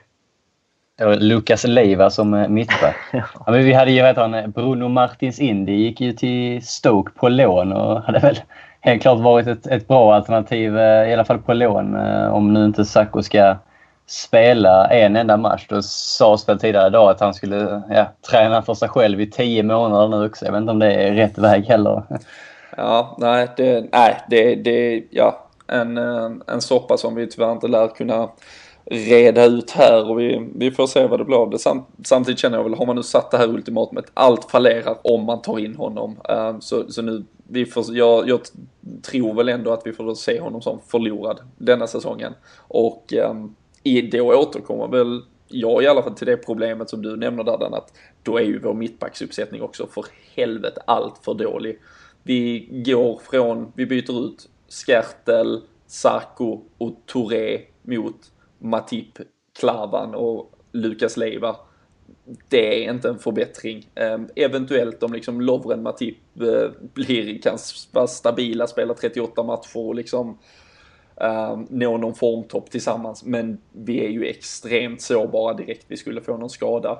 Lukas 1.19 1.64
Leiva 1.64 2.10
som 2.10 2.34
eh, 2.34 2.47
mittback. 2.47 2.95
ja, 3.11 3.52
vi 3.52 3.73
hade 3.73 3.91
ju 3.91 4.02
vet 4.02 4.18
han, 4.18 4.52
Bruno 4.52 4.88
Martins 4.88 5.39
Indy 5.39 5.73
gick 5.73 6.02
ju 6.02 6.14
till 6.14 6.65
Stoke 6.65 7.11
på 7.15 7.30
lån 7.30 7.73
och 7.73 8.02
hade 8.02 8.19
väl 8.19 8.39
helt 8.86 9.02
klart 9.02 9.20
varit 9.20 9.48
ett, 9.48 9.68
ett 9.68 9.88
bra 9.88 10.16
alternativ, 10.16 10.78
eh, 10.78 11.10
i 11.10 11.14
alla 11.14 11.26
fall 11.26 11.38
på 11.38 11.53
lån, 11.53 11.95
eh, 11.95 12.34
om 12.34 12.53
nu 12.53 12.66
inte 12.66 12.86
Sacco 12.86 13.24
ska 13.24 13.56
spela 14.07 14.88
en 14.88 15.16
enda 15.16 15.38
match. 15.38 15.66
Då 15.70 15.82
sades 15.82 16.49
väl 16.49 16.60
tidigare 16.60 16.88
idag 16.88 17.10
att 17.10 17.20
han 17.20 17.34
skulle 17.34 17.82
ja, 17.90 18.06
träna 18.32 18.62
för 18.62 18.74
sig 18.74 18.90
själv 18.90 19.22
i 19.22 19.32
tio 19.32 19.64
månader 19.64 20.07
nu 20.07 20.26
också. 20.26 20.45
Jag 20.45 20.52
vet 20.52 20.62
inte 20.62 20.72
om 20.72 20.80
det 20.80 20.94
är 20.94 21.14
rätt 21.14 21.38
väg 21.38 21.66
heller. 21.66 22.03
Ja, 22.78 23.16
nej, 23.20 23.48
det, 23.57 23.86
nej, 23.91 24.18
det, 24.30 24.56
det 24.56 25.03
ja, 25.10 25.48
en, 25.68 25.98
eh, 25.98 26.32
en 26.48 26.62
soppa 26.62 26.98
som 26.98 27.16
vi 27.16 27.28
tyvärr 27.28 27.52
inte 27.52 27.68
lär 27.68 27.88
kunna 27.88 28.30
reda 28.91 29.45
ut 29.45 29.72
här 29.72 30.10
och 30.10 30.20
vi, 30.20 30.52
vi 30.56 30.72
får 30.72 30.88
se 30.88 31.07
vad 31.07 31.20
det 31.20 31.26
blir 31.26 31.41
av 31.41 31.49
det. 31.49 31.60
Sam, 31.60 31.86
samtidigt 32.06 32.40
känner 32.40 32.57
jag 32.57 32.64
väl, 32.64 32.74
har 32.74 32.86
man 32.86 32.95
nu 32.95 33.03
satt 33.03 33.32
det 33.32 33.38
här 33.38 33.48
ultimatumet, 33.48 34.06
allt 34.14 34.52
fallerar 34.52 34.98
om 35.02 35.24
man 35.24 35.41
tar 35.41 35.60
in 35.60 35.76
honom. 35.76 36.18
Så, 36.60 36.91
så 36.91 37.02
nu, 37.02 37.24
vi 37.47 37.65
får, 37.65 37.97
jag, 37.97 38.30
jag 38.30 38.41
tror 39.01 39.34
väl 39.34 39.49
ändå 39.49 39.72
att 39.72 39.88
vi 39.88 39.93
får 39.93 40.15
se 40.15 40.39
honom 40.39 40.61
som 40.61 40.80
förlorad 40.88 41.39
denna 41.57 41.88
säsongen. 41.88 42.34
Och 42.57 43.13
um, 43.13 43.55
då 44.11 44.34
återkommer 44.34 44.88
väl 44.88 45.22
jag 45.47 45.84
i 45.84 45.88
alla 45.88 46.03
fall 46.03 46.13
till 46.13 46.27
det 46.27 46.38
problemet 46.38 46.89
som 46.89 47.01
du 47.01 47.15
nämner 47.15 47.43
Dardan, 47.43 47.73
att 47.73 47.93
då 48.23 48.38
är 48.38 48.43
ju 48.43 48.59
vår 48.59 48.73
mittbacksuppsättning 48.73 49.61
också 49.61 49.88
för 49.88 50.05
helvete 50.35 50.81
allt 50.88 51.17
för 51.26 51.34
dålig. 51.34 51.80
Vi 52.23 52.67
går 52.85 53.19
från, 53.23 53.72
vi 53.76 53.85
byter 53.85 54.26
ut 54.26 54.49
Skertel, 54.67 55.61
Sarko 55.88 56.61
och 56.77 56.95
Touré 57.05 57.61
mot 57.81 58.31
Matip, 58.59 59.19
Klavan 59.59 60.15
och 60.15 60.51
Lukas 60.72 61.17
Leiva. 61.17 61.55
Det 62.49 62.85
är 62.85 62.91
inte 62.91 63.10
en 63.10 63.19
förbättring. 63.19 63.89
Ehm, 63.95 64.27
eventuellt 64.35 65.03
om 65.03 65.14
liksom 65.14 65.41
Lovren 65.41 65.84
Matip 65.84 66.18
eh, 66.41 66.72
blir, 66.93 67.41
kan 67.41 67.57
vara 67.91 68.07
stabila, 68.07 68.68
spela 68.68 68.93
38 68.93 69.43
matcher 69.43 69.77
och 69.77 69.95
liksom 69.95 70.38
uh, 71.22 71.60
nå 71.69 71.97
någon 71.97 72.15
formtopp 72.15 72.72
tillsammans. 72.72 73.23
Men 73.26 73.57
vi 73.72 74.06
är 74.06 74.10
ju 74.10 74.26
extremt 74.26 75.02
sårbara 75.02 75.53
direkt 75.53 75.85
vi 75.88 75.97
skulle 75.97 76.22
få 76.22 76.38
någon 76.38 76.49
skada. 76.49 76.99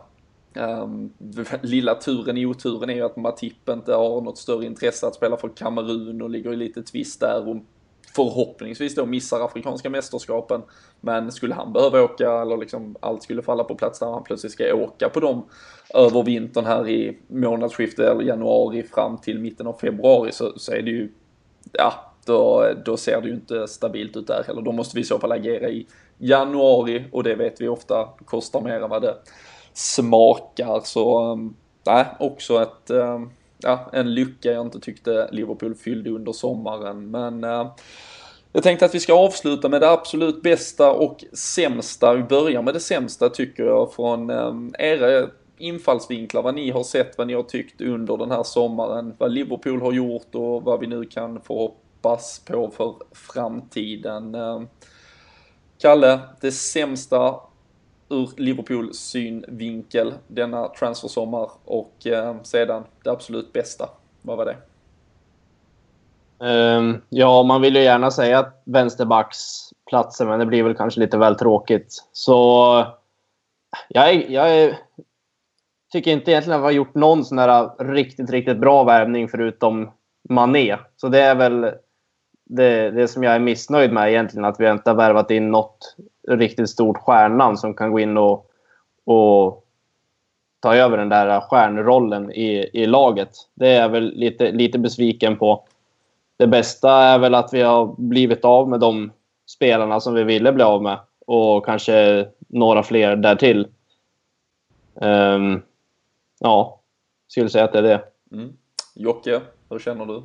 Um, 0.54 1.14
lilla 1.62 1.96
turen 1.96 2.38
i 2.38 2.46
oturen 2.46 2.90
är 2.90 2.94
ju 2.94 3.02
att 3.02 3.16
Matip 3.16 3.70
inte 3.70 3.94
har 3.94 4.22
något 4.22 4.38
större 4.38 4.66
intresse 4.66 5.08
att 5.08 5.16
spela 5.16 5.38
för 5.38 5.50
Kamerun 5.50 6.22
och 6.22 6.30
ligger 6.30 6.54
i 6.54 6.56
lite 6.56 6.84
tvist 6.84 7.20
där 7.20 7.48
och 7.48 7.58
förhoppningsvis 8.16 8.96
då 8.96 9.06
missar 9.06 9.46
Afrikanska 9.46 9.90
mästerskapen. 9.90 10.62
Men 11.02 11.32
skulle 11.32 11.56
han 11.56 11.74
behöva 11.74 12.04
åka 12.04 12.42
eller 12.42 12.58
liksom 12.58 12.96
allt 13.00 13.24
skulle 13.24 13.42
falla 13.42 13.64
på 13.64 13.76
plats 13.76 14.00
där 14.00 14.08
han 14.08 14.24
plötsligt 14.24 14.52
ska 14.52 14.74
åka 14.74 15.10
på 15.10 15.20
dem 15.20 15.46
över 15.94 16.24
vintern 16.24 16.66
här 16.66 16.90
i 16.90 17.18
månadsskiftet 17.28 18.06
eller 18.06 18.24
januari 18.24 18.84
fram 18.84 19.18
till 19.18 19.40
mitten 19.40 19.68
av 19.68 19.74
februari 19.74 20.32
så, 20.32 20.60
så 20.60 20.72
är 20.72 20.82
det 20.82 20.92
ju, 20.92 21.12
ja, 21.72 21.94
då, 22.26 22.68
då 22.86 22.98
ser 22.98 23.22
det 23.22 23.28
ju 23.28 23.34
inte 23.34 23.68
stabilt 23.68 24.18
ut 24.18 24.28
där 24.28 24.44
heller. 24.48 24.62
Då 24.62 24.72
måste 24.72 24.96
vi 24.96 25.02
i 25.02 25.06
så 25.06 25.20
fall 25.20 25.32
agera 25.32 25.70
i 25.70 25.88
januari 26.18 27.06
och 27.12 27.24
det 27.24 27.36
vet 27.36 27.62
vi 27.62 27.68
ofta 27.68 28.10
kostar 28.26 28.62
mer 28.62 28.82
än 28.82 28.90
vad 28.90 29.02
det 29.02 29.16
smakar. 29.74 30.82
Så 30.84 31.36
nej, 31.36 31.54
nej, 31.86 32.06
också 32.20 32.62
ett, 32.62 32.90
äh, 32.90 33.22
ja, 33.66 33.90
en 33.94 34.14
lucka 34.14 34.52
jag 34.52 34.66
inte 34.66 34.80
tyckte 34.80 35.30
Liverpool 35.32 35.76
fyllde 35.76 36.10
under 36.10 36.32
sommaren. 36.32 37.12
Men 37.12 37.44
eh, 37.44 37.72
jag 38.54 38.64
tänkte 38.64 38.86
att 38.86 38.96
vi 38.96 39.00
ska 39.00 39.14
avsluta 39.14 39.70
med 39.70 39.82
det 39.82 39.90
absolut 39.90 40.42
bästa 40.42 40.92
och 40.92 41.24
sämsta. 41.34 42.14
Vi 42.14 42.24
börjar 42.24 42.62
med 42.62 42.74
det 42.74 42.80
sämsta 42.80 43.30
tycker 43.30 43.64
jag 43.64 43.94
från 43.94 44.30
eh, 44.30 44.54
era 44.80 45.28
infallsvinklar, 45.58 46.42
vad 46.42 46.56
ni 46.56 46.72
har 46.72 46.84
sett, 46.84 47.18
vad 47.18 47.28
ni 47.28 47.34
har 47.34 47.44
tyckt 47.44 47.82
under 47.82 48.18
den 48.18 48.32
här 48.32 48.44
sommaren, 48.44 49.14
vad 49.18 49.32
Liverpool 49.32 49.82
har 49.82 49.92
gjort 49.92 50.36
och 50.36 50.64
vad 50.64 50.80
vi 50.80 50.88
nu 50.88 51.06
kan 51.06 51.42
få 51.42 51.74
hoppas 52.06 52.40
på 52.40 52.72
för 52.72 52.96
framtiden. 53.12 54.36
Eh, 54.36 54.62
Kalle, 55.78 56.20
det 56.42 56.52
sämsta 56.52 57.36
ur 58.10 58.30
Liverpools 58.38 59.00
synvinkel 59.00 60.14
denna 60.28 60.68
transfersommar 60.68 61.50
och 61.66 62.08
eh, 62.08 62.36
sedan 62.44 62.84
det 63.04 63.10
absolut 63.10 63.54
bästa. 63.54 63.90
Vad 64.22 64.38
var 64.38 64.46
det? 64.46 64.56
Um, 66.38 67.02
ja, 67.10 67.44
man 67.44 67.62
vill 67.62 67.76
ju 67.76 67.82
gärna 67.82 68.12
säga 68.12 68.52
vänsterbacksplatsen, 68.64 70.28
men 70.28 70.40
det 70.40 70.46
blir 70.46 70.64
väl 70.64 70.76
kanske 70.76 71.00
lite 71.00 71.18
väl 71.18 71.36
tråkigt. 71.36 72.08
Så 72.12 72.86
jag, 73.88 74.30
jag 74.30 74.76
tycker 75.92 76.12
inte 76.12 76.32
egentligen 76.32 76.60
att 76.60 76.64
vi 76.64 76.66
har 76.66 76.72
gjort 76.72 76.96
någon 76.96 77.26
sån 77.26 77.38
här 77.38 77.70
riktigt, 77.94 78.30
riktigt 78.30 78.60
bra 78.60 78.84
värvning 78.84 79.28
förutom 79.28 79.92
Mané. 80.30 80.78
Så 80.96 81.08
det 81.08 81.22
är 81.22 81.36
väl 81.36 81.72
det, 82.46 82.92
det 82.92 83.08
som 83.08 83.24
jag 83.24 83.36
är 83.36 83.40
missnöjd 83.40 83.92
med 83.92 84.10
egentligen, 84.10 84.46
att 84.46 84.60
vi 84.60 84.70
inte 84.70 84.90
har 84.90 84.96
värvat 84.96 85.32
in 85.32 85.52
något 85.52 85.96
riktigt 86.28 86.70
stort 86.70 86.98
stjärnan 86.98 87.58
som 87.58 87.74
kan 87.74 87.92
gå 87.92 88.00
in 88.00 88.18
och, 88.18 88.52
och 89.06 89.66
ta 90.60 90.76
över 90.76 90.98
den 90.98 91.10
där 91.10 91.42
stjärnrollen 91.42 92.32
i, 92.32 92.70
i 92.74 92.86
laget. 92.86 93.30
Det 93.54 93.68
är 93.68 93.82
jag 93.82 93.90
väl 93.90 94.14
lite, 94.16 94.52
lite 94.52 94.80
besviken 94.80 95.38
på. 95.38 95.64
Det 96.38 96.48
bästa 96.48 96.92
är 96.92 97.20
väl 97.20 97.36
att 97.36 97.54
vi 97.54 97.62
har 97.62 97.96
blivit 97.98 98.46
av 98.46 98.70
med 98.70 98.80
de 98.80 99.12
spelarna 99.46 100.00
som 100.00 100.14
vi 100.14 100.24
ville 100.24 100.52
bli 100.52 100.64
av 100.64 100.84
med 100.84 101.00
och 101.26 101.66
kanske 101.66 102.28
några 102.48 102.84
fler 102.84 103.16
därtill. 103.16 103.68
Um, 104.94 105.62
ja, 106.40 106.80
skulle 107.28 107.50
säga 107.50 107.64
att 107.64 107.74
det 107.74 107.80
är 107.80 107.84
det. 107.84 108.02
Mm. 108.32 108.54
Jocke, 108.96 109.42
hur 109.70 109.80
känner 109.80 110.06
du? 110.06 110.24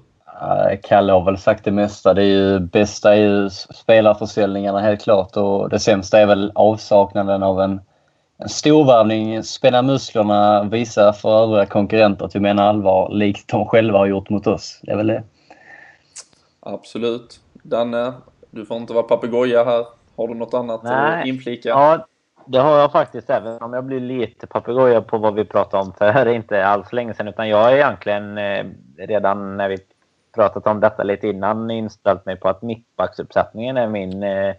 Kalle 0.82 1.12
har 1.12 1.24
väl 1.24 1.38
sagt 1.38 1.64
det 1.64 1.70
mesta. 1.70 2.14
Det 2.14 2.22
är 2.22 2.26
ju 2.26 2.58
bästa 2.58 3.14
är 3.14 3.20
ju 3.20 3.50
spelarförsäljningarna 3.50 4.80
helt 4.80 5.02
klart 5.02 5.36
och 5.36 5.68
det 5.68 5.78
sämsta 5.78 6.18
är 6.20 6.26
väl 6.26 6.52
avsaknaden 6.54 7.42
av 7.42 7.60
en, 7.60 7.80
en 8.38 8.48
storvärvning. 8.48 9.42
Spänna 9.42 9.82
musklerna, 9.82 10.62
visa 10.62 11.12
för 11.12 11.42
övriga 11.42 11.66
konkurrenter 11.66 12.24
att 12.24 12.34
vi 12.34 12.40
menar 12.40 12.68
allvar 12.68 13.10
likt 13.12 13.50
de 13.50 13.66
själva 13.66 13.98
har 13.98 14.06
gjort 14.06 14.30
mot 14.30 14.46
oss. 14.46 14.80
Det 14.82 14.92
är 14.92 14.96
väl 14.96 15.06
det. 15.06 15.22
Absolut. 16.60 17.40
Danne, 17.52 18.12
du 18.50 18.66
får 18.66 18.76
inte 18.76 18.92
vara 18.92 19.02
papegoja 19.02 19.64
här. 19.64 19.86
Har 20.16 20.28
du 20.28 20.34
något 20.34 20.54
annat 20.54 20.82
Nej. 20.82 21.20
att 21.20 21.26
inflika? 21.26 21.68
Ja, 21.68 22.06
det 22.46 22.58
har 22.58 22.78
jag 22.78 22.92
faktiskt. 22.92 23.30
Även 23.30 23.62
om 23.62 23.72
jag 23.72 23.84
blir 23.84 24.00
lite 24.00 24.46
papegoja 24.46 25.02
på 25.02 25.18
vad 25.18 25.34
vi 25.34 25.44
pratade 25.44 25.82
om 25.82 25.92
för 25.92 26.28
inte 26.28 26.66
alls 26.66 26.92
länge 26.92 27.14
sedan. 27.14 27.28
Utan 27.28 27.48
jag 27.48 27.72
är 27.72 27.76
egentligen 27.76 28.38
eh, 28.38 28.64
redan 28.98 29.56
när 29.56 29.68
vi 29.68 29.78
pratat 30.32 30.66
om 30.66 30.80
detta 30.80 31.02
lite 31.02 31.28
innan 31.28 31.70
inställt 31.70 32.26
mig 32.26 32.36
på 32.36 32.48
att 32.48 32.62
mittbacksuppsättningen 32.62 33.76
är 33.76 33.88
min... 33.88 34.22
Eh, 34.22 34.54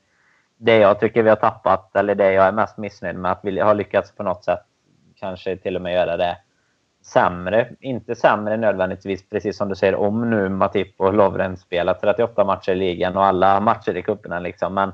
det 0.63 0.77
jag 0.77 0.99
tycker 0.99 1.23
vi 1.23 1.29
har 1.29 1.35
tappat, 1.35 1.95
eller 1.95 2.15
det 2.15 2.33
jag 2.33 2.45
är 2.45 2.51
mest 2.51 2.77
missnöjd 2.77 3.15
med. 3.15 3.31
Att 3.31 3.39
vi 3.43 3.59
har 3.59 3.75
lyckats 3.75 4.11
på 4.11 4.23
något 4.23 4.43
sätt 4.43 4.63
kanske 5.19 5.57
till 5.57 5.75
och 5.75 5.81
med 5.81 5.93
göra 5.93 6.17
det 6.17 6.37
sämre. 7.01 7.69
Inte 7.79 8.15
sämre 8.15 8.57
nödvändigtvis, 8.57 9.29
precis 9.29 9.57
som 9.57 9.69
du 9.69 9.75
säger, 9.75 9.95
om 9.95 10.29
nu 10.29 10.49
Matip 10.49 10.93
och 10.97 11.13
Lovren 11.13 11.57
spelar 11.57 11.93
38 11.93 12.45
matcher 12.45 12.71
i 12.71 12.75
ligan 12.75 13.17
och 13.17 13.25
alla 13.25 13.59
matcher 13.59 13.97
i 13.97 14.01
cuperna. 14.01 14.39
Liksom. 14.39 14.73
Men 14.73 14.91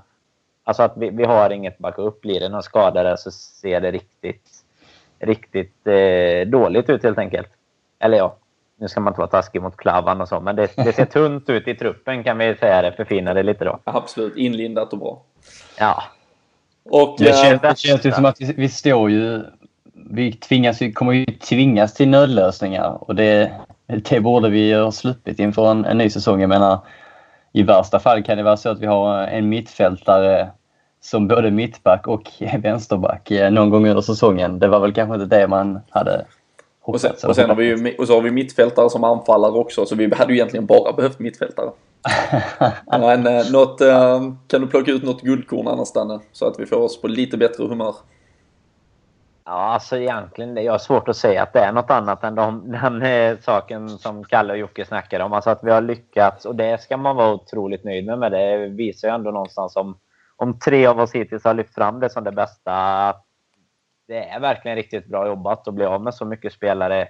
alltså 0.64 0.84
att 0.84 0.98
vi, 0.98 1.10
vi 1.10 1.24
har 1.24 1.50
inget 1.50 1.78
backup. 1.78 2.22
Blir 2.22 2.40
det 2.40 2.50
någon 2.50 2.64
skadare 2.64 3.18
så 3.18 3.32
ser 3.32 3.82
det 3.82 3.92
riktigt, 3.92 4.50
riktigt 5.20 5.88
eh, 5.88 6.48
dåligt 6.48 6.90
ut 6.90 7.04
helt 7.04 7.18
enkelt. 7.18 7.50
Eller 8.00 8.18
ja, 8.18 8.38
nu 8.80 8.88
ska 8.88 9.00
man 9.00 9.12
inte 9.12 9.20
vara 9.20 9.30
taskig 9.30 9.62
mot 9.62 9.78
Klavan 9.78 10.22
och 10.22 10.28
så, 10.28 10.40
men 10.40 10.56
det, 10.56 10.76
det 10.76 10.94
ser 10.94 11.06
tunt 11.06 11.50
ut 11.50 11.68
i 11.68 11.76
truppen 11.76 12.24
kan 12.24 12.38
vi 12.38 12.56
säga 12.56 12.82
det. 12.82 12.92
Förfina 12.92 13.34
det 13.34 13.44
lite 13.44 13.66
då. 13.66 13.80
Absolut, 13.84 14.38
inlindat 14.38 14.94
och 14.94 15.00
bra. 15.00 15.22
Ja. 15.80 16.04
Och, 16.90 17.16
det, 17.20 17.30
eh, 17.30 17.36
känns, 17.36 17.62
det 17.62 17.78
känns 17.78 18.06
ju 18.06 18.12
som 18.12 18.26
att 18.26 18.42
vi, 18.42 18.54
vi 18.58 18.70
står 18.70 19.12
ju... 19.12 19.44
Vi, 20.10 20.34
tvingas, 20.34 20.82
vi 20.82 20.94
kommer 20.94 21.14
ju 21.14 21.26
tvingas 21.26 21.94
till 21.94 22.10
nödlösningar 22.10 22.98
och 23.04 23.16
det, 23.16 23.52
det 23.88 24.20
borde 24.20 24.50
vi 24.50 24.74
ha 24.74 24.92
sluppit 24.92 25.40
inför 25.40 25.72
en, 25.72 25.86
en 25.86 25.98
ny 25.98 26.10
säsong. 26.10 26.42
Jag 26.42 26.50
menar, 26.50 26.80
i 27.54 27.64
värsta 27.64 28.00
fall 28.00 28.24
kan 28.24 28.38
det 28.38 28.44
vara 28.44 28.58
så 28.58 28.70
att 28.70 28.80
vi 28.80 28.86
har 28.86 29.24
en 29.24 29.50
mittfältare 29.50 30.50
som 31.02 31.28
både 31.28 31.52
mittback 31.52 32.08
och 32.08 32.32
vänsterback 32.60 33.32
eh, 33.32 33.52
någon 33.52 33.70
gång 33.70 33.88
under 33.88 34.02
säsongen. 34.02 34.60
Det 34.60 34.68
var 34.68 34.80
väl 34.80 34.94
kanske 34.94 35.16
inte 35.16 35.38
det 35.38 35.48
man 35.48 35.80
hade 35.90 36.26
och 36.88 37.02
sen, 37.02 37.14
och 37.28 37.36
sen 37.36 37.50
har 37.50 37.56
vi 37.56 37.66
ju, 37.66 37.96
och 37.96 38.08
så 38.08 38.14
har 38.14 38.22
vi 38.22 38.32
mittfältare 38.32 38.90
som 38.90 39.04
anfallare 39.04 39.52
också, 39.52 39.86
så 39.86 39.96
vi 39.96 40.16
hade 40.16 40.34
ju 40.34 40.38
egentligen 40.38 40.66
bara 40.66 40.94
behövt 40.94 41.20
mittfältare. 41.20 41.70
Men 42.86 43.28
eh, 43.28 43.52
något, 43.52 43.82
eh, 43.82 44.22
kan 44.48 44.62
du 44.62 44.68
plocka 44.68 44.92
ut 44.92 45.04
något 45.04 45.22
guldkorn 45.22 45.68
annars 45.68 45.94
Danne? 45.94 46.20
Så 46.32 46.48
att 46.48 46.60
vi 46.60 46.66
får 46.66 46.78
oss 46.78 47.02
på 47.02 47.08
lite 47.08 47.38
bättre 47.38 47.64
humör. 47.64 47.96
Ja, 49.46 49.52
alltså 49.52 49.98
egentligen, 49.98 50.64
jag 50.64 50.74
har 50.74 50.80
svårt 50.80 51.08
att 51.08 51.18
säga 51.18 51.44
att 51.44 51.54
det 51.54 51.60
är 51.60 51.72
något 51.72 51.92
annat 51.92 52.24
än 52.24 52.36
de, 52.36 52.72
den 52.82 53.02
eh, 53.02 53.38
saken 53.40 53.90
som 53.90 54.24
Kalle 54.24 54.54
och 54.54 54.60
Jocke 54.60 54.86
snackar 54.86 55.20
om. 55.20 55.34
Alltså 55.34 55.50
att 55.50 55.64
vi 55.64 55.72
har 55.72 55.82
lyckats, 55.82 56.46
och 56.46 56.56
det 56.56 56.82
ska 56.82 56.98
man 56.98 57.16
vara 57.16 57.34
otroligt 57.34 57.84
nöjd 57.84 58.06
med. 58.06 58.20
Men 58.20 58.32
det 58.32 58.58
visar 58.68 59.08
ju 59.08 59.14
ändå 59.14 59.32
någonstans 59.32 59.76
om, 59.76 59.98
om 60.36 60.60
tre 60.60 60.86
av 60.86 61.00
oss 61.00 61.16
hittills 61.16 61.44
har 61.44 61.54
lyft 61.54 61.74
fram 61.74 62.00
det 62.00 62.10
som 62.10 62.24
det 62.24 62.32
bästa. 62.32 62.74
Att 63.10 63.27
det 64.08 64.30
är 64.30 64.40
verkligen 64.40 64.76
riktigt 64.76 65.06
bra 65.06 65.28
jobbat 65.28 65.68
att 65.68 65.74
bli 65.74 65.86
av 65.86 66.04
med 66.04 66.14
så 66.14 66.26
mycket 66.26 66.54
spelare. 66.54 67.08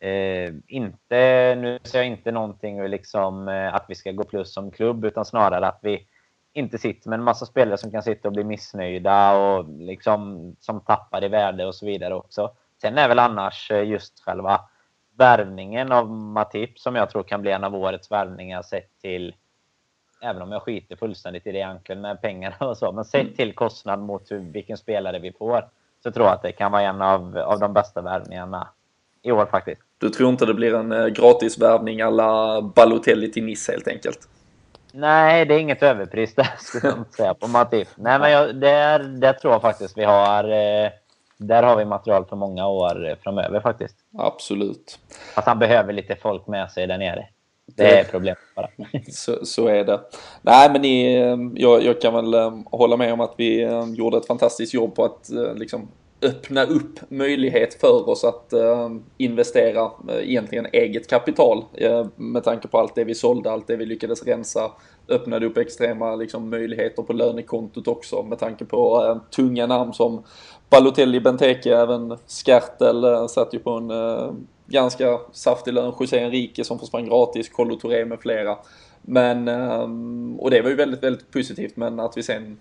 Eh, 0.00 0.54
inte, 0.66 1.54
nu 1.54 1.78
säger 1.82 2.04
jag 2.04 2.12
inte 2.12 2.32
någonting 2.32 2.88
liksom, 2.88 3.48
eh, 3.48 3.74
att 3.74 3.84
vi 3.88 3.94
ska 3.94 4.12
gå 4.12 4.24
plus 4.24 4.54
som 4.54 4.70
klubb, 4.70 5.04
utan 5.04 5.24
snarare 5.24 5.66
att 5.66 5.78
vi 5.82 6.06
inte 6.52 6.78
sitter 6.78 7.10
med 7.10 7.18
en 7.18 7.24
massa 7.24 7.46
spelare 7.46 7.78
som 7.78 7.90
kan 7.90 8.02
sitta 8.02 8.28
och 8.28 8.32
bli 8.32 8.44
missnöjda 8.44 9.36
och 9.36 9.68
liksom, 9.68 10.56
som 10.60 10.80
tappar 10.80 11.24
i 11.24 11.28
värde 11.28 11.66
och 11.66 11.74
så 11.74 11.86
vidare 11.86 12.14
också. 12.14 12.54
Sen 12.80 12.98
är 12.98 13.08
väl 13.08 13.18
annars 13.18 13.70
eh, 13.70 13.88
just 13.88 14.20
själva 14.20 14.60
värvningen 15.16 15.92
av 15.92 16.10
Matip 16.10 16.78
som 16.78 16.96
jag 16.96 17.10
tror 17.10 17.22
kan 17.22 17.42
bli 17.42 17.50
en 17.50 17.64
av 17.64 17.74
årets 17.74 18.10
värvningar 18.10 18.62
sett 18.62 19.00
till 19.00 19.34
Även 20.22 20.42
om 20.42 20.52
jag 20.52 20.62
skiter 20.62 20.96
fullständigt 20.96 21.46
i 21.46 21.52
det 21.52 21.58
egentligen 21.58 22.00
med 22.00 22.20
pengarna 22.20 22.56
och 22.58 22.78
så. 22.78 22.92
Men 22.92 23.04
sett 23.04 23.22
mm. 23.22 23.34
till 23.34 23.54
kostnad 23.54 24.00
mot 24.00 24.30
hur, 24.30 24.38
vilken 24.38 24.76
spelare 24.76 25.18
vi 25.18 25.32
får 25.32 25.68
så 26.04 26.10
tror 26.10 26.26
jag 26.26 26.34
att 26.34 26.42
det 26.42 26.52
kan 26.52 26.72
vara 26.72 26.82
en 26.82 27.02
av, 27.02 27.38
av 27.38 27.60
de 27.60 27.72
bästa 27.72 28.02
värvningarna 28.02 28.68
i 29.22 29.32
år 29.32 29.46
faktiskt. 29.46 29.80
Du 29.98 30.10
tror 30.10 30.30
inte 30.30 30.46
det 30.46 30.54
blir 30.54 30.74
en 30.74 30.92
eh, 30.92 31.06
gratisvärvning 31.06 32.00
alla 32.00 32.62
Balotelli 32.62 33.32
till 33.32 33.44
Nice 33.44 33.72
helt 33.72 33.88
enkelt? 33.88 34.28
Nej, 34.92 35.44
det 35.44 35.54
är 35.54 35.58
inget 35.58 35.82
överpris 35.82 36.34
där 36.34 36.48
skulle 36.58 36.88
jag 36.88 36.98
inte 36.98 37.12
säga 37.12 37.34
på 37.34 37.46
Matip. 37.46 37.88
Nej, 37.96 38.18
men 38.18 38.30
jag, 38.30 38.56
där, 38.56 38.98
där 38.98 39.32
tror 39.32 39.52
jag 39.52 39.62
faktiskt 39.62 39.98
vi 39.98 40.04
har... 40.04 40.44
Eh, 40.44 40.90
där 41.36 41.62
har 41.62 41.76
vi 41.76 41.84
material 41.84 42.24
för 42.24 42.36
många 42.36 42.66
år 42.66 43.16
framöver 43.22 43.60
faktiskt. 43.60 43.96
Absolut. 44.18 44.98
Fast 45.34 45.46
han 45.46 45.58
behöver 45.58 45.92
lite 45.92 46.16
folk 46.16 46.46
med 46.46 46.70
sig 46.70 46.86
där 46.86 46.98
nere. 46.98 47.28
Det 47.66 47.98
är 47.98 48.04
problemet 48.04 48.38
bara. 48.56 48.68
så, 49.10 49.46
så 49.46 49.66
är 49.66 49.84
det. 49.84 50.00
Nej 50.42 50.70
men 50.72 50.82
ni, 50.82 51.14
eh, 51.14 51.36
jag, 51.54 51.82
jag 51.82 52.00
kan 52.00 52.14
väl 52.14 52.52
hålla 52.64 52.96
med 52.96 53.12
om 53.12 53.20
att 53.20 53.34
vi 53.36 53.68
gjorde 53.94 54.16
ett 54.16 54.26
fantastiskt 54.26 54.74
jobb 54.74 54.94
på 54.94 55.04
att 55.04 55.30
liksom 55.54 55.88
öppna 56.24 56.64
upp 56.64 57.10
möjlighet 57.10 57.74
för 57.80 58.08
oss 58.08 58.24
att 58.24 58.52
uh, 58.54 58.96
investera 59.16 59.84
uh, 59.84 60.30
egentligen 60.30 60.66
eget 60.72 61.10
kapital 61.10 61.64
uh, 61.82 62.06
med 62.16 62.44
tanke 62.44 62.68
på 62.68 62.78
allt 62.78 62.94
det 62.94 63.04
vi 63.04 63.14
sålde, 63.14 63.50
allt 63.50 63.66
det 63.66 63.76
vi 63.76 63.86
lyckades 63.86 64.26
rensa. 64.26 64.70
Öppnade 65.08 65.46
upp 65.46 65.56
extrema 65.56 66.16
liksom, 66.16 66.50
möjligheter 66.50 67.02
på 67.02 67.12
lönekontot 67.12 67.88
också 67.88 68.22
med 68.22 68.38
tanke 68.38 68.64
på 68.64 69.20
tunga 69.30 69.66
namn 69.66 69.92
som 69.92 70.22
Balotelli, 70.70 71.20
Benteke, 71.20 71.76
även 71.76 72.18
Skertel 72.26 73.28
satt 73.28 73.54
ju 73.54 73.58
på 73.58 73.70
en 73.70 73.90
ganska 74.66 75.20
saftig 75.32 75.74
lön. 75.74 75.92
José 76.00 76.18
Enrique 76.18 76.64
som 76.64 76.78
försvann 76.78 77.08
gratis, 77.08 77.48
Kollo 77.48 77.76
Touré 77.76 78.04
med 78.04 78.20
flera. 78.20 78.56
Men, 79.02 79.48
ehm, 79.48 80.36
och 80.40 80.50
det 80.50 80.62
var 80.62 80.70
ju 80.70 80.76
väldigt, 80.76 81.02
väldigt 81.02 81.30
positivt 81.30 81.76
men 81.76 82.00
att 82.00 82.16
vi 82.16 82.22
sen 82.22 82.58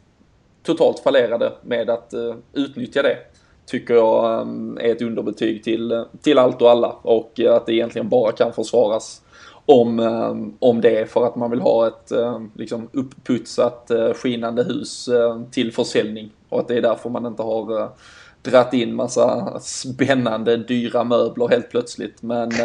totalt 0.63 0.99
fallerade 0.99 1.53
med 1.61 1.89
att 1.89 2.13
eh, 2.13 2.35
utnyttja 2.53 3.01
det 3.01 3.17
tycker 3.65 3.93
jag 3.93 4.41
ehm, 4.41 4.77
är 4.81 4.91
ett 4.91 5.01
underbetyg 5.01 5.63
till, 5.63 5.91
eh, 5.91 6.03
till 6.21 6.38
allt 6.38 6.61
och 6.61 6.69
alla 6.69 6.95
och 7.01 7.39
att 7.49 7.65
det 7.65 7.73
egentligen 7.73 8.09
bara 8.09 8.31
kan 8.31 8.53
försvaras 8.53 9.21
om, 9.65 9.99
ehm, 9.99 10.53
om 10.59 10.81
det 10.81 10.97
är 10.97 11.05
för 11.05 11.25
att 11.25 11.35
man 11.35 11.51
vill 11.51 11.61
ha 11.61 11.88
ett 11.88 12.11
liksom 12.55 12.89
uppputsat 12.93 13.91
eh, 13.91 14.13
skinande 14.13 14.63
hus 14.63 15.09
till 15.51 15.73
försäljning 15.73 16.31
och 16.49 16.59
att 16.59 16.67
det 16.67 16.77
är 16.77 16.81
därför 16.81 17.09
man 17.09 17.25
inte 17.25 17.43
har 17.43 17.89
dratt 18.44 18.74
in 18.74 18.95
massa 18.95 19.60
spännande 19.60 20.57
dyra 20.57 21.03
möbler 21.03 21.48
helt 21.48 21.70
plötsligt 21.70 22.22
men 22.22 22.52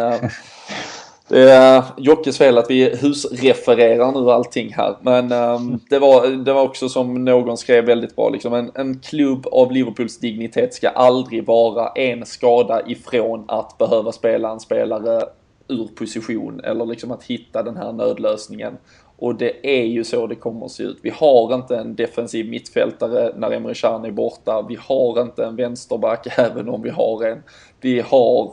Det 1.29 1.51
är 1.51 1.85
Jockes 1.97 2.39
fel 2.39 2.59
att 2.59 2.71
vi 2.71 2.97
husrefererar 2.97 4.13
nu 4.13 4.31
allting 4.31 4.73
här. 4.73 4.97
Men 5.03 5.33
um, 5.33 5.81
det, 5.91 5.99
var, 5.99 6.27
det 6.27 6.53
var 6.53 6.63
också 6.63 6.89
som 6.89 7.25
någon 7.25 7.57
skrev 7.57 7.85
väldigt 7.85 8.17
bra, 8.17 8.29
liksom 8.29 8.55
en, 8.55 8.71
en 8.75 9.01
klubb 9.01 9.47
av 9.47 9.73
Liverpools 9.73 10.19
dignitet 10.19 10.75
ska 10.75 10.89
aldrig 10.89 11.47
vara 11.47 11.89
en 11.89 12.27
skada 12.27 12.87
ifrån 12.87 13.45
att 13.49 13.79
behöva 13.79 14.13
spela 14.13 14.51
en 14.51 14.61
spelare 14.61 15.23
ur 15.69 15.87
position 15.87 16.61
eller 16.65 16.87
liksom 16.87 17.11
att 17.11 17.25
hitta 17.25 17.63
den 17.63 17.77
här 17.77 17.93
nödlösningen. 17.93 18.77
Och 19.19 19.35
det 19.35 19.67
är 19.79 19.85
ju 19.85 20.05
så 20.05 20.27
det 20.27 20.35
kommer 20.35 20.67
att 20.67 20.73
se 20.73 20.83
ut. 20.83 20.99
Vi 21.03 21.11
har 21.11 21.55
inte 21.55 21.77
en 21.77 21.95
defensiv 21.95 22.49
mittfältare 22.49 23.33
när 23.37 23.51
Emre 23.51 23.75
Can 23.75 24.05
är 24.05 24.11
borta. 24.11 24.67
Vi 24.69 24.79
har 24.81 25.23
inte 25.23 25.45
en 25.45 25.57
vänsterback 25.57 26.27
även 26.39 26.69
om 26.69 26.83
vi 26.83 26.91
har 26.91 27.27
en. 27.27 27.43
Vi 27.81 28.01
har 28.01 28.53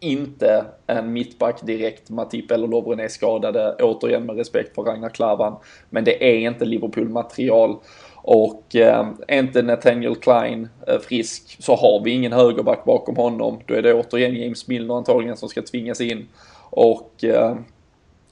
inte 0.00 0.64
en 0.86 1.12
mittback 1.12 1.62
direkt. 1.62 2.10
Matip 2.10 2.50
eller 2.50 2.68
Lovren 2.68 3.00
är 3.00 3.08
skadade, 3.08 3.76
återigen 3.80 4.26
med 4.26 4.36
respekt 4.36 4.74
för 4.74 4.82
Ragnar 4.82 5.08
Klavan. 5.08 5.56
Men 5.90 6.04
det 6.04 6.24
är 6.24 6.38
inte 6.38 6.64
Liverpool-material. 6.64 7.76
Och 8.14 8.76
eh, 8.76 9.08
är 9.28 9.38
inte 9.38 9.62
Nathaniel 9.62 10.16
Klein 10.16 10.68
eh, 10.86 10.98
frisk 10.98 11.56
så 11.60 11.74
har 11.74 12.00
vi 12.04 12.10
ingen 12.10 12.32
högerback 12.32 12.84
bakom 12.84 13.16
honom. 13.16 13.60
Då 13.66 13.74
är 13.74 13.82
det 13.82 13.94
återigen 13.94 14.34
James 14.34 14.68
Milner 14.68 14.94
antagligen 14.94 15.36
som 15.36 15.48
ska 15.48 15.62
tvingas 15.62 16.00
in. 16.00 16.28
Och 16.70 17.24
eh, 17.24 17.56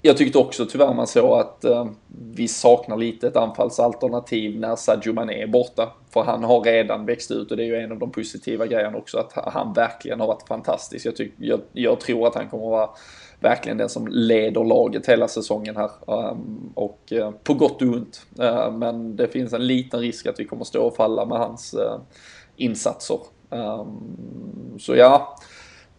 jag 0.06 0.16
tyckte 0.16 0.38
också 0.38 0.66
tyvärr 0.66 0.94
man 0.94 1.06
såg 1.06 1.38
att 1.38 1.64
eh, 1.64 1.86
vi 2.34 2.48
saknar 2.48 2.96
lite 2.96 3.26
ett 3.26 3.36
anfallsalternativ 3.36 4.60
när 4.60 4.76
Sadio 4.76 5.12
Mané 5.12 5.42
är 5.42 5.46
borta. 5.46 5.92
För 6.10 6.22
han 6.22 6.44
har 6.44 6.60
redan 6.60 7.06
växt 7.06 7.30
ut 7.30 7.50
och 7.50 7.56
det 7.56 7.62
är 7.62 7.66
ju 7.66 7.76
en 7.76 7.92
av 7.92 7.98
de 7.98 8.10
positiva 8.10 8.66
grejerna 8.66 8.98
också 8.98 9.18
att 9.18 9.32
han 9.52 9.72
verkligen 9.72 10.20
har 10.20 10.26
varit 10.26 10.48
fantastisk. 10.48 11.06
Jag, 11.06 11.16
tyck, 11.16 11.32
jag, 11.36 11.60
jag 11.72 12.00
tror 12.00 12.26
att 12.26 12.34
han 12.34 12.48
kommer 12.48 12.64
att 12.64 12.70
vara 12.70 12.90
verkligen 13.40 13.78
den 13.78 13.88
som 13.88 14.08
leder 14.08 14.64
laget 14.64 15.06
hela 15.06 15.28
säsongen 15.28 15.76
här. 15.76 15.90
Um, 16.06 16.72
och 16.74 17.12
uh, 17.12 17.30
på 17.30 17.54
gott 17.54 17.82
och 17.82 17.88
ont. 17.88 18.26
Uh, 18.40 18.70
men 18.70 19.16
det 19.16 19.28
finns 19.28 19.52
en 19.52 19.66
liten 19.66 20.00
risk 20.00 20.26
att 20.26 20.40
vi 20.40 20.44
kommer 20.44 20.64
stå 20.64 20.86
och 20.86 20.96
falla 20.96 21.24
med 21.24 21.38
hans 21.38 21.74
uh, 21.74 22.00
insatser. 22.56 23.18
Um, 23.50 24.78
så 24.80 24.96
ja, 24.96 25.36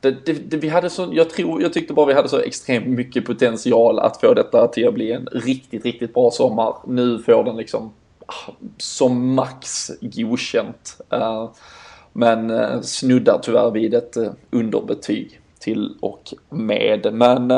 det, 0.05 0.25
det, 0.25 0.33
det, 0.33 0.57
vi 0.57 0.69
hade 0.69 0.89
så, 0.89 1.09
jag, 1.11 1.29
tror, 1.29 1.61
jag 1.61 1.73
tyckte 1.73 1.93
bara 1.93 2.05
vi 2.05 2.13
hade 2.13 2.29
så 2.29 2.39
extremt 2.39 2.87
mycket 2.87 3.25
potential 3.25 3.99
att 3.99 4.21
få 4.21 4.33
detta 4.33 4.67
till 4.67 4.87
att 4.87 4.93
bli 4.93 5.11
en 5.11 5.27
riktigt, 5.31 5.85
riktigt 5.85 6.13
bra 6.13 6.31
sommar. 6.31 6.75
Nu 6.87 7.19
får 7.19 7.43
den 7.43 7.57
liksom 7.57 7.93
ah, 8.25 8.51
som 8.77 9.33
max 9.35 9.91
godkänt. 10.01 11.01
Eh, 11.09 11.49
men 12.13 12.49
eh, 12.49 12.81
snuddar 12.81 13.39
tyvärr 13.43 13.71
vid 13.71 13.93
ett 13.93 14.17
eh, 14.17 14.31
underbetyg 14.51 15.39
till 15.59 15.97
och 15.99 16.33
med. 16.49 17.13
Men 17.13 17.51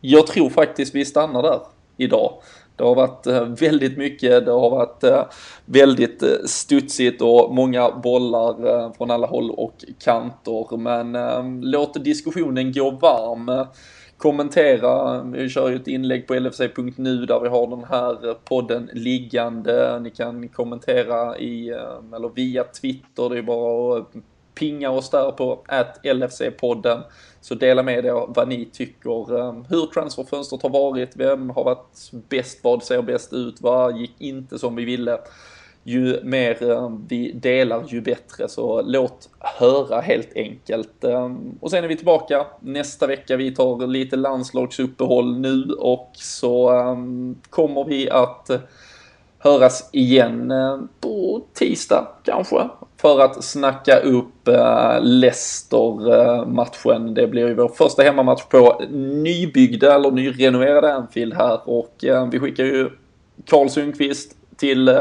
jag 0.00 0.26
tror 0.26 0.50
faktiskt 0.50 0.94
vi 0.94 1.04
stannar 1.04 1.42
där 1.42 1.60
idag. 1.96 2.32
Det 2.76 2.84
har 2.84 2.94
varit 2.94 3.26
eh, 3.26 3.44
väldigt 3.44 3.98
mycket, 3.98 4.44
det 4.44 4.50
har 4.50 4.70
varit 4.70 5.04
eh, 5.04 5.24
väldigt 5.64 6.22
eh, 6.22 6.28
studsigt 6.46 7.22
och 7.22 7.54
många 7.54 7.90
bollar 7.90 8.92
från 8.92 9.10
alla 9.10 9.26
håll 9.26 9.50
och 9.50 9.84
kanter. 10.04 10.76
Men 10.76 11.60
låt 11.60 12.04
diskussionen 12.04 12.72
gå 12.72 12.90
varm. 12.90 13.66
Kommentera, 14.16 15.22
vi 15.22 15.48
kör 15.48 15.70
ju 15.70 15.76
ett 15.76 15.88
inlägg 15.88 16.26
på 16.26 16.34
LFC.nu 16.34 17.26
där 17.26 17.40
vi 17.40 17.48
har 17.48 17.66
den 17.66 17.84
här 17.84 18.34
podden 18.44 18.90
liggande. 18.92 20.00
Ni 20.00 20.10
kan 20.10 20.48
kommentera 20.48 21.38
i, 21.38 21.68
eller 22.16 22.34
via 22.34 22.64
Twitter, 22.64 23.28
det 23.28 23.38
är 23.38 23.42
bara 23.42 23.98
att 23.98 24.12
pinga 24.54 24.90
oss 24.90 25.10
där 25.10 25.30
på 25.30 25.64
LFC-podden. 26.02 27.00
Så 27.40 27.54
dela 27.54 27.82
med 27.82 28.04
er 28.04 28.34
vad 28.34 28.48
ni 28.48 28.64
tycker, 28.64 29.38
ehm, 29.40 29.64
hur 29.68 29.86
transferfönstret 29.86 30.62
har 30.62 30.70
varit, 30.70 31.16
vem 31.16 31.50
har 31.50 31.64
varit 31.64 32.10
bäst, 32.28 32.58
vad 32.62 32.82
ser 32.82 33.02
bäst 33.02 33.32
ut, 33.32 33.60
vad 33.60 33.98
gick 33.98 34.14
inte 34.18 34.58
som 34.58 34.76
vi 34.76 34.84
ville. 34.84 35.18
Ju 35.82 36.20
mer 36.22 36.70
ehm, 36.70 37.06
vi 37.08 37.32
delar 37.32 37.84
ju 37.88 38.00
bättre, 38.00 38.48
så 38.48 38.82
låt 38.82 39.28
höra 39.38 40.00
helt 40.00 40.36
enkelt. 40.36 41.04
Ehm, 41.04 41.58
och 41.60 41.70
sen 41.70 41.84
är 41.84 41.88
vi 41.88 41.96
tillbaka 41.96 42.46
nästa 42.60 43.06
vecka. 43.06 43.36
Vi 43.36 43.54
tar 43.54 43.86
lite 43.86 44.16
landslagsuppehåll 44.16 45.38
nu 45.38 45.64
och 45.78 46.10
så 46.14 46.70
kommer 47.50 47.84
vi 47.84 48.10
att 48.10 48.50
höras 49.44 49.88
igen 49.92 50.50
eh, 50.50 50.78
på 51.00 51.42
tisdag 51.54 52.08
kanske 52.22 52.68
för 53.00 53.20
att 53.20 53.44
snacka 53.44 53.98
upp 53.98 54.48
äh, 54.48 55.00
Leicester-matchen. 55.00 57.14
Det 57.14 57.26
blir 57.26 57.48
ju 57.48 57.54
vår 57.54 57.68
första 57.68 58.02
hemmamatch 58.02 58.44
på 58.44 58.82
nybyggda 58.90 59.94
eller 59.94 60.10
nyrenoverade 60.10 60.94
Anfield 60.94 61.34
här 61.34 61.68
och 61.68 62.04
äh, 62.04 62.28
vi 62.30 62.40
skickar 62.40 62.64
ju 62.64 62.90
Karl 63.46 63.68
Sundqvist 63.68 64.36
till, 64.56 64.98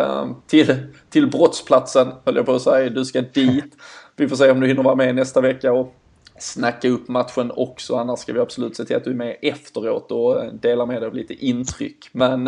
till, 0.48 0.76
till 1.10 1.28
brottsplatsen, 1.28 2.07
höll 2.26 2.36
jag 2.36 2.45
på 2.45 2.53
att 2.53 2.61
säga. 2.61 2.90
Du 2.90 3.06
ska 3.06 3.22
dit. 3.22 3.78
Vi 4.15 4.28
får 4.28 4.36
se 4.36 4.52
om 4.52 4.60
du 4.60 4.68
hinner 4.68 4.84
vara 4.84 4.95
med 4.95 5.15
nästa 5.15 5.41
vecka 5.41 5.74
och 5.74 5.95
snacka 6.40 6.90
upp 6.90 7.07
matchen 7.07 7.52
också. 7.56 7.95
Annars 7.95 8.20
ska 8.20 8.34
vi 8.34 8.40
absolut 8.40 8.76
se 8.76 8.86
till 8.86 8.95
att 8.95 9.03
du 9.03 9.10
är 9.10 9.15
med 9.15 9.38
efteråt 9.41 10.11
och 10.11 10.44
dela 10.53 10.86
med 10.86 11.02
dig 11.02 11.07
av 11.07 11.15
lite 11.15 11.34
intryck. 11.34 12.10
Men 12.11 12.48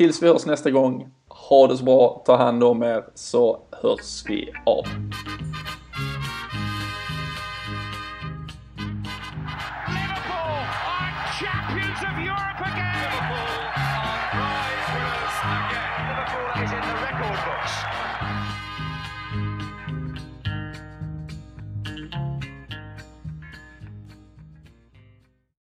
tills 0.00 0.22
vi 0.22 0.28
hörs 0.28 0.46
nästa 0.46 0.70
gång, 0.70 1.08
ha 1.28 1.66
det 1.66 1.76
så 1.76 1.84
bra, 1.84 2.22
ta 2.26 2.36
hand 2.36 2.64
om 2.64 2.82
er 2.82 3.04
så 3.14 3.60
hörs 3.82 4.24
vi 4.26 4.52
av. 4.66 4.84